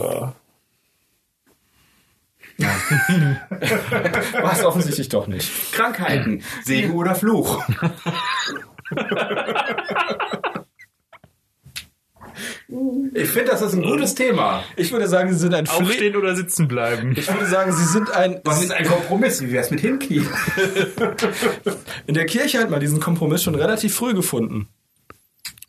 War 4.41 4.53
es 4.53 4.63
offensichtlich 4.63 5.09
doch 5.09 5.27
nicht. 5.27 5.73
Krankheiten, 5.73 6.41
Segen 6.63 6.93
oder 6.93 7.13
Fluch. 7.13 7.63
Ich 13.13 13.29
finde, 13.29 13.51
das 13.51 13.61
ist 13.61 13.73
ein 13.73 13.83
gutes 13.83 14.13
Thema. 14.13 14.63
Ich 14.75 14.91
würde 14.91 15.07
sagen, 15.07 15.31
Sie 15.31 15.39
sind 15.39 15.53
ein 15.53 15.65
Fle 15.65 15.85
Aufstehen 15.85 16.15
oder 16.15 16.35
sitzen 16.35 16.67
bleiben. 16.67 17.15
Ich 17.17 17.31
würde 17.31 17.45
sagen, 17.45 17.71
Sie 17.71 17.85
sind 17.85 18.11
ein. 18.11 18.41
Was 18.43 18.61
ist 18.61 18.71
ein 18.71 18.85
Kompromiss? 18.85 19.41
Wie 19.41 19.51
wär's 19.51 19.71
mit 19.71 19.79
Hinknie? 19.79 20.23
In 22.07 22.13
der 22.13 22.25
Kirche 22.25 22.59
hat 22.59 22.69
man 22.69 22.79
diesen 22.79 22.99
Kompromiss 22.99 23.43
schon 23.43 23.55
relativ 23.55 23.95
früh 23.95 24.13
gefunden. 24.13 24.67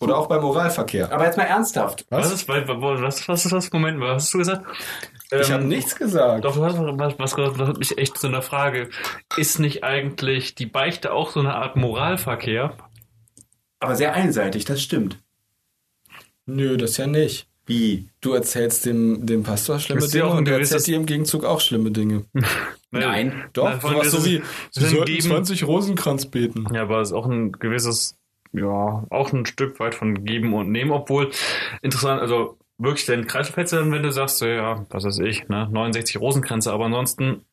Oder 0.01 0.17
auch 0.17 0.27
beim 0.29 0.45
Oralverkehr. 0.45 1.11
Aber 1.13 1.25
jetzt 1.25 1.37
mal 1.37 1.45
ernsthaft. 1.45 2.07
Was 2.11 2.31
ist, 2.33 2.49
was, 2.49 2.63
was, 2.69 3.29
was 3.29 3.45
ist 3.45 3.53
das? 3.53 3.73
Moment, 3.73 3.99
was 4.01 4.23
hast 4.25 4.35
du 4.35 4.39
gesagt? 4.39 4.65
Ich 5.31 5.49
Ähm, 5.49 5.55
habe 5.55 5.65
nichts 5.65 5.97
gesagt. 5.97 6.45
Doch, 6.45 6.55
du 6.55 6.65
hast 6.65 6.79
was, 6.79 7.19
was 7.19 7.35
gesagt, 7.35 7.61
das 7.61 7.69
hat 7.69 7.79
mich 7.79 7.99
echt 7.99 8.17
zu 8.17 8.29
einer 8.29 8.41
Frage. 8.43 8.91
Ist 9.37 9.59
nicht 9.59 9.83
eigentlich 9.85 10.55
die 10.55 10.67
Beichte 10.67 11.13
auch 11.13 11.31
so 11.33 11.41
eine 11.41 11.55
Art 11.55 11.75
Moralverkehr? 11.77 12.77
Aber 13.81 13.97
sehr 13.97 14.15
einseitig, 14.15 14.65
das 14.65 14.81
stimmt. 14.83 15.19
Nö, 16.47 16.77
das 16.77 16.97
ja 16.97 17.07
nicht. 17.07 17.47
Wie? 17.67 18.09
Du 18.23 18.33
erzählst 18.33 18.87
dem, 18.87 19.27
dem 19.27 19.43
Pastor 19.43 19.79
schlimme 19.79 20.09
Dinge 20.09 20.25
auch 20.25 20.37
und 20.39 20.47
der 20.47 20.59
erzählt 20.59 20.87
dir 20.87 20.97
im 20.97 21.05
Gegenzug 21.05 21.45
auch 21.45 21.61
schlimme 21.61 21.91
Dinge. 21.91 22.25
Nein. 22.91 23.45
Doch, 23.53 23.67
allem 23.67 23.81
sowas 23.81 24.11
so 24.11 24.25
wie, 24.25 24.43
Sie 24.71 24.87
sollten 24.87 25.05
Geben- 25.05 25.27
20 25.27 25.67
Rosenkranz 25.67 26.27
beten. 26.27 26.65
Ja, 26.73 26.83
aber 26.83 27.03
es 27.03 27.11
ist 27.11 27.15
auch 27.15 27.27
ein 27.27 27.53
gewisses, 27.53 28.17
ja, 28.53 29.05
auch 29.11 29.33
ein 29.33 29.47
Stück 29.47 29.79
weit 29.81 29.95
von 29.95 30.25
Geben 30.25 30.55
und 30.55 30.71
Nehmen, 30.71 30.91
obwohl 30.91 31.31
interessant, 31.83 32.21
also 32.21 32.59
wirklich 32.79 33.07
den 33.07 33.27
Kreislauf 33.27 33.57
wenn 33.73 34.03
du 34.03 34.13
sagst, 34.13 34.39
so, 34.39 34.47
ja, 34.47 34.87
was 34.91 35.05
weiß 35.05 35.19
ich, 35.21 35.49
ne, 35.49 35.69
69 35.71 36.21
Rosenkränze, 36.21 36.73
aber 36.73 36.87
ansonsten, 36.87 37.45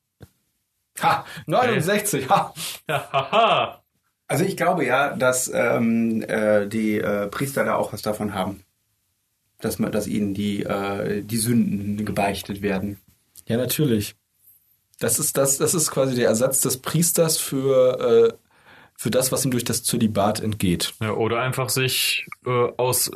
Ha, 1.02 1.26
69, 1.46 2.30
ha. 2.30 2.54
ja, 2.88 3.10
haha. 3.12 3.82
Also 4.28 4.44
ich 4.44 4.58
glaube 4.58 4.86
ja, 4.86 5.16
dass 5.16 5.52
ähm, 5.54 6.24
äh, 6.24 6.68
die 6.68 6.98
äh, 6.98 7.28
Priester 7.28 7.64
da 7.64 7.76
auch 7.76 7.94
was 7.94 8.02
davon 8.02 8.34
haben. 8.34 8.64
Dass, 9.60 9.80
man, 9.80 9.92
dass 9.92 10.08
ihnen 10.08 10.34
die, 10.34 10.64
äh, 10.64 11.22
die 11.22 11.38
Sünden 11.38 12.06
gebeichtet 12.06 12.62
werden. 12.62 13.00
Ja, 13.48 13.58
natürlich. 13.58 14.16
Das 15.00 15.20
ist 15.20 15.38
das, 15.38 15.58
das 15.58 15.74
ist 15.74 15.92
quasi 15.92 16.16
der 16.16 16.28
Ersatz 16.28 16.62
des 16.62 16.78
Priesters 16.78 17.38
für, 17.38 18.34
äh, 18.34 18.34
für 18.98 19.12
das, 19.12 19.32
was 19.32 19.44
ihm 19.46 19.52
durch 19.52 19.64
das 19.66 19.84
Zölibat 19.84 20.40
entgeht. 20.40 20.94
Ja, 21.02 21.12
oder 21.12 21.42
einfach 21.42 21.70
sich 21.70 22.26
äh, 22.46 22.50
aus 22.78 23.12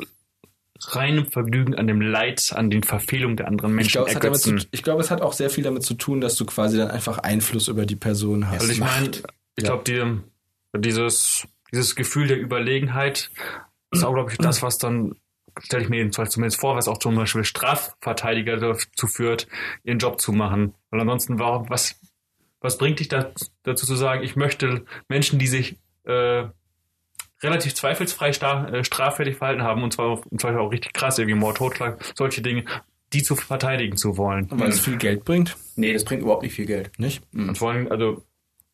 reinem 0.87 1.25
Vergnügen 1.29 1.75
an 1.75 1.87
dem 1.87 2.01
Leid, 2.01 2.53
an 2.55 2.69
den 2.69 2.83
Verfehlungen 2.83 3.35
der 3.37 3.47
anderen 3.47 3.71
Ich 3.71 3.75
Menschen 3.93 4.05
hat 4.15 4.23
damit 4.23 4.39
zu- 4.41 4.55
ich 4.71 4.83
glaube, 4.83 5.01
es 5.01 5.11
hat 5.11 5.21
auch 5.21 5.33
sehr 5.33 5.49
viel 5.49 5.63
damit 5.63 5.83
zu 5.83 5.93
tun, 5.93 6.21
dass 6.21 6.35
du 6.35 6.45
quasi 6.45 6.77
dann 6.77 6.89
einfach 6.91 7.17
Einfluss 7.19 7.67
über 7.67 7.85
die 7.85 7.95
Person 7.97 8.49
hast. 8.49 8.61
Also 8.61 8.71
ich 8.73 8.79
meine, 8.79 9.09
ich 9.09 9.63
Ja. 9.63 9.75
glaube, 9.75 9.83
die, 9.85 10.79
dieses, 10.79 11.47
dieses 11.71 11.95
Gefühl 11.95 12.27
der 12.27 12.39
Überlegenheit 12.39 13.29
ist 13.91 14.03
auch, 14.03 14.13
glaube 14.13 14.31
ich, 14.31 14.37
das, 14.37 14.61
was 14.61 14.77
dann, 14.77 15.15
stelle 15.61 15.83
ich 15.83 15.89
mir 15.89 15.97
jedenfalls 15.97 16.31
zumindest 16.31 16.61
vor, 16.61 16.75
was 16.75 16.87
auch 16.87 16.99
zum 16.99 17.15
Beispiel 17.15 17.43
Strafverteidiger 17.43 18.57
dazu 18.57 19.07
führt, 19.07 19.47
ihren 19.83 19.99
Job 19.99 20.21
zu 20.21 20.31
machen. 20.31 20.73
Weil 20.91 21.01
ansonsten, 21.01 21.39
warum, 21.39 21.69
was, 21.69 21.95
was 22.61 22.77
bringt 22.77 22.99
dich 22.99 23.07
da, 23.07 23.31
dazu 23.63 23.85
zu 23.85 23.95
sagen, 23.95 24.23
ich 24.23 24.35
möchte 24.35 24.85
Menschen, 25.07 25.39
die 25.39 25.47
sich 25.47 25.77
äh, 26.03 26.43
relativ 27.41 27.73
zweifelsfrei 27.73 28.29
äh, 28.29 28.83
straffällig 28.83 29.37
verhalten 29.37 29.63
haben, 29.63 29.83
und 29.83 29.93
zwar 29.93 30.07
auch, 30.07 30.25
und 30.25 30.41
zwar 30.41 30.59
auch 30.59 30.71
richtig 30.71 30.93
krass, 30.93 31.17
wie 31.17 31.33
Mord, 31.33 31.57
Totschlag, 31.57 31.99
solche 32.15 32.41
Dinge, 32.41 32.65
die 33.13 33.23
zu 33.23 33.35
verteidigen 33.35 33.97
zu 33.97 34.17
wollen. 34.17 34.47
weil 34.51 34.69
es 34.69 34.79
viel 34.79 34.97
Geld 34.97 35.25
bringt, 35.25 35.55
Nee, 35.75 35.93
das 35.93 36.03
bringt 36.03 36.21
überhaupt 36.21 36.43
nicht 36.43 36.53
viel 36.53 36.65
Geld. 36.65 36.91
nicht? 36.99 37.23
Und 37.33 37.57
vor 37.57 37.71
allem, 37.71 37.91
also 37.91 38.23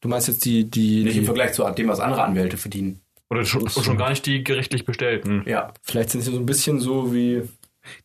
Du 0.02 0.10
meinst 0.10 0.28
jetzt 0.28 0.46
die, 0.46 0.70
die, 0.70 1.04
Nicht 1.04 1.16
im 1.16 1.22
die 1.22 1.26
Vergleich 1.26 1.54
zu 1.54 1.68
dem, 1.72 1.88
was 1.88 2.00
andere 2.00 2.24
Anwälte 2.24 2.58
verdienen. 2.58 3.02
Oder 3.30 3.44
schon, 3.44 3.68
schon 3.70 3.98
gar 3.98 4.10
nicht 4.10 4.26
die 4.28 4.44
gerichtlich 4.44 4.86
Bestellten. 4.86 5.44
Ja. 5.48 5.74
vielleicht 5.82 6.12
sind 6.12 6.22
sie 6.22 6.32
so 6.32 6.38
ein 6.38 6.46
bisschen 6.46 6.80
so 6.80 7.12
wie, 7.12 7.42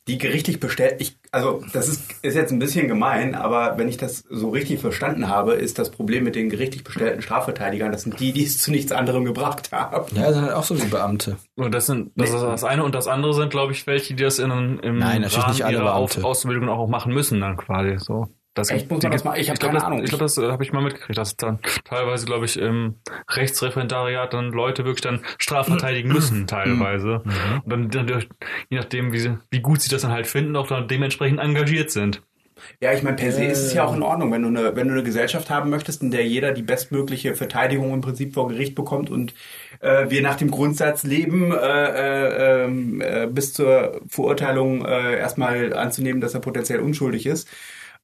Die 0.09 0.19
gerichtlich 0.19 0.61
bestellt, 0.61 0.97
ich, 1.01 1.17
also 1.31 1.63
das 1.73 1.89
ist, 1.89 2.15
ist 2.23 2.35
jetzt 2.35 2.53
ein 2.53 2.59
bisschen 2.59 2.89
gemein, 2.89 3.35
aber 3.35 3.79
wenn 3.79 3.89
ich 3.89 3.97
das 3.97 4.25
so 4.29 4.51
richtig 4.51 4.81
verstanden 4.81 5.29
habe, 5.29 5.55
ist 5.55 5.79
das 5.79 5.91
Problem 5.91 6.25
mit 6.25 6.35
den 6.35 6.51
gerichtlich 6.51 6.85
bestellten 6.85 7.23
Strafverteidigern, 7.23 7.93
das 7.93 8.03
sind 8.03 8.19
die, 8.21 8.33
die 8.33 8.45
es 8.45 8.59
zu 8.59 8.71
nichts 8.71 8.93
anderem 8.93 9.25
gebracht 9.25 9.73
haben. 9.73 10.15
ja, 10.17 10.33
sind 10.33 10.43
halt 10.43 10.55
auch 10.55 10.65
so 10.65 10.81
wie 10.81 10.87
Beamte. 10.87 11.37
Und 11.57 11.75
das 11.75 11.87
sind 11.87 12.13
das 12.17 12.31
ist 12.31 12.43
das 12.43 12.65
eine 12.65 12.85
und 12.85 12.95
das 12.95 13.07
andere 13.07 13.35
sind, 13.35 13.51
glaube 13.51 13.73
ich, 13.73 13.87
welche, 13.87 14.15
die 14.15 14.23
das 14.23 14.39
in, 14.39 14.51
im 14.51 14.99
Nein, 14.99 15.23
natürlich 15.23 15.39
Rahmen 15.39 15.53
nicht 15.53 15.65
alle 15.65 15.77
ihrer 15.77 15.95
Auf, 15.95 16.11
Beamte. 16.11 16.29
Ausbildung 16.29 16.69
auch 16.69 16.89
machen 16.89 17.13
müssen 17.13 17.41
dann 17.41 17.57
quasi 17.57 17.97
so. 17.99 18.29
Das 18.61 18.71
Echt? 18.71 18.91
Muss 18.91 19.03
man 19.03 19.13
das 19.13 19.25
mal- 19.25 19.39
ich 19.39 19.49
hab 19.49 19.59
glaub, 19.59 19.71
keine 19.71 19.79
das, 19.79 19.87
Ahnung. 19.87 20.03
Ich 20.03 20.11
glaube, 20.11 20.25
das 20.25 20.37
äh, 20.37 20.51
habe 20.51 20.63
ich 20.63 20.73
mal 20.73 20.83
mitgekriegt, 20.83 21.19
dass 21.19 21.37
dann 21.37 21.59
teilweise, 21.85 22.27
glaube 22.27 22.45
ich, 22.45 22.59
im 22.59 22.97
Rechtsreferendariat 23.31 24.35
dann 24.35 24.51
Leute 24.51 24.85
wirklich 24.85 25.01
dann 25.01 25.21
strafverteidigen 25.39 26.13
müssen 26.13 26.47
teilweise. 26.47 27.23
Mhm. 27.25 27.73
Und 27.73 27.95
dann, 27.95 28.07
dann 28.07 28.25
je 28.69 28.79
nachdem, 28.79 29.13
wie, 29.13 29.19
sie, 29.19 29.39
wie 29.51 29.61
gut 29.61 29.81
sie 29.81 29.89
das 29.89 30.03
dann 30.03 30.13
halt 30.13 30.27
finden, 30.27 30.57
auch 30.57 30.67
dann 30.67 30.89
dementsprechend 30.89 31.41
engagiert 31.41 31.91
sind. 31.91 32.23
Ja, 32.79 32.93
ich 32.93 33.03
meine, 33.03 33.17
per 33.17 33.33
se 33.33 33.45
ist 33.45 33.63
es 33.63 33.73
ja 33.73 33.85
auch 33.85 33.95
in 33.95 34.03
Ordnung, 34.03 34.31
wenn 34.33 34.43
du, 34.43 34.49
eine, 34.49 34.77
wenn 34.77 34.87
du 34.87 34.93
eine 34.93 35.03
Gesellschaft 35.03 35.49
haben 35.49 35.71
möchtest, 35.71 36.03
in 36.03 36.11
der 36.11 36.27
jeder 36.27 36.53
die 36.53 36.61
bestmögliche 36.63 37.35
Verteidigung 37.35 37.95
im 37.95 38.03
Prinzip 38.03 38.35
vor 38.35 38.49
Gericht 38.49 38.75
bekommt 38.75 39.09
und 39.09 39.33
äh, 39.81 40.11
wir 40.11 40.21
nach 40.21 40.37
dem 40.37 40.51
Grundsatz 40.51 41.03
leben, 41.03 41.53
äh, 41.53 41.57
äh, 41.57 42.65
ähm, 42.65 43.01
äh, 43.01 43.27
bis 43.27 43.55
zur 43.55 44.03
Verurteilung 44.09 44.85
äh, 44.85 45.17
erstmal 45.19 45.73
anzunehmen, 45.73 46.21
dass 46.21 46.35
er 46.35 46.41
potenziell 46.41 46.81
unschuldig 46.81 47.25
ist. 47.25 47.49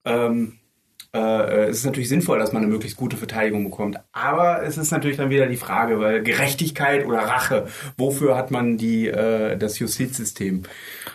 Ähm, 0.07 0.59
äh, 1.12 1.66
es 1.68 1.78
ist 1.78 1.84
natürlich 1.86 2.09
sinnvoll, 2.09 2.38
dass 2.38 2.52
man 2.52 2.62
eine 2.62 2.72
möglichst 2.72 2.96
gute 2.96 3.16
Verteidigung 3.16 3.64
bekommt. 3.64 3.98
Aber 4.12 4.62
es 4.62 4.78
ist 4.78 4.90
natürlich 4.90 5.16
dann 5.16 5.30
wieder 5.30 5.46
die 5.46 5.57
Frage, 5.57 5.98
weil 6.00 6.22
Gerechtigkeit 6.22 7.07
oder 7.07 7.18
Rache, 7.18 7.66
wofür 7.96 8.36
hat 8.36 8.50
man 8.50 8.76
die, 8.76 9.09
äh, 9.09 9.57
das 9.57 9.78
Justizsystem? 9.78 10.64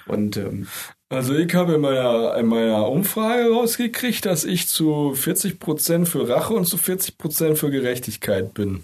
Und 0.08 0.38
ähm, 0.38 0.68
Also 1.10 1.36
ich 1.36 1.54
habe 1.54 1.74
in 1.74 1.82
meiner, 1.82 2.36
in 2.38 2.46
meiner 2.48 2.88
Umfrage 2.90 3.52
rausgekriegt, 3.52 4.26
dass 4.26 4.44
ich 4.44 4.68
zu 4.68 5.14
40% 5.16 6.06
für 6.06 6.28
Rache 6.30 6.54
und 6.54 6.66
zu 6.66 6.78
40% 6.78 7.56
für 7.56 7.70
Gerechtigkeit 7.70 8.54
bin. 8.54 8.84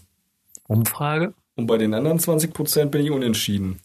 Umfrage? 0.68 1.34
Und 1.55 1.66
bei 1.68 1.78
den 1.78 1.93
anderen 1.93 2.20
20% 2.20 2.86
bin 2.86 3.03
ich 3.03 3.12
unentschieden. 3.12 3.80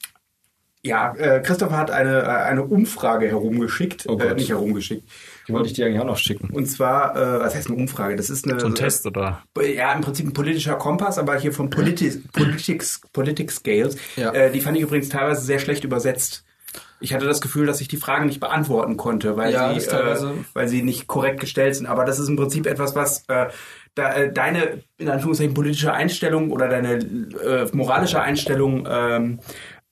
ja, 0.83 1.15
äh, 1.15 1.41
Christopher 1.41 1.79
hat 1.79 1.91
eine, 1.91 2.23
äh, 2.23 2.27
eine 2.27 2.65
Umfrage 2.65 3.29
herumgeschickt, 3.29 4.07
Oh 4.09 4.19
äh, 4.19 4.35
nicht 4.35 4.51
herumgeschickt. 4.51 5.09
Die 5.49 5.53
wollte 5.53 5.69
ich 5.69 5.73
dir 5.75 5.87
eigentlich 5.87 6.01
auch 6.01 6.07
noch 6.07 6.19
schicken. 6.19 6.51
Und 6.51 6.67
zwar, 6.67 7.17
äh, 7.17 7.41
was 7.41 7.55
heißt 7.55 7.69
eine 7.69 7.77
Umfrage? 7.77 8.17
Das 8.17 8.31
ist 8.31 8.49
eine 8.49 8.61
So 8.61 8.67
ein 8.67 8.75
Test, 8.75 9.07
oder? 9.07 9.43
Ja, 9.61 9.93
im 9.93 10.01
Prinzip 10.01 10.27
ein 10.27 10.33
politischer 10.33 10.77
Kompass, 10.77 11.19
aber 11.19 11.37
hier 11.39 11.53
von 11.53 11.71
Politi 11.71 12.23
Politics, 12.33 13.01
Politic 13.13 13.51
Scales. 13.51 13.97
Ja. 14.17 14.33
Äh, 14.33 14.53
die 14.53 14.61
fand 14.61 14.77
ich 14.77 14.83
übrigens 14.83 15.09
teilweise 15.09 15.43
sehr 15.43 15.59
schlecht 15.59 15.85
übersetzt. 15.85 16.45
Ich 17.01 17.13
hatte 17.13 17.27
das 17.27 17.41
Gefühl, 17.41 17.67
dass 17.67 17.81
ich 17.81 17.89
die 17.89 17.97
Fragen 17.97 18.27
nicht 18.27 18.39
beantworten 18.39 18.97
konnte, 18.97 19.37
weil 19.37 19.53
Ja, 19.53 19.79
sie, 19.79 19.89
äh, 19.89 20.17
weil 20.55 20.69
sie 20.69 20.83
nicht 20.83 21.09
korrekt 21.09 21.41
gestellt 21.41 21.75
sind. 21.75 21.87
Aber 21.87 22.05
das 22.05 22.19
ist 22.21 22.29
im 22.29 22.37
Prinzip 22.37 22.67
etwas, 22.67 22.95
was 22.95 23.25
äh, 23.29 23.47
da, 23.95 24.15
äh, 24.15 24.33
deine 24.33 24.83
in 24.99 25.09
Anführungszeichen 25.09 25.53
politische 25.53 25.93
Einstellung 25.93 26.51
oder 26.51 26.69
deine 26.69 26.95
äh, 26.95 27.69
moralische 27.73 28.23
Einstellung 28.23 28.87
ähm, 28.89 29.41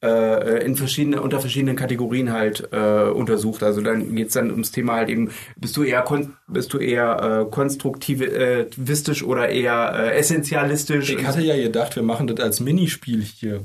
äh, 0.02 0.64
in 0.64 0.76
verschiedene, 0.76 1.20
unter 1.20 1.40
verschiedenen 1.40 1.76
Kategorien 1.76 2.32
halt 2.32 2.68
äh, 2.72 3.10
untersucht. 3.10 3.62
Also 3.62 3.80
dann 3.80 4.14
geht's 4.14 4.34
dann 4.34 4.50
ums 4.50 4.70
Thema 4.70 4.94
halt 4.94 5.08
eben, 5.08 5.30
bist 5.56 5.76
du 5.76 5.82
eher 5.82 6.02
kon 6.02 6.34
bist 6.48 6.72
du 6.72 6.78
eher 6.78 7.46
äh, 7.46 7.50
konstruktivistisch 7.50 9.22
oder 9.22 9.48
eher 9.48 9.92
äh, 9.94 10.18
essentialistisch? 10.18 11.10
Ich 11.10 11.26
hatte 11.26 11.42
ja 11.42 11.56
gedacht, 11.56 11.96
wir 11.96 12.02
machen 12.02 12.26
das 12.26 12.40
als 12.40 12.60
Minispiel 12.60 13.22
hier. 13.22 13.64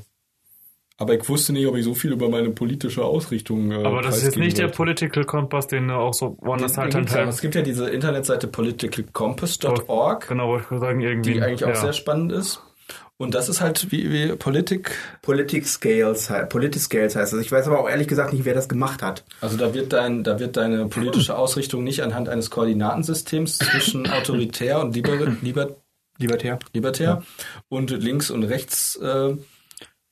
Aber 0.97 1.13
ich 1.13 1.27
wusste 1.27 1.51
nicht, 1.51 1.67
ob 1.67 1.75
ich 1.75 1.83
so 1.83 1.93
viel 1.93 2.13
über 2.13 2.29
meine 2.29 2.51
politische 2.51 3.03
Ausrichtung. 3.03 3.69
Äh, 3.71 3.83
Aber 3.83 4.01
das 4.01 4.17
ist 4.17 4.23
jetzt 4.23 4.38
nicht 4.38 4.57
der 4.57 4.67
wollte. 4.67 4.77
Political 4.77 5.25
Kompass, 5.25 5.67
den 5.67 5.89
du 5.89 5.95
auch 5.95 6.13
so 6.13 6.38
woanders 6.39 6.77
halt 6.77 6.93
dann 6.93 7.05
Es 7.27 7.41
gibt 7.41 7.53
ja 7.55 7.61
diese 7.61 7.89
Internetseite 7.89 8.47
politicalcompass.org, 8.47 10.27
Genau, 10.29 10.47
wollte 10.47 10.67
ich 10.71 10.79
sagen, 10.79 11.01
irgendwie. 11.01 11.33
die 11.33 11.41
eigentlich 11.41 11.65
auch 11.65 11.69
ja. 11.69 11.75
sehr 11.75 11.93
spannend 11.93 12.31
ist. 12.31 12.61
Und 13.18 13.34
das 13.34 13.47
ist 13.47 13.61
halt 13.61 13.91
wie, 13.91 14.11
wie 14.11 14.36
Politik. 14.36 14.97
Politic 15.22 15.66
Scales, 15.68 16.30
Politic 16.49 16.82
Scales 16.82 17.16
heißt 17.16 17.32
das. 17.32 17.39
Ich 17.39 17.51
weiß 17.51 17.68
aber 17.68 17.80
auch 17.80 17.89
ehrlich 17.89 18.09
gesagt 18.09 18.34
nicht, 18.34 18.43
wer 18.43 18.53
das 18.53 18.68
gemacht 18.68 19.01
hat. 19.01 19.24
Also 19.39 19.55
da 19.55 19.74
wird 19.74 19.93
dein, 19.93 20.24
da 20.26 20.39
wird 20.39 20.57
deine 20.57 20.88
politische 20.88 21.38
Ausrichtung 21.38 21.84
nicht 21.86 22.03
anhand 22.03 22.28
eines 22.28 22.49
Koordinatensystems 22.49 23.59
zwischen 23.59 24.09
autoritär 24.11 24.82
und 24.82 24.95
liber, 24.95 25.16
liber, 25.41 25.76
Libertär. 26.18 26.59
libertär 26.74 27.24
und 27.70 27.91
links 27.91 28.30
und 28.32 28.43
rechts 28.43 28.97
äh, 28.97 29.36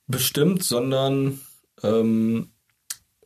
bestimmt, 0.06 0.64
sondern 0.64 1.40
ähm, 1.82 2.53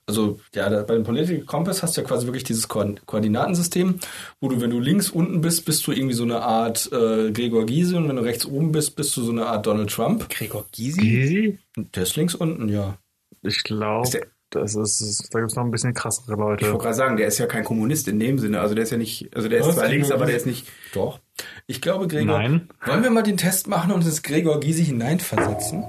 also 0.09 0.41
ja, 0.55 0.69
da, 0.69 0.83
bei 0.83 0.95
dem 0.95 1.05
Political 1.05 1.45
Compass 1.45 1.83
hast 1.83 1.97
du 1.97 2.01
ja 2.01 2.07
quasi 2.07 2.27
wirklich 2.27 2.43
dieses 2.45 2.67
Ko 2.67 2.85
Koordinatensystem, 3.07 4.01
wo 4.41 4.49
du, 4.49 4.61
wenn 4.61 4.71
du 4.71 4.81
links 4.81 5.11
unten 5.11 5.41
bist, 5.43 5.65
bist 5.67 5.87
du 5.87 5.93
irgendwie 5.93 6.15
so 6.15 6.25
eine 6.25 6.41
Art 6.43 6.91
äh, 6.93 7.31
Gregor 7.31 7.67
Gysi 7.67 7.95
und 7.95 8.09
wenn 8.09 8.17
du 8.17 8.23
rechts 8.23 8.47
oben 8.47 8.73
bist, 8.73 8.97
bist 8.97 9.17
du 9.17 9.23
so 9.23 9.31
eine 9.31 9.47
Art 9.47 9.67
Donald 9.67 9.91
Trump. 9.91 10.29
Gregor 10.31 10.65
Gysi? 10.73 11.01
Easy? 11.03 11.59
Der 11.77 12.03
ist 12.03 12.17
links 12.17 12.35
unten, 12.35 12.69
ja. 12.69 12.97
Ich 13.43 13.63
glaube, 13.63 14.09
das 14.51 14.75
ist, 14.75 15.29
da 15.33 15.41
gibt 15.41 15.51
es 15.51 15.57
noch 15.57 15.65
ein 15.65 15.71
bisschen 15.71 15.93
krassere 15.93 16.33
Ich 16.33 16.39
Leute. 16.39 16.67
wollte 16.67 16.79
gerade 16.79 16.95
sagen, 16.95 17.17
der 17.19 17.27
ist 17.29 17.37
ja 17.39 17.47
kein 17.47 17.65
Kommunist 17.65 18.09
in 18.09 18.19
dem 18.19 18.39
Sinne. 18.39 18.61
Also 18.61 18.75
der 18.75 18.85
ist 18.85 18.91
ja 18.91 18.97
nicht, 18.97 19.29
also 19.37 19.49
der 19.49 19.61
ist 19.61 19.67
Was? 19.67 19.75
zwar 19.77 19.89
links, 19.89 20.11
aber 20.11 20.25
der 20.25 20.37
Gysi? 20.37 20.51
ist 20.51 20.65
nicht. 20.65 20.73
Doch. 20.95 21.21
Ich 21.67 21.83
glaube, 21.83 22.09
Gregor. 22.09 22.39
Nein. 22.39 22.69
Wollen 22.87 23.03
wir 23.03 23.11
mal 23.11 23.23
den 23.23 23.37
Test 23.37 23.69
machen 23.69 23.93
und 23.93 24.05
ins 24.07 24.23
Gregor 24.23 24.59
Gysi 24.61 24.87
hineinversetzen? 24.87 25.85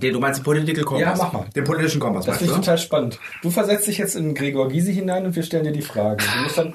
Den, 0.00 0.12
du 0.14 0.20
meinst 0.20 0.40
den 0.40 0.44
Political 0.44 0.84
Kompass? 0.84 1.18
Ja, 1.18 1.24
mach 1.24 1.32
mal. 1.32 1.46
Den 1.54 1.64
politischen 1.64 2.00
Kompass, 2.00 2.26
Das 2.26 2.38
finde 2.38 2.52
ich 2.52 2.58
total 2.58 2.78
spannend. 2.78 3.18
Du 3.42 3.50
versetzt 3.50 3.86
dich 3.86 3.98
jetzt 3.98 4.16
in 4.16 4.34
Gregor 4.34 4.68
Gysi 4.68 4.94
hinein 4.94 5.24
und 5.26 5.36
wir 5.36 5.42
stellen 5.42 5.64
dir 5.64 5.72
die 5.72 5.82
Fragen. 5.82 6.18
Du 6.36 6.42
musst 6.42 6.58
dann, 6.58 6.74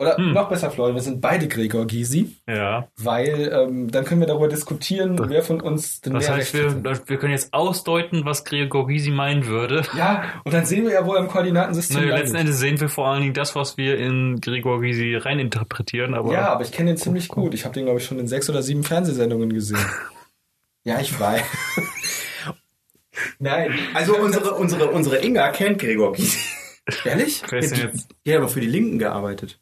oder 0.00 0.18
noch 0.18 0.48
besser, 0.48 0.70
Florian, 0.72 0.96
wir 0.96 1.02
sind 1.02 1.20
beide 1.20 1.46
Gregor 1.46 1.86
Gysi, 1.86 2.36
Ja. 2.48 2.88
weil 2.96 3.52
ähm, 3.52 3.90
dann 3.90 4.04
können 4.04 4.20
wir 4.20 4.26
darüber 4.26 4.48
diskutieren, 4.48 5.16
wer 5.28 5.42
von 5.42 5.60
uns 5.60 6.00
den 6.00 6.14
Das 6.14 6.26
mehr 6.26 6.36
heißt, 6.36 6.54
Recht 6.54 6.84
wir, 6.84 7.00
wir 7.06 7.16
können 7.16 7.32
jetzt 7.32 7.52
ausdeuten, 7.54 8.24
was 8.24 8.44
Gregor 8.44 8.88
Gysi 8.88 9.10
meinen 9.10 9.46
würde. 9.46 9.82
Ja, 9.96 10.24
und 10.44 10.52
dann 10.52 10.66
sehen 10.66 10.84
wir 10.84 10.92
ja, 10.94 11.06
wo 11.06 11.14
er 11.14 11.20
im 11.20 11.28
Koordinatensystem 11.28 12.00
Naja, 12.00 12.16
letzten 12.16 12.36
Endes 12.36 12.58
sehen 12.58 12.80
wir 12.80 12.88
vor 12.88 13.06
allen 13.08 13.22
Dingen 13.22 13.34
das, 13.34 13.54
was 13.54 13.76
wir 13.76 13.98
in 13.98 14.40
Gregor 14.40 14.80
Gysi 14.80 15.14
reininterpretieren, 15.16 16.14
aber 16.14 16.32
Ja, 16.32 16.48
aber 16.48 16.62
ich 16.62 16.72
kenne 16.72 16.90
den 16.90 16.96
ziemlich 16.96 17.28
gut. 17.28 17.54
Ich 17.54 17.64
habe 17.64 17.74
den, 17.74 17.84
glaube 17.84 18.00
ich, 18.00 18.04
schon 18.06 18.18
in 18.18 18.26
sechs 18.26 18.50
oder 18.50 18.62
sieben 18.62 18.82
Fernsehsendungen 18.82 19.52
gesehen. 19.52 19.78
ja, 20.84 20.98
ich 21.00 21.18
weiß. 21.18 21.42
Nein. 23.38 23.72
Also 23.94 24.16
unsere, 24.16 24.54
unsere, 24.54 24.90
unsere 24.90 25.18
Inga 25.24 25.50
kennt 25.50 25.78
Gregor 25.78 26.12
Gysi. 26.12 26.38
Ehrlich? 27.04 27.42
wer 27.48 27.58
ist 27.58 27.76
denn 27.76 27.88
jetzt? 27.88 28.08
Die 28.24 28.32
hat 28.32 28.38
aber 28.38 28.48
für 28.48 28.60
die 28.60 28.66
Linken 28.66 28.98
gearbeitet. 28.98 29.58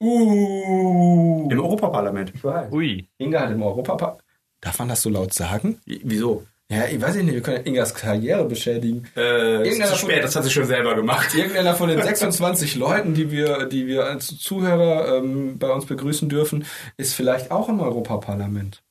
Uh. 0.00 1.48
Im 1.50 1.60
Europaparlament. 1.60 2.32
Ich 2.34 2.42
weiß. 2.42 2.72
Ui. 2.72 3.08
Inga 3.18 3.40
hat 3.40 3.50
im 3.50 3.62
Europa... 3.62 4.18
Darf 4.60 4.78
man 4.78 4.88
das 4.88 5.02
so 5.02 5.10
laut 5.10 5.32
sagen? 5.34 5.80
Wieso? 5.86 6.46
Ja, 6.72 6.86
ich 6.86 7.00
weiß 7.00 7.16
nicht, 7.16 7.34
wir 7.34 7.42
können 7.42 7.66
Ingas 7.66 7.94
Karriere 7.94 8.46
beschädigen. 8.46 9.06
Äh, 9.14 9.68
ist 9.68 9.76
zu 9.76 9.86
von- 9.88 10.10
spät, 10.10 10.24
das 10.24 10.34
hat 10.34 10.44
sie 10.44 10.50
schon 10.50 10.64
selber 10.64 10.94
gemacht. 10.94 11.34
Irgendeiner 11.34 11.74
von 11.74 11.88
den 11.88 12.00
26 12.02 12.76
Leuten, 12.76 13.12
die 13.12 13.30
wir, 13.30 13.66
die 13.66 13.86
wir 13.86 14.06
als 14.06 14.38
Zuhörer 14.38 15.18
ähm, 15.18 15.58
bei 15.58 15.70
uns 15.70 15.84
begrüßen 15.84 16.30
dürfen, 16.30 16.64
ist 16.96 17.14
vielleicht 17.14 17.50
auch 17.50 17.68
im 17.68 17.80
Europaparlament. 17.80 18.82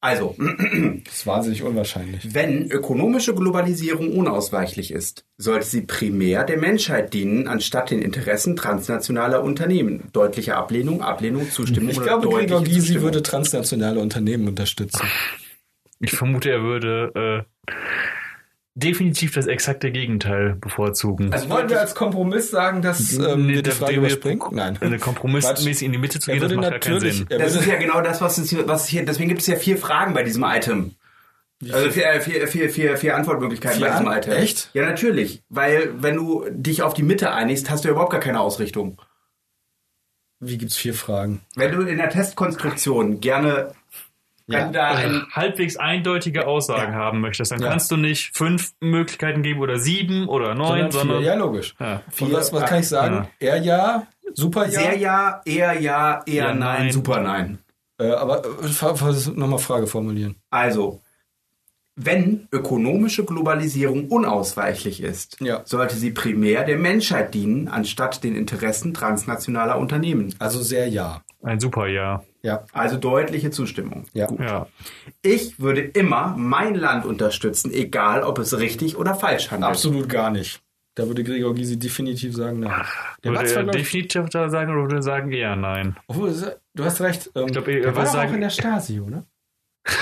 Also, 0.00 0.36
Das 1.04 1.14
ist 1.14 1.26
wahnsinnig 1.26 1.62
unwahrscheinlich. 1.62 2.34
wenn 2.34 2.70
ökonomische 2.70 3.34
Globalisierung 3.34 4.16
unausweichlich 4.16 4.90
ist, 4.92 5.24
sollte 5.38 5.66
sie 5.66 5.80
primär 5.82 6.44
der 6.44 6.58
Menschheit 6.58 7.14
dienen, 7.14 7.48
anstatt 7.48 7.90
den 7.90 8.02
Interessen 8.02 8.54
transnationaler 8.56 9.42
Unternehmen. 9.42 10.08
Deutliche 10.12 10.56
Ablehnung, 10.56 11.02
Ablehnung, 11.02 11.50
Zustimmung 11.50 11.90
Ich 11.90 11.96
oder 11.98 12.06
glaube, 12.06 12.28
Gregor 12.28 12.62
Gysi 12.62 12.78
Zustimmung. 12.80 13.02
würde 13.04 13.22
transnationale 13.22 14.00
Unternehmen 14.00 14.46
unterstützen. 14.48 15.06
Ich 16.00 16.12
vermute, 16.12 16.50
er 16.50 16.62
würde 16.62 17.44
äh, 17.46 17.70
definitiv 18.74 19.32
das 19.32 19.46
exakte 19.46 19.90
Gegenteil 19.92 20.56
bevorzugen. 20.56 21.32
Also 21.32 21.48
wollen 21.48 21.68
wir 21.70 21.80
als 21.80 21.94
Kompromiss 21.94 22.50
sagen, 22.50 22.82
dass 22.82 23.12
ähm, 23.16 23.46
wir 23.48 23.62
die 23.62 23.70
Frage 23.70 23.92
dem- 23.94 24.00
überspringen? 24.00 24.42
Nein. 24.50 24.78
Eine 24.80 24.98
kompromissmäßig 24.98 25.86
in 25.86 25.92
die 25.92 25.98
Mitte 25.98 26.18
zu 26.18 26.30
gehen, 26.32 26.40
das 26.40 26.52
macht 26.52 26.64
ja 26.72 26.78
keinen 26.78 26.94
natürlich, 26.94 27.16
Sinn. 27.18 27.26
Das 27.28 27.54
ist 27.54 27.66
ja 27.66 27.76
genau 27.76 28.00
das, 28.00 28.20
was 28.20 28.38
es 28.38 28.50
hier, 28.50 28.66
was 28.66 28.86
hier, 28.88 29.04
deswegen 29.04 29.28
gibt 29.28 29.40
es 29.42 29.46
ja 29.46 29.56
vier 29.56 29.76
Fragen 29.78 30.12
bei 30.12 30.22
diesem 30.24 30.42
Item. 30.44 30.94
Also 31.72 31.88
vier, 31.90 32.06
äh, 32.10 32.20
vier, 32.20 32.48
vier, 32.48 32.68
vier, 32.68 32.96
vier 32.96 33.16
Antwortmöglichkeiten 33.16 33.78
Vier 33.78 33.88
bei 33.88 33.92
diesem 33.98 34.12
Item. 34.12 34.32
echt? 34.42 34.70
Ja, 34.74 34.84
natürlich. 34.84 35.42
Weil 35.48 35.90
wenn 35.96 36.16
du 36.16 36.44
dich 36.50 36.82
auf 36.82 36.94
die 36.94 37.04
Mitte 37.04 37.32
einigst, 37.32 37.70
hast 37.70 37.84
du 37.84 37.88
ja 37.88 37.92
überhaupt 37.92 38.10
gar 38.12 38.20
keine 38.20 38.40
Ausrichtung. 38.40 39.00
wie 40.40 40.58
gibt's 40.58 40.76
vier 40.76 40.92
Fragen? 40.94 41.40
Wenn 41.54 41.72
du 41.72 41.82
in 41.82 41.96
der 41.96 42.10
Testkonstruktion 42.10 43.20
gerne 43.20 43.72
Ja. 44.46 44.58
wenn 44.66 44.72
da 44.74 44.88
Also 44.88 45.08
ein, 45.08 45.26
halbwegs 45.32 45.76
eindeutige 45.76 46.46
Aussagen 46.46 46.94
haben 46.94 47.20
möchtest, 47.20 47.50
dann 47.52 47.62
Ja. 47.62 47.70
kannst 47.70 47.90
du 47.90 47.96
nicht 47.96 48.36
fünf 48.36 48.72
Möglichkeiten 48.80 49.42
geben 49.42 49.60
oder 49.60 49.78
sieben 49.78 50.28
oder 50.28 50.54
neun, 50.54 50.68
Sondern 50.68 50.90
sondern, 50.92 51.18
vier. 51.20 51.26
Ja, 51.28 51.34
logisch. 51.34 51.74
Ja. 51.80 52.02
Und 52.20 52.32
was, 52.32 52.52
was 52.52 52.64
kann 52.68 52.80
ich 52.80 52.88
sagen? 52.88 53.28
Er 53.38 53.56
ja, 53.62 54.06
super 54.34 54.64
ja. 54.66 54.70
sehr 54.70 54.98
ja, 54.98 55.40
eher 55.46 55.80
ja, 55.80 56.22
eher 56.26 56.44
Ja, 56.48 56.54
nein, 56.54 56.82
nein. 56.84 56.92
super 56.92 57.20
nein. 57.20 57.58
Äh, 57.98 58.10
aber 58.10 58.42
äh, 58.44 59.30
nochmal 59.34 59.60
Frage 59.60 59.86
formulieren. 59.86 60.34
Also, 60.50 61.00
wenn 61.96 62.48
ökonomische 62.50 63.24
Globalisierung 63.24 64.08
unausweichlich 64.08 65.00
ist, 65.00 65.40
Ja. 65.40 65.62
sollte 65.64 65.94
sie 65.94 66.10
primär 66.10 66.64
der 66.64 66.76
Menschheit 66.76 67.32
dienen, 67.34 67.68
anstatt 67.68 68.24
den 68.24 68.34
Interessen 68.34 68.92
transnationaler 68.94 69.78
Unternehmen. 69.78 70.34
Also 70.40 70.60
sehr 70.60 70.88
ja. 70.88 71.22
Ein 71.44 71.60
super 71.60 71.86
Ja. 71.86 72.22
Ja. 72.42 72.64
Also 72.72 72.96
deutliche 72.96 73.50
Zustimmung. 73.50 74.04
Ja. 74.12 74.28
Ja. 74.38 74.66
Ich 75.22 75.58
würde 75.60 75.80
immer 75.80 76.34
mein 76.36 76.74
Land 76.74 77.06
unterstützen, 77.06 77.72
egal 77.72 78.22
ob 78.22 78.38
es 78.38 78.58
richtig 78.58 78.96
oder 78.96 79.14
falsch 79.14 79.50
handelt. 79.50 79.70
Absolut 79.70 80.08
gar 80.08 80.30
nicht. 80.30 80.60
Da 80.96 81.06
würde 81.08 81.24
Gregor 81.24 81.54
Gysi 81.54 81.78
definitiv 81.78 82.34
sagen, 82.36 82.60
nein. 82.60 82.84
Der 83.24 83.32
Würde 83.32 83.52
er 83.52 83.64
ich, 83.64 83.70
definitiv 83.70 84.28
da 84.30 84.48
sagen 84.48 84.70
oder 84.72 84.82
würde 84.82 84.96
er 84.96 85.02
sagen 85.02 85.32
eher 85.32 85.56
nein? 85.56 85.96
obwohl, 86.06 86.32
du 86.74 86.84
hast 86.84 87.00
recht. 87.00 87.30
Ähm, 87.34 87.46
glaub, 87.46 87.66
er 87.66 87.80
der 87.80 87.84
war 87.86 87.94
würde 87.96 88.06
doch 88.06 88.12
sagen- 88.12 88.30
auch 88.30 88.34
in 88.34 88.40
der 88.42 88.50
Stasi, 88.50 89.00
oder? 89.00 89.24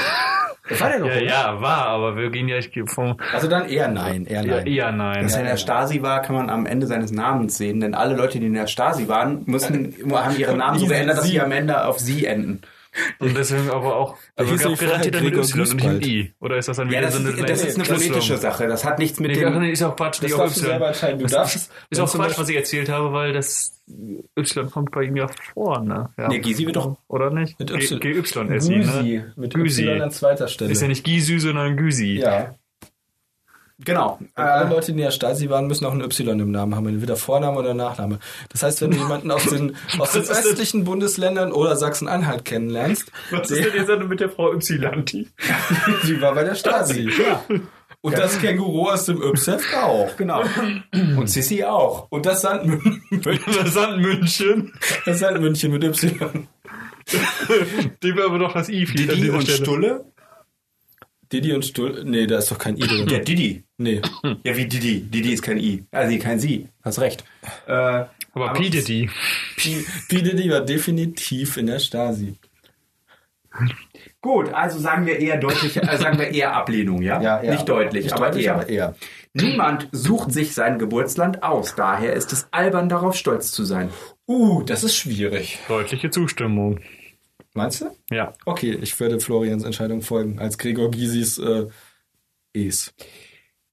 Das 0.68 0.80
war 0.80 0.90
der 0.90 1.00
doch, 1.00 1.06
Ja, 1.06 1.12
oder? 1.12 1.22
ja, 1.24 1.60
war, 1.60 1.86
aber 1.88 2.16
wir 2.16 2.30
gehen 2.30 2.48
ja 2.48 2.60
vom 2.86 3.16
Also 3.32 3.48
dann 3.48 3.68
eher 3.68 3.88
nein, 3.88 4.26
eher 4.26 4.44
ja, 4.44 4.56
nein. 4.58 4.66
eher 4.66 4.92
nein. 4.92 5.22
Dass 5.24 5.34
er 5.34 5.40
in 5.40 5.46
der 5.48 5.56
Stasi 5.56 6.02
war, 6.02 6.22
kann 6.22 6.36
man 6.36 6.50
am 6.50 6.66
Ende 6.66 6.86
seines 6.86 7.10
Namens 7.10 7.58
sehen, 7.58 7.80
denn 7.80 7.94
alle 7.94 8.14
Leute, 8.14 8.38
die 8.38 8.46
in 8.46 8.54
der 8.54 8.68
Stasi 8.68 9.08
waren, 9.08 9.42
müssen, 9.46 9.94
haben 10.12 10.36
ihre 10.38 10.56
Namen 10.56 10.78
so 10.78 10.86
geändert, 10.86 11.18
dass 11.18 11.24
sie 11.26 11.40
am 11.40 11.50
Ende 11.50 11.84
auf 11.84 11.98
sie 11.98 12.26
enden. 12.26 12.60
Und 13.18 13.36
deswegen 13.36 13.70
aber 13.70 13.96
auch 13.96 14.16
Aber 14.36 14.50
also 14.50 14.68
gab 14.70 14.78
garantiert 14.78 15.14
dann 15.14 15.24
mit 15.24 15.34
Y 15.34 15.60
und 15.60 15.74
nicht 15.74 15.84
mit 15.92 16.06
I. 16.06 16.32
Oder 16.40 16.58
ist 16.58 16.68
das 16.68 16.76
dann 16.76 16.88
wieder 16.88 17.00
Ja, 17.00 17.06
das, 17.06 17.14
so 17.14 17.20
eine 17.20 17.30
ist, 17.30 17.48
das 17.48 17.64
ist 17.64 17.74
eine 17.76 17.84
politische 17.88 18.36
Sache. 18.36 18.66
Das 18.68 18.84
hat 18.84 18.98
nichts 18.98 19.18
mit 19.18 19.30
Nee, 19.30 19.40
dem. 19.40 19.62
ist 19.62 19.82
auch 19.82 19.96
Quatsch. 19.96 20.22
Das 20.22 20.30
darfst 20.30 20.56
du 20.56 20.60
selber 20.60 20.88
entscheiden. 20.88 21.18
Du 21.18 21.22
Das 21.24 21.32
darfst, 21.32 21.56
ist 21.56 21.70
wenn 21.90 22.00
auch 22.00 22.12
Quatsch, 22.14 22.38
was 22.38 22.48
ich 22.50 22.56
erzählt 22.56 22.88
habe, 22.90 23.12
weil 23.12 23.32
das 23.32 23.80
Y 24.38 24.70
kommt 24.70 24.90
bei 24.90 25.04
ihm 25.04 25.16
ja 25.16 25.26
vor, 25.54 25.80
ne? 25.80 26.10
Ja. 26.18 26.28
Nee, 26.28 26.40
Gysi 26.40 26.66
wird 26.66 26.76
doch. 26.76 26.96
Oder 27.08 27.30
nicht? 27.30 27.58
Mit 27.58 27.68
G- 27.68 27.74
Y. 28.18 28.48
GY-SI, 28.48 28.74
Güsi, 28.74 28.74
ne? 28.78 29.32
mit 29.36 29.54
Güsi. 29.54 29.84
Y 29.84 30.02
an 30.02 30.10
zweiter 30.10 30.48
Stelle. 30.48 30.70
Ist 30.70 30.82
ja 30.82 30.88
nicht 30.88 31.04
Gisü, 31.04 31.40
sondern 31.40 31.76
Güsi. 31.76 32.18
ja. 32.20 32.54
Genau. 33.84 34.18
Alle 34.34 34.66
Äh, 34.66 34.70
Leute, 34.70 34.86
die 34.86 34.92
in 34.92 34.98
der 34.98 35.10
Stasi 35.10 35.48
waren, 35.50 35.66
müssen 35.66 35.84
auch 35.86 35.92
ein 35.92 36.00
Y 36.02 36.40
im 36.40 36.50
Namen 36.50 36.74
haben, 36.74 36.86
entweder 36.88 37.16
Vorname 37.16 37.58
oder 37.58 37.74
Nachname. 37.74 38.18
Das 38.50 38.62
heißt, 38.62 38.80
wenn 38.82 38.90
du 38.92 38.96
jemanden 38.98 39.30
aus 39.30 39.44
den, 39.46 39.76
aus 39.98 40.12
den 40.12 40.22
östlichen 40.22 40.84
Bundesländern 40.84 41.52
oder 41.52 41.76
Sachsen-Anhalt 41.76 42.44
kennenlernst, 42.44 43.10
Was 43.30 43.50
ist 43.50 43.64
denn 43.64 43.74
jetzt 43.74 44.08
mit 44.08 44.20
der 44.20 44.28
Frau 44.30 44.52
Y? 44.52 45.04
Die 45.04 45.28
die 46.06 46.20
war 46.20 46.34
bei 46.34 46.44
der 46.44 46.54
Stasi. 46.54 47.10
Und 48.04 48.18
das 48.18 48.40
Känguru 48.40 48.88
aus 48.88 49.04
dem 49.04 49.22
Ypsheft 49.22 49.76
auch. 49.76 50.16
genau. 50.16 50.42
Und 50.92 51.30
Sissi 51.30 51.62
auch. 51.62 52.08
Und 52.10 52.26
das 52.26 52.40
Sandmünchen, 52.40 54.72
das 55.06 55.18
Sandmünchen 55.20 55.70
mit 55.72 55.84
Y. 55.84 56.48
Dem 58.02 58.16
wäre 58.16 58.26
aber 58.26 58.38
doch 58.38 58.52
das 58.54 58.68
I 58.68 58.86
fehlt 58.86 59.10
Didi 59.12 59.22
dieser 59.22 59.34
und 59.34 59.42
Stelle. 59.42 59.56
Stulle? 59.58 60.04
Didi 61.32 61.52
und 61.52 61.64
Stull. 61.64 62.02
Nee, 62.04 62.26
da 62.26 62.38
ist 62.38 62.50
doch 62.50 62.58
kein 62.58 62.76
I 62.76 62.80
drin. 62.80 63.08
Ja, 63.08 63.18
Didi. 63.18 63.64
Nee. 63.78 64.02
Ja, 64.44 64.56
wie 64.56 64.66
Didi. 64.66 65.00
Didi 65.00 65.32
ist 65.32 65.42
kein 65.42 65.58
I. 65.58 65.84
Also 65.90 66.18
kein 66.18 66.38
Sie. 66.38 66.68
Hast 66.82 67.00
recht. 67.00 67.24
Äh, 67.66 67.72
Aber 68.32 68.52
P. 68.52 68.68
Diddy. 68.68 69.08
P. 69.56 69.84
P. 70.08 70.22
Diddy 70.22 70.50
war 70.50 70.60
definitiv 70.60 71.56
in 71.56 71.66
der 71.66 71.78
Stasi. 71.78 72.34
gut, 74.20 74.52
also 74.52 74.78
sagen 74.78 75.06
wir 75.06 75.18
eher 75.18 75.36
deutlich, 75.38 75.76
äh, 75.76 75.96
sagen 75.98 76.18
wir 76.18 76.28
eher 76.28 76.54
Ablehnung, 76.54 77.02
ja? 77.02 77.40
Nicht 77.42 77.68
deutlich, 77.68 78.04
Nicht 78.04 78.14
aber, 78.14 78.26
deutlich, 78.26 78.46
eher. 78.46 78.54
aber 78.54 78.68
eher. 78.68 78.94
Niemand 79.34 79.88
sucht 79.92 80.32
sich 80.32 80.54
sein 80.54 80.78
Geburtsland 80.78 81.42
aus. 81.42 81.74
Daher 81.74 82.12
ist 82.12 82.32
es 82.32 82.48
albern, 82.50 82.88
darauf 82.88 83.16
stolz 83.16 83.50
zu 83.50 83.64
sein. 83.64 83.88
Uh, 84.28 84.62
das 84.62 84.84
ist 84.84 84.94
schwierig. 84.96 85.58
Deutliche 85.68 86.10
Zustimmung. 86.10 86.80
Meinst 87.54 87.82
du? 87.82 87.96
Ja. 88.10 88.32
Okay, 88.46 88.78
ich 88.80 88.98
werde 88.98 89.20
Florians 89.20 89.64
Entscheidung 89.64 90.02
folgen, 90.02 90.38
als 90.38 90.58
Gregor 90.58 90.90
Gysis 90.90 91.38
äh, 91.38 91.66
Es. 92.52 92.94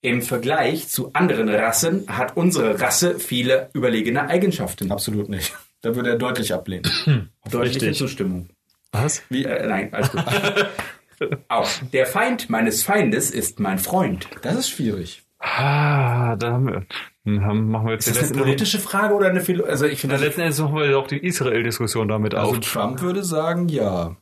Im 0.02 0.22
Vergleich 0.22 0.88
zu 0.88 1.12
anderen 1.14 1.50
Rassen 1.50 2.06
hat 2.08 2.38
unsere 2.38 2.80
Rasse 2.80 3.20
viele 3.20 3.70
überlegene 3.74 4.28
Eigenschaften. 4.28 4.92
Absolut 4.92 5.28
nicht. 5.30 5.54
Da 5.82 5.96
würde 5.96 6.12
er 6.12 6.18
deutlich 6.18 6.54
ablehnen. 6.54 6.84
Deutliche 7.52 7.82
Richtig. 7.82 7.98
Zustimmung. 7.98 8.50
Was? 8.92 9.24
Wie, 9.30 9.46
äh, 9.46 9.68
nein, 9.68 9.94
alles 9.94 10.12
gut. 10.12 10.24
Auch. 11.50 11.70
Der 11.94 12.06
Feind 12.06 12.50
meines 12.50 12.84
Feindes 12.84 13.32
ist 13.32 13.60
mein 13.60 13.78
Freund. 13.78 14.28
Das 14.42 14.56
ist 14.56 14.70
schwierig. 14.70 15.24
Ah, 15.40 16.36
da 16.36 16.54
haben 16.54 16.68
wir, 16.68 16.76
hm, 16.78 16.86
haben, 17.26 17.70
machen 17.70 17.88
wir 17.88 17.94
jetzt 17.94 18.08
Ist 18.08 18.22
das 18.22 18.32
eine 18.32 18.42
politische 18.42 18.80
Frage 18.80 19.14
oder 19.14 19.28
eine 19.28 19.42
Philo 19.42 19.66
Also 19.66 19.86
ich 19.86 20.00
finde 20.02 20.16
das 20.16 20.24
letzten 20.24 20.42
Endes 20.42 20.60
machen 20.60 20.76
wir 20.76 20.98
auch 20.98 21.08
die 21.08 21.18
Israel-Diskussion 21.18 22.08
damit 22.08 22.34
Also 22.34 22.52
auf. 22.54 22.60
Trump 22.60 23.02
würde 23.02 23.24
sagen, 23.24 23.68
ja. 23.70 24.16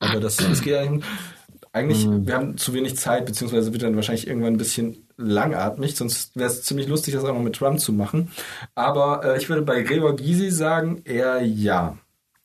Aber 0.00 0.20
das, 0.20 0.36
das 0.36 0.62
geht 0.62 0.74
eigentlich. 0.76 1.04
Eigentlich, 1.72 2.04
Hm. 2.04 2.26
wir 2.26 2.34
haben 2.34 2.56
zu 2.56 2.72
wenig 2.72 2.96
Zeit, 2.96 3.26
beziehungsweise 3.26 3.72
wird 3.72 3.82
dann 3.82 3.94
wahrscheinlich 3.94 4.26
irgendwann 4.26 4.54
ein 4.54 4.58
bisschen 4.58 5.06
langatmig, 5.16 5.96
sonst 5.96 6.34
wäre 6.34 6.48
es 6.48 6.62
ziemlich 6.62 6.88
lustig, 6.88 7.14
das 7.14 7.24
auch 7.24 7.34
noch 7.34 7.42
mit 7.42 7.56
Trump 7.56 7.78
zu 7.78 7.92
machen. 7.92 8.30
Aber 8.74 9.22
äh, 9.24 9.36
ich 9.38 9.48
würde 9.48 9.62
bei 9.62 9.82
Gregor 9.82 10.16
Gysi 10.16 10.50
sagen, 10.50 11.02
eher 11.04 11.42
ja. 11.42 11.98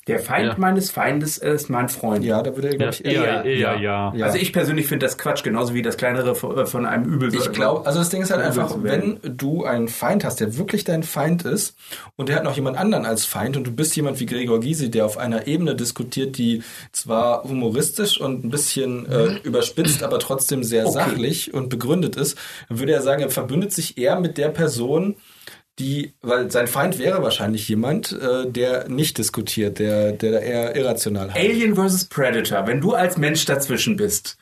Der 0.07 0.19
Feind 0.19 0.47
Ja. 0.47 0.55
meines 0.57 0.91
Feindes 0.91 1.37
ist 1.37 1.69
mein 1.69 1.87
Freund. 1.87 2.25
Ja, 2.25 2.41
da 2.43 2.55
würde 2.55 2.67
er, 2.67 2.73
Ja, 2.73 2.77
glaube 2.77 2.93
ich, 2.93 3.05
eher, 3.05 3.45
eher, 3.45 3.77
ja. 3.79 4.13
Ja. 4.13 4.25
Also 4.25 4.37
ich 4.37 4.51
persönlich 4.51 4.87
finde 4.87 5.05
das 5.05 5.17
Quatsch, 5.17 5.43
genauso 5.43 5.73
wie 5.73 5.81
das 5.81 5.95
kleinere 5.95 6.35
von 6.35 6.67
von 6.67 6.85
einem 6.85 7.05
Übel. 7.05 7.33
Ich 7.33 7.51
glaube, 7.53 7.85
also 7.85 7.99
das 7.99 8.09
Ding 8.09 8.21
ist 8.21 8.29
halt 8.31 8.41
Übel 8.41 8.49
einfach, 8.61 8.75
wenn 8.81 9.19
du 9.23 9.63
einen 9.63 9.87
Feind 9.87 10.25
hast, 10.25 10.41
der 10.41 10.57
wirklich 10.57 10.83
dein 10.83 11.03
Feind 11.03 11.45
ist 11.45 11.75
und 12.17 12.27
der 12.27 12.35
hat 12.35 12.43
noch 12.43 12.55
jemand 12.55 12.77
anderen 12.77 13.05
als 13.05 13.23
Feind 13.25 13.55
und 13.55 13.65
du 13.65 13.71
bist 13.71 13.95
jemand 13.95 14.19
wie 14.19 14.25
Gregor 14.25 14.59
Gysi, 14.59 14.91
der 14.91 15.05
auf 15.05 15.17
einer 15.17 15.47
Ebene 15.47 15.73
diskutiert, 15.75 16.37
die 16.37 16.63
zwar 16.91 17.43
humoristisch 17.43 18.19
und 18.19 18.43
ein 18.43 18.49
bisschen 18.49 19.09
äh, 19.09 19.37
überspitzt, 19.43 20.03
aber 20.03 20.19
trotzdem 20.19 20.63
sehr 20.63 20.83
Okay. 20.83 20.93
sachlich 20.93 21.53
und 21.53 21.69
begründet 21.69 22.17
ist, 22.17 22.37
dann 22.67 22.79
würde 22.79 22.91
er 22.91 23.01
sagen, 23.01 23.21
er 23.21 23.29
verbündet 23.29 23.71
sich 23.71 23.97
eher 23.97 24.19
mit 24.19 24.37
der 24.37 24.49
Person, 24.49 25.15
die, 25.79 26.13
weil 26.21 26.51
sein 26.51 26.67
Feind 26.67 26.99
wäre 26.99 27.23
wahrscheinlich 27.23 27.67
jemand, 27.67 28.11
äh, 28.11 28.49
der 28.49 28.87
nicht 28.89 29.17
diskutiert, 29.17 29.79
der, 29.79 30.11
der 30.11 30.31
da 30.33 30.39
eher 30.39 30.75
irrational 30.75 31.33
handelt. 31.33 31.51
Alien 31.51 31.75
vs. 31.75 32.05
Predator, 32.05 32.67
wenn 32.67 32.79
du 32.79 32.93
als 32.93 33.17
Mensch 33.17 33.45
dazwischen 33.45 33.95
bist. 33.95 34.37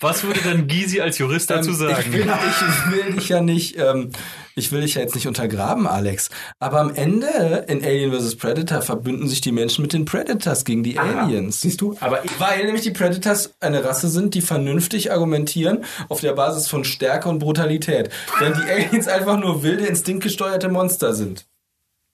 Was 0.00 0.24
würde 0.24 0.40
dann 0.42 0.66
Gysi 0.66 1.00
als 1.00 1.18
Jurist 1.18 1.50
dazu 1.50 1.70
Ähm, 1.70 1.76
sagen? 1.76 1.96
Ich 2.00 2.12
will, 2.12 2.20
ich 2.26 2.92
will 2.92 3.12
dich 3.14 3.28
ja 3.28 3.42
nicht, 3.42 3.76
ähm, 3.78 4.10
ich 4.56 4.72
will 4.72 4.80
dich 4.82 4.94
ja 4.94 5.00
jetzt 5.02 5.14
nicht 5.14 5.26
untergraben, 5.26 5.86
Alex. 5.86 6.30
Aber 6.58 6.80
am 6.80 6.94
Ende 6.94 7.64
in 7.68 7.84
Alien 7.84 8.12
vs. 8.12 8.36
Predator 8.36 8.82
verbünden 8.82 9.28
sich 9.28 9.40
die 9.40 9.52
Menschen 9.52 9.82
mit 9.82 9.92
den 9.92 10.04
Predators 10.04 10.64
gegen 10.64 10.82
die 10.82 10.98
Aha. 10.98 11.24
Aliens. 11.24 11.60
Siehst 11.60 11.80
du? 11.80 11.96
Aber 12.00 12.22
Weil 12.38 12.64
nämlich 12.64 12.82
die 12.82 12.90
Predators 12.90 13.54
eine 13.60 13.84
Rasse 13.84 14.08
sind, 14.08 14.34
die 14.34 14.40
vernünftig 14.40 15.12
argumentieren 15.12 15.84
auf 16.08 16.20
der 16.20 16.32
Basis 16.32 16.68
von 16.68 16.84
Stärke 16.84 17.28
und 17.28 17.38
Brutalität. 17.38 18.10
Während 18.38 18.56
die 18.58 18.70
Aliens 18.70 19.08
einfach 19.08 19.38
nur 19.38 19.62
wilde, 19.62 19.86
instinktgesteuerte 19.86 20.68
Monster 20.68 21.14
sind. 21.14 21.46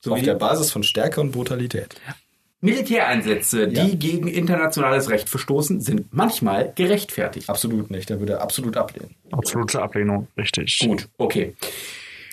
So 0.00 0.12
auf 0.12 0.20
wie- 0.20 0.24
der 0.24 0.34
Basis 0.34 0.70
von 0.70 0.82
Stärke 0.82 1.20
und 1.20 1.32
Brutalität. 1.32 1.94
Militäreinsätze, 2.60 3.68
die 3.68 3.76
Ja. 3.76 3.94
gegen 3.94 4.28
internationales 4.28 5.10
Recht 5.10 5.28
verstoßen, 5.28 5.80
sind 5.80 6.06
manchmal 6.12 6.72
gerechtfertigt. 6.74 7.48
Absolut 7.50 7.90
nicht. 7.90 8.10
Da 8.10 8.18
würde 8.18 8.34
er 8.34 8.40
absolut 8.42 8.76
ablehnen. 8.76 9.14
Absolute 9.30 9.80
Ablehnung, 9.82 10.28
richtig. 10.36 10.78
Gut, 10.80 11.08
okay. 11.18 11.54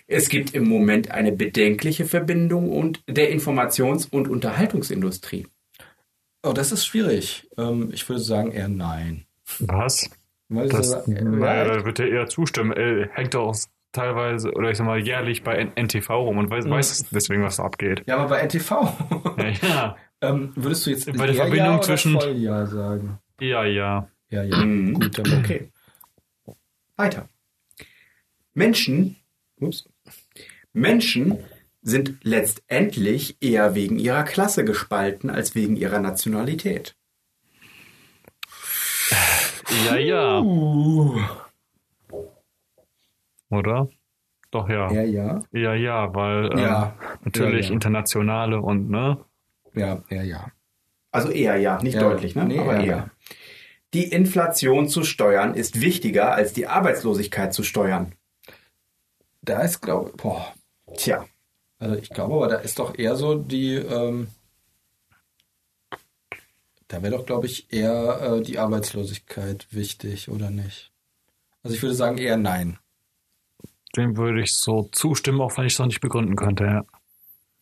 Es 0.08 0.30
gibt 0.30 0.54
im 0.54 0.68
Moment 0.68 1.12
eine 1.12 1.32
bedenkliche 1.32 2.06
Verbindung 2.06 2.72
und 2.72 3.02
der 3.08 3.32
Informations- 3.34 4.08
und 4.10 4.28
Unterhaltungsindustrie. 4.28 5.48
Oh, 6.44 6.52
das 6.54 6.72
ist 6.72 6.86
schwierig. 6.86 7.48
Ähm, 7.58 7.90
ich 7.94 8.08
würde 8.10 8.22
sagen 8.22 8.52
eher 8.52 8.68
nein. 8.68 9.26
Was? 9.60 10.10
Weil 10.50 10.68
Das, 10.70 10.92
äh, 11.08 11.24
naja, 11.24 11.64
da 11.66 11.86
wird 11.86 12.00
er 12.00 12.10
eher 12.10 12.28
zustimmen. 12.28 12.74
Er 12.74 13.10
hängt 13.14 13.34
doch 13.34 13.56
teilweise, 13.94 14.52
oder 14.52 14.70
ich 14.72 14.78
sag 14.78 14.86
mal, 14.86 15.00
jährlich 15.00 15.44
bei 15.44 15.56
N- 15.56 15.72
NTV 15.76 16.10
rum 16.10 16.38
und 16.38 16.50
weiß, 16.50 16.70
weiß 16.70 17.06
deswegen, 17.12 17.44
was 17.44 17.56
da 17.58 17.64
abgeht. 17.64 18.04
Ja, 18.06 18.18
aber 18.18 18.30
bei 18.30 18.40
NTV. 18.42 18.72
Ja, 19.38 19.50
ja. 19.68 19.98
ähm, 20.22 20.52
würdest 20.56 20.86
du 20.86 20.90
jetzt 20.90 21.06
Bei 21.18 21.28
der 21.28 21.36
Verbindung 21.36 21.66
ja 21.66 21.74
oder 21.76 21.82
zwischen- 21.84 22.20
Volljahr 22.20 22.68
sagen? 22.68 23.20
Ja, 23.40 23.64
ja. 23.64 24.10
Ja, 24.30 24.44
ja. 24.44 24.58
Mhm. 24.58 24.96
Gut, 24.96 25.18
dann 25.18 25.40
Okay. 25.40 25.70
Weiter. 26.98 27.30
Menschen, 28.54 29.16
ups, 29.60 29.88
Menschen 30.74 31.38
sind 31.82 32.18
letztendlich 32.24 33.38
eher 33.42 33.76
wegen 33.76 34.00
ihrer 34.00 34.24
Klasse 34.24 34.64
gespalten 34.64 35.30
als 35.30 35.54
wegen 35.56 35.76
ihrer 35.76 36.00
Nationalität. 36.00 36.96
Ja, 39.86 39.98
ja. 39.98 40.40
Uh. 40.40 41.20
Oder? 43.50 43.90
Doch, 44.52 44.70
ja. 44.70 44.92
Ja, 44.92 45.02
ja. 45.04 45.44
Ja, 45.52 45.74
ja, 45.74 46.14
weil 46.14 46.52
ähm, 46.54 46.58
Ja. 46.60 46.96
natürlich 47.24 47.66
Ja, 47.66 47.70
ja. 47.70 47.74
internationale 47.74 48.62
und, 48.62 48.90
ne? 48.90 49.18
Ja, 49.74 50.04
ja, 50.10 50.22
ja. 50.24 50.52
Also 51.12 51.30
eher 51.30 51.58
ja, 51.58 51.82
nicht 51.82 51.96
Ja. 51.96 52.02
deutlich, 52.02 52.36
ne? 52.36 52.46
Nee, 52.46 52.60
aber 52.60 52.76
eher 52.76 52.84
eher. 52.84 52.86
ja. 52.98 53.10
Die 53.94 54.06
Inflation 54.12 54.88
zu 54.88 55.04
steuern 55.04 55.54
ist 55.54 55.82
wichtiger 55.82 56.34
als 56.34 56.54
die 56.54 56.68
Arbeitslosigkeit 56.68 57.54
zu 57.54 57.64
steuern. 57.64 58.14
Da 59.44 59.62
ist, 59.62 59.82
glaube 59.82 60.10
ich, 60.10 60.18
boah. 60.18 60.54
Tja, 60.96 61.26
Also 61.80 61.96
ich 61.96 62.10
glaube, 62.10 62.36
aber 62.36 62.48
da 62.48 62.56
ist 62.58 62.80
doch 62.80 62.98
eher 62.98 63.16
so 63.16 63.36
die, 63.36 63.76
ähm, 63.76 64.28
da 66.88 67.02
wäre 67.02 67.18
doch, 67.18 67.26
glaube 67.26 67.48
ich, 67.48 67.72
eher 67.72 68.22
äh, 68.22 68.42
die 68.42 68.58
Arbeitslosigkeit 68.58 69.68
wichtig, 69.72 70.30
oder 70.30 70.50
nicht? 70.50 70.92
Also 71.62 71.76
ich 71.76 71.82
würde 71.82 71.96
sagen 71.96 72.18
eher 72.18 72.38
nein. 72.38 72.78
Dem 73.98 74.16
würde 74.18 74.42
ich 74.42 74.54
so 74.56 74.90
zustimmen, 74.92 75.42
auch 75.42 75.58
wenn 75.58 75.66
ich 75.66 75.74
es 75.74 75.80
noch 75.80 75.88
nicht 75.88 76.02
begründen 76.02 76.36
könnte, 76.36 76.64
ja. 76.64 76.86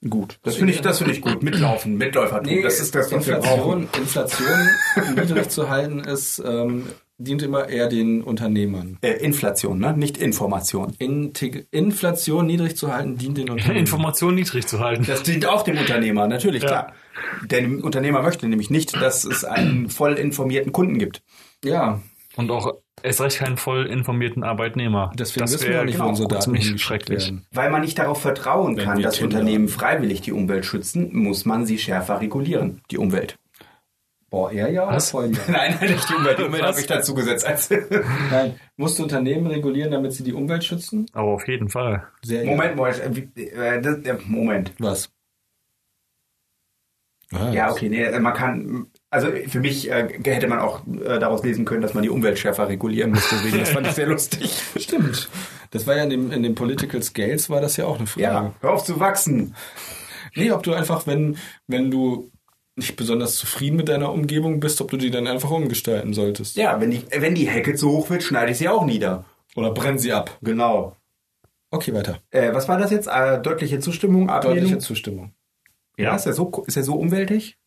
gut. 0.08 0.40
Das 0.44 0.56
finde 0.56 0.74
ich, 0.74 0.82
das 0.82 1.00
finde 1.00 1.14
ich 1.14 1.22
gut. 1.22 1.42
Mitlaufen, 1.44 1.98
Mitläufertum. 1.98 2.62
das 2.62 2.80
ist 2.80 2.94
das, 2.94 3.12
was 3.12 3.26
wir 3.28 3.38
brauchen. 3.38 3.90
Inflation, 3.98 4.48
Inflation 4.96 5.16
niedrig 5.16 5.50
zu 5.50 5.70
halten 5.70 6.00
ist, 6.00 6.40
ähm, 6.40 6.88
dient 7.24 7.42
immer 7.44 7.70
eher 7.70 7.88
den 7.88 8.22
Unternehmern. 8.22 8.98
Äh, 9.02 9.12
Inflation, 9.24 9.80
ne? 9.80 9.94
Nicht 9.96 10.18
Information. 10.18 10.94
Integ 11.00 11.68
Inflation 11.72 12.46
niedrig 12.48 12.76
zu 12.78 12.94
halten, 12.94 13.18
dient 13.18 13.38
den 13.38 13.50
Unternehmern. 13.52 13.78
Informationen 13.78 14.36
niedrig 14.36 14.68
zu 14.68 14.80
halten. 14.80 15.06
Das 15.08 15.24
dient 15.24 15.46
auch 15.46 15.64
dem 15.64 15.78
Unternehmer, 15.78 16.28
natürlich, 16.28 16.64
Ja. 16.64 16.68
klar. 16.70 16.94
Der 17.46 17.64
Unternehmer 17.84 18.22
möchte 18.22 18.48
nämlich 18.48 18.70
nicht, 18.70 18.96
dass 19.02 19.26
es 19.26 19.44
einen 19.44 19.90
voll 19.90 20.14
informierten 20.14 20.72
Kunden 20.72 20.98
gibt. 20.98 21.22
Ja, 21.64 22.02
Und 22.38 22.50
auch 22.50 22.74
erst 23.04 23.22
recht 23.22 23.38
keinen 23.40 23.58
voll 23.58 23.86
informierten 23.88 24.44
Arbeitnehmer. 24.44 25.12
deswegen 25.18 25.42
Das 25.46 25.54
wissen 25.54 25.70
wir 25.70 25.82
auch 25.82 25.86
nicht, 25.86 25.96
wo 25.96 26.04
genau, 26.04 26.10
unsere 26.10 26.28
Daten 26.30 26.52
hingeschickt 26.54 26.80
schrecklich. 26.82 27.26
werden. 27.26 27.46
Weil 27.52 27.70
man 27.70 27.82
nicht 27.82 27.98
darauf 28.00 28.22
vertrauen 28.22 28.78
Wenn 28.78 28.86
kann, 28.86 29.02
dass 29.02 29.16
Tinder- 29.16 29.38
Unternehmen 29.40 29.68
freiwillig 29.68 30.22
die 30.22 30.32
Umwelt 30.32 30.66
schützen, 30.66 31.10
muss 31.14 31.46
man 31.46 31.66
sie 31.66 31.78
schärfer 31.78 32.22
regulieren, 32.22 32.82
die 32.92 32.98
Umwelt. 32.98 33.36
Boah, 34.32 34.50
er 34.50 34.70
ja 34.70 34.88
oder 34.88 34.96
Was? 34.96 35.12
voll 35.12 35.30
ja? 35.34 35.40
Nein, 35.50 35.78
nein, 35.78 35.92
nicht 35.92 36.10
die 36.10 36.14
Umwelt. 36.16 36.40
Die 36.40 36.44
Umwelt 36.44 36.64
Was? 36.64 36.70
habe 36.70 36.80
ich 36.80 36.88
dazu 36.88 37.14
gesetzt. 37.14 37.70
Nein, 38.32 38.56
musst 38.78 38.98
du 38.98 39.04
Unternehmen 39.04 39.46
regulieren, 39.48 39.92
damit 39.92 40.14
sie 40.14 40.24
die 40.24 40.32
Umwelt 40.32 40.64
schützen? 40.64 41.06
Aber 41.12 41.32
auf 41.32 41.46
jeden 41.50 41.68
Fall. 41.68 42.08
Sehr 42.24 42.46
Moment, 42.46 42.78
Moment, 42.78 43.38
äh, 43.38 43.76
äh, 43.76 43.78
äh, 43.80 44.18
Moment. 44.26 44.74
Was? 44.80 45.12
Ja, 47.52 47.72
okay, 47.72 47.88
nee, 47.88 48.20
man 48.20 48.34
kann, 48.34 48.88
also 49.10 49.28
für 49.48 49.62
mich 49.62 49.90
äh, 49.90 50.20
hätte 50.24 50.48
man 50.48 50.60
auch 50.60 50.86
äh, 50.88 51.18
daraus 51.18 51.44
lesen 51.44 51.64
können, 51.64 51.82
dass 51.82 51.94
man 51.94 52.04
die 52.04 52.10
Umwelt 52.10 52.38
schärfer 52.38 52.68
regulieren 52.68 53.12
muss. 53.12 53.30
Deswegen, 53.30 53.58
das 53.60 53.70
fand 53.70 53.88
ich 53.88 53.94
sehr 53.94 54.08
lustig. 54.08 54.62
Stimmt. 54.78 55.30
Das 55.72 55.88
war 55.88 55.96
ja 55.96 56.04
in 56.04 56.10
dem, 56.10 56.32
in 56.32 56.44
den 56.44 56.56
Political 56.56 57.02
Scales 57.02 57.50
war 57.50 57.62
das 57.62 57.78
ja 57.78 57.86
auch 57.86 57.98
eine 57.98 58.08
Frage. 58.08 58.24
Ja, 58.24 58.54
hör 58.60 58.72
auf 58.72 58.84
zu 58.84 59.00
wachsen. 59.00 59.56
Nee, 60.36 60.52
ob 60.52 60.64
du 60.64 60.74
einfach, 60.74 61.08
wenn, 61.08 61.38
wenn 61.68 61.90
du 61.90 62.32
nicht 62.82 62.96
besonders 62.96 63.36
zufrieden 63.36 63.78
mit 63.78 63.88
deiner 63.90 64.12
Umgebung 64.12 64.60
bist, 64.60 64.82
ob 64.82 64.90
du 64.92 64.98
die 64.98 65.12
dann 65.12 65.28
einfach 65.28 65.52
umgestalten 65.52 66.14
solltest. 66.14 66.58
Ja, 66.58 66.82
wenn 66.82 66.92
die, 66.92 67.04
wenn 67.12 67.36
die 67.36 67.48
Hecke 67.48 67.76
zu 67.76 67.90
hoch 67.92 68.10
wird, 68.10 68.24
schneide 68.24 68.52
ich 68.52 68.58
sie 68.58 68.68
auch 68.70 68.86
nieder. 68.86 69.24
Oder 69.56 69.72
brenn 69.72 70.00
sie 70.00 70.12
ab. 70.14 70.38
Genau. 70.42 70.96
Okay, 71.70 71.94
weiter. 71.94 72.20
Äh, 72.32 72.54
was 72.54 72.68
war 72.68 72.78
das 72.78 72.92
jetzt? 72.92 73.08
Äh, 73.08 73.40
deutliche 73.42 73.80
Zustimmung, 73.80 74.30
Ablehnung? 74.30 74.58
Deutliche 74.58 74.80
Zustimmung. 74.80 75.34
ja, 75.98 76.16
ist 76.16 76.26
er 76.26 76.34
so, 76.34 76.64
ist 76.68 76.76
er 76.76 76.84
so 76.84 76.96
umweltig? 76.96 77.58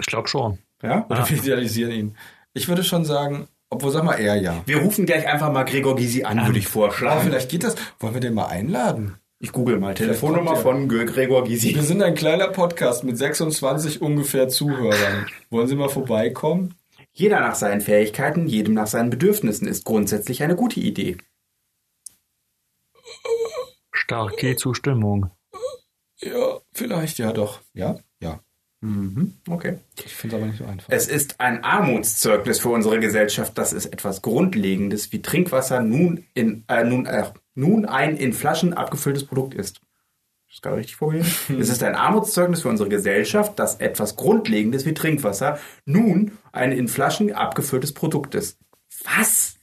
Ich 0.00 0.06
glaube 0.06 0.28
schon. 0.28 0.58
Ja? 0.82 1.06
Oder 1.08 1.28
wir 1.28 1.36
idealisieren 1.36 1.92
ihn. 1.92 2.16
Ich 2.54 2.68
würde 2.68 2.82
schon 2.82 3.04
sagen, 3.04 3.48
obwohl 3.68 3.90
sag 3.92 4.02
mal 4.02 4.14
er 4.14 4.36
ja. 4.36 4.62
Wir 4.66 4.78
rufen 4.78 5.06
gleich 5.06 5.26
einfach 5.28 5.52
mal 5.52 5.64
Gregor 5.64 5.94
Gysi 5.94 6.24
an, 6.24 6.44
würde 6.46 6.58
ich 6.58 6.64
Aber 6.66 6.72
vorschlagen. 6.72 7.20
vielleicht 7.22 7.50
geht 7.50 7.62
das. 7.62 7.76
Wollen 8.00 8.14
wir 8.14 8.20
den 8.20 8.34
mal 8.34 8.46
einladen? 8.46 9.19
Ich 9.42 9.52
google 9.52 9.78
mal 9.78 9.94
Telefonnummer 9.94 10.54
von 10.54 10.86
Gregor 10.86 11.44
Gysi. 11.44 11.74
Wir 11.74 11.82
sind 11.82 12.02
ein 12.02 12.14
kleiner 12.14 12.48
Podcast 12.48 13.04
mit 13.04 13.16
26 13.16 14.02
ungefähr 14.02 14.50
Zuhörern. 14.50 15.26
Wollen 15.48 15.66
Sie 15.66 15.76
mal 15.76 15.88
vorbeikommen? 15.88 16.74
Jeder 17.12 17.40
nach 17.40 17.54
seinen 17.54 17.80
Fähigkeiten, 17.80 18.48
jedem 18.48 18.74
nach 18.74 18.86
seinen 18.86 19.08
Bedürfnissen 19.08 19.66
ist 19.66 19.86
grundsätzlich 19.86 20.42
eine 20.42 20.56
gute 20.56 20.80
Idee. 20.80 21.16
Starke 23.92 24.56
Zustimmung. 24.56 25.30
Ja, 26.18 26.60
vielleicht, 26.74 27.16
ja 27.16 27.32
doch. 27.32 27.62
Ja? 27.72 27.98
Ja. 28.20 28.40
Okay. 29.48 29.78
Ich 30.04 30.14
finde 30.14 30.36
es 30.36 30.42
aber 30.42 30.50
nicht 30.50 30.58
so 30.58 30.64
einfach. 30.64 30.88
Es 30.88 31.06
ist 31.06 31.40
ein 31.40 31.64
Armutszeugnis 31.64 32.60
für 32.60 32.70
unsere 32.70 32.98
Gesellschaft, 32.98 33.56
dass 33.58 33.72
es 33.72 33.84
etwas 33.84 34.22
Grundlegendes 34.22 35.12
wie 35.12 35.20
Trinkwasser 35.20 35.80
nun, 35.80 36.24
in, 36.34 36.64
äh, 36.68 36.84
nun, 36.84 37.04
äh, 37.06 37.30
nun 37.54 37.84
ein 37.84 38.16
in 38.16 38.32
Flaschen 38.32 38.74
abgefülltes 38.74 39.24
Produkt 39.24 39.54
ist. 39.54 39.80
Ist 40.48 40.56
das 40.56 40.62
gerade 40.62 40.76
richtig 40.78 40.96
vorgelesen? 40.96 41.32
es 41.60 41.68
ist 41.68 41.82
ein 41.82 41.94
Armutszeugnis 41.94 42.62
für 42.62 42.68
unsere 42.68 42.88
Gesellschaft, 42.88 43.58
dass 43.58 43.76
etwas 43.76 44.16
Grundlegendes 44.16 44.84
wie 44.84 44.94
Trinkwasser 44.94 45.58
nun 45.84 46.38
ein 46.52 46.72
in 46.72 46.88
Flaschen 46.88 47.32
abgefülltes 47.32 47.92
Produkt 47.94 48.34
ist. 48.34 48.58
Was? 49.04 49.54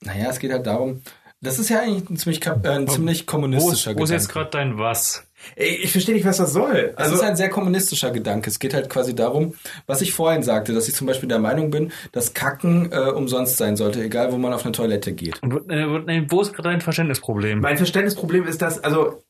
Naja, 0.00 0.30
es 0.30 0.38
geht 0.38 0.52
halt 0.52 0.66
darum, 0.66 1.02
das 1.42 1.58
ist 1.58 1.68
ja 1.68 1.80
eigentlich 1.80 2.08
ein 2.08 2.16
ziemlich, 2.16 2.46
äh, 2.46 2.50
ein 2.68 2.88
ziemlich 2.88 3.18
Wo 3.18 3.22
ist, 3.22 3.26
kommunistischer 3.26 3.94
wo 3.96 4.04
ist 4.04 4.10
jetzt 4.10 4.28
Gedanke. 4.28 4.50
gerade 4.50 4.64
dein 4.70 4.78
Was? 4.78 5.26
Ey, 5.56 5.74
ich 5.82 5.90
verstehe 5.90 6.14
nicht, 6.14 6.24
was 6.24 6.36
das 6.36 6.52
soll. 6.52 6.92
Also, 6.94 7.14
es 7.16 7.20
ist 7.20 7.26
ein 7.26 7.34
sehr 7.36 7.48
kommunistischer 7.50 8.12
Gedanke. 8.12 8.48
Es 8.48 8.60
geht 8.60 8.74
halt 8.74 8.88
quasi 8.88 9.12
darum, 9.14 9.54
was 9.86 10.00
ich 10.00 10.12
vorhin 10.12 10.44
sagte, 10.44 10.72
dass 10.72 10.86
ich 10.86 10.94
zum 10.94 11.08
Beispiel 11.08 11.28
der 11.28 11.40
Meinung 11.40 11.70
bin, 11.72 11.90
dass 12.12 12.32
Kacken 12.32 12.92
äh, 12.92 13.10
umsonst 13.10 13.56
sein 13.56 13.76
sollte, 13.76 14.02
egal 14.04 14.32
wo 14.32 14.38
man 14.38 14.52
auf 14.52 14.62
eine 14.64 14.70
Toilette 14.72 15.12
geht. 15.12 15.42
Und, 15.42 15.68
äh, 15.68 15.82
äh, 15.82 16.26
wo 16.30 16.40
ist 16.42 16.52
gerade 16.54 16.68
dein 16.68 16.80
Verständnisproblem? 16.80 17.58
mein 17.60 17.76
Verständnisproblem 17.76 18.46
ist, 18.46 18.62
dass, 18.62 18.78
also, 18.84 19.22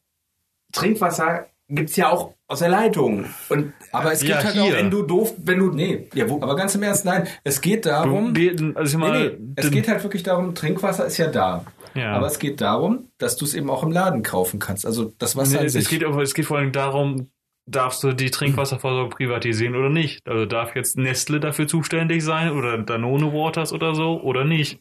Trinkwasser 0.72 1.46
gibt's 1.68 1.96
ja 1.96 2.10
auch 2.10 2.34
aus 2.48 2.58
der 2.58 2.68
Leitung. 2.68 3.26
Und 3.48 3.72
Aber 3.92 4.12
es 4.12 4.20
gibt 4.20 4.30
Ja, 4.32 4.44
halt 4.44 4.52
hier. 4.54 4.62
auch, 4.64 4.72
wenn 4.72 4.90
du 4.90 5.02
doof, 5.02 5.34
wenn 5.38 5.58
du, 5.58 5.70
nee, 5.72 6.08
Ja, 6.14 6.28
wo- 6.28 6.42
aber 6.42 6.56
ganz 6.56 6.74
im 6.74 6.82
Ernst, 6.82 7.04
nein, 7.04 7.26
es 7.44 7.60
geht 7.60 7.86
darum, 7.86 8.34
also 8.74 8.82
ich 8.84 8.92
nee, 8.92 8.96
mal, 8.98 9.30
nee, 9.38 9.52
es 9.56 9.70
geht 9.70 9.88
halt 9.88 10.02
wirklich 10.02 10.22
darum, 10.22 10.54
Trinkwasser 10.54 11.06
ist 11.06 11.16
ja 11.18 11.28
da. 11.28 11.64
Ja. 11.94 12.12
Aber 12.14 12.26
es 12.26 12.38
geht 12.38 12.60
darum, 12.60 13.08
dass 13.18 13.36
du 13.36 13.44
es 13.44 13.54
eben 13.54 13.68
auch 13.70 13.82
im 13.82 13.92
Laden 13.92 14.22
kaufen 14.22 14.58
kannst. 14.58 14.86
Also 14.86 15.12
das 15.18 15.36
Wasser 15.36 15.52
Nee, 15.52 15.58
an 15.58 15.66
es, 15.66 15.72
sich. 15.74 15.82
es, 15.84 15.88
geht, 15.90 16.02
es 16.02 16.34
geht 16.34 16.46
vor 16.46 16.58
allem 16.58 16.72
darum, 16.72 17.30
darfst 17.66 18.02
du 18.02 18.12
die 18.12 18.30
Trinkwasserversorgung 18.30 19.10
privatisieren 19.10 19.76
oder 19.76 19.88
nicht? 19.88 20.20
Also 20.26 20.46
darf 20.46 20.74
jetzt 20.74 20.96
Nestle 20.98 21.38
dafür 21.38 21.68
zuständig 21.68 22.24
sein 22.24 22.50
oder 22.50 22.78
Danone 22.78 23.32
Waters 23.32 23.72
oder 23.72 23.94
so 23.94 24.20
oder 24.20 24.44
nicht? 24.44 24.80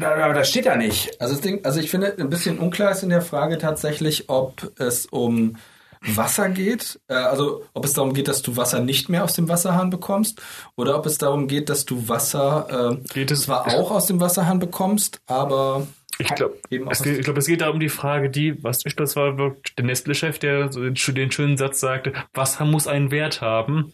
aber 0.00 0.34
das 0.34 0.50
steht 0.50 0.66
da 0.66 0.76
nicht. 0.76 1.20
Also, 1.20 1.40
Ding, 1.40 1.64
also 1.64 1.80
ich 1.80 1.90
finde, 1.90 2.14
ein 2.18 2.28
bisschen 2.28 2.58
unklar 2.58 2.90
ist 2.92 3.02
in 3.02 3.08
der 3.10 3.22
Frage 3.22 3.58
tatsächlich, 3.58 4.28
ob 4.28 4.70
es 4.78 5.06
um 5.06 5.56
Wasser 6.02 6.48
geht, 6.48 6.98
äh, 7.08 7.14
also 7.14 7.64
ob 7.74 7.84
es 7.84 7.92
darum 7.92 8.14
geht, 8.14 8.26
dass 8.28 8.40
du 8.42 8.56
Wasser 8.56 8.80
nicht 8.80 9.08
mehr 9.10 9.22
aus 9.24 9.34
dem 9.34 9.48
Wasserhahn 9.48 9.90
bekommst, 9.90 10.40
oder 10.76 10.96
ob 10.96 11.04
es 11.06 11.18
darum 11.18 11.46
geht, 11.46 11.68
dass 11.68 11.84
du 11.84 12.08
Wasser 12.08 12.98
äh, 13.02 13.08
Geht 13.12 13.30
es- 13.30 13.42
zwar 13.42 13.66
auch 13.66 13.90
aus 13.90 14.06
dem 14.06 14.18
Wasserhahn 14.20 14.58
bekommst, 14.60 15.20
aber 15.26 15.86
Ich 16.20 16.34
glaube, 16.34 16.56
es, 16.70 16.80
was- 16.86 17.02
geht- 17.02 17.18
ich 17.18 17.24
glaube, 17.24 17.38
es 17.40 17.46
geht 17.46 17.60
da 17.60 17.68
um 17.70 17.80
die 17.80 17.88
Frage, 17.88 18.30
die, 18.30 18.62
was 18.62 18.84
ich, 18.84 18.94
das 18.96 19.16
war 19.16 19.38
wirklich 19.38 19.74
der 19.76 19.84
Nestle-Chef, 19.86 20.38
der 20.38 20.72
so 20.72 20.80
den, 20.88 21.30
schönen 21.32 21.56
Satz 21.56 21.80
sagte, 21.80 22.12
Wasser 22.34 22.64
muss 22.64 22.86
einen 22.86 23.10
Wert 23.10 23.40
haben. 23.40 23.92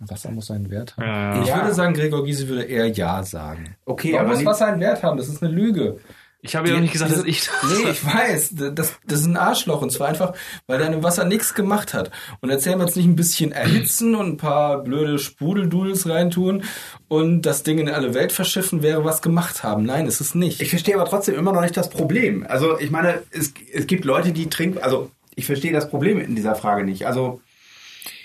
Wasser 0.00 0.30
muss 0.30 0.50
einen 0.50 0.70
Wert 0.70 0.96
haben. 0.96 1.06
Ja, 1.06 1.36
ja. 1.36 1.42
Ich 1.42 1.54
würde 1.54 1.74
sagen, 1.74 1.94
Gregor 1.94 2.24
Gysi 2.24 2.46
würde 2.48 2.62
eher 2.64 2.86
Ja 2.88 3.22
sagen. 3.24 3.76
Okay, 3.84 4.12
Warum 4.12 4.26
aber 4.26 4.34
muss 4.36 4.44
Wasser 4.44 4.66
einen 4.68 4.80
Wert 4.80 5.02
haben? 5.02 5.16
Das 5.16 5.28
ist 5.28 5.42
eine 5.42 5.52
Lüge. 5.52 5.98
Ich 6.40 6.54
habe 6.54 6.68
ja 6.68 6.76
auch 6.76 6.80
nicht 6.80 6.92
gesagt, 6.92 7.10
dass 7.10 7.24
Diese- 7.24 7.28
ich. 7.28 7.50
Nee, 7.84 7.90
ich 7.90 8.04
weiß. 8.04 8.54
Das, 8.72 8.92
das 9.04 9.20
ist 9.20 9.26
ein 9.26 9.36
Arschloch. 9.36 9.82
Und 9.82 9.90
zwar 9.90 10.08
einfach, 10.08 10.34
weil 10.68 10.78
der 10.78 11.02
Wasser 11.02 11.24
nichts 11.24 11.52
gemacht 11.54 11.94
hat. 11.94 12.10
Und 12.40 12.50
erzählen 12.50 12.78
wir 12.78 12.86
jetzt 12.86 12.96
nicht 12.96 13.06
ein 13.06 13.16
bisschen 13.16 13.50
erhitzen 13.50 14.14
und 14.14 14.26
ein 14.28 14.36
paar 14.36 14.82
blöde 14.84 15.18
Sprudeldudels 15.18 16.08
reintun 16.08 16.62
und 17.08 17.42
das 17.42 17.64
Ding 17.64 17.78
in 17.78 17.88
alle 17.88 18.14
Welt 18.14 18.30
verschiffen, 18.32 18.82
wäre 18.82 19.04
was 19.04 19.20
gemacht 19.20 19.62
haben. 19.64 19.84
Nein, 19.84 20.06
ist 20.06 20.20
es 20.20 20.34
nicht. 20.36 20.62
Ich 20.62 20.70
verstehe 20.70 20.94
aber 20.94 21.06
trotzdem 21.06 21.34
immer 21.34 21.52
noch 21.52 21.62
nicht 21.62 21.76
das 21.76 21.90
Problem. 21.90 22.46
Also 22.48 22.78
ich 22.78 22.90
meine, 22.90 23.22
es, 23.30 23.52
es 23.72 23.86
gibt 23.88 24.04
Leute, 24.04 24.30
die 24.32 24.48
trinken, 24.48 24.78
also 24.78 25.10
ich 25.34 25.46
verstehe 25.46 25.72
das 25.72 25.88
Problem 25.90 26.20
in 26.20 26.36
dieser 26.36 26.54
Frage 26.54 26.84
nicht. 26.84 27.06
Also 27.06 27.40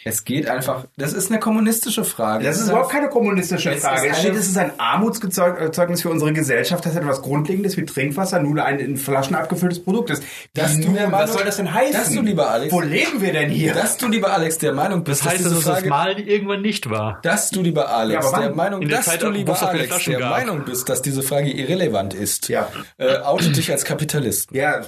es 0.06 0.24
geht 0.26 0.48
einfach, 0.50 0.86
das 0.98 1.14
ist 1.14 1.32
eine 1.32 1.40
kommunistische 1.40 2.04
Frage. 2.04 2.44
das 2.44 2.60
ist 2.60 2.70
überhaupt 2.70 2.92
keine 2.92 3.10
kommunistische 3.10 3.72
Es 3.72 3.82
Frage. 3.84 4.08
ist 4.08 4.20
eine- 4.26 4.38
es 4.38 4.48
ist 4.48 4.58
ein 4.58 4.72
Armutszeugnis 4.80 6.02
für 6.02 6.10
unsere 6.10 6.34
Gesellschaft, 6.34 6.86
dass 6.86 6.96
etwas 6.96 7.22
Grundlegendes 7.22 7.78
wie 7.78 7.86
Trinkwasser 7.86 8.40
nun 8.42 8.60
ein 8.60 8.80
in 8.80 8.98
Flaschen 8.98 9.36
abgefülltes 9.36 9.84
Produkt 9.84 10.10
ist. 10.10 10.24
Dass 10.54 10.78
Wie 10.78 10.84
du 10.86 10.92
Meinung- 10.92 11.12
was 11.12 11.34
soll 11.34 11.44
das 11.46 11.58
denn 11.58 11.74
heißen? 11.74 11.94
dass 11.94 12.10
du, 12.12 12.22
lieber 12.22 12.50
Alex- 12.50 12.74
Wo 12.74 12.82
leben 12.82 13.22
wir 13.22 13.34
denn 13.34 13.50
hier? 13.50 13.74
Dass 13.74 13.98
du, 13.98 14.08
lieber 14.08 14.34
Alex, 14.34 14.58
der 14.58 14.74
Meinung 14.74 15.04
bist, 15.04 15.26
Das 15.26 15.32
heißt, 15.34 15.46
dass 15.46 15.54
das 15.54 15.64
Frage, 15.64 15.90
Mal 15.90 16.20
irgendwann 16.20 16.62
nicht 16.62 16.90
war. 16.90 17.20
dass 17.24 17.50
du, 17.50 17.62
lieber 17.62 17.90
Alex, 17.90 18.32
Ja, 18.32 18.40
der 18.40 18.56
Meinung, 18.56 18.88
dass 18.88 19.06
Zeit, 19.06 19.22
du, 19.24 19.30
lieber 19.30 19.62
Alex, 19.62 20.06
der 20.06 20.20
gab. 20.20 20.30
Meinung 20.32 20.66
bist, 20.66 20.90
dass 20.90 21.02
diese 21.02 21.24
Frage 21.24 21.52
irrelevant 21.52 22.14
ist, 22.14 22.50
Ja. 22.50 22.68
äh, 22.98 23.18
outet 23.20 23.56
dich 23.58 23.72
als 23.72 23.84
Kapitalist. 23.86 24.52
ja, 24.52 24.82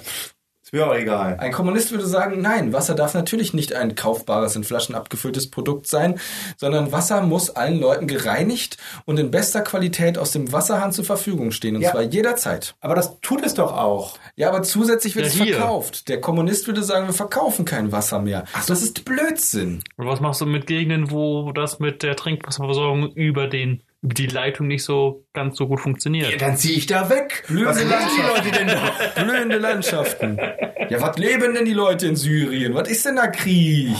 auch 0.81 0.93
egal. 0.95 1.37
Ein 1.39 1.51
Kommunist 1.51 1.91
würde 1.91 2.05
sagen, 2.05 2.41
nein, 2.41 2.73
Wasser 2.73 2.95
darf 2.95 3.13
natürlich 3.13 3.53
nicht 3.53 3.73
ein 3.73 3.95
kaufbares, 3.95 4.55
in 4.55 4.63
Flaschen 4.63 4.95
abgefülltes 4.95 5.49
Produkt 5.51 5.87
sein, 5.87 6.19
sondern 6.57 6.91
Wasser 6.91 7.21
muss 7.21 7.49
allen 7.49 7.79
Leuten 7.79 8.07
gereinigt 8.07 8.77
und 9.05 9.19
in 9.19 9.31
bester 9.31 9.61
Qualität 9.61 10.17
aus 10.17 10.31
dem 10.31 10.51
Wasserhahn 10.51 10.91
zur 10.91 11.05
Verfügung 11.05 11.51
stehen, 11.51 11.75
und 11.75 11.81
Ja. 11.81 11.91
zwar 11.91 12.01
jederzeit. 12.03 12.75
Aber 12.81 12.95
das 12.95 13.19
tut 13.21 13.45
es 13.45 13.53
doch 13.53 13.71
auch. 13.73 14.17
Ja, 14.35 14.49
aber 14.49 14.63
zusätzlich 14.63 15.15
wird 15.15 15.27
Ja, 15.27 15.31
es 15.31 15.41
hier. 15.41 15.55
verkauft. 15.55 16.07
Der 16.09 16.21
Kommunist 16.21 16.67
würde 16.67 16.83
sagen, 16.83 17.07
wir 17.07 17.13
verkaufen 17.13 17.65
kein 17.65 17.91
Wasser 17.91 18.19
mehr. 18.19 18.45
Ach, 18.53 18.65
das 18.65 18.81
ist 18.81 19.05
Blödsinn. 19.05 19.83
Und 19.97 20.07
was 20.07 20.19
machst 20.19 20.41
du 20.41 20.45
mit 20.45 20.67
Gegenden, 20.67 21.11
wo 21.11 21.51
das 21.51 21.79
mit 21.79 22.03
der 22.03 22.15
Trinkwasserversorgung 22.15 23.11
über 23.13 23.47
den 23.47 23.81
die 24.13 24.27
Leitung 24.27 24.67
nicht 24.67 24.83
so 24.83 25.25
ganz 25.33 25.57
so 25.57 25.67
gut 25.67 25.79
funktioniert? 25.79 26.41
Dann 26.41 26.57
ziehe 26.57 26.77
ich 26.77 26.85
da 26.85 27.09
weg. 27.09 27.43
Was 27.47 27.77
Blöde 27.77 27.85
machen 27.85 28.09
die 28.17 28.21
Leute 28.27 28.51
denn 28.51 28.67
da? 28.67 29.23
Blühende 29.23 29.57
Landschaften. 29.57 30.37
Ja, 30.89 31.01
was 31.01 31.17
leben 31.17 31.53
denn 31.53 31.65
die 31.65 31.73
Leute 31.73 32.07
in 32.07 32.15
Syrien? 32.15 32.73
Was 32.73 32.89
ist 32.89 33.05
denn 33.05 33.15
da 33.15 33.27
Krieg? 33.27 33.95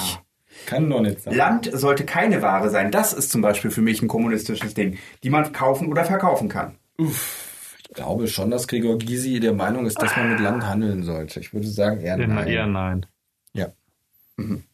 Kann 0.66 0.90
doch 0.90 1.02
nicht 1.02 1.22
sein. 1.22 1.36
Land 1.36 1.70
sollte 1.74 2.06
keine 2.06 2.42
Ware 2.42 2.70
sein. 2.70 2.92
Das 2.92 3.14
ist 3.14 3.32
zum 3.32 3.42
Beispiel 3.42 3.72
für 3.72 3.82
mich 3.82 4.02
ein 4.02 4.08
kommunistisches 4.08 4.74
Ding, 4.74 4.98
die 5.24 5.30
man 5.30 5.52
kaufen 5.52 5.90
oder 5.90 6.06
verkaufen 6.06 6.50
kann. 6.50 6.76
Ich 6.98 7.94
glaube 7.94 8.28
schon, 8.28 8.52
dass 8.52 8.68
Gregor 8.68 8.98
Gysi 8.98 9.40
der 9.40 9.54
Meinung 9.54 9.86
ist, 9.86 10.02
dass 10.02 10.16
man 10.16 10.32
mit 10.32 10.40
Land 10.40 10.66
handeln 10.66 11.04
sollte. 11.04 11.40
Ich 11.40 11.54
würde 11.54 11.68
sagen, 11.68 12.02
eher 12.02 12.18
Ja, 12.20 12.28
nein. 12.28 12.48
Eher 12.48 12.68
nein. 12.68 13.06
Ja. 13.54 13.68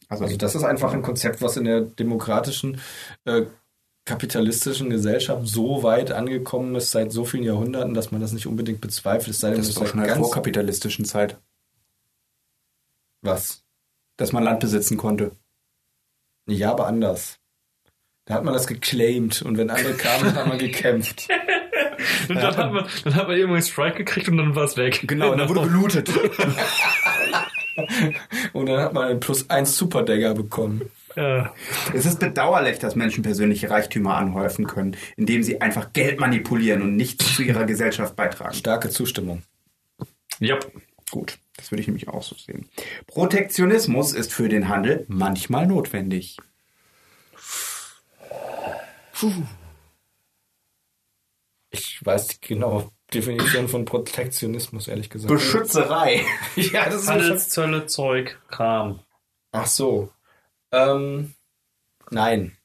Also, 0.07 0.25
Also 0.25 0.37
das 0.37 0.55
ist 0.55 0.63
einfach 0.63 0.93
ein 0.93 1.01
Konzept, 1.01 1.41
was 1.41 1.57
in 1.57 1.65
der 1.65 1.81
demokratischen 1.81 2.79
äh, 3.25 3.43
kapitalistischen 4.05 4.89
Gesellschaft 4.89 5.47
so 5.47 5.83
weit 5.83 6.11
angekommen 6.11 6.75
ist 6.75 6.91
seit 6.91 7.11
so 7.11 7.23
vielen 7.25 7.43
Jahrhunderten, 7.43 7.93
dass 7.93 8.11
man 8.11 8.19
das 8.21 8.31
nicht 8.33 8.47
unbedingt 8.47 8.81
bezweifelt. 8.81 9.29
Es 9.35 9.39
sei 9.39 9.49
denn, 9.49 9.57
Das 9.57 9.67
es 9.67 9.75
ist 9.75 9.81
auch 9.81 9.87
schon 9.87 9.99
in 10.01 10.07
der 10.07 10.15
vorkapitalistischen 10.15 11.05
Zeit, 11.05 11.37
was. 13.21 13.63
dass 14.17 14.31
man 14.31 14.43
Land 14.43 14.59
besitzen 14.59 14.97
konnte. 14.97 15.31
Ja, 16.47 16.71
aber 16.71 16.87
anders. 16.87 17.37
Da 18.25 18.33
hat 18.35 18.43
man 18.43 18.53
das 18.53 18.67
geclaimed 18.67 19.41
und 19.41 19.57
wenn 19.57 19.69
andere 19.69 19.93
kamen, 19.93 20.33
hat 20.35 20.47
man 20.47 20.57
gekämpft. 20.57 21.27
Und 22.29 22.35
dann 22.35 22.57
hat 22.57 22.71
man, 22.71 22.87
dann 23.03 23.15
hat 23.15 23.27
man 23.27 23.35
irgendwann 23.35 23.57
einen 23.57 23.65
Strike 23.65 23.97
gekriegt 23.97 24.27
und 24.27 24.37
dann 24.37 24.55
war 24.55 24.63
es 24.63 24.75
weg. 24.75 25.03
Genau, 25.07 25.31
und 25.31 25.37
dann 25.37 25.49
wurde 25.49 25.61
gelootet. 25.61 26.09
Und 28.53 28.65
dann 28.67 28.79
hat 28.81 28.93
man 28.93 29.07
einen 29.07 29.19
plus 29.19 29.49
eins 29.49 29.77
Superdagger 29.77 30.33
bekommen. 30.33 30.89
Ja. 31.15 31.53
Es 31.93 32.05
ist 32.05 32.19
bedauerlich, 32.19 32.79
dass 32.79 32.95
Menschen 32.95 33.23
persönliche 33.23 33.69
Reichtümer 33.69 34.15
anhäufen 34.15 34.67
können, 34.67 34.95
indem 35.17 35.43
sie 35.43 35.61
einfach 35.61 35.93
Geld 35.93 36.19
manipulieren 36.19 36.81
und 36.81 36.95
nichts 36.95 37.35
zu 37.35 37.43
ihrer 37.43 37.65
Gesellschaft 37.65 38.15
beitragen. 38.15 38.53
Starke 38.53 38.89
Zustimmung. 38.89 39.43
Ja. 40.39 40.57
Gut, 41.11 41.37
das 41.57 41.71
würde 41.71 41.81
ich 41.81 41.87
nämlich 41.87 42.07
auch 42.07 42.23
so 42.23 42.35
sehen. 42.35 42.69
Protektionismus 43.05 44.13
ist 44.13 44.33
für 44.33 44.47
den 44.47 44.69
Handel 44.69 45.05
manchmal 45.09 45.67
notwendig. 45.67 46.37
Ich 51.69 52.05
weiß 52.05 52.27
die 52.27 52.41
genaue 52.41 52.89
Definition 53.13 53.67
von 53.67 53.85
Protektionismus, 53.85 54.87
ehrlich 54.87 55.09
gesagt. 55.09 55.31
Beschützerei. 55.31 56.25
ja, 56.55 56.89
das 56.89 57.07
Handelszölle, 57.07 57.85
Zeug, 57.87 58.39
Kram. 58.47 59.01
Ach 59.51 59.67
so. 59.67 60.11
Ähm, 60.71 61.33
nein. 62.09 62.57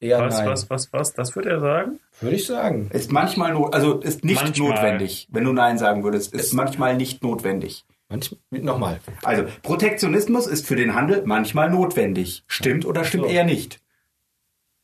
Eher 0.00 0.20
Was, 0.20 0.38
nein. 0.38 0.48
was, 0.48 0.68
was, 0.70 0.92
was? 0.92 1.12
Das 1.14 1.34
würde 1.34 1.50
er 1.50 1.60
sagen? 1.60 2.00
Würde 2.20 2.36
ich 2.36 2.46
sagen. 2.46 2.90
Ist 2.92 3.10
manchmal 3.10 3.52
not, 3.54 3.74
also 3.74 4.00
ist 4.00 4.24
nicht 4.24 4.42
Manchmal. 4.42 4.68
notwendig. 4.70 5.28
Wenn 5.30 5.44
du 5.44 5.52
Nein 5.52 5.78
sagen 5.78 6.04
würdest, 6.04 6.34
ist 6.34 6.52
manchmal 6.52 6.96
nicht 6.96 7.22
notwendig. 7.22 7.84
Manchmal, 8.10 8.38
nochmal. 8.50 9.00
Also, 9.22 9.44
Protektionismus 9.62 10.46
ist 10.46 10.66
für 10.66 10.76
den 10.76 10.94
Handel 10.94 11.22
manchmal 11.24 11.70
notwendig. 11.70 12.44
Stimmt 12.46 12.84
oder 12.84 13.04
stimmt 13.04 13.24
So. 13.24 13.30
eher 13.30 13.44
nicht? 13.44 13.80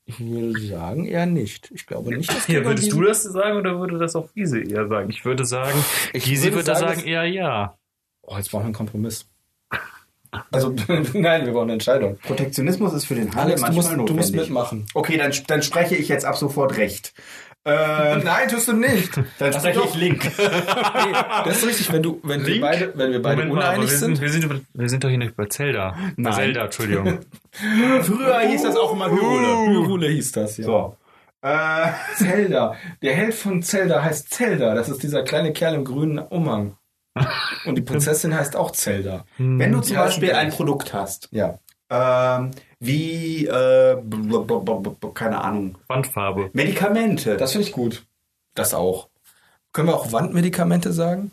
Ich 0.06 0.18
würde 0.18 0.58
sagen, 0.60 1.04
eher 1.06 1.26
nicht. 1.26 1.70
Ich 1.72 1.86
glaube 1.86 2.16
nicht, 2.16 2.30
dass 2.34 2.48
Ja, 2.48 2.64
würdest 2.64 2.90
du 2.90 3.02
das 3.02 3.22
sagen 3.22 3.58
oder 3.58 3.78
würde 3.78 3.98
das 3.98 4.16
auch 4.16 4.28
Wiese 4.34 4.60
eher 4.60 4.88
sagen? 4.88 5.10
Ich 5.10 5.24
würde 5.24 5.44
sagen, 5.44 5.78
Ich 6.14 6.24
Giesi 6.24 6.44
würde 6.44 6.56
würde 6.56 6.74
sagen, 6.74 6.96
sagen, 6.96 7.06
eher 7.08 7.24
ja. 7.26 7.78
Oh, 8.22 8.36
jetzt 8.36 8.50
brauchen 8.50 8.62
wir 8.62 8.66
einen 8.66 8.74
Kompromiss. 8.74 9.29
Also, 10.52 10.74
nein, 11.14 11.44
wir 11.46 11.52
brauchen 11.52 11.64
eine 11.64 11.72
Entscheidung. 11.74 12.16
Protektionismus 12.18 12.92
ist 12.92 13.04
für 13.06 13.14
den 13.14 13.28
Handel 13.34 13.40
Alex, 13.56 13.60
du 13.60 13.66
manchmal 13.66 13.82
musst, 13.82 13.92
du 13.92 13.96
notwendig. 14.14 14.16
musst 14.26 14.34
mitmachen. 14.48 14.86
Okay, 14.94 15.16
dann, 15.16 15.32
dann 15.48 15.62
spreche 15.62 15.96
ich 15.96 16.08
jetzt 16.08 16.24
ab 16.24 16.36
sofort 16.36 16.76
recht. 16.76 17.12
Ähm, 17.64 18.20
Nein, 18.24 18.48
tust 18.48 18.68
du 18.68 18.72
nicht. 18.72 19.10
dann 19.38 19.52
spreche 19.52 19.82
ich 19.84 19.94
link. 19.94 20.24
Nee, 20.38 21.12
das 21.44 21.58
ist 21.58 21.66
richtig, 21.66 21.92
wenn 21.92 22.02
du, 22.02 22.20
wenn 22.22 22.46
wir 22.46 22.60
beide, 22.60 22.92
wenn 22.96 23.12
wir 23.12 23.20
beide 23.20 23.44
Moment 23.44 23.52
uneinig 23.64 23.90
wir 23.90 23.98
sind. 23.98 24.14
sind, 24.16 24.20
wir 24.22 24.30
sind, 24.30 24.44
über- 24.44 24.60
wir 24.72 24.88
sind 24.88 25.04
doch 25.04 25.08
hier 25.08 25.18
nicht 25.18 25.36
bei 25.36 25.46
Zelda. 25.46 25.90
Bei 25.90 26.12
Nein. 26.16 26.32
Zelda, 26.32 26.64
Entschuldigung. 26.64 27.18
Früher 28.02 28.40
hieß 28.40 28.62
das 28.62 28.76
auch 28.76 28.92
immer 28.92 29.10
Hyrule. 29.10 29.72
Hyrule 29.72 30.08
hieß 30.08 30.32
das, 30.32 30.56
ja. 30.58 30.64
So. 30.64 30.96
Äh, 31.42 31.88
Zelda. 32.16 32.76
Der 33.02 33.14
Held 33.14 33.34
von 33.34 33.62
Zelda 33.62 34.02
heißt 34.02 34.32
Zelda. 34.32 34.74
Das 34.74 34.88
ist 34.88 35.02
dieser 35.02 35.22
kleine 35.22 35.52
Kerl 35.52 35.74
im 35.74 35.84
grünen 35.84 36.18
Umhang. 36.18 36.76
Und 37.64 37.74
die 37.76 37.82
Prinzessin 37.82 38.34
heißt 38.34 38.56
auch 38.56 38.70
Zelda. 38.72 39.24
wenn 39.38 39.72
du 39.72 39.80
zum 39.80 39.94
Ja, 39.96 40.04
Beispiel 40.04 40.32
ein 40.32 40.50
Produkt 40.50 40.92
hast, 40.94 41.28
Ja. 41.30 41.58
ähm, 41.90 42.50
wie, 42.78 43.46
äh, 43.46 43.96
keine 45.14 45.42
Ahnung, 45.42 45.76
Wandfarbe. 45.88 46.50
Medikamente. 46.52 47.36
Das 47.36 47.52
finde 47.52 47.66
ich 47.66 47.72
gut. 47.72 48.06
Das 48.54 48.72
auch. 48.74 49.08
Können 49.72 49.88
wir 49.88 49.94
auch 49.96 50.12
Wandmedikamente 50.12 50.92
sagen? 50.92 51.32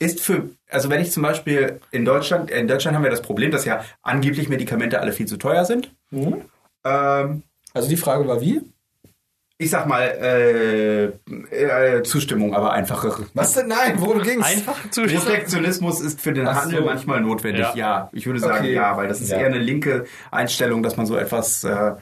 ist 0.00 0.20
für, 0.20 0.50
also 0.68 0.90
wenn 0.90 1.00
ich 1.00 1.12
zum 1.12 1.22
Beispiel 1.22 1.80
in 1.92 2.04
Deutschland, 2.04 2.50
in 2.50 2.66
Deutschland 2.66 2.96
haben 2.96 3.04
wir 3.04 3.10
das 3.10 3.22
Problem, 3.22 3.52
dass 3.52 3.64
ja 3.64 3.84
angeblich 4.02 4.48
Medikamente 4.48 5.00
alle 5.00 5.12
viel 5.12 5.26
zu 5.26 5.36
teuer 5.36 5.64
sind. 5.64 5.94
Ähm, 6.84 7.42
Also 7.72 7.88
die 7.88 7.96
Frage 7.96 8.26
war 8.26 8.40
wie? 8.40 8.62
Ich 9.60 9.68
sag 9.70 9.86
mal, 9.86 10.02
äh, 10.02 11.04
äh, 11.98 12.02
Zustimmung, 12.02 12.54
aber 12.54 12.72
einfachere. 12.72 13.26
Was 13.34 13.52
denn? 13.52 13.68
Nein, 13.68 13.94
worum 13.98 14.22
ging's? 14.22 14.44
Einfach 14.46 14.90
zu 14.90 15.02
Protektionismus 15.02 16.00
ist 16.00 16.20
für 16.20 16.32
den 16.32 16.46
Ach 16.46 16.62
Handel 16.62 16.78
so. 16.80 16.84
manchmal 16.86 17.20
notwendig. 17.20 17.66
Ja. 17.74 17.74
Ja. 17.76 18.10
ich 18.12 18.24
würde 18.26 18.40
sagen 18.40 18.64
Okay. 18.64 18.72
ja, 18.72 18.96
weil 18.96 19.06
das 19.08 19.20
ist 19.20 19.30
Ja. 19.30 19.38
eher 19.38 19.46
eine 19.46 19.58
linke 19.58 20.06
Einstellung, 20.30 20.82
dass 20.82 20.96
man 20.96 21.04
so 21.04 21.14
etwas. 21.16 21.62
Äh, 21.64 21.92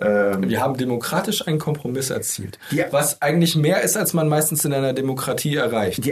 ähm, 0.00 0.48
Wir 0.48 0.62
haben 0.62 0.76
demokratisch 0.78 1.46
einen 1.46 1.58
Kompromiss 1.58 2.08
erzielt. 2.08 2.58
Ja. 2.70 2.86
Was 2.90 3.20
eigentlich 3.20 3.54
mehr 3.54 3.82
ist, 3.82 3.96
als 3.98 4.14
man 4.14 4.28
meistens 4.28 4.64
in 4.64 4.72
einer 4.72 4.94
Demokratie 4.94 5.56
erreicht. 5.56 6.06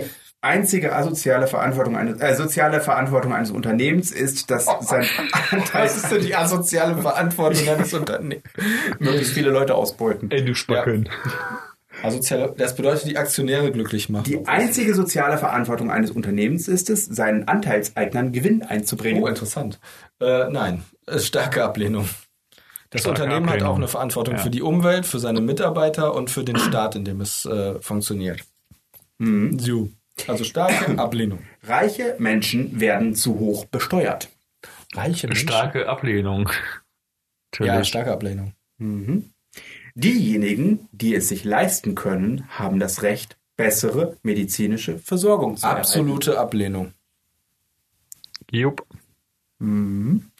Die 0.47 0.59
einzige 0.59 0.95
asoziale 0.95 1.47
Verantwortung 1.47 1.97
eines, 1.97 2.21
äh, 2.21 2.35
soziale 2.35 2.81
Verantwortung 2.81 3.33
eines 3.35 3.51
Unternehmens 3.51 4.11
ist, 4.13 4.51
dass 4.51 4.67
sein 4.81 5.07
Anteil 5.51 5.85
Was 5.85 5.97
ist 5.97 6.11
denn 6.13 6.23
die 6.23 6.35
asoziale 6.37 6.97
Verantwortung 7.01 7.69
eines 7.69 7.93
Unternehmens? 7.95 8.43
möglichst 8.99 9.33
viele 9.33 9.51
Leute 9.51 9.75
ausbeuten. 9.75 10.31
Ey, 10.31 10.45
du 10.45 10.55
Spacken. 10.55 11.09
Asoziale, 12.03 12.55
das 12.59 12.77
bedeutet, 12.77 13.07
die 13.07 13.17
Aktionäre 13.17 13.73
glücklich 13.73 14.09
machen. 14.09 14.25
Die 14.25 14.47
einzige 14.47 14.95
soziale 14.95 15.39
Verantwortung 15.39 15.91
eines 15.91 16.11
Unternehmens 16.11 16.69
ist 16.69 16.91
es, 16.91 17.07
seinen 17.07 17.49
Anteilseignern 17.49 18.33
Gewinn 18.33 18.63
einzubringen. 18.63 19.23
Oh, 19.23 19.27
interessant. 19.27 19.81
Äh, 20.21 20.51
nein, 20.51 20.85
äh, 21.07 21.19
starke 21.19 21.65
Ablehnung. 21.65 22.09
Das 22.91 23.01
Starke 23.01 23.23
Unternehmen 23.23 23.47
hat 23.47 23.55
Ablehnung. 23.55 23.73
auch 23.73 23.77
eine 23.79 23.89
Verantwortung 23.89 24.35
Ja. 24.37 24.43
für 24.43 24.51
die 24.51 24.63
Umwelt, 24.63 25.07
für 25.07 25.19
seine 25.19 25.41
Mitarbeiter 25.41 26.15
und 26.15 26.31
für 26.31 26.45
den 26.45 26.59
Staat, 26.59 26.95
in 26.95 27.05
dem 27.05 27.21
es 27.21 27.45
äh, 27.47 27.81
funktioniert. 27.81 28.41
So. 29.19 29.89
Also 30.27 30.45
starke 30.45 30.99
Ablehnung. 30.99 31.41
Reiche 31.63 32.17
Menschen 32.19 32.81
werden 32.81 33.15
zu 33.15 33.39
hoch 33.39 33.65
besteuert. 33.67 34.29
Reiche 34.95 35.27
Menschen. 35.29 35.49
Starke 35.49 35.89
Ablehnung. 35.89 36.49
Ja, 37.59 37.67
Natürlich. 37.67 37.89
starke 37.89 38.13
Ablehnung. 38.13 38.53
Diejenigen, 39.95 40.89
die 40.93 41.15
es 41.15 41.29
sich 41.29 41.45
leisten 41.45 41.95
können, 41.95 42.47
haben 42.51 42.79
das 42.81 43.03
Recht, 43.03 43.39
bessere 43.57 44.17
medizinische 44.23 44.99
Versorgung 44.99 45.57
zu 45.57 45.67
Absolute 45.67 46.39
Ablehnung. 46.39 46.93
Jupp. 48.51 48.87
erhalten. 49.59 50.31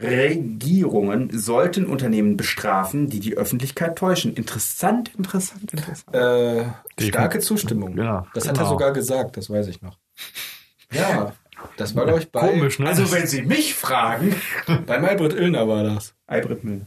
Regierungen 0.00 1.30
sollten 1.38 1.86
Unternehmen 1.86 2.36
bestrafen, 2.36 3.08
die 3.08 3.20
die 3.20 3.36
Öffentlichkeit 3.36 3.96
täuschen. 3.96 4.34
Interessant, 4.34 5.10
interessant, 5.16 5.72
interessant. 5.72 6.14
Äh, 6.14 6.66
starke 7.00 7.38
Zustimmung. 7.38 7.96
Ja, 7.96 8.26
das 8.34 8.46
hat 8.46 8.56
er 8.56 8.58
genau. 8.58 8.70
sogar 8.70 8.92
gesagt, 8.92 9.36
das 9.36 9.48
weiß 9.48 9.68
ich 9.68 9.80
noch. 9.80 9.98
Ja, 10.92 11.32
das 11.78 11.96
war, 11.96 12.04
glaube 12.04 12.20
ich, 12.20 12.30
bei, 12.30 12.40
Komisch, 12.40 12.78
ne? 12.78 12.88
Also 12.88 13.10
wenn 13.10 13.26
Sie 13.26 13.42
mich 13.42 13.74
fragen, 13.74 14.34
bei 14.86 14.98
Maybrit 14.98 15.32
Illner 15.32 15.66
war 15.66 15.82
das. 15.82 16.14
Albert 16.26 16.62
Müll. 16.62 16.82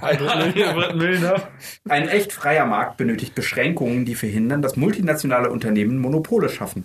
Albert 0.00 0.96
Milner. 0.96 1.48
Ein 1.88 2.08
echt 2.08 2.32
freier 2.32 2.66
Markt 2.66 2.96
benötigt 2.96 3.34
Beschränkungen, 3.34 4.04
die 4.04 4.14
verhindern, 4.14 4.62
dass 4.62 4.76
multinationale 4.76 5.50
Unternehmen 5.50 5.98
Monopole 5.98 6.48
schaffen. 6.48 6.84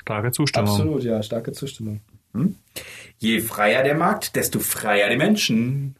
Starke 0.00 0.32
Zustimmung. 0.32 0.70
Absolut, 0.70 1.04
ja, 1.04 1.22
starke 1.22 1.52
Zustimmung. 1.52 2.00
Je 3.18 3.40
freier 3.40 3.82
der 3.82 3.96
Markt, 3.96 4.36
desto 4.36 4.60
freier 4.60 5.08
die 5.10 5.16
Menschen. 5.16 5.96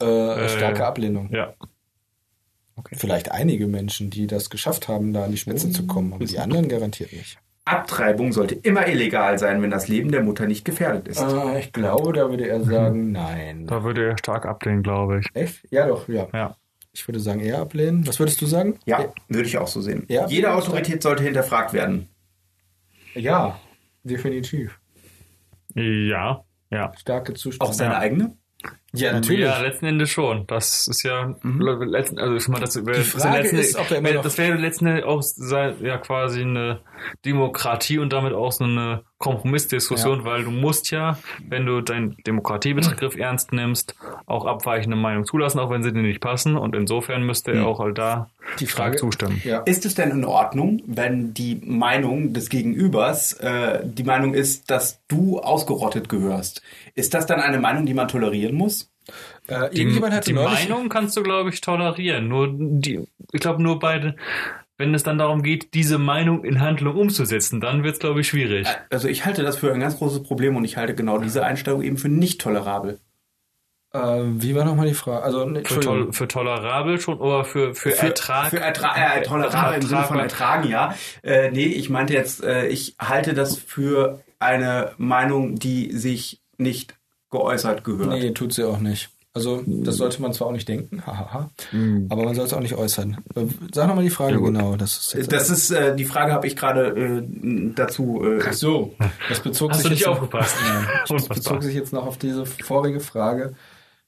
Äh, 0.00 0.48
starke 0.48 0.84
Ablehnung. 0.84 1.30
Ja. 1.32 1.54
Vielleicht 2.92 3.32
einige 3.32 3.66
Menschen, 3.66 4.10
die 4.10 4.26
das 4.26 4.50
geschafft 4.50 4.88
haben, 4.88 5.12
da 5.12 5.24
an 5.24 5.30
die 5.30 5.38
Spitze 5.38 5.70
zu 5.70 5.86
kommen, 5.86 6.12
aber 6.12 6.24
die 6.24 6.38
anderen 6.38 6.68
garantiert 6.68 7.12
nicht. 7.12 7.38
Abtreibung 7.64 8.32
sollte 8.32 8.54
immer 8.54 8.86
illegal 8.86 9.38
sein, 9.38 9.60
wenn 9.60 9.70
das 9.70 9.88
Leben 9.88 10.12
der 10.12 10.22
Mutter 10.22 10.46
nicht 10.46 10.64
gefährdet 10.64 11.08
ist. 11.08 11.20
Äh, 11.20 11.58
ich 11.58 11.72
glaube, 11.72 12.12
da 12.12 12.30
würde 12.30 12.46
er 12.46 12.62
sagen, 12.62 13.10
nein. 13.10 13.66
Da 13.66 13.82
würde 13.82 14.10
er 14.10 14.18
stark 14.18 14.46
ablehnen, 14.46 14.84
glaube 14.84 15.20
ich. 15.20 15.26
Echt? 15.34 15.66
Ja, 15.70 15.86
doch, 15.86 16.08
ja. 16.08 16.28
Ja. 16.32 16.56
Ich 16.92 17.06
würde 17.08 17.18
sagen, 17.18 17.40
eher 17.40 17.58
ablehnen. 17.58 18.06
Was 18.06 18.20
würdest 18.20 18.40
du 18.40 18.46
sagen? 18.46 18.78
Ja, 18.86 19.12
würde 19.28 19.48
ich 19.48 19.58
auch 19.58 19.66
so 19.66 19.80
sehen. 19.80 20.04
Ja? 20.08 20.26
Jede 20.28 20.54
Autorität 20.54 21.02
sollte 21.02 21.24
hinterfragt 21.24 21.72
werden. 21.72 22.08
Ja, 23.14 23.58
definitiv. 24.04 24.78
Ja. 25.76 26.44
Ja. 26.70 26.92
Starke 26.96 27.34
Zustimmung. 27.34 27.68
Auch 27.70 27.74
seine 27.74 27.92
Ja. 27.94 27.98
eigene? 28.00 28.36
Ja, 28.92 29.12
natürlich. 29.12 29.40
Ja, 29.44 29.58
letzten 29.60 29.84
Endes 29.86 30.08
schon. 30.10 30.46
Das 30.46 30.88
ist 30.88 31.02
ja 31.02 31.36
letzten, 31.44 32.18
also 32.18 32.34
ich 32.34 32.48
meine, 32.48 32.64
das 32.64 32.74
wäre 32.84 32.98
Die 32.98 33.04
Frage 33.04 33.42
letzten, 33.42 33.56
ist, 33.58 33.76
ob 33.76 33.90
er 33.90 33.98
immer 33.98 34.12
noch- 34.14 34.22
das 34.22 34.38
wäre 34.38 34.56
letzten 34.56 34.86
Endes 34.86 35.04
auch 35.04 35.20
sein, 35.22 35.76
ja 35.82 35.98
quasi 35.98 36.40
eine 36.40 36.80
Demokratie 37.24 37.98
und 37.98 38.12
damit 38.12 38.32
auch 38.32 38.52
so 38.52 38.64
eine 38.64 39.02
Kompromissdiskussion, 39.18 40.24
weil 40.24 40.44
du 40.44 40.50
musst 40.50 40.90
ja, 40.90 41.18
wenn 41.48 41.66
du 41.66 41.80
deinen 41.80 42.16
Demokratiebegriff 42.26 43.16
ernst 43.18 43.52
nimmst, 43.52 43.94
auch 44.26 44.44
abweichende 44.44 44.96
Meinungen 44.96 45.24
zulassen, 45.24 45.58
auch 45.58 45.70
wenn 45.70 45.82
sie 45.82 45.92
dir 45.92 46.02
nicht 46.02 46.20
passen. 46.20 46.56
Und 46.56 46.74
insofern 46.74 47.22
müsste 47.24 47.52
er 47.52 47.66
auch 47.66 47.78
halt 47.80 47.98
da 47.98 48.28
Die 48.60 48.66
Frage- 48.66 48.96
zustimmen. 48.96 49.40
Ja. 49.44 49.60
Ist 49.60 49.86
es 49.86 49.94
denn 49.94 50.10
in 50.10 50.24
Ordnung, 50.24 50.82
wenn 50.86 51.32
die 51.34 51.60
Meinung 51.64 52.32
des 52.32 52.48
Gegenübers 52.48 53.32
äh, 53.34 53.80
die 53.84 54.04
Meinung 54.04 54.34
ist, 54.34 54.70
dass 54.70 55.00
du 55.08 55.38
ausgerottet 55.40 56.08
gehörst? 56.08 56.62
Ist 56.94 57.14
das 57.14 57.26
dann 57.26 57.40
eine 57.40 57.58
Meinung, 57.58 57.86
die 57.86 57.94
man 57.94 58.08
tolerieren 58.08 58.54
muss? 58.56 58.90
Äh, 59.46 59.70
Die, 59.70 59.86
die 60.26 60.32
Meinung 60.32 60.88
kannst 60.88 61.16
du, 61.16 61.22
glaube 61.22 61.50
ich, 61.50 61.60
tolerieren. 61.60 62.28
Nur 62.28 62.48
die, 62.52 63.04
ich 63.32 63.40
glaube, 63.40 63.62
nur 63.62 63.78
bei, 63.78 64.14
wenn 64.78 64.94
es 64.94 65.02
dann 65.02 65.18
darum 65.18 65.42
geht, 65.42 65.72
diese 65.74 65.98
Meinung 65.98 66.44
in 66.44 66.60
Handlung 66.60 66.96
umzusetzen, 66.96 67.60
dann 67.60 67.82
wird 67.82 67.94
es, 67.94 68.00
glaube 68.00 68.20
ich, 68.20 68.28
schwierig. 68.28 68.66
Also 68.90 69.08
ich 69.08 69.24
halte 69.24 69.42
das 69.42 69.56
für 69.56 69.72
ein 69.72 69.80
ganz 69.80 69.96
großes 69.98 70.22
Problem 70.22 70.56
und 70.56 70.64
ich 70.64 70.76
halte 70.76 70.94
genau 70.94 71.18
diese 71.18 71.44
Einstellung 71.44 71.82
eben 71.82 71.96
für 71.96 72.08
nicht 72.08 72.40
tolerabel. 72.40 72.98
äh, 73.94 73.98
wie 74.22 74.54
war 74.54 74.64
nochmal 74.64 74.86
die 74.88 74.94
Frage? 74.94 75.22
Also, 75.24 75.44
ne, 75.46 75.62
Für, 75.64 75.80
tol 75.80 76.12
für 76.12 76.28
tolerabel 76.28 77.00
schon, 77.00 77.18
oder 77.18 77.44
für, 77.44 77.74
für, 77.74 77.96
Ertrag? 77.96 78.50
Für 78.50 78.58
Ertra 78.58 78.94
äh, 79.16 79.22
tolerabel 79.22 79.80
im 79.80 79.86
Sinne 79.86 80.04
von 80.04 80.18
ertragen, 80.18 80.68
ja. 80.68 80.94
Äh, 81.22 81.50
nee, 81.50 81.64
ich 81.66 81.88
meinte 81.88 82.12
jetzt, 82.12 82.44
äh, 82.44 82.66
ich 82.66 82.96
halte 82.98 83.32
das 83.32 83.56
für 83.56 84.20
eine 84.38 84.92
Meinung, 84.98 85.54
die 85.54 85.92
sich 85.92 86.42
nicht 86.58 86.94
geäußert 87.30 87.84
gehört. 87.84 88.10
Nee, 88.10 88.32
tut 88.32 88.52
sie 88.52 88.64
auch 88.64 88.80
nicht. 88.80 89.08
Also, 89.36 89.62
das 89.66 89.98
sollte 89.98 90.22
man 90.22 90.32
zwar 90.32 90.46
auch 90.48 90.52
nicht 90.52 90.66
denken, 90.66 91.02
hahaha, 91.06 91.50
aber 92.08 92.24
man 92.24 92.34
soll 92.34 92.46
es 92.46 92.54
auch 92.54 92.60
nicht 92.60 92.74
äußern. 92.74 93.22
Äh, 93.34 93.44
Sag 93.70 93.86
nochmal 93.86 94.04
die 94.04 94.08
Frage 94.08 94.40
genau. 94.40 94.76
Das 94.76 94.96
ist 94.96 95.12
jetzt 95.12 95.30
Das 95.30 95.50
ist 95.50 95.70
äh, 95.70 95.94
die 95.94 96.06
Frage, 96.06 96.32
habe 96.32 96.46
ich 96.46 96.56
gerade 96.56 96.86
äh, 96.86 97.72
dazu. 97.74 98.24
Äh, 98.24 98.40
Ach 98.42 98.54
so, 98.54 98.94
das 99.28 99.40
bezog 99.40 99.72
Hast 99.72 99.80
sich 99.80 99.88
du 99.88 99.90
nicht 99.90 100.00
jetzt 100.00 100.08
aufgepasst? 100.08 100.56
Nein, 100.66 100.86
das 101.06 101.28
bezog 101.28 101.62
sich 101.62 101.74
jetzt 101.74 101.92
noch 101.92 102.06
auf 102.06 102.16
diese 102.16 102.46
vorige 102.46 103.00
Frage. 103.00 103.54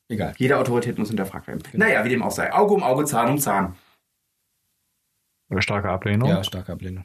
Egal. 0.09 0.33
jede 0.39 0.57
Autorität 0.57 0.97
muss 0.97 1.09
hinterfragt 1.09 1.47
werden. 1.47 1.63
Naja, 1.75 2.03
wie 2.07 2.09
dem 2.09 2.23
auch 2.23 2.31
sei. 2.31 2.51
Auge 2.51 2.73
um 2.73 2.83
Auge, 2.83 3.05
Zahn 3.05 3.29
um 3.29 3.39
Zahn. 3.39 3.77
Starke 5.59 5.91
Ablehnung. 5.91 6.31
Ja, 6.31 6.43
starke 6.43 6.73
Ablehnung. 6.73 7.05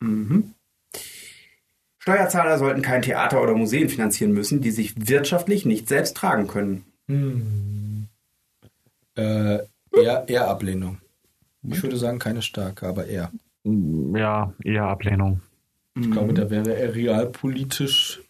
Mhm. 0.00 0.54
Steuerzahler 1.98 2.56
sollten 2.56 2.80
kein 2.80 3.02
Theater 3.02 3.42
oder 3.42 3.54
Museen 3.54 3.90
finanzieren 3.90 4.32
müssen, 4.32 4.62
die 4.62 4.70
sich 4.70 4.94
wirtschaftlich 5.08 5.66
nicht 5.66 5.88
selbst 5.88 6.16
tragen 6.16 6.46
können. 6.46 6.89
Äh, 9.16 9.58
eher, 9.92 10.28
eher 10.28 10.48
Ablehnung. 10.48 10.98
Ich 11.62 11.82
würde 11.82 11.96
sagen, 11.96 12.18
keine 12.18 12.42
starke, 12.42 12.86
aber 12.86 13.06
eher. 13.06 13.30
Ja, 13.64 14.52
eher 14.64 14.84
Ablehnung. 14.84 15.42
Ich 15.94 16.10
glaube, 16.10 16.32
da 16.32 16.48
wäre 16.50 16.74
er 16.74 16.94
realpolitisch. 16.94 18.22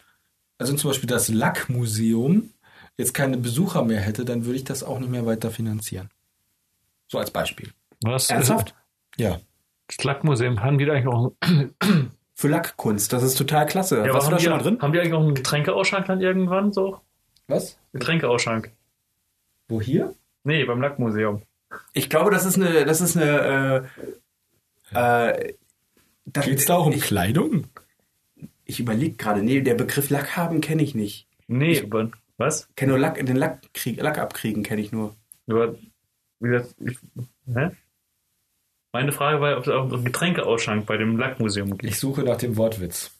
Also 0.57 0.73
zum 0.75 0.89
Beispiel 0.89 1.07
das 1.07 1.29
Lackmuseum 1.29 2.49
jetzt 2.97 3.13
keine 3.13 3.37
Besucher 3.37 3.83
mehr 3.83 4.01
hätte, 4.01 4.25
dann 4.25 4.45
würde 4.45 4.57
ich 4.57 4.63
das 4.63 4.83
auch 4.83 4.99
nicht 4.99 5.09
mehr 5.11 5.25
weiter 5.25 5.49
finanzieren. 5.49 6.09
So 7.07 7.17
als 7.19 7.31
Beispiel. 7.31 7.69
Was? 8.01 8.29
Ernsthaft? 8.29 8.75
Ja. 9.17 9.39
Das 9.87 10.03
Lackmuseum 10.03 10.61
haben 10.61 10.77
die 10.77 10.85
da 10.85 10.93
eigentlich 10.93 11.07
auch 11.07 11.31
Für 12.33 12.47
Lackkunst, 12.47 13.13
das 13.13 13.21
ist 13.23 13.37
total 13.37 13.65
klasse. 13.67 14.03
ja, 14.03 14.13
Warst 14.13 14.27
du 14.27 14.31
haben 14.31 14.31
da 14.31 14.37
die, 14.37 14.43
schon 14.43 14.53
mal 14.53 14.63
drin? 14.63 14.81
Haben 14.81 14.93
die 14.93 14.99
eigentlich 14.99 15.11
noch 15.11 15.21
einen 15.21 15.35
Getränkeausschank 15.35 16.07
dann 16.07 16.21
irgendwann 16.21 16.73
so? 16.73 16.99
Was? 17.51 17.77
Getränkeausschank. 17.91 18.71
Wo 19.67 19.81
hier? 19.81 20.15
Nee, 20.43 20.63
beim 20.63 20.81
Lackmuseum. 20.81 21.41
Ich 21.93 22.09
glaube, 22.09 22.31
das 22.31 22.45
ist 22.45 22.55
eine, 22.55 22.85
das 22.85 23.01
ist 23.01 23.17
eine, 23.17 23.89
äh, 24.93 25.29
äh, 25.29 25.53
das, 26.25 26.45
Geht's 26.45 26.65
da 26.65 26.75
auch 26.75 26.85
um 26.87 26.93
ich, 26.93 27.01
Kleidung? 27.01 27.67
ich 28.63 28.79
überlege 28.79 29.17
gerade, 29.17 29.43
nee, 29.43 29.61
der 29.61 29.75
Begriff 29.75 30.09
Lack 30.09 30.37
haben 30.37 30.61
kenne 30.61 30.81
ich 30.81 30.95
nicht. 30.95 31.27
Nee, 31.47 31.81
aber 31.81 32.11
was? 32.37 32.67
Ich 32.69 32.75
kenne 32.75 32.93
nur 32.93 32.99
Lack, 32.99 33.25
den 33.25 33.35
Lackkrieg, 33.35 34.01
Lack 34.01 34.17
abkriegen 34.17 34.63
kenne 34.63 34.81
ich 34.81 34.93
nur. 34.93 35.15
Aber, 35.47 35.75
wie 36.39 36.49
gesagt, 36.49 36.75
ich, 36.79 36.97
hä? 37.53 37.71
Meine 38.93 39.11
Frage 39.11 39.41
war, 39.41 39.57
ob 39.57 39.67
es 39.67 39.69
auch 39.69 39.85
um 39.85 39.93
einen 39.93 40.05
Getränkeausschank 40.05 40.85
bei 40.85 40.97
dem 40.97 41.17
Lackmuseum 41.17 41.77
geht. 41.77 41.89
Ich 41.89 41.99
suche 41.99 42.23
nach 42.23 42.37
dem 42.37 42.55
Wortwitz. 42.55 43.11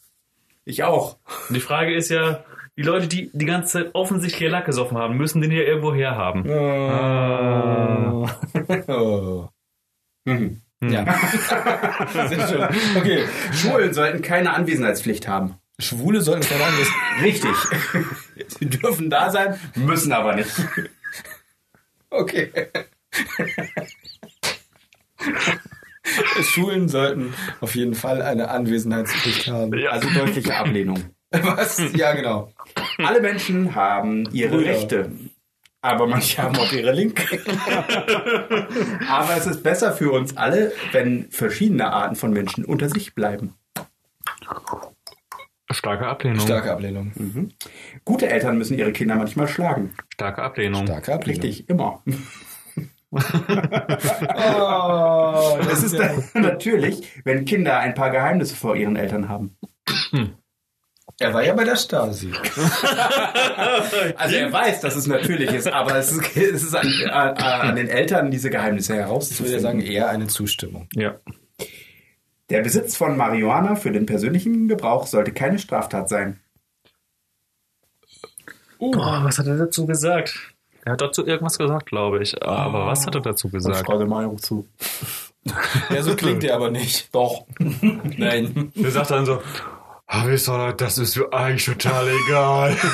Ich 0.63 0.83
auch. 0.83 1.17
Und 1.49 1.55
die 1.55 1.61
Frage 1.61 1.93
ist 1.93 2.09
ja, 2.09 2.45
die 2.77 2.83
Leute, 2.83 3.07
die 3.07 3.29
die 3.33 3.45
ganze 3.45 3.73
Zeit 3.83 3.89
offensichtlich 3.93 4.49
Lack 4.49 4.65
gesoffen 4.65 4.97
haben, 4.97 5.17
müssen 5.17 5.41
den 5.41 5.51
ja 5.51 5.61
irgendwo 5.61 5.93
herhaben. 5.93 6.49
Oh. 6.49 8.29
oh. 8.87 9.49
Mhm. 10.23 10.61
Ja. 10.83 11.03
Sehr 12.27 12.47
schön. 12.47 12.63
Okay. 12.95 13.25
Schulen 13.53 13.91
sollten 13.93 14.21
keine 14.21 14.53
Anwesenheitspflicht 14.53 15.27
haben. 15.27 15.55
Schwule 15.79 16.21
sollten 16.21 16.47
keine 16.47 16.63
Angst. 16.63 16.91
Richtig. 17.23 17.55
Sie 18.59 18.65
dürfen 18.67 19.09
da 19.09 19.31
sein, 19.31 19.59
müssen 19.75 20.11
aber 20.11 20.35
nicht. 20.35 20.51
Okay. 22.09 22.51
Schulen 26.41 26.87
sollten 26.87 27.33
auf 27.61 27.75
jeden 27.75 27.95
Fall 27.95 28.21
eine 28.21 28.49
Anwesenheitspflicht 28.49 29.47
haben. 29.47 29.73
Also 29.87 30.09
deutliche 30.09 30.55
Ablehnung. 30.55 31.03
Was? 31.31 31.81
Ja, 31.95 32.13
genau. 32.13 32.51
Alle 32.97 33.21
Menschen 33.21 33.75
haben 33.75 34.27
ihre 34.33 34.57
Brüder. 34.57 34.71
Rechte. 34.71 35.11
Aber 35.81 36.05
manche 36.05 36.37
haben 36.43 36.55
auch 36.57 36.71
ihre 36.71 36.91
Linke. 36.91 37.23
aber 39.09 39.37
es 39.37 39.47
ist 39.47 39.63
besser 39.63 39.93
für 39.93 40.11
uns 40.11 40.37
alle, 40.37 40.71
wenn 40.91 41.31
verschiedene 41.31 41.91
Arten 41.91 42.15
von 42.15 42.31
Menschen 42.31 42.65
unter 42.65 42.89
sich 42.89 43.15
bleiben. 43.15 43.55
Starke 45.71 46.05
Ablehnung. 46.05 46.41
Starke 46.41 46.71
Ablehnung. 46.71 47.49
Gute 48.05 48.29
Eltern 48.29 48.57
müssen 48.57 48.77
ihre 48.77 48.91
Kinder 48.91 49.15
manchmal 49.15 49.47
schlagen. 49.47 49.95
Starke 50.13 50.43
Ablehnung. 50.43 50.85
Starke 50.85 51.13
Ablehnung. 51.13 51.41
Richtig, 51.41 51.69
immer. 51.69 52.03
Oh, 53.11 53.19
Es 55.71 55.83
ist 55.83 55.97
dann 55.97 56.23
natürlich, 56.33 57.21
wenn 57.23 57.45
Kinder 57.45 57.79
ein 57.79 57.95
paar 57.95 58.09
Geheimnisse 58.11 58.55
vor 58.55 58.75
ihren 58.75 58.97
Eltern 58.97 59.29
haben. 59.29 59.57
Er 61.21 61.33
war 61.33 61.43
ja 61.43 61.53
bei 61.53 61.63
der 61.63 61.75
Stasi. 61.75 62.31
Also 64.17 64.35
er 64.35 64.51
weiß, 64.51 64.81
dass 64.81 64.95
es 64.95 65.07
natürlich 65.07 65.51
ist, 65.51 65.67
aber 65.67 65.95
es 65.95 66.11
ist, 66.11 66.35
es 66.37 66.63
ist 66.63 66.75
an, 66.75 66.87
an, 67.09 67.37
an 67.37 67.75
den 67.75 67.87
Eltern, 67.87 68.31
diese 68.31 68.49
Geheimnisse 68.49 68.93
Ich 68.93 68.97
würde 68.97 69.07
herauszufinden. 69.07 69.59
sagen, 69.59 69.81
eher 69.81 70.09
eine 70.09 70.27
Zustimmung. 70.27 70.87
Ja. 70.93 71.15
Der 72.49 72.61
Besitz 72.61 72.95
von 72.97 73.17
Marihuana 73.17 73.75
für 73.75 73.91
den 73.91 74.05
persönlichen 74.05 74.67
Gebrauch 74.67 75.07
sollte 75.07 75.31
keine 75.31 75.59
Straftat 75.59 76.09
sein. 76.09 76.39
Boah, 78.79 79.21
was 79.23 79.37
hat 79.37 79.47
er 79.47 79.57
dazu 79.57 79.85
gesagt? 79.85 80.53
Er 80.83 80.93
hat 80.93 81.01
dazu 81.01 81.25
irgendwas 81.25 81.57
gesagt, 81.57 81.85
glaube 81.85 82.21
ich. 82.23 82.41
Aber 82.43 82.87
was 82.87 83.05
hat 83.05 83.13
er 83.15 83.21
dazu 83.21 83.49
gesagt? 83.49 83.85
Frage 83.85 84.05
Meinung 84.05 84.37
zu. 84.37 84.67
Ja, 85.89 86.03
so 86.03 86.15
klingt 86.15 86.43
er 86.43 86.53
aber 86.55 86.69
nicht. 86.69 87.15
Doch. 87.15 87.47
Nein. 87.57 88.71
Er 88.75 88.91
sagt 88.91 89.09
dann 89.09 89.25
so, 89.25 89.41
ihr, 90.13 90.73
das 90.73 90.97
ist 90.97 91.15
mir 91.15 91.31
eigentlich 91.33 91.65
total 91.65 92.07
egal. 92.27 92.77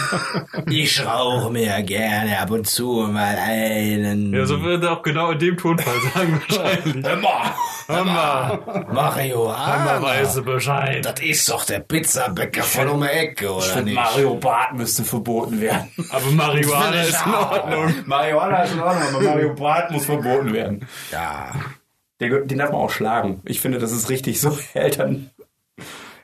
Ich 0.70 1.06
rauche 1.06 1.52
mir 1.52 1.82
gerne 1.84 2.40
ab 2.40 2.52
und 2.52 2.68
zu 2.68 3.08
mal 3.10 3.38
einen. 3.38 4.34
ja, 4.34 4.46
so 4.46 4.62
würde 4.62 4.88
er 4.88 4.94
auch 4.94 5.02
genau 5.02 5.32
in 5.32 5.40
dem 5.40 5.58
Tonfall 5.58 5.94
sagen 6.14 6.42
wahrscheinlich. 6.48 7.06
Immer! 7.06 7.56
Hammer, 7.88 8.86
Marihuana. 8.92 9.66
Hammer 9.66 10.02
weiß 10.02 10.42
Bescheid. 10.42 11.06
Das 11.06 11.22
ist 11.22 11.50
doch 11.50 11.64
der 11.64 11.80
Pizzabäcker 11.80 12.64
von 12.64 12.90
um 12.90 13.02
die 13.02 13.08
Ecke, 13.08 13.50
oder 13.54 13.82
nicht? 13.82 13.96
Mario 13.96 14.36
Bart 14.36 14.74
müsste 14.74 15.06
verboten 15.06 15.62
werden. 15.62 15.90
Aber 16.10 16.32
Marihuana 16.32 17.02
ist 17.02 17.26
in 17.26 17.34
Ordnung. 17.34 17.94
Marihuana 18.06 18.64
ist 18.64 18.74
in 18.74 18.80
Ordnung, 18.82 19.04
aber 19.16 19.22
Mario 19.22 19.56
Bart 19.56 19.92
muss 19.92 20.06
verboten 20.06 20.54
werden. 20.54 20.88
Ja. 21.12 21.54
Den, 22.20 22.48
den 22.48 22.58
darf 22.58 22.72
man 22.72 22.82
auch 22.82 22.92
schlagen. 22.92 23.42
Ich 23.46 23.62
finde, 23.62 23.78
das 23.80 23.92
ist 23.92 24.10
richtig 24.10 24.42
so. 24.42 24.58
Eltern. 24.74 25.30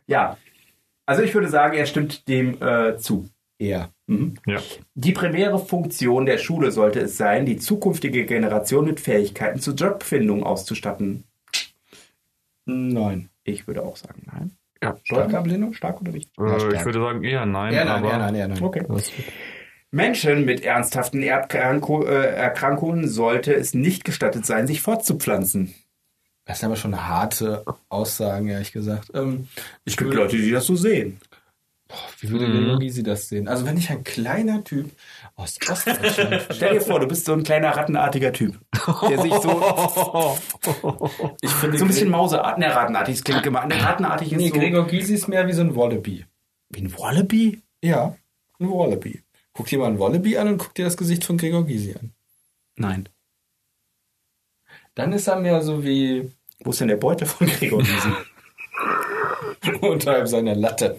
Ja. 0.05 0.37
Also 1.05 1.21
ich 1.21 1.33
würde 1.33 1.49
sagen, 1.49 1.77
er 1.77 1.85
stimmt 1.85 2.27
dem 2.27 2.61
äh, 2.61 2.97
zu. 2.97 3.29
Eher. 3.59 3.91
Ja. 4.45 4.59
Die 4.95 5.11
primäre 5.11 5.59
Funktion 5.59 6.25
der 6.25 6.37
Schule 6.37 6.71
sollte 6.71 6.99
es 6.99 7.17
sein, 7.17 7.45
die 7.45 7.57
zukünftige 7.57 8.25
Generation 8.25 8.85
mit 8.85 8.99
Fähigkeiten 8.99 9.59
zur 9.59 9.75
Jobfindung 9.75 10.43
auszustatten. 10.43 11.23
Nein. 12.65 13.29
Ich 13.43 13.67
würde 13.67 13.83
auch 13.83 13.97
sagen, 13.97 14.23
nein. 14.25 14.51
ja. 14.81 14.97
Starke 15.03 15.37
Ablehnung? 15.37 15.73
Stark 15.73 16.01
oder 16.01 16.11
nicht? 16.11 16.29
Äh, 16.39 16.75
ich 16.75 16.85
würde 16.85 16.99
sagen 16.99 17.23
eher 17.23 17.45
nein. 17.45 17.73
Eher 17.73 17.85
nein, 17.85 18.03
aber 18.03 18.11
eher 18.11 18.17
nein, 18.17 18.35
eher 18.35 18.47
nein. 18.47 18.63
Okay. 18.63 18.85
Menschen 19.91 20.45
mit 20.45 20.63
ernsthaften 20.63 21.21
Erbkranko 21.21 22.03
äh, 22.05 22.35
Erkrankungen 22.35 23.07
sollte 23.07 23.53
es 23.53 23.73
nicht 23.73 24.03
gestattet 24.05 24.45
sein, 24.45 24.65
sich 24.65 24.81
fortzupflanzen. 24.81 25.73
Das 26.45 26.59
sind 26.59 26.67
aber 26.67 26.75
schon 26.75 27.07
harte 27.07 27.63
Aussagen, 27.89 28.47
ehrlich 28.49 28.71
gesagt. 28.73 29.11
Ähm, 29.13 29.47
ich 29.85 29.93
Es 29.93 29.97
gibt 29.97 30.13
Leute, 30.13 30.35
die 30.37 30.51
das 30.51 30.65
so 30.65 30.75
sehen. 30.75 31.19
wie 32.19 32.29
würde 32.29 32.47
Gregor 32.47 32.79
Gysi 32.79 33.01
das 33.03 33.29
sehen? 33.29 33.47
Also 33.47 33.65
wenn 33.65 33.77
ich 33.77 33.89
ein 33.89 34.03
kleiner 34.03 34.63
Typ 34.63 34.89
aus 35.35 35.57
Ostdeutschland... 35.69 36.47
Stell 36.51 36.73
dir 36.73 36.81
vor, 36.81 36.99
du 36.99 37.07
bist 37.07 37.25
so 37.25 37.33
ein 37.33 37.43
kleiner 37.43 37.69
rattenartiger 37.69 38.33
Typ, 38.33 38.59
der 39.09 39.21
sich 39.21 39.33
so, 39.35 40.37
ich 41.41 41.51
finde, 41.51 41.77
so 41.77 41.85
ein 41.85 41.87
bisschen 41.87 42.09
Mauseart, 42.09 42.57
ne, 42.57 42.73
rattenartig, 42.75 43.15
das 43.15 43.23
klingt 43.23 43.45
immer, 43.45 43.65
ne, 43.65 43.81
rattenartig 43.81 44.33
ist 44.33 44.37
Nee, 44.37 44.49
so, 44.49 44.55
Gregor 44.55 44.85
Gysi 44.87 45.13
ist 45.13 45.27
mehr 45.27 45.47
wie 45.47 45.53
so 45.53 45.61
ein 45.61 45.75
Wallaby. 45.75 46.25
wie 46.69 46.81
ein 46.81 46.97
Wallaby? 46.97 47.61
Ja, 47.81 48.15
ein 48.59 48.69
Wallaby. 48.69 49.21
Guck 49.53 49.67
dir 49.67 49.79
mal 49.79 49.87
ein 49.87 49.99
Wallaby 49.99 50.37
an 50.37 50.47
und 50.49 50.57
guck 50.57 50.73
dir 50.75 50.85
das 50.85 50.97
Gesicht 50.97 51.23
von 51.23 51.37
Gregor 51.37 51.65
Gysi 51.65 51.93
an. 51.93 52.11
Nein. 52.75 53.07
Dann 54.95 55.13
ist 55.13 55.27
er 55.27 55.39
mehr 55.39 55.61
so 55.61 55.83
wie 55.83 56.29
Wo 56.63 56.69
ist 56.71 56.81
denn 56.81 56.87
der 56.87 56.97
Beutel 56.97 57.27
von 57.27 57.47
Gregor 57.47 57.79
Gysi? 57.79 58.09
unterhalb 59.81 60.27
seiner 60.27 60.55
Latte. 60.55 60.97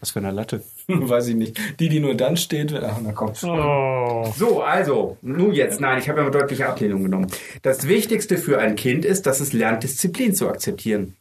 Was 0.00 0.10
für 0.12 0.20
eine 0.20 0.30
Latte. 0.30 0.62
Weiß 0.88 1.26
ich 1.28 1.34
nicht. 1.34 1.80
Die, 1.80 1.88
die 1.88 2.00
nur 2.00 2.14
dann 2.14 2.36
steht, 2.36 2.72
wenn, 2.72 2.84
ach, 2.84 2.98
na 3.02 3.12
komm. 3.12 3.32
Oh. 3.42 4.32
So, 4.36 4.62
also, 4.62 5.16
nun 5.22 5.52
jetzt. 5.52 5.80
Nein, 5.80 5.98
ich 5.98 6.08
habe 6.08 6.20
ja 6.20 6.26
eine 6.26 6.30
deutliche 6.30 6.68
Ablehnung 6.68 7.02
genommen. 7.02 7.26
Das 7.62 7.88
Wichtigste 7.88 8.38
für 8.38 8.58
ein 8.58 8.76
Kind 8.76 9.04
ist, 9.04 9.26
dass 9.26 9.40
es 9.40 9.52
lernt, 9.52 9.82
Disziplin 9.82 10.34
zu 10.34 10.48
akzeptieren. 10.48 11.16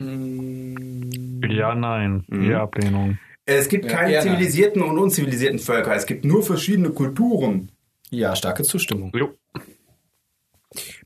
Ja, 0.00 1.74
nein. 1.74 2.24
Ja, 2.28 2.62
Ablehnung. 2.62 3.18
Es 3.44 3.68
gibt 3.68 3.84
Ja, 3.86 3.92
keine 3.92 4.12
eher 4.12 4.24
nein. 4.24 4.34
zivilisierten 4.34 4.82
und 4.82 4.98
unzivilisierten 4.98 5.58
Völker. 5.58 5.94
Es 5.94 6.06
gibt 6.06 6.24
nur 6.24 6.42
verschiedene 6.42 6.90
Kulturen. 6.90 7.70
Ja, 8.10 8.34
starke 8.36 8.62
Zustimmung. 8.62 9.12
Jo. 9.14 9.30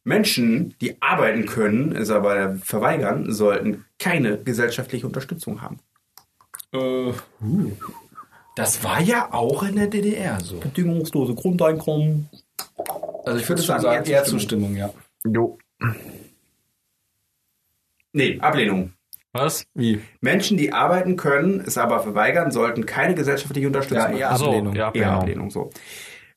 Menschen, 0.06 0.76
die 0.80 1.02
arbeiten 1.02 1.46
können, 1.46 1.90
es 1.96 2.10
aber 2.10 2.54
verweigern, 2.62 3.32
sollten 3.32 3.84
keine 3.98 4.38
gesellschaftliche 4.38 5.04
Unterstützung 5.04 5.62
haben. 5.62 5.80
Äh, 6.72 7.12
das 8.54 8.84
war 8.84 9.00
ja 9.02 9.32
auch 9.34 9.64
in 9.64 9.74
der 9.74 9.88
DDR 9.88 10.38
so. 10.40 10.60
Bedingungslose 10.60 11.34
Grundeinkommen. 11.34 12.28
Also 13.24 13.40
ich 13.40 13.48
würde 13.48 13.62
schon 13.62 13.74
war 13.74 13.80
sagen, 13.80 14.04
eher 14.06 14.18
eher 14.18 14.24
Zustimmung, 14.24 14.76
ja. 14.76 14.90
Jo. 15.26 15.58
Nee, 18.12 18.38
Ablehnung. 18.40 18.92
Was? 19.32 19.66
Wie? 19.74 20.00
Menschen, 20.20 20.56
die 20.56 20.72
arbeiten 20.72 21.16
können, 21.16 21.60
es 21.66 21.76
aber 21.76 22.00
verweigern, 22.00 22.52
sollten 22.52 22.86
keine 22.86 23.16
gesellschaftliche 23.16 23.66
Unterstützung 23.66 24.12
Ja, 24.12 24.16
eher 24.16 24.30
haben. 24.30 24.38
So, 24.38 24.46
Ablehnung. 24.46 24.74
ja, 24.76 24.82
Eher 24.94 25.10
Ablehnung. 25.10 25.14
Ablehnung, 25.20 25.50
so. 25.50 25.70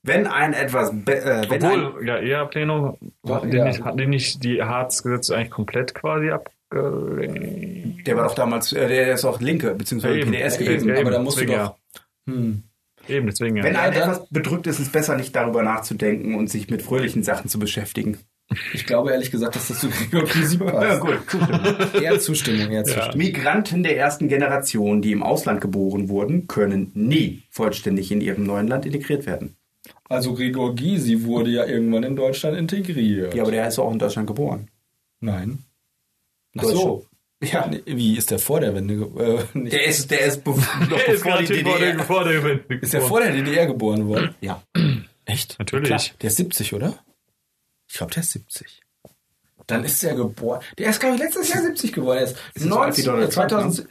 Wenn 0.03 0.27
ein 0.27 0.53
etwas, 0.53 0.91
äh, 0.91 1.45
wenn 1.49 1.63
ein, 1.63 1.83
Obwohl, 1.85 2.07
ja, 2.07 2.17
eher. 2.17 2.45
Doch, 2.45 2.97
Hatten 3.35 3.51
die, 3.51 3.57
eher 3.57 3.65
nicht, 3.65 3.83
die 3.99 4.05
nicht 4.07 4.43
die 4.43 4.61
Harzgesetze 4.63 5.35
eigentlich 5.35 5.49
komplett 5.49 5.93
quasi 5.93 6.29
abgelehnt? 6.29 8.05
der 8.07 8.15
war 8.15 8.27
doch 8.27 8.35
damals, 8.35 8.71
äh, 8.73 8.87
der 8.87 9.13
ist 9.13 9.25
auch 9.25 9.41
Linke, 9.41 9.73
beziehungsweise 9.75 10.19
Ja. 10.19 10.25
PDS 10.25 10.59
Ja, 10.59 10.65
gewesen. 10.65 10.91
Aber 10.95 11.11
da 11.11 11.19
musst 11.19 11.39
du 11.41 11.45
doch. 11.45 11.75
Hm. 12.27 12.63
Eben, 13.07 13.25
deswegen 13.27 13.55
ja. 13.57 13.63
Wenn 13.63 13.75
ein 13.75 13.91
dann- 13.93 14.03
etwas 14.11 14.29
bedrückt 14.29 14.67
ist, 14.67 14.79
ist 14.79 14.87
es 14.87 14.91
besser, 14.91 15.15
nicht 15.17 15.35
darüber 15.35 15.63
nachzudenken 15.63 16.35
und 16.35 16.49
sich 16.49 16.69
mit 16.69 16.81
fröhlichen 16.81 17.23
Sachen 17.23 17.49
zu 17.49 17.57
beschäftigen. 17.59 18.17
Ich 18.73 18.85
glaube 18.85 19.11
ehrlich 19.11 19.29
gesagt, 19.31 19.55
dass 19.55 19.67
das 19.67 19.79
zu 19.79 19.89
Gregor 19.89 20.23
Gysi 20.23 20.57
passt. 20.57 21.01
gut. 21.01 22.01
Eher 22.01 22.19
Zustimmung, 22.19 22.71
eher 22.71 22.83
Zustimmung. 22.83 23.17
Migranten 23.17 23.83
der 23.83 23.97
ersten 23.97 24.27
Generation, 24.27 25.01
die 25.03 25.11
im 25.11 25.21
Ausland 25.23 25.61
geboren 25.61 26.09
wurden, 26.09 26.47
können 26.47 26.91
nie 26.95 27.43
vollständig 27.51 28.11
in 28.11 28.21
ihrem 28.21 28.43
neuen 28.45 28.67
Land 28.67 28.85
integriert 28.87 29.25
werden. 29.27 29.55
Also 30.09 30.33
Gregor 30.33 30.75
Gysi 30.75 31.23
wurde 31.23 31.51
ja 31.51 31.65
irgendwann 31.65 32.03
in 32.03 32.15
Deutschland 32.15 32.57
integriert. 32.57 33.33
Ja, 33.33 33.43
aber 33.43 33.51
der 33.51 33.67
ist 33.67 33.77
auch 33.79 33.91
in 33.91 33.99
Deutschland 33.99 34.27
geboren. 34.27 34.69
Nein. 35.19 35.63
In 36.53 36.61
Ach 36.61 36.63
so. 36.65 37.05
Ja. 37.43 37.69
Wie 37.85 38.17
ist 38.17 38.31
der 38.31 38.39
vor 38.39 38.59
der 38.59 38.73
Wende? 38.75 38.97
ge- 38.97 39.37
Äh. 39.37 39.43
Der 39.69 39.85
ist, 39.85 40.11
der 40.11 40.21
ist, 40.21 40.43
be 40.43 40.49
noch 40.89 40.89
Der 40.89 41.07
ist 41.07 41.23
bevor 41.23 41.37
die 41.37 41.45
gerade 41.45 41.63
vor 41.63 41.77
der, 41.79 41.91
DDR. 41.93 42.03
vor 42.05 42.23
der 42.25 42.33
Gewinn. 42.41 42.79
ist 42.81 42.93
der 42.93 43.01
vor 43.01 43.19
der 43.21 43.31
DDR 43.31 43.65
geboren 43.67 44.07
worden? 44.07 44.35
Ja. 44.41 44.61
Echt? 45.25 45.57
Natürlich. 45.59 45.87
Klar. 45.87 46.01
Der 46.21 46.29
ist 46.29 46.35
70, 46.37 46.73
oder? 46.73 46.99
Ich 47.87 47.95
glaube, 47.97 48.11
der 48.13 48.23
ist 48.23 48.31
70. 48.31 48.81
Dann 49.67 49.83
ist 49.85 50.01
der 50.01 50.15
geboren. 50.15 50.61
Der 50.79 50.89
ist, 50.89 50.99
glaube 50.99 51.15
ich, 51.15 51.21
letztes 51.21 51.49
Jahr 51.53 51.61
70 51.61 51.93
geworden. 51.93 52.17
Er 52.17 52.23
ist 52.25 52.35
Ist 52.55 52.63
so 52.67 52.75
alt 52.79 52.97
wie 52.97 53.03
19, 53.03 53.05
Donald 53.05 53.33
Trump, 53.33 53.49
2000. 53.49 53.87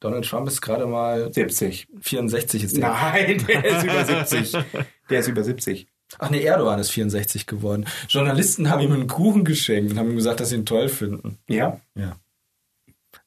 Donald 0.00 0.24
Trump 0.26 0.48
ist 0.48 0.60
gerade 0.60 0.86
mal 0.86 1.32
70. 1.32 1.86
64 2.00 2.64
ist 2.64 2.76
der. 2.76 2.88
Nein, 2.88 3.44
der 3.48 3.64
ist 3.64 3.84
über 3.84 4.04
70. 4.04 4.52
Der 5.12 5.20
ist 5.20 5.28
über 5.28 5.44
70. 5.44 5.86
Ach 6.18 6.30
nee, 6.30 6.42
Erdogan 6.42 6.78
ist 6.78 6.90
64 6.90 7.46
geworden. 7.46 7.86
Journalisten 8.08 8.70
haben 8.70 8.80
ihm 8.80 8.92
einen 8.92 9.06
Kuchen 9.06 9.44
geschenkt 9.44 9.92
und 9.92 9.98
haben 9.98 10.10
ihm 10.10 10.16
gesagt, 10.16 10.40
dass 10.40 10.50
sie 10.50 10.56
ihn 10.56 10.66
toll 10.66 10.88
finden. 10.88 11.38
Ja. 11.48 11.80
Ja. 11.94 12.16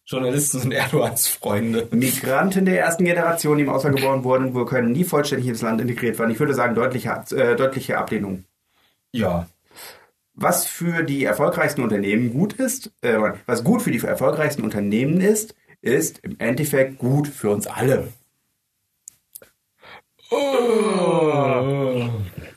Journalisten 0.06 0.60
sind 0.60 0.72
Erdogans 0.74 1.28
Freunde. 1.28 1.88
Migranten 1.92 2.66
der 2.66 2.80
ersten 2.80 3.06
Generation, 3.06 3.58
die 3.58 3.64
im 3.64 3.70
Ausland 3.70 3.98
geboren 3.98 4.24
wurden, 4.24 4.54
wo 4.54 4.66
können 4.66 4.92
nie 4.92 5.04
vollständig 5.04 5.48
ins 5.48 5.62
Land 5.62 5.82
integriert 5.82 6.20
werden. 6.20 6.32
Ich 6.32 6.40
würde 6.40 6.54
sagen, 6.54 6.76
deutliche, 6.76 7.10
äh, 7.32 7.56
deutliche 7.56 7.98
Ablehnung. 7.98 8.46
Ja. 9.12 9.48
Was 10.34 10.66
für 10.66 11.04
die 11.04 11.24
erfolgreichsten 11.24 11.82
Unternehmen 11.82 12.34
gut 12.34 12.54
ist, 12.54 12.92
äh, 13.02 13.18
was 13.46 13.64
gut 13.64 13.82
für 13.82 13.92
die 13.92 14.00
erfolgreichsten 14.00 14.64
Unternehmen 14.64 15.22
ist, 15.22 15.56
ist 15.82 16.20
im 16.20 16.36
Endeffekt 16.40 16.98
gut 16.98 17.28
für 17.28 17.52
uns 17.52 17.68
alle. 17.68 18.10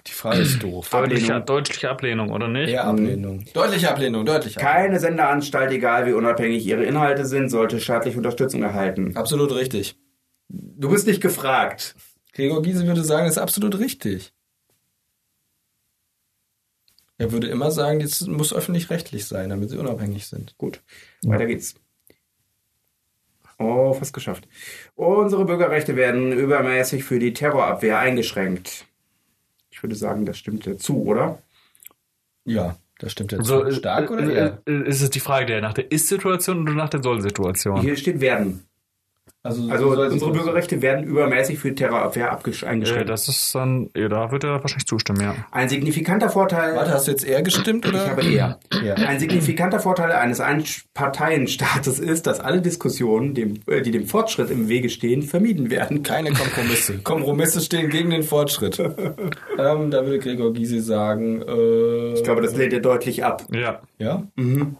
Die 0.07 0.13
Frage 0.13 0.41
ist 0.41 0.63
doof. 0.63 0.89
Deutliche, 0.91 1.35
Ablehnung. 1.35 1.47
deutliche 1.47 1.91
Ablehnung, 1.91 2.31
oder 2.31 2.49
nicht? 2.49 2.71
Eher 2.71 2.85
Ablehnung. 2.85 3.45
Deutliche 3.53 3.91
Ablehnung, 3.91 4.25
deutliche 4.25 4.59
Ablehnung. 4.59 4.83
Keine 4.83 5.01
Sendeanstalt, 5.01 5.71
egal 5.73 6.07
wie 6.07 6.13
unabhängig 6.13 6.67
ihre 6.67 6.85
Inhalte 6.85 7.27
sind, 7.27 7.51
sollte 7.51 7.81
staatliche 7.81 8.17
Unterstützung 8.17 8.63
erhalten. 8.63 9.17
Absolut 9.17 9.55
richtig. 9.55 9.97
Du 10.49 10.89
bist 10.91 11.07
nicht 11.07 11.21
gefragt. 11.21 11.95
Gregor 12.33 12.63
Gysi 12.63 12.87
würde 12.87 13.05
sagen, 13.05 13.27
das 13.27 13.37
ist 13.37 13.43
absolut 13.43 13.79
richtig. 13.79 14.33
Er 17.19 17.33
würde 17.33 17.49
immer 17.49 17.71
sagen, 17.73 18.01
es 18.01 18.27
muss 18.27 18.53
öffentlich-rechtlich 18.55 19.27
sein, 19.27 19.51
damit 19.51 19.71
sie 19.71 19.77
unabhängig 19.77 20.27
sind. 20.29 20.57
Gut, 20.57 20.81
weiter 21.25 21.47
geht's. 21.47 21.75
Oh, 23.59 23.93
fast 23.93 24.13
geschafft. 24.13 24.47
Unsere 24.95 25.45
Bürgerrechte 25.45 25.97
werden 25.97 26.33
übermäßig 26.33 27.05
für 27.05 27.19
die 27.19 27.33
Terrorabwehr 27.33 27.99
eingeschränkt. 27.99 28.87
Ich 29.71 29.83
würde 29.83 29.97
sagen, 29.97 30.27
das 30.27 30.39
stimmt 30.39 30.67
dazu, 30.67 31.03
oder? 31.05 31.43
Ja, 32.45 32.77
das 32.99 33.13
stimmt 33.13 33.33
jetzt. 33.33 33.47
So, 33.47 33.71
stark 33.71 34.11
äh, 34.11 34.13
oder 34.13 34.23
äh, 34.29 34.35
eher? 34.35 34.63
äh, 34.67 34.89
Ist 34.89 35.03
es 35.03 35.11
die 35.11 35.21
Frage 35.21 35.47
der 35.47 35.61
nach 35.61 35.75
der 35.75 35.91
Ist-Situation 35.91 36.63
oder 36.63 36.73
nach 36.75 36.89
der 36.89 37.03
Soll-Situation? 37.03 37.81
Hier 37.81 37.97
steht 37.97 38.21
werden. 38.21 38.68
Also, 39.45 39.71
Also 39.71 39.95
soll- 39.95 40.09
unsere 40.09 40.33
Bürgerrechte 40.33 40.83
werden 40.83 41.05
übermäßig 41.05 41.61
für 41.61 41.69
die 41.69 41.77
Terrorabwehr 41.77 42.27
Äh, 42.27 42.67
eingeschränkt. 42.67 43.09
das 43.09 43.29
ist 43.29 43.55
dann, 43.55 43.89
ja, 43.97 44.09
da 44.09 44.33
wird 44.33 44.43
er 44.45 44.61
wahrscheinlich 44.61 44.87
zustimmen, 44.87 45.21
ja. 45.21 45.35
Ein 45.53 45.69
signifikanter 45.69 46.29
Vorteil. 46.29 46.75
Warte, 46.75 46.91
hast 46.93 47.07
du 47.07 47.13
jetzt 47.13 47.25
eher 47.25 47.41
gestimmt 47.43 47.87
oder? 47.87 48.05
Ich 48.05 48.11
habe 48.11 48.23
eher. 48.23 48.59
Ja. 48.85 48.95
Ein 48.95 49.21
signifikanter 49.21 49.79
Vorteil 49.79 50.11
eines 50.13 50.41
Einparteienstaates 50.41 52.01
ist, 52.01 52.27
dass 52.27 52.41
alle 52.41 52.61
Diskussionen, 52.61 53.35
dem, 53.35 53.61
äh, 53.69 53.81
die 53.83 53.93
dem 53.93 54.07
Fortschritt 54.07 54.51
im 54.51 54.69
Wege 54.69 54.91
stehen, 54.91 55.23
vermieden 55.23 55.71
werden. 55.71 56.03
Keine 56.03 56.33
Kompromisse. 56.33 56.99
Kompromisse 57.05 57.61
stehen 57.61 57.91
gegen 57.91 58.11
den 58.11 58.25
Fortschritt. 58.25 58.79
ähm, 59.59 59.91
da 59.91 60.05
würde 60.05 60.19
Gregor 60.19 60.53
Gysi 60.53 60.81
sagen, 60.81 61.43
äh, 61.43 62.15
Ich 62.15 62.25
glaube, 62.25 62.43
das 62.43 62.57
lehnt 62.57 62.73
er 62.73 62.81
deutlich 62.81 63.25
ab. 63.25 63.45
Ja. 63.53 63.81
ja. 63.99 64.25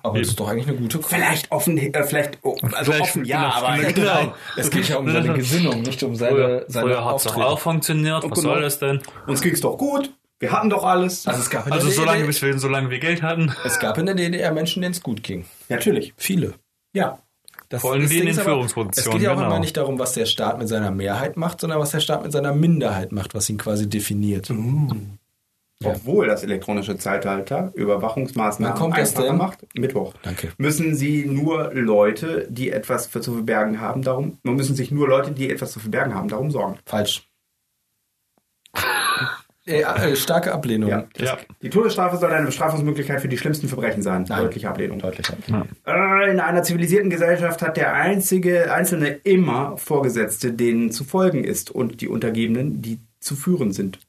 Aber 0.03 0.19
das 0.19 0.29
ist 0.29 0.41
doch 0.41 0.49
eigentlich 0.49 0.69
eine 0.69 0.77
gute 0.77 0.99
Frage. 0.99 1.23
Vielleicht 1.23 1.53
offen, 1.53 1.79
äh, 1.79 2.03
vielleicht, 2.05 2.39
oh, 2.43 2.57
also 2.73 2.91
Vielleicht- 2.93 3.01
offen, 3.03 3.25
ja, 3.25 3.55
genau, 3.61 3.67
aber 3.67 3.93
genau. 3.93 4.35
Es 4.57 4.71
geht 4.71 4.89
ja 4.89 4.97
um 4.97 5.11
seine 5.11 5.35
Gesinnung, 5.35 5.83
nicht 5.83 6.03
um 6.03 6.15
seine, 6.15 6.35
Früher, 6.35 6.65
seine 6.69 6.87
früher 6.87 7.05
hat 7.05 7.17
es 7.17 7.23
doch 7.25 7.37
auch 7.37 7.59
funktioniert. 7.59 8.23
Was 8.25 8.31
genau. 8.31 8.55
soll 8.55 8.63
das 8.63 8.79
denn? 8.79 9.01
uns 9.27 9.41
ging's 9.43 9.61
doch 9.61 9.77
gut. 9.77 10.11
Wir 10.41 10.53
hatten 10.53 10.71
doch 10.71 10.85
alles. 10.85 11.27
Also 11.27 11.41
es 11.41 11.51
gab 11.51 11.67
in 11.67 11.73
Also 11.73 11.87
der 11.87 11.97
solange, 11.97 12.27
DDR, 12.27 12.43
wir, 12.43 12.59
solange 12.59 12.91
wir 12.91 12.99
Geld 13.01 13.23
hatten. 13.23 13.53
es 13.65 13.79
gab 13.81 13.99
in 13.99 14.07
der 14.07 14.15
DDR 14.15 14.53
Menschen, 14.53 14.83
denen 14.83 14.93
es 14.93 15.03
gut 15.03 15.23
ging. 15.23 15.45
Natürlich. 15.69 16.15
Viele. 16.17 16.55
Ja. 16.93 17.19
Das, 17.69 17.83
Vor 17.83 17.93
allem 17.93 18.03
das 18.03 18.11
die 18.11 18.21
in 18.21 18.35
Führungspositionen, 18.35 18.93
Es 18.93 19.11
geht 19.13 19.23
ja 19.23 19.33
auch 19.33 19.37
genau. 19.37 19.49
immer 19.49 19.59
nicht 19.59 19.77
darum, 19.77 19.99
was 19.99 20.15
der 20.15 20.25
Staat 20.25 20.59
mit 20.59 20.69
seiner 20.69 20.91
Mehrheit 20.91 21.37
macht, 21.37 21.61
sondern 21.61 21.79
was 21.79 21.91
der 21.91 22.01
Staat 22.01 22.23
mit 22.23 22.33
seiner 22.33 22.55
Minderheit 22.55 23.13
macht, 23.13 23.35
was 23.35 23.51
ihn 23.51 23.59
quasi 23.59 23.89
definiert. 23.89 24.49
Ja. 25.81 25.91
Obwohl 25.91 26.27
das 26.27 26.43
elektronische 26.43 26.99
Zeitalter 26.99 27.71
Überwachungsmaßnahmen 27.75 28.75
Wann 28.75 28.81
kommt 28.81 28.99
das 28.99 29.11
einfacher 29.11 29.29
denn? 29.29 29.37
macht, 29.37 29.67
Mittwoch. 29.77 30.13
Danke. 30.23 30.49
Müssen 30.59 30.97
sie 30.97 31.25
nur 31.25 31.73
Leute, 31.73 32.49
die 32.51 32.71
etwas 32.71 33.07
für 33.07 33.21
zu 33.21 33.33
verbergen 33.33 33.81
haben, 33.81 34.03
darum, 34.03 34.39
müssen 34.43 34.75
sich 34.75 34.91
nur 34.91 35.07
Leute, 35.07 35.31
die 35.31 35.49
etwas 35.51 35.71
zu 35.71 35.79
verbergen 35.79 36.15
haben, 36.15 36.27
darum 36.29 36.51
sorgen. 36.51 36.79
Falsch. 36.85 37.29
äh, 39.67 39.83
äh, 39.83 40.17
starke 40.17 40.53
Ablehnung. 40.53 40.91
Ja. 40.91 41.05
Ja. 41.17 41.39
Die 41.63 41.71
Todesstrafe 41.71 42.17
soll 42.17 42.33
eine 42.33 42.47
Bestrafungsmöglichkeit 42.47 43.21
für 43.21 43.29
die 43.29 43.39
schlimmsten 43.39 43.69
Verbrechen 43.69 44.03
sein. 44.03 44.25
Nein. 44.29 44.43
Deutliche 44.43 44.69
Ablehnung. 44.69 44.99
Deutlich 44.99 45.31
Ablehnung. 45.31 45.69
Äh, 45.87 46.31
In 46.33 46.41
einer 46.41 46.65
zivilisierten 46.65 47.09
Gesellschaft 47.09 47.63
hat 47.63 47.77
der 47.77 47.95
einzige 47.95 48.73
Einzelne 48.73 49.11
immer 49.11 49.77
Vorgesetzte, 49.77 50.53
denen 50.53 50.91
zu 50.91 51.05
folgen 51.05 51.45
ist 51.45 51.71
und 51.71 52.01
die 52.01 52.09
Untergebenen, 52.09 52.83
die 52.83 52.99
zu 53.21 53.37
führen 53.37 53.73
sind. 53.73 54.01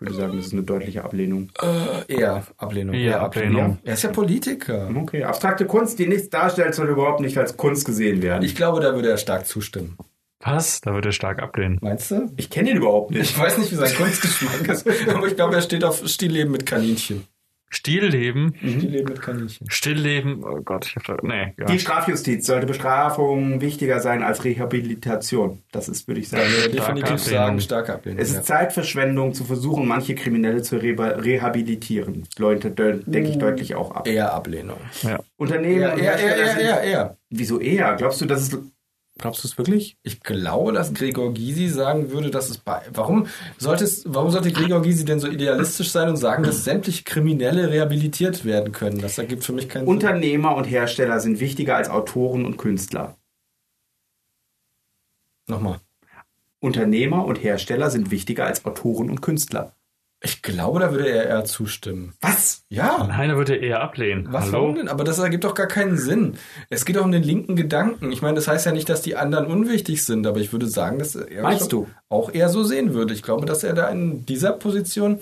Ich 0.00 0.06
würde 0.06 0.14
sagen, 0.14 0.36
das 0.38 0.46
ist 0.46 0.54
eine 0.54 0.62
deutliche 0.62 1.04
Ablehnung. 1.04 1.50
Äh, 1.60 2.14
eher 2.14 2.42
Ablehnung. 2.56 2.94
Eher 2.94 3.20
Ablehnung. 3.20 3.78
Er 3.84 3.92
ist 3.92 4.02
ja 4.02 4.10
Politiker. 4.10 4.88
Okay, 4.96 5.24
abstrakte 5.24 5.66
Kunst, 5.66 5.98
die 5.98 6.06
nichts 6.06 6.30
darstellt, 6.30 6.74
soll 6.74 6.88
überhaupt 6.88 7.20
nicht 7.20 7.36
als 7.36 7.58
Kunst 7.58 7.84
gesehen 7.84 8.22
werden. 8.22 8.42
Ich 8.42 8.56
glaube, 8.56 8.80
da 8.80 8.94
würde 8.94 9.10
er 9.10 9.18
stark 9.18 9.46
zustimmen. 9.46 9.98
Was? 10.42 10.80
Da 10.80 10.94
wird 10.94 11.04
er 11.04 11.12
stark 11.12 11.42
ablehnen. 11.42 11.78
Meinst 11.82 12.10
du? 12.10 12.32
Ich 12.38 12.48
kenne 12.48 12.70
ihn 12.70 12.78
überhaupt 12.78 13.10
nicht. 13.10 13.32
Ich 13.32 13.38
weiß 13.38 13.58
nicht, 13.58 13.72
wie 13.72 13.76
sein 13.76 13.94
Kunstgeschmack 13.94 14.68
ist, 14.68 14.88
aber 15.14 15.26
ich 15.26 15.36
glaube, 15.36 15.56
er 15.56 15.60
steht 15.60 15.84
auf 15.84 16.02
Stillleben 16.08 16.50
mit 16.50 16.64
Kaninchen. 16.64 17.24
Stillleben. 17.72 18.54
Stillleben 18.56 19.04
mit 19.12 19.22
Kaninchen. 19.22 19.70
Stillleben. 19.70 20.42
Oh 20.44 20.60
Gott, 20.64 20.86
ich 20.86 20.96
hab 20.96 21.04
da. 21.04 21.16
Nee, 21.22 21.54
ja. 21.58 21.66
Die 21.66 21.78
Strafjustiz 21.78 22.44
sollte 22.44 22.66
Bestrafung 22.66 23.60
wichtiger 23.60 24.00
sein 24.00 24.22
als 24.24 24.44
Rehabilitation. 24.44 25.62
Das 25.70 25.88
ist, 25.88 26.08
würde 26.08 26.20
ich 26.20 26.28
sagen. 26.28 26.42
würde 26.50 26.70
definitiv 26.76 27.18
sagen, 27.18 27.60
starke 27.60 27.94
Ablehnung. 27.94 28.20
Es 28.20 28.30
ist 28.30 28.34
ja. 28.36 28.42
Zeitverschwendung 28.42 29.34
zu 29.34 29.44
versuchen, 29.44 29.86
manche 29.86 30.14
Kriminelle 30.16 30.62
zu 30.62 30.76
reba- 30.76 31.16
rehabilitieren. 31.22 32.24
Leute, 32.38 32.70
denke 32.72 33.30
ich 33.30 33.38
deutlich 33.38 33.74
auch 33.74 33.92
ab. 33.92 34.06
Eher 34.08 34.34
Ablehnung. 34.34 34.78
ja. 35.02 35.20
Unternehmen 35.36 35.80
Eher, 35.82 35.92
und 35.94 36.00
eher, 36.00 36.18
eher, 36.18 36.48
sind- 36.48 36.60
eher, 36.60 36.80
eher. 36.82 37.16
Wieso 37.30 37.60
eher? 37.60 37.94
Glaubst 37.94 38.20
du, 38.20 38.26
dass 38.26 38.42
es 38.42 38.58
Glaubst 39.20 39.44
du 39.44 39.48
es 39.48 39.58
wirklich? 39.58 39.98
Ich 40.02 40.20
glaube, 40.20 40.72
dass 40.72 40.94
Gregor 40.94 41.34
Gysi 41.34 41.68
sagen 41.68 42.10
würde, 42.10 42.30
dass 42.30 42.48
es 42.48 42.56
bei. 42.56 42.80
Warum 42.94 43.26
warum 43.60 44.30
sollte 44.30 44.50
Gregor 44.50 44.80
Gysi 44.80 45.04
denn 45.04 45.20
so 45.20 45.28
idealistisch 45.28 45.90
sein 45.90 46.08
und 46.08 46.16
sagen, 46.16 46.42
dass 46.42 46.64
sämtliche 46.64 47.04
Kriminelle 47.04 47.68
rehabilitiert 47.68 48.46
werden 48.46 48.72
können? 48.72 48.98
Das 48.98 49.18
ergibt 49.18 49.44
für 49.44 49.52
mich 49.52 49.68
keinen 49.68 49.84
Sinn. 49.84 49.94
Unternehmer 49.94 50.56
und 50.56 50.64
Hersteller 50.64 51.20
sind 51.20 51.38
wichtiger 51.38 51.76
als 51.76 51.90
Autoren 51.90 52.46
und 52.46 52.56
Künstler. 52.56 53.18
Nochmal. 55.46 55.80
Unternehmer 56.60 57.26
und 57.26 57.42
Hersteller 57.42 57.90
sind 57.90 58.10
wichtiger 58.10 58.46
als 58.46 58.64
Autoren 58.64 59.10
und 59.10 59.20
Künstler. 59.20 59.74
Ich 60.22 60.42
glaube, 60.42 60.80
da 60.80 60.90
würde 60.92 61.08
er 61.08 61.24
eher 61.28 61.44
zustimmen. 61.46 62.12
Was? 62.20 62.64
Ja. 62.68 63.08
Heiner 63.16 63.36
würde 63.38 63.56
eher 63.56 63.80
ablehnen. 63.80 64.28
Was 64.30 64.44
Hallo? 64.46 64.52
warum 64.52 64.74
denn? 64.74 64.88
Aber 64.88 65.02
das 65.02 65.18
ergibt 65.18 65.44
doch 65.44 65.54
gar 65.54 65.66
keinen 65.66 65.96
Sinn. 65.96 66.34
Es 66.68 66.84
geht 66.84 66.96
doch 66.96 67.04
um 67.06 67.10
den 67.12 67.22
linken 67.22 67.56
Gedanken. 67.56 68.12
Ich 68.12 68.20
meine, 68.20 68.34
das 68.34 68.46
heißt 68.46 68.66
ja 68.66 68.72
nicht, 68.72 68.90
dass 68.90 69.00
die 69.00 69.16
anderen 69.16 69.46
unwichtig 69.46 70.04
sind, 70.04 70.26
aber 70.26 70.38
ich 70.40 70.52
würde 70.52 70.66
sagen, 70.66 70.98
dass 70.98 71.14
er 71.14 71.42
Meinst 71.42 71.72
du? 71.72 71.86
auch 72.10 72.30
eher 72.34 72.50
so 72.50 72.62
sehen 72.64 72.92
würde. 72.92 73.14
Ich 73.14 73.22
glaube, 73.22 73.46
dass 73.46 73.64
er 73.64 73.72
da 73.72 73.88
in 73.88 74.26
dieser 74.26 74.52
Position 74.52 75.20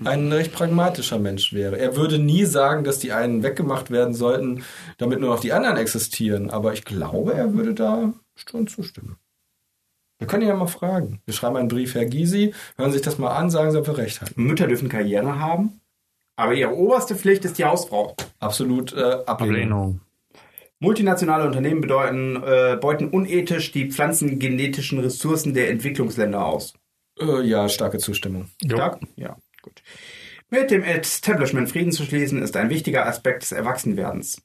Mhm. 0.00 0.06
ein 0.08 0.32
recht 0.32 0.52
pragmatischer 0.52 1.20
Mensch 1.20 1.52
wäre. 1.52 1.78
Er 1.78 1.94
würde 1.94 2.18
nie 2.18 2.44
sagen, 2.44 2.82
dass 2.82 2.98
die 2.98 3.12
einen 3.12 3.44
weggemacht 3.44 3.92
werden 3.92 4.14
sollten, 4.14 4.64
damit 4.98 5.20
nur 5.20 5.30
noch 5.30 5.40
die 5.40 5.52
anderen 5.52 5.76
existieren. 5.76 6.50
Aber 6.50 6.72
ich 6.72 6.84
glaube, 6.84 7.34
er 7.34 7.54
würde 7.54 7.72
da 7.72 8.12
schon 8.34 8.66
zustimmen. 8.66 9.16
Wir 10.20 10.26
können 10.26 10.42
ihn 10.42 10.48
ja 10.48 10.54
mal 10.54 10.66
fragen. 10.66 11.20
Wir 11.24 11.32
schreiben 11.32 11.56
einen 11.56 11.68
Brief, 11.68 11.94
Herr 11.94 12.04
Gysi, 12.04 12.52
hören 12.76 12.92
sich 12.92 13.00
das 13.00 13.16
mal 13.16 13.34
an, 13.34 13.50
sagen 13.50 13.70
Sie, 13.70 13.78
ob 13.78 13.86
wir 13.86 13.96
recht 13.96 14.20
haben. 14.20 14.32
Mütter 14.36 14.66
dürfen 14.66 14.90
Karriere 14.90 15.40
haben, 15.40 15.80
aber 16.36 16.52
ihre 16.52 16.76
oberste 16.76 17.16
Pflicht 17.16 17.46
ist 17.46 17.56
die 17.58 17.64
Hausfrau. 17.64 18.14
Absolut 18.38 18.92
äh, 18.92 19.00
Ablehnung. 19.00 19.26
Ablehnung. 19.26 20.00
Multinationale 20.78 21.46
Unternehmen 21.46 21.80
bedeuten, 21.80 22.36
äh, 22.36 22.76
beuten 22.78 23.08
unethisch 23.08 23.72
die 23.72 23.90
pflanzengenetischen 23.90 24.98
Ressourcen 24.98 25.54
der 25.54 25.70
Entwicklungsländer 25.70 26.44
aus. 26.44 26.74
Äh, 27.18 27.42
ja, 27.42 27.68
starke 27.70 27.98
Zustimmung. 27.98 28.50
Stark? 28.62 29.00
Ja, 29.16 29.36
gut. 29.62 29.82
Mit 30.50 30.70
dem 30.70 30.82
Establishment 30.82 31.70
Frieden 31.70 31.92
zu 31.92 32.04
schließen, 32.04 32.42
ist 32.42 32.56
ein 32.56 32.68
wichtiger 32.68 33.06
Aspekt 33.06 33.42
des 33.42 33.52
Erwachsenwerdens. 33.52 34.42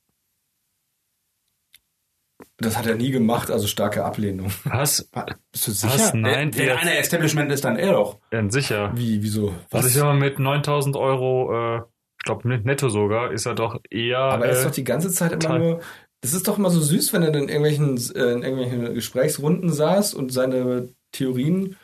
Das 2.57 2.77
hat 2.77 2.87
er 2.87 2.95
nie 2.95 3.11
gemacht, 3.11 3.51
also 3.51 3.67
starke 3.67 4.05
Ablehnung. 4.05 4.49
Was? 4.63 5.09
Bist 5.51 5.67
du 5.67 5.71
Was? 5.71 6.13
Nein, 6.13 6.55
Wenn 6.55 6.65
jetzt- 6.67 6.81
einer 6.81 6.97
Establishment 6.97 7.51
ist, 7.51 7.65
dann 7.65 7.75
er 7.77 7.91
doch. 7.93 8.19
Ja, 8.31 8.49
sicher. 8.49 8.91
Wie, 8.95 9.21
wieso? 9.21 9.53
Was 9.71 9.85
ist 9.85 9.95
ja 9.97 10.05
mal 10.05 10.15
mit 10.15 10.39
9000 10.39 10.95
Euro, 10.95 11.77
äh, 11.77 11.81
ich 12.17 12.23
glaube 12.25 12.47
netto 12.47 12.87
sogar, 12.89 13.31
ist 13.31 13.45
er 13.45 13.55
doch 13.55 13.79
eher. 13.89 14.19
Aber 14.19 14.45
er 14.45 14.53
ist 14.53 14.61
äh, 14.61 14.63
doch 14.65 14.71
die 14.71 14.83
ganze 14.85 15.11
Zeit 15.11 15.43
immer 15.43 15.59
nur. 15.59 15.81
Das 16.21 16.33
ist 16.33 16.47
doch 16.47 16.57
immer 16.57 16.69
so 16.71 16.79
süß, 16.79 17.11
wenn 17.13 17.23
er 17.23 17.31
dann 17.31 17.43
in 17.43 17.49
irgendwelchen, 17.49 17.97
äh, 18.15 18.31
in 18.33 18.41
irgendwelchen 18.41 18.93
Gesprächsrunden 18.95 19.71
saß 19.71 20.13
und 20.13 20.31
seine 20.31 20.89
Theorien 21.11 21.75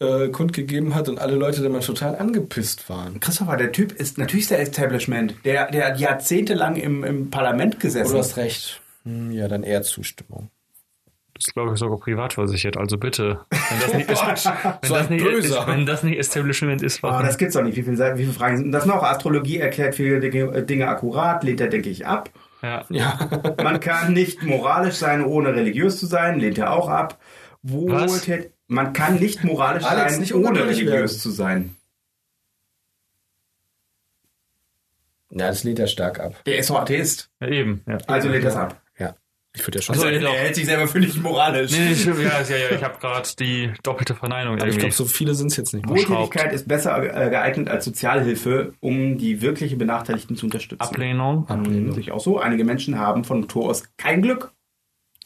äh, 0.00 0.28
kundgegeben 0.28 0.94
hat 0.94 1.08
und 1.08 1.18
alle 1.18 1.34
Leute 1.34 1.62
dann 1.62 1.72
mal 1.72 1.80
total 1.80 2.16
angepisst 2.16 2.88
waren. 2.88 3.18
Christopher, 3.18 3.56
der 3.56 3.72
Typ 3.72 3.92
ist 3.92 4.18
natürlich 4.18 4.46
der 4.46 4.60
Establishment. 4.60 5.34
Der, 5.44 5.70
der 5.70 5.86
hat 5.88 5.98
jahrzehntelang 5.98 6.76
im, 6.76 7.02
im 7.02 7.30
Parlament 7.30 7.80
gesessen. 7.80 8.12
du 8.12 8.18
hast 8.18 8.36
recht. 8.36 8.80
Hm, 9.08 9.30
ja, 9.32 9.48
dann 9.48 9.62
eher 9.62 9.82
Zustimmung. 9.82 10.50
Das 11.34 11.46
ist, 11.46 11.52
glaube 11.54 11.72
ich, 11.72 11.78
sogar 11.78 11.98
privat 11.98 12.32
versichert. 12.32 12.76
Also 12.76 12.98
bitte. 12.98 13.40
Wenn 13.50 13.80
das 13.80 13.94
nicht, 13.94 14.10
ist, 14.10 14.44
wenn 14.46 14.88
So 14.88 14.94
das 14.94 15.08
nicht, 15.08 15.24
ist, 15.24 15.66
wenn 15.68 15.86
das 15.86 16.02
nicht 16.02 16.18
Establishment 16.18 16.82
ist, 16.82 17.02
Aber 17.04 17.12
warum? 17.14 17.26
das 17.26 17.38
gibt's 17.38 17.54
doch 17.54 17.62
nicht. 17.62 17.76
Wie 17.76 17.82
viele, 17.84 17.96
Seiten- 17.96 18.18
wie 18.18 18.22
viele 18.24 18.34
Fragen 18.34 18.56
sind 18.58 18.72
das 18.72 18.86
noch? 18.86 19.02
Astrologie 19.04 19.58
erklärt 19.58 19.94
viele 19.94 20.18
Dinge, 20.18 20.62
Dinge 20.64 20.88
akkurat, 20.88 21.44
lehnt 21.44 21.60
er, 21.60 21.68
denke 21.68 21.90
ich, 21.90 22.06
ab. 22.06 22.28
ja. 22.62 22.84
Ja. 22.88 23.18
Man 23.62 23.78
kann 23.78 24.12
nicht 24.14 24.42
moralisch 24.42 24.96
sein, 24.96 25.24
ohne 25.24 25.54
religiös 25.54 25.98
zu 26.00 26.06
sein, 26.06 26.40
lehnt 26.40 26.58
er 26.58 26.72
auch 26.72 26.88
ab. 26.88 27.20
Was? 27.62 28.10
Wohltät 28.10 28.52
Man 28.66 28.92
kann 28.92 29.20
nicht 29.20 29.44
moralisch 29.44 29.84
Alex, 29.84 30.12
sein, 30.12 30.20
nicht 30.20 30.34
ohne 30.34 30.58
religiös 30.58 30.92
werden. 30.92 31.08
zu 31.08 31.30
sein. 31.30 31.76
ja, 35.30 35.46
das 35.48 35.62
lehnt 35.64 35.78
er 35.78 35.86
stark 35.86 36.18
ab. 36.20 36.34
Der 36.46 36.58
ist 36.58 36.70
doch 36.70 36.80
Atheist. 36.80 37.30
ja, 37.40 37.48
eben. 37.48 37.82
Ja. 37.86 37.98
Also 38.08 38.28
lehnt 38.28 38.44
das 38.44 38.56
ab. 38.56 38.80
Ich 39.58 39.66
würde 39.66 39.78
ja 39.78 39.82
schon 39.82 39.96
Ach 39.96 40.00
so, 40.00 40.04
sagen. 40.06 40.22
er 40.22 40.32
hält 40.32 40.54
sich 40.54 40.66
selber 40.66 40.86
für 40.86 41.00
nicht 41.00 41.20
moralisch. 41.20 41.72
Nee, 41.72 41.94
stimmt, 41.94 42.20
ja, 42.20 42.40
ja, 42.40 42.56
ja, 42.56 42.70
ich 42.76 42.84
habe 42.84 42.98
gerade 43.00 43.28
die 43.38 43.72
doppelte 43.82 44.14
Verneinung 44.14 44.58
Aber 44.58 44.68
ich 44.68 44.78
glaube, 44.78 44.94
so 44.94 45.04
viele 45.04 45.34
sind 45.34 45.48
es 45.48 45.56
jetzt 45.56 45.74
nicht. 45.74 45.88
Wohltätigkeit 45.88 46.52
ist 46.52 46.68
besser 46.68 47.02
äh, 47.02 47.30
geeignet 47.30 47.68
als 47.68 47.84
Sozialhilfe, 47.84 48.74
um 48.80 49.18
die 49.18 49.42
wirkliche 49.42 49.76
Benachteiligten 49.76 50.36
zu 50.36 50.46
unterstützen. 50.46 50.80
Ablehnung. 50.80 51.48
Ablehnung. 51.48 51.94
Sich 51.94 52.12
auch 52.12 52.20
so. 52.20 52.38
Einige 52.38 52.64
Menschen 52.64 52.98
haben 52.98 53.24
von 53.24 53.40
Natur 53.40 53.68
aus 53.68 53.82
kein 53.96 54.22
Glück. 54.22 54.52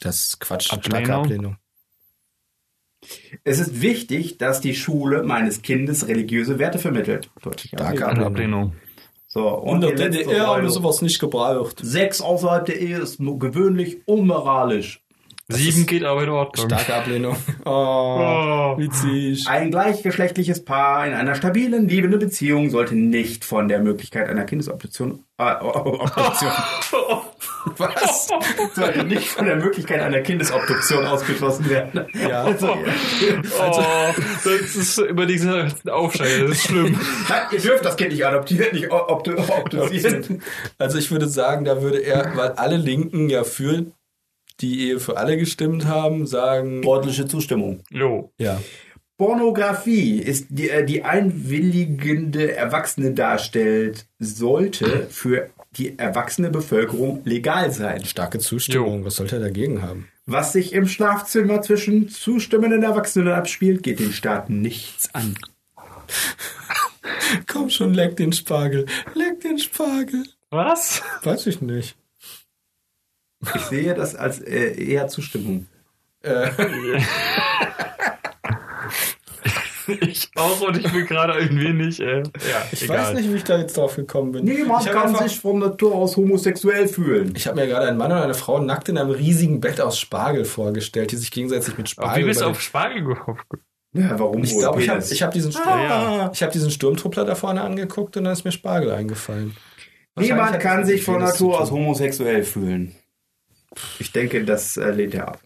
Das 0.00 0.16
ist 0.16 0.40
Quatsch. 0.40 0.66
Starke 0.66 0.86
Ablehnung. 0.96 1.24
Ablehnung. 1.24 1.56
Es 3.44 3.58
ist 3.58 3.82
wichtig, 3.82 4.38
dass 4.38 4.60
die 4.60 4.74
Schule 4.74 5.24
meines 5.24 5.60
Kindes 5.62 6.08
religiöse 6.08 6.58
Werte 6.58 6.78
vermittelt. 6.78 7.30
Deutlich 7.42 7.72
Starke 7.74 8.06
Ablehnung. 8.06 8.26
Ablehnung. 8.26 8.72
So, 9.34 9.48
und 9.48 9.80
die 9.80 9.86
letzte 9.86 10.24
Säule. 10.24 10.68
sowas 10.68 11.00
nicht 11.00 11.18
gebraucht. 11.18 11.80
Sex 11.82 12.20
außerhalb 12.20 12.66
der 12.66 12.78
Ehe 12.78 12.98
ist 12.98 13.18
gewöhnlich 13.18 14.02
unmoralisch. 14.04 15.01
Sieben 15.52 15.86
geht 15.86 16.04
aber 16.04 16.22
in 16.24 16.28
Ordnung. 16.30 16.66
Starke 16.66 16.94
Ablehnung. 16.94 17.36
Oh, 17.64 18.72
Oh. 18.74 18.78
witzig. 18.78 19.46
Ein 19.48 19.70
gleichgeschlechtliches 19.70 20.64
Paar 20.64 21.06
in 21.06 21.12
einer 21.14 21.34
stabilen, 21.34 21.88
liebenden 21.88 22.18
Beziehung 22.20 22.70
sollte 22.70 22.94
nicht 22.96 23.44
von 23.44 23.68
der 23.68 23.80
Möglichkeit 23.80 24.28
einer 24.28 24.44
Kindesobduktion, 24.44 25.24
äh, 25.38 25.54
Obduktion, 25.60 26.50
Was? 27.76 28.28
sollte 28.74 29.04
nicht 29.04 29.28
von 29.28 29.46
der 29.46 29.56
Möglichkeit 29.56 30.00
einer 30.00 30.20
Kindesobduktion 30.20 31.06
ausgeschlossen 31.06 31.68
werden. 31.70 32.06
Ja. 32.28 32.44
Also, 32.44 32.76
Oh, 33.60 34.12
das 34.44 34.76
ist 34.76 34.98
über 34.98 35.26
diese 35.26 35.68
Aufsteiger, 35.90 36.48
das 36.48 36.58
ist 36.58 36.62
schlimm. 36.64 36.98
nein, 37.28 37.42
ihr 37.52 37.60
dürft 37.60 37.84
das 37.84 37.96
Kind 37.96 38.10
nicht 38.12 38.24
adoptieren, 38.26 38.68
nicht 38.72 38.90
obdu 38.90 39.36
obduzieren. 39.38 40.42
Also 40.78 40.98
ich 40.98 41.10
würde 41.10 41.28
sagen, 41.28 41.64
da 41.64 41.80
würde 41.82 41.98
er, 41.98 42.32
weil 42.36 42.50
alle 42.52 42.76
Linken 42.76 43.28
ja 43.28 43.44
für 43.44 43.86
die 44.60 44.88
Ehe 44.88 45.00
für 45.00 45.16
alle 45.16 45.36
gestimmt 45.36 45.86
haben, 45.86 46.26
sagen, 46.26 46.82
Deutliche 46.82 47.26
Zustimmung. 47.26 47.80
Jo. 47.90 48.32
ja. 48.38 48.60
Pornografie 49.18 50.18
ist 50.18 50.46
die, 50.50 50.68
äh, 50.68 50.84
die 50.84 51.04
einwilligende 51.04 52.56
Erwachsene 52.56 53.12
darstellt, 53.12 54.06
sollte 54.18 55.06
für 55.10 55.50
die 55.76 55.98
erwachsene 55.98 56.50
Bevölkerung 56.50 57.22
legal 57.24 57.70
sein. 57.70 58.04
Starke 58.04 58.38
Zustimmung. 58.40 59.04
Was 59.04 59.16
sollte 59.16 59.36
er 59.36 59.42
dagegen 59.42 59.80
haben? 59.82 60.08
Was 60.26 60.52
sich 60.52 60.72
im 60.72 60.88
Schlafzimmer 60.88 61.62
zwischen 61.62 62.08
zustimmenden 62.08 62.82
Erwachsenen 62.82 63.28
abspielt, 63.28 63.82
geht 63.82 64.00
den 64.00 64.12
Staat 64.12 64.50
nichts 64.50 65.14
an. 65.14 65.36
Komm 67.46 67.70
schon, 67.70 67.94
leck 67.94 68.16
den 68.16 68.32
Spargel. 68.32 68.86
Leck 69.14 69.40
den 69.40 69.58
Spargel. 69.58 70.24
Was? 70.50 71.02
Weiß 71.22 71.46
ich 71.46 71.60
nicht. 71.60 71.96
Ich 73.54 73.62
sehe 73.62 73.94
das 73.94 74.14
als 74.14 74.40
äh, 74.40 74.72
eher 74.82 75.08
Zustimmung. 75.08 75.66
Äh, 76.22 76.50
Ich 80.00 80.30
auch 80.36 80.60
und 80.60 80.76
ich 80.76 80.90
bin 80.92 81.06
gerade 81.06 81.36
irgendwie 81.40 81.72
nicht, 81.72 81.98
äh, 81.98 82.18
ja, 82.20 82.22
ich 82.70 82.84
egal. 82.84 82.98
weiß 82.98 83.14
nicht, 83.14 83.28
wie 83.32 83.36
ich 83.36 83.42
da 83.44 83.58
jetzt 83.58 83.76
drauf 83.76 83.96
gekommen 83.96 84.30
bin. 84.30 84.44
Niemand 84.44 84.86
kann 84.86 85.08
einfach- 85.08 85.22
sich 85.26 85.40
von 85.40 85.58
Natur 85.58 85.96
aus 85.96 86.16
homosexuell 86.16 86.86
fühlen. 86.86 87.32
Ich 87.36 87.48
habe 87.48 87.60
mir 87.60 87.66
gerade 87.66 87.88
einen 87.88 87.98
Mann 87.98 88.12
und 88.12 88.18
eine 88.18 88.34
Frau 88.34 88.60
nackt 88.60 88.88
in 88.88 88.96
einem 88.96 89.10
riesigen 89.10 89.60
Bett 89.60 89.80
aus 89.80 89.98
Spargel 89.98 90.44
vorgestellt, 90.44 91.10
die 91.10 91.16
sich 91.16 91.32
gegenseitig 91.32 91.70
mit 91.76 91.78
Aber 91.78 91.88
Spargel. 91.88 92.22
wie 92.22 92.28
bist 92.28 92.40
du 92.42 92.44
auf 92.46 92.60
Spargel 92.60 93.02
gekommen? 93.02 93.40
Ja, 93.92 94.16
warum 94.20 94.44
Ich 94.44 94.54
wohl? 94.54 94.60
glaube, 94.60 94.82
ich 94.82 94.88
habe 94.88 95.00
hab 95.02 95.32
diesen, 95.32 95.50
Sturm, 95.50 95.66
ja. 95.82 96.30
ich 96.32 96.42
hab 96.44 96.52
diesen 96.52 96.70
Sturmtruppler 96.70 97.24
da 97.24 97.34
vorne 97.34 97.62
angeguckt 97.62 98.16
und 98.16 98.22
dann 98.24 98.32
ist 98.34 98.44
mir 98.44 98.52
Spargel 98.52 98.92
eingefallen. 98.92 99.56
Niemand 100.14 100.60
kann 100.60 100.84
sich 100.86 101.02
von 101.02 101.18
Natur 101.18 101.60
aus 101.60 101.72
homosexuell 101.72 102.44
fühlen. 102.44 102.94
Ich 103.98 104.12
denke, 104.12 104.44
das 104.44 104.76
äh, 104.76 104.90
lehnt 104.90 105.14
er 105.14 105.28
ab. 105.28 105.42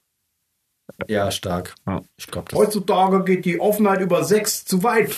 Ja, 1.08 1.30
stark. 1.30 1.74
Ja. 1.86 2.02
Ich 2.16 2.26
glaube, 2.26 2.48
das. 2.50 2.58
Heutzutage 2.58 3.24
geht 3.24 3.44
die 3.44 3.60
Offenheit 3.60 4.00
über 4.00 4.24
Sex 4.24 4.64
zu 4.64 4.82
weit. 4.82 5.16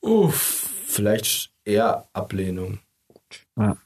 Uff, 0.00 0.68
vielleicht 0.86 1.50
eher 1.64 2.08
Ablehnung. 2.12 2.80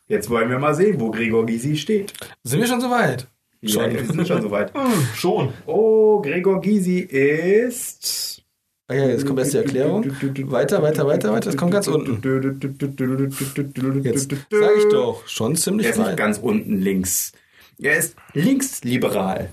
Jetzt 0.07 0.31
wollen 0.31 0.51
wir 0.51 0.59
mal 0.59 0.75
sehen, 0.75 0.99
wo 1.01 1.11
Gregor 1.11 1.45
Gysi 1.45 1.77
steht. 1.77 2.13
Sind 2.43 2.61
wir 2.61 2.67
schon 2.67 2.81
so 2.81 2.91
weit? 2.91 3.27
Ja, 3.61 3.91
wir 3.91 4.05
sind 4.05 4.27
schon 4.27 4.41
soweit. 4.41 4.73
Schon. 5.15 5.53
Oh, 5.67 6.21
Gregor 6.23 6.61
Gysi 6.61 7.01
ist. 7.01 8.38
Ah 8.91 8.95
ja, 8.95 9.07
jetzt 9.07 9.27
kommt 9.27 9.39
erst 9.39 9.53
die 9.53 9.59
Erklärung. 9.59 10.03
Weiter, 10.51 10.83
weiter, 10.83 11.07
weiter, 11.07 11.31
weiter. 11.33 11.51
Das 11.51 11.57
kommt 11.59 11.73
ganz 11.73 11.87
unten. 11.89 12.23
Jetzt 14.03 14.31
sag 14.51 14.71
ich 14.79 14.89
doch, 14.91 15.27
schon 15.29 15.53
Er 15.53 15.59
ziemlich 15.59 15.87
ist 15.89 15.99
nicht 15.99 16.07
weit. 16.09 16.17
ganz 16.17 16.39
unten 16.39 16.79
links. 16.81 17.33
Er 17.79 17.97
ist 17.99 18.17
linksliberal. 18.33 19.51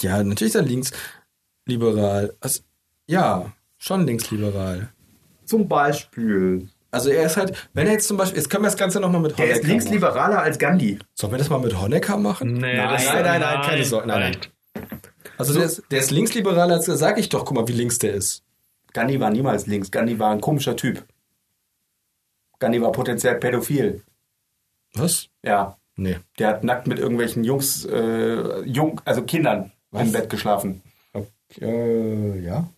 Ja, 0.00 0.22
natürlich 0.22 0.54
ist 0.54 0.60
er 0.60 0.62
linksliberal. 0.62 2.34
Also, 2.40 2.60
ja, 3.08 3.52
schon 3.78 4.06
linksliberal. 4.06 4.90
Zum 5.44 5.66
Beispiel 5.68 6.68
Also 6.92 7.10
er 7.10 7.26
ist 7.26 7.36
halt, 7.36 7.68
wenn 7.74 7.86
er 7.88 7.94
jetzt 7.94 8.06
zum 8.06 8.16
Beispiel, 8.16 8.38
jetzt 8.38 8.48
können 8.48 8.62
wir 8.62 8.68
das 8.68 8.76
Ganze 8.76 9.00
nochmal 9.00 9.20
mit 9.20 9.32
Der 9.36 9.46
Honecker 9.46 9.60
ist 9.60 9.66
linksliberaler 9.66 10.42
als 10.42 10.58
Gandhi. 10.58 10.92
machen. 10.92 11.06
Sollen 11.14 11.32
wir 11.32 11.38
das 11.38 11.50
mal 11.50 11.58
mit 11.58 11.76
Honecker 11.78 12.16
machen? 12.18 12.52
Nee, 12.54 12.76
Nein, 12.76 12.86
nein, 13.04 13.22
nein, 13.24 13.40
nein, 13.40 13.62
keine 13.62 13.84
Sorge, 13.84 14.06
nein, 14.06 14.20
nein. 14.20 14.36
Also 15.48 15.58
der 15.58 15.64
ist, 15.64 15.82
der 15.90 15.98
ist 16.00 16.10
linksliberaler 16.10 16.74
als, 16.74 16.86
sag 16.86 17.18
ich 17.18 17.28
doch, 17.28 17.44
guck 17.44 17.56
mal, 17.56 17.68
wie 17.68 17.72
links 17.72 17.98
der 17.98 18.14
ist. 18.14 18.44
Gandhi 18.92 19.20
war 19.20 19.30
niemals 19.30 19.66
links. 19.66 19.90
Gandhi 19.90 20.18
war 20.18 20.30
ein 20.30 20.40
komischer 20.40 20.76
Typ. 20.76 21.04
Gandhi 22.58 22.80
war 22.80 22.92
potenziell 22.92 23.36
pädophil. 23.36 24.02
Was? 24.94 25.28
Ja. 25.42 25.76
Nee. 25.96 26.18
Der 26.38 26.48
hat 26.48 26.64
nackt 26.64 26.86
mit 26.86 26.98
irgendwelchen 26.98 27.44
Jungs, 27.44 27.84
äh, 27.84 28.60
Jung, 28.64 29.00
also 29.04 29.22
Kindern 29.22 29.72
Was? 29.90 30.02
im 30.02 30.12
Bett 30.12 30.30
geschlafen. 30.30 30.82
Okay, 31.12 31.26
äh, 31.60 32.40
ja. 32.40 32.68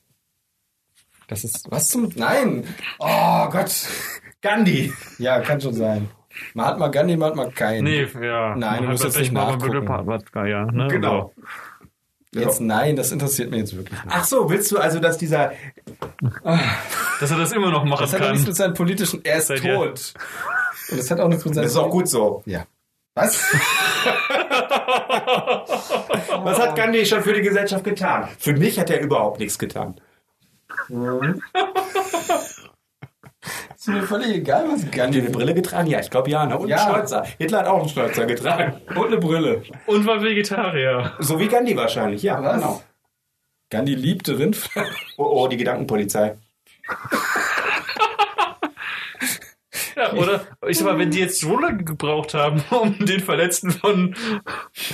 Das 1.28 1.44
ist, 1.44 1.70
was 1.70 1.88
zum, 1.88 2.10
nein! 2.16 2.64
Oh 2.98 3.48
Gott! 3.50 3.86
Gandhi. 4.42 4.92
Ja, 5.18 5.40
kann 5.40 5.60
schon 5.60 5.74
sein. 5.74 6.10
Man 6.54 6.66
hat 6.66 6.78
mal 6.78 6.88
Gandhi, 6.88 7.16
man 7.16 7.30
hat 7.30 7.36
mal 7.36 7.50
keinen. 7.50 7.84
Nee, 7.84 8.06
ja. 8.20 8.56
Nein, 8.56 8.78
du 8.78 8.82
Man 8.82 8.92
musst 8.92 9.04
hat 9.04 9.12
jetzt 9.12 9.20
nicht 9.20 9.32
mal 9.32 9.56
nachgucken. 9.56 10.06
Wodka, 10.06 10.46
ja, 10.46 10.66
ne? 10.66 10.88
Genau. 10.88 11.32
Jetzt 12.34 12.60
nein, 12.60 12.96
das 12.96 13.12
interessiert 13.12 13.50
mich 13.50 13.60
jetzt 13.60 13.76
wirklich 13.76 14.02
nicht. 14.04 14.14
Ach 14.16 14.24
so, 14.24 14.48
willst 14.50 14.70
du 14.72 14.78
also, 14.78 14.98
dass 15.00 15.18
dieser 15.18 15.52
Dass 17.20 17.30
er 17.30 17.38
das 17.38 17.52
immer 17.52 17.70
noch 17.70 17.84
machen 17.84 18.02
Das 18.02 18.12
hat 18.12 18.22
auch 18.22 18.26
nichts 18.30 18.42
kann. 18.42 18.48
mit 18.50 18.56
seinen 18.56 18.74
politischen, 18.74 19.20
er 19.24 19.36
ist 19.38 19.46
Seid 19.48 19.62
ihr- 19.64 19.74
tot. 19.74 20.14
Und 20.90 20.98
das 20.98 21.10
hat 21.10 21.20
auch 21.20 21.28
nichts 21.28 21.44
mit 21.44 21.54
seinen 21.54 21.62
Das 21.64 21.72
ist 21.72 21.78
auch 21.78 21.90
gut 21.90 22.08
so. 22.08 22.42
Ja. 22.46 22.66
Was? 23.14 23.38
Was 26.42 26.58
hat 26.58 26.74
Gandhi 26.76 27.06
schon 27.06 27.22
für 27.22 27.32
die 27.32 27.42
Gesellschaft 27.42 27.84
getan? 27.84 28.28
Für 28.38 28.52
mich 28.54 28.78
hat 28.78 28.90
er 28.90 29.00
überhaupt 29.00 29.38
nichts 29.38 29.58
getan. 29.58 29.94
ist 33.88 33.94
mir 33.94 34.02
völlig 34.02 34.28
egal, 34.34 34.64
was 34.70 34.82
Hat 34.82 34.92
Gandhi 34.92 35.18
er 35.18 35.24
eine 35.26 35.30
Brille 35.32 35.52
getragen? 35.54 35.88
Ja, 35.88 36.00
ich 36.00 36.10
glaube 36.10 36.30
ja. 36.30 36.46
Ne? 36.46 36.56
Und 36.58 36.68
Ja. 36.68 36.76
einen 36.86 36.94
Schnäuzer. 36.94 37.24
Hitler 37.38 37.58
hat 37.58 37.66
auch 37.66 37.80
einen 37.80 37.88
Schnäuzer 37.88 38.24
getragen. 38.26 38.80
Und 38.96 39.06
eine 39.08 39.18
Brille. 39.18 39.62
Und 39.86 40.06
war 40.06 40.22
Vegetarier. 40.22 41.12
So 41.18 41.38
wie 41.38 41.48
Gandhi 41.48 41.76
wahrscheinlich, 41.76 42.22
ja. 42.22 42.42
Was? 42.42 42.54
Genau. 42.56 42.82
Gandhi 43.70 43.94
liebte 43.94 44.38
Rindfleisch. 44.38 45.14
Oh, 45.18 45.24
oh, 45.42 45.48
die 45.48 45.56
Gedankenpolizei. 45.58 46.36
Ja, 49.96 50.12
oder? 50.16 50.46
Ich 50.68 50.78
sag 50.78 50.86
mal, 50.86 50.98
wenn 50.98 51.10
die 51.10 51.20
jetzt 51.20 51.38
Stroller 51.38 51.72
gebraucht 51.72 52.34
haben, 52.34 52.62
um 52.70 52.98
den 53.04 53.20
Verletzten 53.20 53.70
von, 53.70 54.14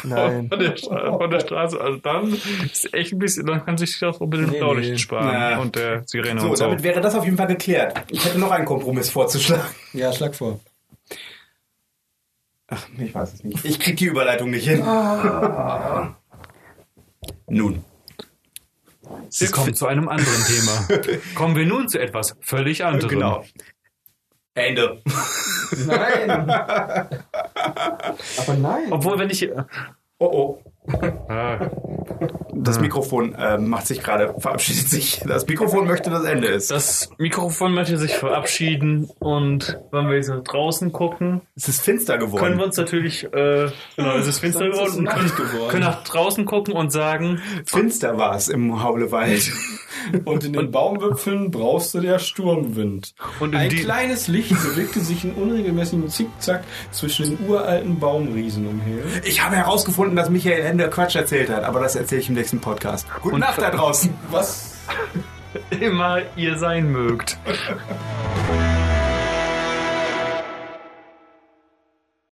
Nein. 0.05 0.49
von, 0.49 0.59
der, 0.59 0.77
von 0.79 1.31
der 1.31 1.41
Straße, 1.41 1.81
also 1.81 1.99
dann 1.99 2.33
ist 2.65 2.93
echt 2.95 3.13
ein 3.13 3.19
bisschen, 3.19 3.47
dann 3.47 3.65
kann 3.65 3.79
sich 3.79 3.99
das 3.99 4.17
auch 4.17 4.21
ein 4.21 4.31
bisschen 4.31 4.51
Nee, 4.51 4.59
Blaulicht 4.59 4.91
nee. 4.91 4.99
sparen 4.99 5.29
Na. 5.33 5.59
und 5.59 5.77
der 5.77 6.03
Sirene 6.07 6.41
So, 6.41 6.49
und 6.51 6.57
so. 6.57 6.65
damit 6.65 6.83
wäre 6.83 7.01
das 7.01 7.15
auf 7.15 7.25
jeden 7.25 7.37
Fall 7.37 7.47
geklärt. 7.49 8.03
Ich 8.11 8.25
hätte 8.25 8.39
noch 8.39 8.51
einen 8.51 8.65
Kompromiss 8.67 9.11
vorzuschlagen. 9.11 9.65
Ja, 9.93 10.13
schlag 10.13 10.35
vor. 10.35 10.61
Ach, 12.69 12.87
ich 12.99 13.15
weiß 13.15 13.35
es 13.35 13.43
nicht. 13.45 13.65
Ich 13.65 13.81
krieg 13.81 13.97
die 13.97 14.05
Überleitung 14.07 14.51
nicht 14.51 14.69
hin. 14.69 14.79
Nun. 17.49 17.85
Wir 19.39 19.51
kommen 19.51 19.75
zu 19.75 19.87
einem 19.87 20.09
anderen 20.09 20.45
Thema. 20.45 20.87
Kommen 21.35 21.57
wir 21.57 21.67
nun 21.67 21.89
zu 21.89 21.99
etwas 21.99 22.37
völlig 22.41 22.85
anderem. 22.85 23.09
Genau. 23.09 23.45
Ende. 24.67 25.03
Nein. 25.87 26.31
Aber 26.31 27.09
nein. 28.59 28.93
Obwohl, 28.93 29.19
wenn 29.19 29.31
ich. 29.31 29.49
Oh, 30.19 30.27
oh. 30.27 30.70
Das 32.53 32.79
Mikrofon 32.81 33.35
äh, 33.35 33.57
macht 33.57 33.87
sich 33.87 34.03
gerade, 34.03 34.35
verabschiedet 34.39 34.89
sich. 34.89 35.23
Das 35.27 35.47
Mikrofon 35.47 35.87
möchte, 35.87 36.11
dass 36.11 36.25
Ende 36.25 36.49
ist. 36.49 36.71
das 36.71 37.09
Mikrofon 37.17 37.73
möchte 37.73 37.97
sich 37.97 38.15
verabschieden 38.15 39.09
und 39.19 39.79
wenn 39.93 40.11
wir 40.11 40.23
so 40.23 40.41
draußen 40.43 40.93
gucken, 40.93 41.41
Es 41.57 41.69
ist 41.69 41.81
finster 41.83 42.19
geworden. 42.19 42.45
können 42.45 42.59
wir 42.59 42.67
uns 42.67 42.77
natürlich, 42.77 43.25
äh, 43.25 43.71
genau, 43.97 44.17
es 44.17 44.27
ist 44.27 44.41
finster 44.41 44.71
Sonst 44.73 44.77
ist 44.77 44.97
geworden, 44.97 44.99
und 44.99 45.09
können, 45.09 45.37
geworden. 45.37 45.71
können 45.71 45.85
nach 45.85 46.05
draußen 46.05 46.45
gucken 46.45 46.75
und 46.75 46.91
sagen, 46.93 47.41
finster 47.65 48.19
war 48.19 48.35
es 48.37 48.49
im 48.49 48.83
Haulewald. 48.83 49.51
Und 50.25 50.45
in 50.45 50.55
den 50.55 50.71
Baumwipfeln 50.71 51.51
brauste 51.51 52.01
der 52.01 52.19
Sturmwind. 52.19 53.15
Und 53.39 53.53
in 53.53 53.59
Ein 53.59 53.69
kleines 53.69 54.29
Licht 54.29 54.49
bewegte 54.51 55.01
sich 55.01 55.25
in 55.25 55.33
unregelmäßigem 55.35 56.09
Zickzack 56.09 56.65
zwischen 56.91 57.37
den 57.37 57.49
uralten 57.49 57.99
Baumriesen 58.01 58.67
umher. 58.67 59.05
Ich 59.25 59.45
habe 59.45 59.57
herausgefunden, 59.57 60.17
dass 60.17 60.31
Michael 60.31 60.63
Ende 60.63 60.80
Quatsch 60.89 61.17
erzählt 61.17 61.51
hat, 61.51 61.65
aber 61.65 61.81
das 61.81 61.97
erzähle 61.97 62.21
ich 62.21 62.29
im 62.29 62.35
nächsten 62.35 62.61
Podcast. 62.61 63.07
Gute 63.21 63.39
Nacht 63.39 63.61
da 63.61 63.71
draußen. 63.71 64.15
Was? 64.31 64.77
immer 65.71 66.21
ihr 66.37 66.57
sein 66.59 66.91
mögt. 66.91 67.39